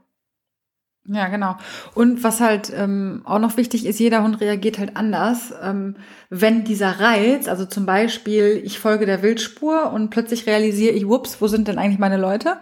Ja, 1.05 1.29
genau. 1.29 1.55
Und 1.95 2.23
was 2.23 2.39
halt 2.41 2.71
ähm, 2.75 3.21
auch 3.25 3.39
noch 3.39 3.57
wichtig 3.57 3.85
ist, 3.87 3.99
jeder 3.99 4.23
Hund 4.23 4.39
reagiert 4.39 4.77
halt 4.77 4.95
anders. 4.95 5.51
Ähm, 5.61 5.95
wenn 6.29 6.63
dieser 6.63 6.99
Reiz, 6.99 7.47
also 7.47 7.65
zum 7.65 7.87
Beispiel, 7.87 8.61
ich 8.63 8.77
folge 8.77 9.07
der 9.07 9.23
Wildspur 9.23 9.91
und 9.91 10.11
plötzlich 10.11 10.45
realisiere 10.45 10.93
ich, 10.93 11.07
whoops, 11.07 11.41
wo 11.41 11.47
sind 11.47 11.67
denn 11.67 11.79
eigentlich 11.79 11.99
meine 11.99 12.17
Leute? 12.17 12.57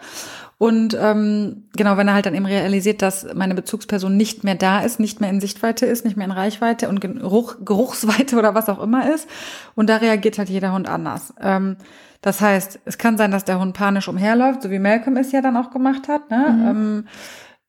Und 0.57 0.97
ähm, 0.99 1.67
genau, 1.75 1.95
wenn 1.95 2.09
er 2.09 2.13
halt 2.13 2.25
dann 2.25 2.35
eben 2.35 2.45
realisiert, 2.45 3.01
dass 3.01 3.33
meine 3.33 3.55
Bezugsperson 3.55 4.15
nicht 4.15 4.43
mehr 4.43 4.55
da 4.55 4.81
ist, 4.81 4.99
nicht 4.99 5.21
mehr 5.21 5.29
in 5.29 5.39
Sichtweite 5.39 5.85
ist, 5.85 6.03
nicht 6.03 6.17
mehr 6.17 6.25
in 6.25 6.33
Reichweite 6.33 6.89
und 6.89 6.99
Geruch, 6.99 7.57
Geruchsweite 7.63 8.35
oder 8.39 8.55
was 8.55 8.69
auch 8.69 8.81
immer 8.81 9.13
ist. 9.13 9.27
Und 9.75 9.89
da 9.89 9.97
reagiert 9.97 10.37
halt 10.37 10.49
jeder 10.49 10.73
Hund 10.73 10.87
anders. 10.87 11.33
Ähm, 11.41 11.77
das 12.21 12.41
heißt, 12.41 12.79
es 12.83 12.97
kann 12.97 13.17
sein, 13.17 13.31
dass 13.31 13.45
der 13.45 13.59
Hund 13.59 13.73
panisch 13.73 14.09
umherläuft, 14.09 14.61
so 14.61 14.69
wie 14.69 14.79
Malcolm 14.79 15.15
es 15.15 15.31
ja 15.31 15.41
dann 15.41 15.55
auch 15.55 15.71
gemacht 15.71 16.09
hat. 16.09 16.29
Ne? 16.29 16.49
Mhm. 16.49 16.67
Ähm, 16.67 17.07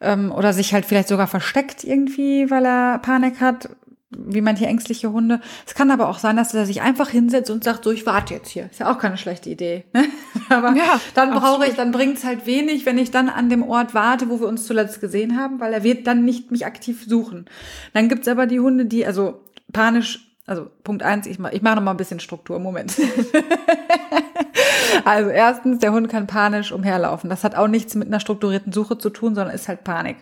ähm, 0.01 0.33
oder 0.33 0.53
sich 0.53 0.73
halt 0.75 0.85
vielleicht 0.87 1.09
sogar 1.09 1.27
versteckt 1.27 1.85
irgendwie, 1.85 2.51
weil 2.51 2.65
er 2.65 2.99
Panik 2.99 3.41
hat, 3.41 3.71
wie 4.11 4.41
manche 4.41 4.67
ängstliche 4.67 5.13
Hunde. 5.13 5.41
Es 5.67 5.75
kann 5.75 5.91
aber 5.91 6.09
auch 6.09 6.19
sein, 6.19 6.37
dass 6.37 6.53
er 6.53 6.67
sich 6.67 6.83
einfach 6.83 7.11
hinsetzt 7.11 7.51
und 7.51 7.63
sagt, 7.63 7.85
so, 7.85 7.93
ich 7.93 8.07
warte 8.07 8.35
jetzt 8.35 8.49
hier. 8.49 8.69
Ist 8.71 8.81
ja 8.81 8.93
auch 8.93 8.99
keine 8.99 9.17
schlechte 9.17 9.51
Idee. 9.51 9.85
Ne? 9.93 10.05
aber 10.49 10.75
ja, 10.75 11.01
dann 11.15 11.33
brauche 11.33 11.67
ich, 11.67 11.75
dann 11.75 11.93
bringt's 11.93 12.25
halt 12.25 12.45
wenig, 12.47 12.87
wenn 12.87 12.99
ich 12.99 13.11
dann 13.11 13.29
an 13.29 13.49
dem 13.49 13.63
Ort 13.63 13.95
warte, 13.95 14.29
wo 14.29 14.41
wir 14.41 14.49
uns 14.49 14.67
zuletzt 14.67 15.01
gesehen 15.01 15.39
haben, 15.39 15.61
weil 15.61 15.73
er 15.73 15.85
wird 15.85 16.07
dann 16.07 16.25
nicht 16.25 16.51
mich 16.51 16.67
aktiv 16.67 17.05
suchen. 17.07 17.47
Dann 17.95 18.09
gibt's 18.09 18.27
aber 18.27 18.47
die 18.47 18.61
Hunde, 18.61 18.87
die, 18.87 19.07
also 19.07 19.41
panisch 19.73 20.27
also 20.51 20.69
Punkt 20.83 21.05
eins, 21.05 21.29
ich 21.29 21.39
mache 21.39 21.55
ich 21.55 21.63
mach 21.63 21.77
noch 21.77 21.83
mal 21.83 21.93
ein 21.93 21.97
bisschen 21.97 22.19
Struktur. 22.19 22.59
Moment. 22.59 22.93
also 25.05 25.31
erstens, 25.31 25.79
der 25.79 25.93
Hund 25.93 26.09
kann 26.09 26.27
panisch 26.27 26.73
umherlaufen. 26.73 27.31
Das 27.31 27.45
hat 27.45 27.55
auch 27.55 27.69
nichts 27.69 27.95
mit 27.95 28.09
einer 28.09 28.21
strukturierten 28.21 28.73
Suche 28.73 28.99
zu 28.99 29.11
tun, 29.11 29.35
sondern 29.35 29.55
ist 29.55 29.69
halt 29.69 29.85
Panik. 29.85 30.17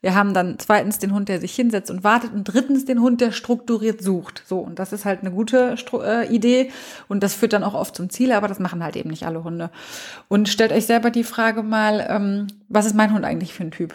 Wir 0.00 0.14
haben 0.14 0.34
dann 0.34 0.58
zweitens 0.58 0.98
den 0.98 1.12
Hund, 1.12 1.28
der 1.28 1.40
sich 1.40 1.54
hinsetzt 1.54 1.90
und 1.90 2.04
wartet 2.04 2.32
und 2.32 2.44
drittens 2.44 2.84
den 2.84 3.00
Hund, 3.00 3.20
der 3.20 3.32
strukturiert 3.32 4.02
sucht. 4.02 4.42
So, 4.46 4.58
und 4.58 4.78
das 4.78 4.92
ist 4.92 5.04
halt 5.04 5.20
eine 5.20 5.30
gute 5.30 5.76
Stru 5.76 6.00
äh, 6.00 6.26
Idee 6.26 6.70
und 7.08 7.22
das 7.22 7.34
führt 7.34 7.52
dann 7.52 7.64
auch 7.64 7.74
oft 7.74 7.96
zum 7.96 8.10
Ziel, 8.10 8.32
aber 8.32 8.48
das 8.48 8.58
machen 8.58 8.82
halt 8.82 8.96
eben 8.96 9.10
nicht 9.10 9.26
alle 9.26 9.44
Hunde. 9.44 9.70
Und 10.28 10.48
stellt 10.48 10.72
euch 10.72 10.86
selber 10.86 11.10
die 11.10 11.24
Frage 11.24 11.62
mal, 11.62 12.06
ähm, 12.08 12.46
was 12.68 12.86
ist 12.86 12.94
mein 12.94 13.12
Hund 13.12 13.24
eigentlich 13.24 13.54
für 13.54 13.64
ein 13.64 13.70
Typ? 13.70 13.94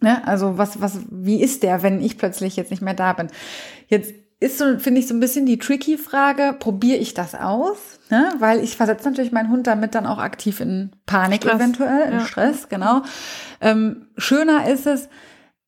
Ne? 0.00 0.26
Also 0.26 0.56
was, 0.56 0.80
was, 0.80 1.00
wie 1.10 1.42
ist 1.42 1.62
der, 1.62 1.82
wenn 1.82 2.00
ich 2.00 2.16
plötzlich 2.18 2.56
jetzt 2.56 2.70
nicht 2.70 2.82
mehr 2.82 2.94
da 2.94 3.12
bin? 3.12 3.28
Jetzt 3.88 4.14
ist 4.40 4.56
so, 4.56 4.78
finde 4.78 5.00
ich, 5.00 5.06
so 5.06 5.14
ein 5.14 5.20
bisschen 5.20 5.44
die 5.44 5.58
tricky 5.58 5.98
Frage, 5.98 6.56
probiere 6.58 6.98
ich 6.98 7.12
das 7.12 7.34
aus? 7.34 8.00
Ne? 8.08 8.32
Weil 8.38 8.64
ich 8.64 8.76
versetze 8.76 9.08
natürlich 9.08 9.32
meinen 9.32 9.50
Hund 9.50 9.66
damit 9.66 9.94
dann 9.94 10.06
auch 10.06 10.18
aktiv 10.18 10.60
in 10.60 10.92
Panik 11.04 11.42
Stress. 11.42 11.56
eventuell, 11.56 12.08
in 12.08 12.18
ja. 12.20 12.26
Stress, 12.26 12.68
genau. 12.70 13.02
Ähm, 13.60 14.06
schöner 14.16 14.66
ist 14.66 14.86
es, 14.86 15.10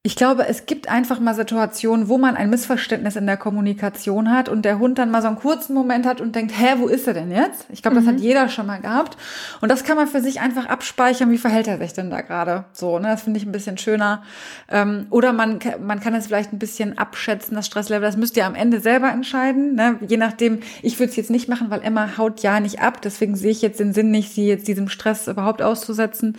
ich 0.05 0.17
glaube, 0.17 0.49
es 0.49 0.67
gibt 0.67 0.89
einfach 0.89 1.21
mal 1.21 1.33
Situationen, 1.33 2.09
wo 2.09 2.19
man 2.19 2.35
ein 2.35 2.51
Missverständnis 2.51 3.15
in 3.15 3.25
der 3.25 3.37
Kommunikation 3.37 4.33
hat 4.33 4.49
und 4.49 4.65
der 4.65 4.81
Hund 4.81 4.99
dann 4.99 5.13
mal 5.13 5.23
so 5.23 5.29
einen 5.29 5.37
kurzen 5.37 5.75
Moment 5.75 6.07
hat 6.07 6.21
und 6.21 6.35
denkt, 6.35 6.53
hä, 6.59 6.75
wo 6.79 6.89
ist 6.89 7.07
er 7.07 7.15
denn 7.15 7.31
jetzt? 7.31 7.67
Ich 7.69 7.83
glaube, 7.83 7.99
das 7.99 8.07
hat 8.09 8.17
mhm. 8.17 8.21
jeder 8.23 8.49
schon 8.49 8.67
mal 8.67 8.81
gehabt. 8.81 9.17
Und 9.61 9.69
das 9.69 9.85
kann 9.85 9.97
man 9.97 10.09
für 10.09 10.21
sich 10.21 10.41
einfach 10.41 10.67
abspeichern, 10.67 11.31
wie 11.31 11.39
verhält 11.39 11.69
er 11.69 11.79
sich 11.79 11.93
denn 11.93 12.11
da 12.11 12.21
gerade? 12.21 12.65
So, 12.73 12.99
ne, 12.99 13.09
das 13.09 13.23
finde 13.23 13.39
ich 13.39 13.47
ein 13.47 13.53
bisschen 13.53 13.79
schöner. 13.79 14.25
Ähm, 14.69 15.07
oder 15.11 15.33
man, 15.33 15.61
man 15.81 16.01
kann 16.01 16.17
es 16.17 16.27
vielleicht 16.27 16.53
ein 16.53 16.59
bisschen 16.59 16.99
abschätzen, 16.99 17.55
das 17.55 17.67
Stresslevel. 17.67 18.03
Das 18.05 18.17
müsst 18.17 18.37
ihr 18.37 18.47
am 18.47 18.57
Ende 18.57 18.81
selber 18.81 19.09
entscheiden. 19.09 19.77
Ne? 19.77 20.01
Je 20.01 20.17
nachdem, 20.17 20.63
ich 20.83 20.99
würde 20.99 21.11
es 21.11 21.17
jetzt 21.17 21.31
nicht 21.31 21.49
machen, 21.49 21.71
weil 21.71 21.81
Emma 21.81 22.19
haut 22.19 22.41
ja 22.41 22.59
nicht 22.59 22.81
ab. 22.81 23.03
Deswegen 23.03 23.37
sehe 23.37 23.53
ich 23.53 23.63
jetzt 23.63 23.79
den 23.79 23.93
Sinn 23.93 24.11
nicht, 24.11 24.35
sie 24.35 24.49
jetzt 24.49 24.67
diesem 24.67 24.89
Stress 24.89 25.29
überhaupt 25.29 25.63
auszusetzen. 25.63 26.37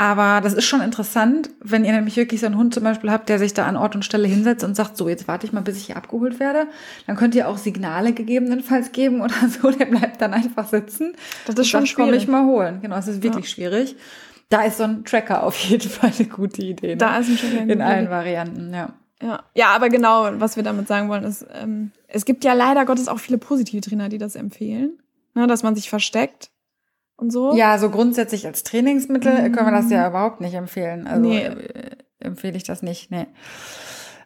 Aber 0.00 0.40
das 0.40 0.54
ist 0.54 0.64
schon 0.64 0.80
interessant, 0.80 1.50
wenn 1.60 1.84
ihr 1.84 1.92
nämlich 1.92 2.16
wirklich 2.16 2.40
so 2.40 2.46
einen 2.46 2.56
Hund 2.56 2.72
zum 2.72 2.84
Beispiel 2.84 3.10
habt, 3.10 3.28
der 3.28 3.38
sich 3.38 3.52
da 3.52 3.66
an 3.66 3.76
Ort 3.76 3.94
und 3.94 4.02
Stelle 4.02 4.26
hinsetzt 4.26 4.64
und 4.64 4.74
sagt, 4.74 4.96
so, 4.96 5.10
jetzt 5.10 5.28
warte 5.28 5.46
ich 5.46 5.52
mal, 5.52 5.60
bis 5.60 5.76
ich 5.76 5.84
hier 5.84 5.98
abgeholt 5.98 6.40
werde. 6.40 6.68
Dann 7.06 7.16
könnt 7.16 7.34
ihr 7.34 7.46
auch 7.46 7.58
Signale 7.58 8.14
gegebenenfalls 8.14 8.92
geben 8.92 9.20
oder 9.20 9.34
so, 9.60 9.70
der 9.70 9.84
bleibt 9.84 10.22
dann 10.22 10.32
einfach 10.32 10.66
sitzen. 10.68 11.12
Das 11.44 11.56
ist 11.56 11.68
schon 11.68 11.84
schwierig. 11.84 12.06
komme 12.06 12.16
ich 12.16 12.28
mal 12.28 12.46
holen. 12.46 12.78
Genau, 12.80 12.96
es 12.96 13.08
ist 13.08 13.22
wirklich 13.22 13.44
ja. 13.44 13.50
schwierig. 13.50 13.94
Da 14.48 14.62
ist 14.62 14.78
so 14.78 14.84
ein 14.84 15.04
Tracker 15.04 15.42
auf 15.42 15.58
jeden 15.58 15.90
Fall 15.90 16.12
eine 16.18 16.28
gute 16.28 16.62
Idee. 16.62 16.92
Ne? 16.92 16.96
Da 16.96 17.18
ist 17.18 17.28
ein 17.28 17.36
Tracker. 17.36 17.70
In 17.70 17.82
allen 17.82 18.08
Varianten, 18.08 18.72
ja. 18.72 18.94
Ja, 19.20 19.42
ja, 19.54 19.66
aber 19.66 19.90
genau, 19.90 20.30
was 20.40 20.56
wir 20.56 20.62
damit 20.62 20.88
sagen 20.88 21.10
wollen, 21.10 21.24
ist, 21.24 21.44
ähm, 21.52 21.90
es 22.08 22.24
gibt 22.24 22.42
ja 22.44 22.54
leider 22.54 22.86
Gottes 22.86 23.06
auch 23.06 23.18
viele 23.18 23.36
positive 23.36 23.82
Trainer, 23.82 24.08
die 24.08 24.16
das 24.16 24.34
empfehlen, 24.34 24.98
ne, 25.34 25.46
dass 25.46 25.62
man 25.62 25.76
sich 25.76 25.90
versteckt 25.90 26.48
und 27.20 27.30
so. 27.30 27.54
Ja, 27.54 27.78
so 27.78 27.90
grundsätzlich 27.90 28.46
als 28.46 28.62
Trainingsmittel 28.62 29.32
mhm. 29.32 29.52
können 29.52 29.66
wir 29.66 29.80
das 29.80 29.90
ja 29.90 30.08
überhaupt 30.08 30.40
nicht 30.40 30.54
empfehlen. 30.54 31.06
Also 31.06 31.28
nee. 31.28 31.44
äh, 31.44 31.96
empfehle 32.20 32.56
ich 32.56 32.64
das 32.64 32.82
nicht. 32.82 33.10
Nee. 33.10 33.26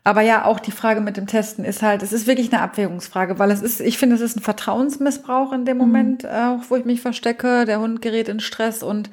Aber 0.07 0.21
ja, 0.21 0.45
auch 0.45 0.61
die 0.61 0.71
Frage 0.71 1.01
mit 1.01 1.17
dem 1.17 1.27
Testen 1.27 1.65
ist 1.65 1.83
halt, 1.83 2.03
es 2.03 2.13
ist 2.13 2.27
wirklich 2.27 2.53
eine 2.53 2.61
Abwägungsfrage, 2.61 3.39
weil 3.39 3.51
es 3.51 3.63
ist, 3.63 3.81
ich 3.81 3.97
finde, 3.97 4.17
es 4.17 4.21
ist 4.21 4.37
ein 4.37 4.43
Vertrauensmissbrauch 4.43 5.53
in 5.53 5.65
dem 5.65 5.79
mhm. 5.79 5.83
Moment, 5.83 6.23
mhm. 6.25 6.29
auch 6.29 6.61
wo 6.69 6.77
ich 6.77 6.85
mich 6.85 7.01
verstecke. 7.01 7.65
Der 7.65 7.81
Hund 7.81 8.03
gerät 8.03 8.29
in 8.29 8.41
Stress 8.41 8.83
und 8.83 9.09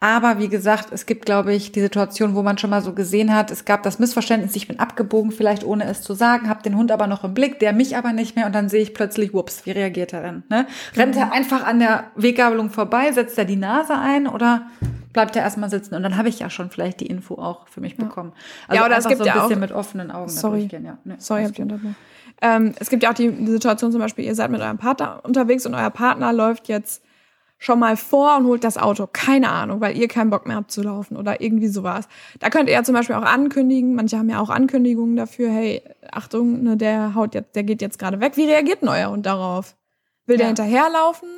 Aber 0.00 0.38
wie 0.38 0.48
gesagt, 0.48 0.92
es 0.92 1.06
gibt, 1.06 1.26
glaube 1.26 1.52
ich, 1.52 1.72
die 1.72 1.80
Situation, 1.80 2.36
wo 2.36 2.42
man 2.42 2.56
schon 2.56 2.70
mal 2.70 2.82
so 2.82 2.92
gesehen 2.92 3.34
hat, 3.34 3.50
es 3.50 3.64
gab 3.64 3.82
das 3.82 3.98
Missverständnis, 3.98 4.54
ich 4.54 4.68
bin 4.68 4.78
abgebogen, 4.78 5.32
vielleicht 5.32 5.64
ohne 5.64 5.84
es 5.86 6.02
zu 6.02 6.14
sagen, 6.14 6.48
habe 6.48 6.62
den 6.62 6.76
Hund 6.76 6.92
aber 6.92 7.08
noch 7.08 7.24
im 7.24 7.34
Blick, 7.34 7.58
der 7.58 7.72
mich 7.72 7.96
aber 7.96 8.12
nicht 8.12 8.36
mehr 8.36 8.46
und 8.46 8.54
dann 8.54 8.68
sehe 8.68 8.80
ich 8.80 8.94
plötzlich, 8.94 9.34
whoops, 9.34 9.66
wie 9.66 9.72
reagiert 9.72 10.12
er 10.12 10.22
denn? 10.22 10.42
Ne? 10.50 10.66
Rennt 10.96 11.16
er 11.16 11.32
einfach 11.32 11.66
an 11.66 11.80
der 11.80 12.04
Weggabelung 12.14 12.70
vorbei, 12.70 13.10
setzt 13.10 13.36
er 13.38 13.44
die 13.44 13.56
Nase 13.56 13.98
ein 13.98 14.28
oder 14.28 14.68
bleibt 15.12 15.34
er 15.34 15.42
erstmal 15.42 15.68
sitzen? 15.68 15.96
Und 15.96 16.04
dann 16.04 16.16
habe 16.16 16.28
ich 16.28 16.38
ja 16.38 16.48
schon 16.48 16.70
vielleicht 16.70 17.00
die 17.00 17.06
Info 17.06 17.34
auch 17.34 17.66
für 17.66 17.80
mich 17.80 17.96
bekommen. 17.96 18.32
Also 18.68 18.80
Ja, 18.80 18.86
oder 18.86 18.98
es 18.98 19.08
gibt 19.08 19.18
so 19.18 19.24
ein 19.24 19.26
ja 19.26 19.34
auch- 19.42 19.48
bisschen 19.48 19.58
mit 19.58 19.72
offenen 19.72 20.12
Augen 20.12 20.28
Sorry. 20.28 20.68
Ja, 20.70 20.78
ne, 21.02 21.16
Sorry, 21.18 21.42
habt 21.44 21.58
ihr 21.58 21.64
unterbrochen. 21.64 21.96
Ähm, 22.40 22.72
es 22.78 22.88
gibt 22.88 23.02
ja 23.02 23.10
auch 23.10 23.14
die, 23.14 23.32
die 23.32 23.50
Situation 23.50 23.90
zum 23.90 24.00
Beispiel, 24.00 24.24
ihr 24.26 24.36
seid 24.36 24.52
mit 24.52 24.60
eurem 24.60 24.78
Partner 24.78 25.18
unterwegs 25.24 25.66
und 25.66 25.74
euer 25.74 25.90
Partner 25.90 26.32
läuft 26.32 26.68
jetzt 26.68 27.02
schon 27.58 27.78
mal 27.80 27.96
vor 27.96 28.36
und 28.38 28.46
holt 28.46 28.64
das 28.64 28.78
Auto. 28.78 29.06
Keine 29.12 29.50
Ahnung, 29.50 29.80
weil 29.80 29.96
ihr 29.96 30.08
keinen 30.08 30.30
Bock 30.30 30.46
mehr 30.46 30.56
habt 30.56 30.70
zu 30.70 30.82
laufen 30.82 31.16
oder 31.16 31.40
irgendwie 31.40 31.68
sowas. 31.68 32.08
Da 32.38 32.50
könnt 32.50 32.68
ihr 32.68 32.74
ja 32.74 32.84
zum 32.84 32.94
Beispiel 32.94 33.16
auch 33.16 33.22
ankündigen, 33.22 33.94
manche 33.94 34.16
haben 34.16 34.30
ja 34.30 34.40
auch 34.40 34.50
Ankündigungen 34.50 35.16
dafür, 35.16 35.50
hey, 35.50 35.82
Achtung, 36.10 36.62
ne, 36.62 36.76
der 36.76 37.14
haut 37.14 37.34
jetzt, 37.34 37.54
der 37.56 37.64
geht 37.64 37.82
jetzt 37.82 37.98
gerade 37.98 38.20
weg. 38.20 38.36
Wie 38.36 38.46
reagiert 38.46 38.82
denn 38.82 38.88
euer 38.88 39.10
Hund 39.10 39.26
darauf? 39.26 39.76
Will 40.26 40.36
der 40.36 40.46
Ja. 40.46 40.48
hinterherlaufen? 40.48 41.28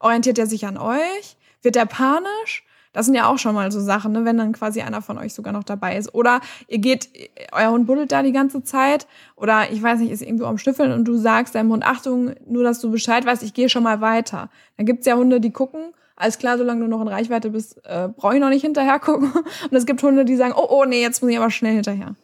Orientiert 0.00 0.38
er 0.38 0.46
sich 0.46 0.66
an 0.66 0.78
euch? 0.78 1.36
Wird 1.62 1.74
der 1.74 1.86
panisch? 1.86 2.64
Das 2.96 3.04
sind 3.04 3.14
ja 3.14 3.26
auch 3.26 3.36
schon 3.36 3.54
mal 3.54 3.70
so 3.70 3.78
Sachen, 3.78 4.12
ne, 4.12 4.24
wenn 4.24 4.38
dann 4.38 4.52
quasi 4.52 4.80
einer 4.80 5.02
von 5.02 5.18
euch 5.18 5.34
sogar 5.34 5.52
noch 5.52 5.64
dabei 5.64 5.98
ist. 5.98 6.14
Oder 6.14 6.40
ihr 6.66 6.78
geht, 6.78 7.10
euer 7.52 7.70
Hund 7.70 7.86
buddelt 7.86 8.10
da 8.10 8.22
die 8.22 8.32
ganze 8.32 8.64
Zeit. 8.64 9.06
Oder 9.36 9.70
ich 9.70 9.82
weiß 9.82 10.00
nicht, 10.00 10.10
ist 10.10 10.22
irgendwo 10.22 10.46
am 10.46 10.56
Schnüffeln 10.56 10.92
und 10.92 11.04
du 11.04 11.14
sagst 11.18 11.54
deinem 11.54 11.70
Hund, 11.70 11.86
Achtung, 11.86 12.32
nur 12.48 12.64
dass 12.64 12.80
du 12.80 12.90
Bescheid 12.90 13.26
weißt, 13.26 13.42
ich 13.42 13.52
gehe 13.52 13.68
schon 13.68 13.82
mal 13.82 14.00
weiter. 14.00 14.48
Dann 14.78 14.86
gibt's 14.86 15.04
ja 15.04 15.14
Hunde, 15.14 15.42
die 15.42 15.50
gucken, 15.50 15.92
alles 16.16 16.38
klar, 16.38 16.56
solange 16.56 16.80
du 16.80 16.88
noch 16.88 17.02
in 17.02 17.08
Reichweite 17.08 17.50
bist, 17.50 17.84
äh, 17.84 18.08
brauche 18.08 18.36
ich 18.36 18.40
noch 18.40 18.48
nicht 18.48 18.62
hinterher 18.62 18.98
gucken. 18.98 19.30
Und 19.70 19.76
es 19.76 19.84
gibt 19.84 20.02
Hunde, 20.02 20.24
die 20.24 20.36
sagen, 20.36 20.54
oh, 20.56 20.66
oh, 20.66 20.86
nee, 20.86 21.02
jetzt 21.02 21.20
muss 21.20 21.30
ich 21.30 21.36
aber 21.36 21.50
schnell 21.50 21.74
hinterher. 21.74 22.14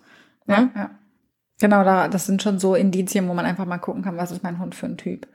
Ja, 0.46 0.70
ja. 0.74 0.90
Genau, 1.60 1.84
da, 1.84 2.08
das 2.08 2.24
sind 2.24 2.42
schon 2.42 2.58
so 2.58 2.74
Indizien, 2.74 3.28
wo 3.28 3.34
man 3.34 3.44
einfach 3.44 3.66
mal 3.66 3.76
gucken 3.76 4.02
kann, 4.02 4.16
was 4.16 4.30
ist 4.30 4.42
mein 4.42 4.58
Hund 4.58 4.74
für 4.74 4.86
ein 4.86 4.96
Typ. 4.96 5.28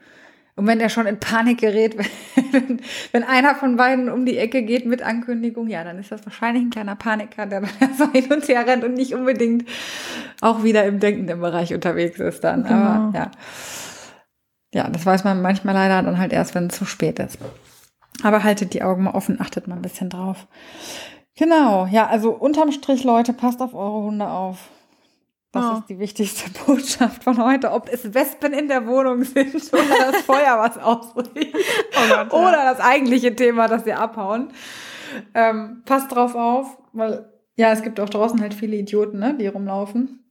Und 0.58 0.66
wenn 0.66 0.80
der 0.80 0.88
schon 0.88 1.06
in 1.06 1.20
Panik 1.20 1.60
gerät, 1.60 1.96
wenn, 2.50 2.80
wenn 3.12 3.22
einer 3.22 3.54
von 3.54 3.76
beiden 3.76 4.10
um 4.10 4.26
die 4.26 4.38
Ecke 4.38 4.62
geht 4.62 4.86
mit 4.86 5.02
Ankündigung, 5.02 5.68
ja, 5.68 5.84
dann 5.84 6.00
ist 6.00 6.10
das 6.10 6.26
wahrscheinlich 6.26 6.64
ein 6.64 6.70
kleiner 6.70 6.96
Paniker, 6.96 7.46
der 7.46 7.60
dann 7.60 7.94
so 7.96 8.10
hin 8.10 8.32
und 8.32 8.48
her 8.48 8.66
rennt 8.66 8.82
und 8.82 8.94
nicht 8.94 9.14
unbedingt 9.14 9.68
auch 10.40 10.64
wieder 10.64 10.84
im 10.84 10.98
denkenden 10.98 11.40
Bereich 11.40 11.72
unterwegs 11.72 12.18
ist 12.18 12.42
dann. 12.42 12.64
Genau. 12.64 12.74
Aber 12.74 13.16
ja. 13.16 13.30
Ja, 14.74 14.88
das 14.90 15.06
weiß 15.06 15.22
man 15.22 15.40
manchmal 15.42 15.74
leider 15.74 16.02
dann 16.02 16.18
halt 16.18 16.32
erst, 16.32 16.56
wenn 16.56 16.66
es 16.66 16.76
zu 16.76 16.84
spät 16.84 17.20
ist. 17.20 17.38
Aber 18.24 18.42
haltet 18.42 18.74
die 18.74 18.82
Augen 18.82 19.04
mal 19.04 19.14
offen, 19.14 19.40
achtet 19.40 19.68
mal 19.68 19.76
ein 19.76 19.82
bisschen 19.82 20.10
drauf. 20.10 20.48
Genau, 21.36 21.86
ja, 21.86 22.08
also 22.08 22.32
unterm 22.32 22.72
Strich, 22.72 23.04
Leute, 23.04 23.32
passt 23.32 23.62
auf 23.62 23.74
eure 23.74 24.02
Hunde 24.02 24.28
auf. 24.28 24.68
Das 25.52 25.62
Ja. 25.64 25.78
ist 25.78 25.88
die 25.88 25.98
wichtigste 25.98 26.50
Botschaft 26.66 27.24
von 27.24 27.42
heute. 27.42 27.72
Ob 27.72 27.88
es 27.90 28.12
Wespen 28.14 28.52
in 28.52 28.68
der 28.68 28.86
Wohnung 28.86 29.24
sind 29.24 29.54
oder 29.72 30.12
das 30.12 30.22
Feuer, 30.22 30.58
was 30.58 30.76
ausbricht. 30.78 31.54
Oh 31.54 32.08
Gott, 32.08 32.32
ja. 32.32 32.38
Oder 32.38 32.72
das 32.74 32.80
eigentliche 32.80 33.34
Thema, 33.34 33.66
dass 33.68 33.84
sie 33.84 33.92
abhauen. 33.94 34.48
Ähm, 35.34 35.82
passt 35.86 36.14
drauf 36.14 36.34
auf, 36.34 36.76
weil 36.92 37.32
ja, 37.56 37.72
es 37.72 37.82
gibt 37.82 37.98
auch 37.98 38.10
draußen 38.10 38.40
halt 38.40 38.52
viele 38.54 38.76
Idioten, 38.76 39.18
ne, 39.18 39.34
die 39.38 39.46
rumlaufen. 39.46 40.22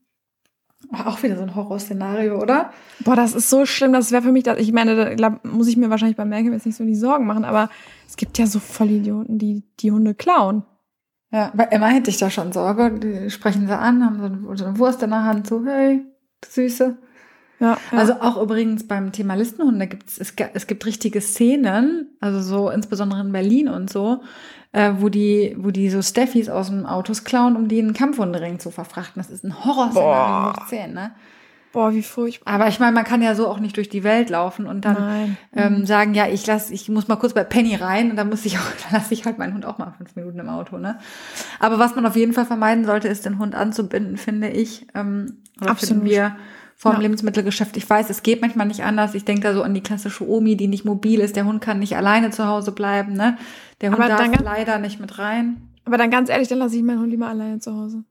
Auch 1.04 1.20
wieder 1.24 1.36
so 1.36 1.42
ein 1.42 1.56
Horrorszenario, 1.56 2.40
oder? 2.40 2.70
Boah, 3.00 3.16
das 3.16 3.34
ist 3.34 3.50
so 3.50 3.66
schlimm, 3.66 3.92
das 3.92 4.12
wäre 4.12 4.22
für 4.22 4.30
mich, 4.30 4.44
das, 4.44 4.58
ich 4.60 4.72
meine, 4.72 5.16
da 5.16 5.40
muss 5.42 5.66
ich 5.66 5.76
mir 5.76 5.90
wahrscheinlich 5.90 6.16
beim 6.16 6.28
Merken 6.28 6.52
jetzt 6.52 6.64
nicht 6.64 6.76
so 6.76 6.84
die 6.84 6.94
Sorgen 6.94 7.26
machen, 7.26 7.44
aber 7.44 7.68
es 8.06 8.16
gibt 8.16 8.38
ja 8.38 8.46
so 8.46 8.60
Vollidioten, 8.60 9.38
die 9.38 9.64
die 9.80 9.90
Hunde 9.90 10.14
klauen. 10.14 10.62
Ja, 11.30 11.52
bei 11.54 11.64
Emma 11.64 11.88
hätte 11.88 12.10
ich 12.10 12.18
da 12.18 12.30
schon 12.30 12.52
Sorge. 12.52 12.98
Die 12.98 13.30
sprechen 13.30 13.66
sie 13.66 13.76
an, 13.76 14.04
haben 14.04 14.56
so 14.56 14.64
eine, 14.64 14.78
Wurst 14.78 15.02
in 15.02 15.10
der 15.10 15.24
Hand, 15.24 15.46
so, 15.46 15.64
hey, 15.66 16.06
Süße. 16.46 16.96
Ja, 17.60 17.76
ja. 17.90 17.98
Also 17.98 18.14
auch 18.20 18.40
übrigens 18.40 18.86
beim 18.86 19.10
Thema 19.12 19.34
Listenhunde 19.34 19.88
gibt 19.88 20.08
es, 20.08 20.18
es 20.18 20.66
gibt 20.66 20.86
richtige 20.86 21.20
Szenen, 21.20 22.16
also 22.20 22.40
so 22.40 22.70
insbesondere 22.70 23.20
in 23.20 23.32
Berlin 23.32 23.68
und 23.68 23.90
so, 23.90 24.22
äh, 24.72 24.92
wo 24.98 25.08
die, 25.08 25.56
wo 25.58 25.70
die 25.70 25.90
so 25.90 26.00
Steffis 26.00 26.48
aus 26.48 26.68
dem 26.68 26.86
Autos 26.86 27.24
klauen, 27.24 27.56
um 27.56 27.68
die 27.68 27.80
in 27.80 27.86
einen 27.86 27.94
Kampfhundering 27.94 28.60
zu 28.60 28.70
verfrachten. 28.70 29.20
Das 29.20 29.30
ist 29.30 29.44
ein 29.44 29.64
Horrorszenario 29.64 30.52
hoch 30.52 30.66
10, 30.68 30.94
ne? 30.94 31.12
Boah, 31.72 31.92
wie 31.92 32.02
furchtbar. 32.02 32.52
Aber 32.52 32.68
ich 32.68 32.80
meine, 32.80 32.92
man 32.92 33.04
kann 33.04 33.20
ja 33.20 33.34
so 33.34 33.46
auch 33.46 33.60
nicht 33.60 33.76
durch 33.76 33.88
die 33.88 34.02
Welt 34.04 34.30
laufen 34.30 34.66
und 34.66 34.84
dann 34.84 35.36
ähm, 35.54 35.84
sagen, 35.84 36.14
ja, 36.14 36.26
ich 36.26 36.46
lass, 36.46 36.70
ich 36.70 36.88
muss 36.88 37.08
mal 37.08 37.16
kurz 37.16 37.34
bei 37.34 37.44
Penny 37.44 37.74
rein 37.74 38.10
und 38.10 38.16
dann 38.16 38.30
muss 38.30 38.44
ich 38.46 38.58
auch, 38.58 38.62
dann 38.90 39.00
lasse 39.00 39.12
ich 39.12 39.24
halt 39.24 39.38
meinen 39.38 39.54
Hund 39.54 39.66
auch 39.66 39.78
mal 39.78 39.92
fünf 39.96 40.16
Minuten 40.16 40.38
im 40.38 40.48
Auto, 40.48 40.78
ne? 40.78 40.98
Aber 41.60 41.78
was 41.78 41.94
man 41.94 42.06
auf 42.06 42.16
jeden 42.16 42.32
Fall 42.32 42.46
vermeiden 42.46 42.84
sollte, 42.84 43.08
ist 43.08 43.26
den 43.26 43.38
Hund 43.38 43.54
anzubinden, 43.54 44.16
finde 44.16 44.48
ich. 44.48 44.86
Ähm, 44.94 45.42
oder 45.60 45.70
Absolut. 45.70 46.02
finden 46.02 46.10
wir 46.10 46.36
vom 46.74 46.92
Ja. 46.92 47.00
Lebensmittelgeschäft. 47.00 47.76
Ich 47.76 47.88
weiß, 47.90 48.08
es 48.08 48.22
geht 48.22 48.40
manchmal 48.40 48.66
nicht 48.66 48.84
anders. 48.84 49.14
Ich 49.14 49.24
denke 49.24 49.42
da 49.42 49.52
so 49.52 49.62
an 49.62 49.74
die 49.74 49.82
klassische 49.82 50.26
Omi, 50.28 50.56
die 50.56 50.68
nicht 50.68 50.84
mobil 50.84 51.20
ist. 51.20 51.36
Der 51.36 51.44
Hund 51.44 51.60
kann 51.60 51.80
nicht 51.80 51.96
alleine 51.96 52.30
zu 52.30 52.46
Hause 52.46 52.72
bleiben, 52.72 53.12
ne? 53.14 53.36
Der 53.80 53.90
Hund 53.90 54.00
Aber 54.00 54.08
darf 54.08 54.40
leider 54.40 54.78
nicht 54.78 55.00
mit 55.00 55.18
rein. 55.18 55.68
Aber 55.84 55.98
dann 55.98 56.10
ganz 56.10 56.28
ehrlich, 56.30 56.48
dann 56.48 56.58
lasse 56.58 56.76
ich 56.76 56.82
meinen 56.82 57.00
Hund 57.00 57.10
lieber 57.10 57.26
alleine 57.26 57.58
zu 57.58 57.74
Hause. 57.74 58.04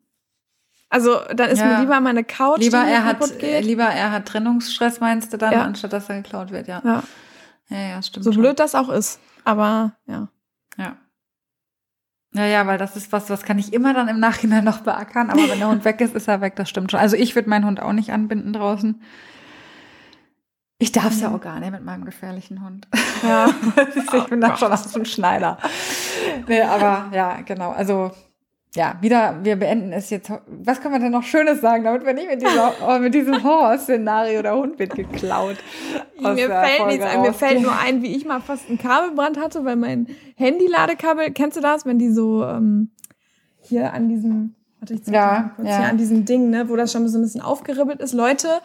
Also 0.90 1.20
dann 1.36 1.50
ist 1.50 1.60
Ja. 1.60 1.66
mir 1.66 1.80
lieber 1.82 2.00
meine 2.00 2.24
Couch, 2.24 2.60
Lieber 2.60 2.84
die 2.86 2.92
er 2.92 3.04
hat, 3.04 3.20
kaputt 3.20 3.40
geht. 3.40 3.66
lieber 3.66 3.84
er 3.86 4.12
hat 4.12 4.26
Trennungsstress, 4.26 5.00
meinst 5.02 5.34
du 5.34 5.38
dann, 5.38 5.52
Ja. 5.52 5.64
anstatt 5.64 5.92
dass 5.94 6.08
er 6.10 6.22
geklaut 6.22 6.52
wird, 6.52 6.68
ja. 6.68 6.82
ja, 6.86 7.04
Ja, 7.70 7.78
ja, 7.78 8.02
stimmt. 8.02 8.24
so 8.24 8.32
schon. 8.32 8.42
blöd 8.42 8.60
das 8.60 8.74
auch 8.76 8.90
ist. 8.90 9.20
Aber 9.44 9.94
ja. 10.06 10.30
Ja. 10.78 10.96
Ja, 12.34 12.46
ja, 12.46 12.68
weil 12.68 12.78
das 12.78 12.96
ist 12.96 13.12
was, 13.12 13.30
was 13.30 13.44
kann 13.44 13.58
ich 13.58 13.74
immer 13.74 13.94
dann 13.94 14.08
im 14.10 14.20
Nachhinein 14.20 14.64
noch 14.64 14.80
beackern. 14.80 15.30
Aber 15.30 15.50
wenn 15.50 15.60
der 15.60 15.70
Hund 15.70 15.84
weg 15.86 16.00
ist, 16.02 16.14
ist 16.16 16.28
er 16.28 16.40
weg, 16.42 16.56
das 16.56 16.70
stimmt 16.70 16.92
schon. 16.92 17.00
Also 17.00 17.16
ich 17.16 17.36
würde 17.36 17.50
meinen 17.50 17.66
Hund 17.66 17.82
auch 17.82 17.94
nicht 17.94 18.12
anbinden 18.12 18.54
draußen. 18.54 19.02
Ich 20.80 20.92
darf 20.92 21.08
es 21.12 21.22
ja 21.22 21.34
auch 21.34 21.42
gar 21.42 21.60
nicht 21.60 21.72
mit 21.72 21.84
meinem 21.84 22.06
gefährlichen 22.06 22.64
Hund. 22.64 22.88
Ja. 23.24 23.50
ich 24.14 24.24
bin 24.26 24.40
da 24.42 24.56
schon 24.56 24.72
aus 24.72 24.92
dem 24.92 25.06
Schneider. 25.06 25.58
Nee, 26.48 26.62
aber 26.62 27.10
ja, 27.14 27.42
genau. 27.42 27.72
Also 27.72 28.12
ja, 28.76 28.98
wieder, 29.02 29.40
wir 29.44 29.56
beenden 29.56 29.92
es 29.94 30.10
jetzt. 30.10 30.32
Was 30.48 30.82
kann 30.82 30.92
man 30.92 31.02
denn 31.02 31.12
noch 31.12 31.24
Schönes 31.24 31.62
sagen, 31.62 31.84
damit 31.84 32.06
wir 32.06 32.14
nicht 32.14 32.28
mit, 32.28 32.42
dieser, 32.42 32.74
oh, 32.86 33.00
mit 33.00 33.14
diesem 33.14 33.44
Horrorszenario, 33.44 34.42
der 34.42 34.56
Hund 34.56 34.78
wird 34.78 34.94
geklaut. 34.94 35.58
mir 36.20 36.36
fällt 36.48 36.78
Folge 36.78 36.94
nichts 36.94 37.06
ein. 37.06 37.22
Mir 37.22 37.34
fällt 37.34 37.62
nur 37.62 37.80
ein, 37.80 38.02
wie 38.02 38.16
ich 38.16 38.26
mal 38.26 38.42
fast 38.42 38.68
einen 38.68 38.78
Kabelbrand 38.78 39.40
hatte, 39.40 39.66
weil 39.66 39.78
mein 39.78 40.08
Handy-Ladekabel, 40.36 41.32
kennst 41.32 41.58
du 41.58 41.62
das, 41.62 41.86
wenn 41.86 41.98
die 41.98 42.12
so 42.12 42.44
ähm, 42.44 42.92
hier 43.62 43.94
an 43.94 44.10
diesem, 44.10 44.56
warte, 44.80 44.94
ich 44.96 45.08
Ja, 45.08 45.52
kurz, 45.56 45.68
ja. 45.68 45.80
hier 45.80 45.90
an 45.90 45.98
diesem 45.98 46.26
Ding, 46.26 46.50
ne, 46.50 46.70
wo 46.70 46.76
das 46.76 46.92
schon 46.92 47.08
so 47.08 47.18
ein 47.18 47.22
bisschen 47.22 47.42
aufgeribbelt 47.42 48.02
ist. 48.02 48.14
Leute, 48.14 48.62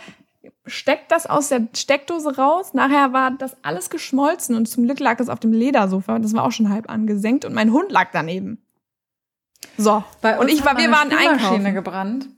steckt 0.67 1.11
das 1.11 1.27
aus 1.27 1.49
der 1.49 1.69
Steckdose 1.75 2.37
raus. 2.37 2.75
Nachher 2.75 3.13
war 3.13 3.31
das 3.31 3.57
alles 3.63 3.89
geschmolzen 3.89 4.57
und 4.57 4.67
zum 4.67 4.85
Glück 4.85 5.01
lag 5.01 5.21
es 5.21 5.29
auf 5.29 5.41
dem 5.41 5.53
Ledersofa. 5.53 6.19
Das 6.19 6.35
war 6.35 6.45
auch 6.45 6.53
schon 6.53 6.69
halb 6.69 6.91
angesenkt 6.91 7.45
und 7.45 7.55
mein 7.55 7.73
Hund 7.73 7.91
lag 7.91 8.09
daneben. 8.13 8.63
So. 9.79 10.05
Bei 10.21 10.39
und 10.39 10.45
uns 10.45 10.53
ich 10.53 10.65
war, 10.65 10.77
wir 10.77 10.91
waren 10.91 11.11
Spülmaschine 11.11 11.31
einkaufen. 11.31 11.75
gebrannt. 11.75 12.29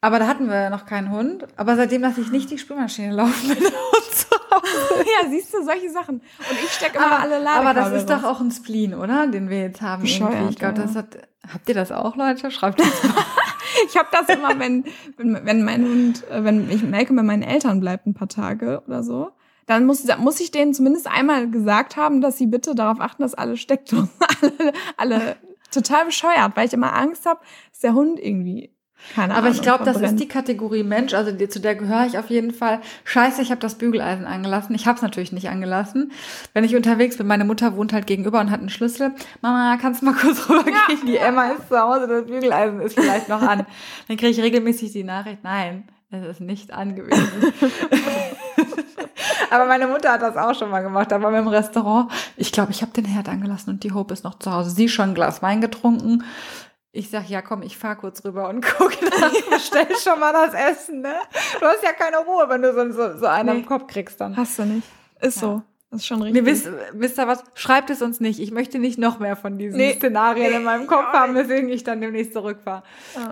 Aber 0.00 0.18
da 0.18 0.26
hatten 0.26 0.48
wir 0.48 0.70
noch 0.70 0.86
keinen 0.86 1.10
Hund. 1.10 1.46
Aber 1.56 1.74
seitdem 1.76 2.02
lasse 2.02 2.20
ich 2.20 2.30
nicht 2.30 2.50
die 2.50 2.58
Spülmaschine 2.58 3.12
laufen 3.12 3.48
mit 3.48 3.58
Hause. 3.64 4.26
ja, 5.22 5.28
siehst 5.28 5.52
du, 5.54 5.62
solche 5.64 5.90
Sachen. 5.90 6.16
Und 6.16 6.58
ich 6.64 6.70
stecke 6.72 6.96
immer 6.98 7.06
Aber, 7.06 7.18
alle 7.20 7.38
Ladekabel 7.38 7.66
aber 7.68 7.74
das 7.74 8.02
ist 8.02 8.10
raus. 8.10 8.22
doch 8.22 8.28
auch 8.30 8.40
ein 8.40 8.50
Spleen, 8.50 8.94
oder? 8.94 9.26
Den 9.26 9.48
wir 9.48 9.60
jetzt 9.60 9.80
haben. 9.82 10.02
Bescheuert, 10.02 10.32
irgendwie. 10.34 10.52
Ich 10.52 10.58
glaube, 10.58 10.74
das 10.80 10.94
hat. 10.94 11.18
Habt 11.52 11.68
ihr 11.68 11.74
das 11.74 11.92
auch, 11.92 12.16
Leute? 12.16 12.50
Schreibt 12.50 12.80
das 12.80 13.02
mal. 13.04 13.14
Ich 13.88 13.96
habe 13.96 14.08
das 14.10 14.28
immer, 14.34 14.58
wenn, 14.58 14.84
wenn, 15.18 15.44
wenn 15.44 15.62
mein 15.62 15.82
Hund, 15.84 16.24
äh, 16.30 16.42
wenn 16.44 16.70
ich 16.70 16.82
Melke 16.82 17.12
bei 17.12 17.22
meinen 17.22 17.42
Eltern 17.42 17.78
bleibt 17.78 18.06
ein 18.06 18.14
paar 18.14 18.28
Tage 18.28 18.82
oder 18.86 19.02
so, 19.02 19.32
dann 19.66 19.84
muss, 19.84 20.06
muss 20.18 20.40
ich 20.40 20.50
denen 20.50 20.72
zumindest 20.72 21.06
einmal 21.08 21.50
gesagt 21.50 21.96
haben, 21.96 22.22
dass 22.22 22.38
sie 22.38 22.46
bitte 22.46 22.74
darauf 22.74 23.00
achten, 23.00 23.20
dass 23.22 23.34
alle 23.34 23.58
Steckdosen, 23.58 24.08
alle, 24.40 24.52
alle 24.96 25.36
total 25.76 26.06
bescheuert, 26.06 26.52
weil 26.54 26.66
ich 26.66 26.72
immer 26.72 26.94
Angst 26.94 27.26
habe, 27.26 27.40
dass 27.70 27.80
der 27.80 27.94
Hund 27.94 28.18
irgendwie 28.18 28.76
keine 29.14 29.34
Ahnung. 29.34 29.44
Aber 29.46 29.54
ich 29.54 29.62
glaube, 29.62 29.84
das 29.84 30.00
ist 30.00 30.16
die 30.16 30.26
Kategorie 30.26 30.82
Mensch, 30.82 31.14
also 31.14 31.30
die, 31.30 31.48
zu 31.48 31.60
der 31.60 31.74
gehöre 31.74 32.06
ich 32.06 32.18
auf 32.18 32.30
jeden 32.30 32.52
Fall. 32.52 32.80
Scheiße, 33.04 33.42
ich 33.42 33.50
habe 33.50 33.60
das 33.60 33.76
Bügeleisen 33.76 34.24
angelassen. 34.24 34.74
Ich 34.74 34.86
habe 34.86 34.96
es 34.96 35.02
natürlich 35.02 35.32
nicht 35.32 35.48
angelassen. 35.48 36.12
Wenn 36.54 36.64
ich 36.64 36.74
unterwegs 36.74 37.16
bin, 37.16 37.26
meine 37.26 37.44
Mutter 37.44 37.76
wohnt 37.76 37.92
halt 37.92 38.06
gegenüber 38.06 38.40
und 38.40 38.50
hat 38.50 38.60
einen 38.60 38.70
Schlüssel. 38.70 39.12
Mama, 39.42 39.76
kannst 39.80 40.00
du 40.00 40.06
mal 40.06 40.14
kurz 40.14 40.48
rübergehen? 40.48 41.06
Die 41.06 41.16
Emma 41.16 41.48
ist 41.48 41.68
zu 41.68 41.78
Hause, 41.78 42.08
das 42.08 42.26
Bügeleisen 42.26 42.80
ist 42.80 42.94
vielleicht 42.94 43.28
noch 43.28 43.42
an. 43.42 43.66
Dann 44.08 44.16
kriege 44.16 44.30
ich 44.30 44.40
regelmäßig 44.40 44.92
die 44.92 45.04
Nachricht, 45.04 45.44
nein, 45.44 45.88
es 46.10 46.24
ist 46.24 46.40
nicht 46.40 46.72
angewiesen. 46.72 47.52
Aber 49.50 49.66
meine 49.66 49.86
Mutter 49.86 50.12
hat 50.12 50.22
das 50.22 50.36
auch 50.36 50.54
schon 50.54 50.70
mal 50.70 50.82
gemacht. 50.82 51.10
Da 51.12 51.20
waren 51.22 51.32
wir 51.32 51.40
im 51.40 51.48
Restaurant. 51.48 52.10
Ich 52.36 52.52
glaube, 52.52 52.72
ich 52.72 52.82
habe 52.82 52.92
den 52.92 53.04
Herd 53.04 53.28
angelassen 53.28 53.70
und 53.74 53.84
die 53.84 53.92
Hope 53.92 54.12
ist 54.14 54.24
noch 54.24 54.38
zu 54.38 54.52
Hause. 54.52 54.70
Sie 54.70 54.88
schon 54.88 55.10
ein 55.10 55.14
Glas 55.14 55.42
Wein 55.42 55.60
getrunken. 55.60 56.24
Ich 56.92 57.10
sag, 57.10 57.28
ja 57.28 57.42
komm, 57.42 57.62
ich 57.62 57.76
fahr 57.76 57.96
kurz 57.96 58.24
rüber 58.24 58.48
und 58.48 58.64
gucke 58.78 59.04
nach. 59.04 59.32
Bestell 59.50 59.86
schon 60.02 60.18
mal 60.18 60.32
das 60.32 60.54
Essen, 60.54 61.02
ne? 61.02 61.14
Du 61.60 61.66
hast 61.66 61.82
ja 61.82 61.92
keine 61.92 62.18
Ruhe, 62.18 62.46
wenn 62.48 62.62
du 62.62 62.72
so, 62.72 62.90
so, 62.92 63.18
so 63.18 63.26
einen 63.26 63.46
Nee. 63.50 63.60
am 63.62 63.66
Kopf 63.66 63.86
kriegst 63.86 64.20
dann. 64.20 64.36
Hast 64.36 64.58
du 64.58 64.64
nicht. 64.64 64.86
Ist 65.20 65.36
Ja. 65.36 65.40
so. 65.42 65.62
Das 65.96 66.02
ist 66.02 66.06
schon 66.08 66.22
richtig. 66.22 66.42
Nee, 66.42 66.50
wisst, 66.50 66.68
wisst 66.92 67.18
ihr 67.18 67.26
was? 67.26 67.42
Schreibt 67.54 67.88
es 67.90 68.02
uns 68.02 68.20
nicht. 68.20 68.38
Ich 68.38 68.50
möchte 68.50 68.78
nicht 68.78 68.98
noch 68.98 69.18
mehr 69.18 69.34
von 69.36 69.56
diesen 69.58 69.78
Nee. 69.78 69.94
Szenarien 69.94 70.52
in 70.52 70.62
meinem 70.62 70.86
Kopf 70.86 71.06
Ja. 71.12 71.20
haben, 71.20 71.34
weswegen 71.34 71.70
ich 71.70 71.84
dann 71.84 72.00
demnächst 72.00 72.32
zurückfahre. 72.34 72.82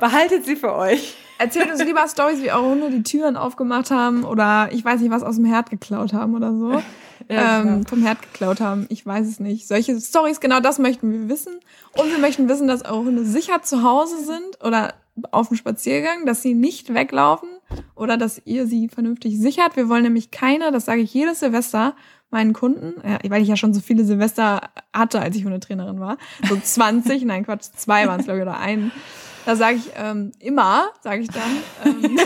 Behaltet 0.00 0.46
sie 0.46 0.56
für 0.56 0.74
euch. 0.74 1.14
Erzählt 1.38 1.70
uns 1.70 1.84
lieber 1.84 2.06
Stories, 2.08 2.42
wie 2.42 2.50
eure 2.50 2.62
Hunde 2.64 2.90
die 2.90 3.02
Türen 3.02 3.36
aufgemacht 3.36 3.90
haben 3.90 4.24
oder 4.24 4.68
ich 4.72 4.84
weiß 4.84 5.00
nicht, 5.00 5.10
was 5.10 5.22
aus 5.22 5.36
dem 5.36 5.44
Herd 5.44 5.68
geklaut 5.70 6.12
haben 6.12 6.34
oder 6.34 6.52
so. 6.54 6.80
Ja, 7.30 7.60
ähm, 7.60 7.66
genau. 7.66 7.88
vom 7.88 8.02
Herd 8.02 8.20
geklaut 8.20 8.60
haben. 8.60 8.84
Ich 8.90 9.06
weiß 9.06 9.26
es 9.26 9.40
nicht. 9.40 9.66
Solche 9.66 9.98
Stories, 9.98 10.40
genau 10.40 10.60
das 10.60 10.78
möchten 10.78 11.10
wir 11.10 11.28
wissen. 11.30 11.54
Und 11.96 12.10
wir 12.10 12.18
möchten 12.18 12.50
wissen, 12.50 12.68
dass 12.68 12.84
eure 12.84 12.98
Hunde 12.98 13.24
sicher 13.24 13.62
zu 13.62 13.82
Hause 13.82 14.22
sind 14.22 14.62
oder 14.62 14.92
auf 15.30 15.48
dem 15.48 15.56
Spaziergang, 15.56 16.26
dass 16.26 16.42
sie 16.42 16.52
nicht 16.52 16.92
weglaufen 16.92 17.48
oder 17.94 18.18
dass 18.18 18.42
ihr 18.44 18.66
sie 18.66 18.88
vernünftig 18.88 19.38
sichert. 19.40 19.74
Wir 19.74 19.88
wollen 19.88 20.02
nämlich 20.02 20.32
keine, 20.32 20.70
das 20.70 20.84
sage 20.84 21.00
ich 21.00 21.14
jedes 21.14 21.40
Silvester 21.40 21.94
meinen 22.34 22.52
Kunden, 22.52 22.94
ja, 23.08 23.18
weil 23.30 23.40
ich 23.42 23.48
ja 23.48 23.56
schon 23.56 23.72
so 23.72 23.80
viele 23.80 24.04
Silvester 24.04 24.60
hatte, 24.92 25.20
als 25.20 25.34
ich 25.36 25.44
Hundetrainerin 25.44 25.98
war. 26.00 26.18
So 26.48 26.56
20, 26.62 27.24
nein 27.24 27.44
Quatsch, 27.46 27.68
zwei 27.76 28.06
waren 28.06 28.20
es 28.20 28.26
glaube 28.26 28.40
ich 28.40 28.42
oder 28.42 28.58
ein. 28.58 28.92
Da 29.46 29.56
sage 29.56 29.76
ich 29.76 29.90
ähm, 29.96 30.32
immer, 30.40 30.88
sage 31.02 31.22
ich 31.22 31.28
dann, 31.28 31.42
ähm, 31.86 32.02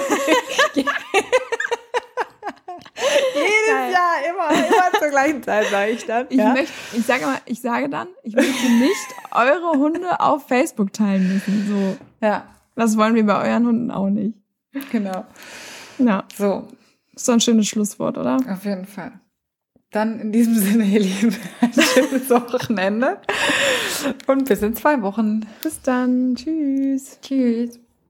Jedes 3.35 3.95
Jahr, 3.95 4.15
immer, 4.29 4.51
immer 4.67 4.99
zur 4.99 5.09
gleichen 5.11 5.43
Zeit, 5.43 5.67
sage 5.71 5.93
ich 5.93 6.05
dann. 6.07 6.27
Ich 6.31 6.37
möchte, 6.39 6.73
ich 6.95 7.07
sage 7.07 7.27
mal, 7.27 7.39
ich 7.47 7.61
sage 7.61 7.89
dann, 7.89 8.09
ich 8.23 8.35
möchte 8.35 8.69
nicht 8.73 9.07
eure 9.31 9.79
Hunde 9.79 10.21
auf 10.21 10.47
Facebook 10.49 10.93
teilen 10.93 11.33
müssen. 11.33 11.67
So, 11.69 11.97
ja, 12.27 12.45
das 12.75 12.97
wollen 12.97 13.15
wir 13.15 13.25
bei 13.27 13.49
euren 13.51 13.67
Hunden 13.67 13.91
auch 13.91 14.09
nicht. 14.11 14.35
genau. 14.91 15.25
Ja, 15.99 16.25
So, 16.37 16.67
ist 17.15 17.29
doch 17.29 17.35
ein 17.35 17.41
schönes 17.41 17.67
Schlusswort, 17.69 18.19
oder? 18.19 18.37
auf 18.51 18.65
jeden 18.65 18.87
Fall. 18.87 19.13
Dann 19.91 20.21
in 20.21 20.33
diesem 20.33 20.55
Sinne, 20.55 20.85
ihr 20.87 21.01
Lieben, 21.01 21.37
ein 21.61 21.73
schönes 21.73 22.29
Wochenende. 22.31 23.21
Und 24.27 24.49
bis 24.49 24.63
in 24.63 24.77
zwei 24.77 25.01
Wochen. 25.03 25.47
Bis 25.63 25.81
dann. 25.83 26.35
Tschüss. 26.35 27.19
Tschüss. 27.23 27.81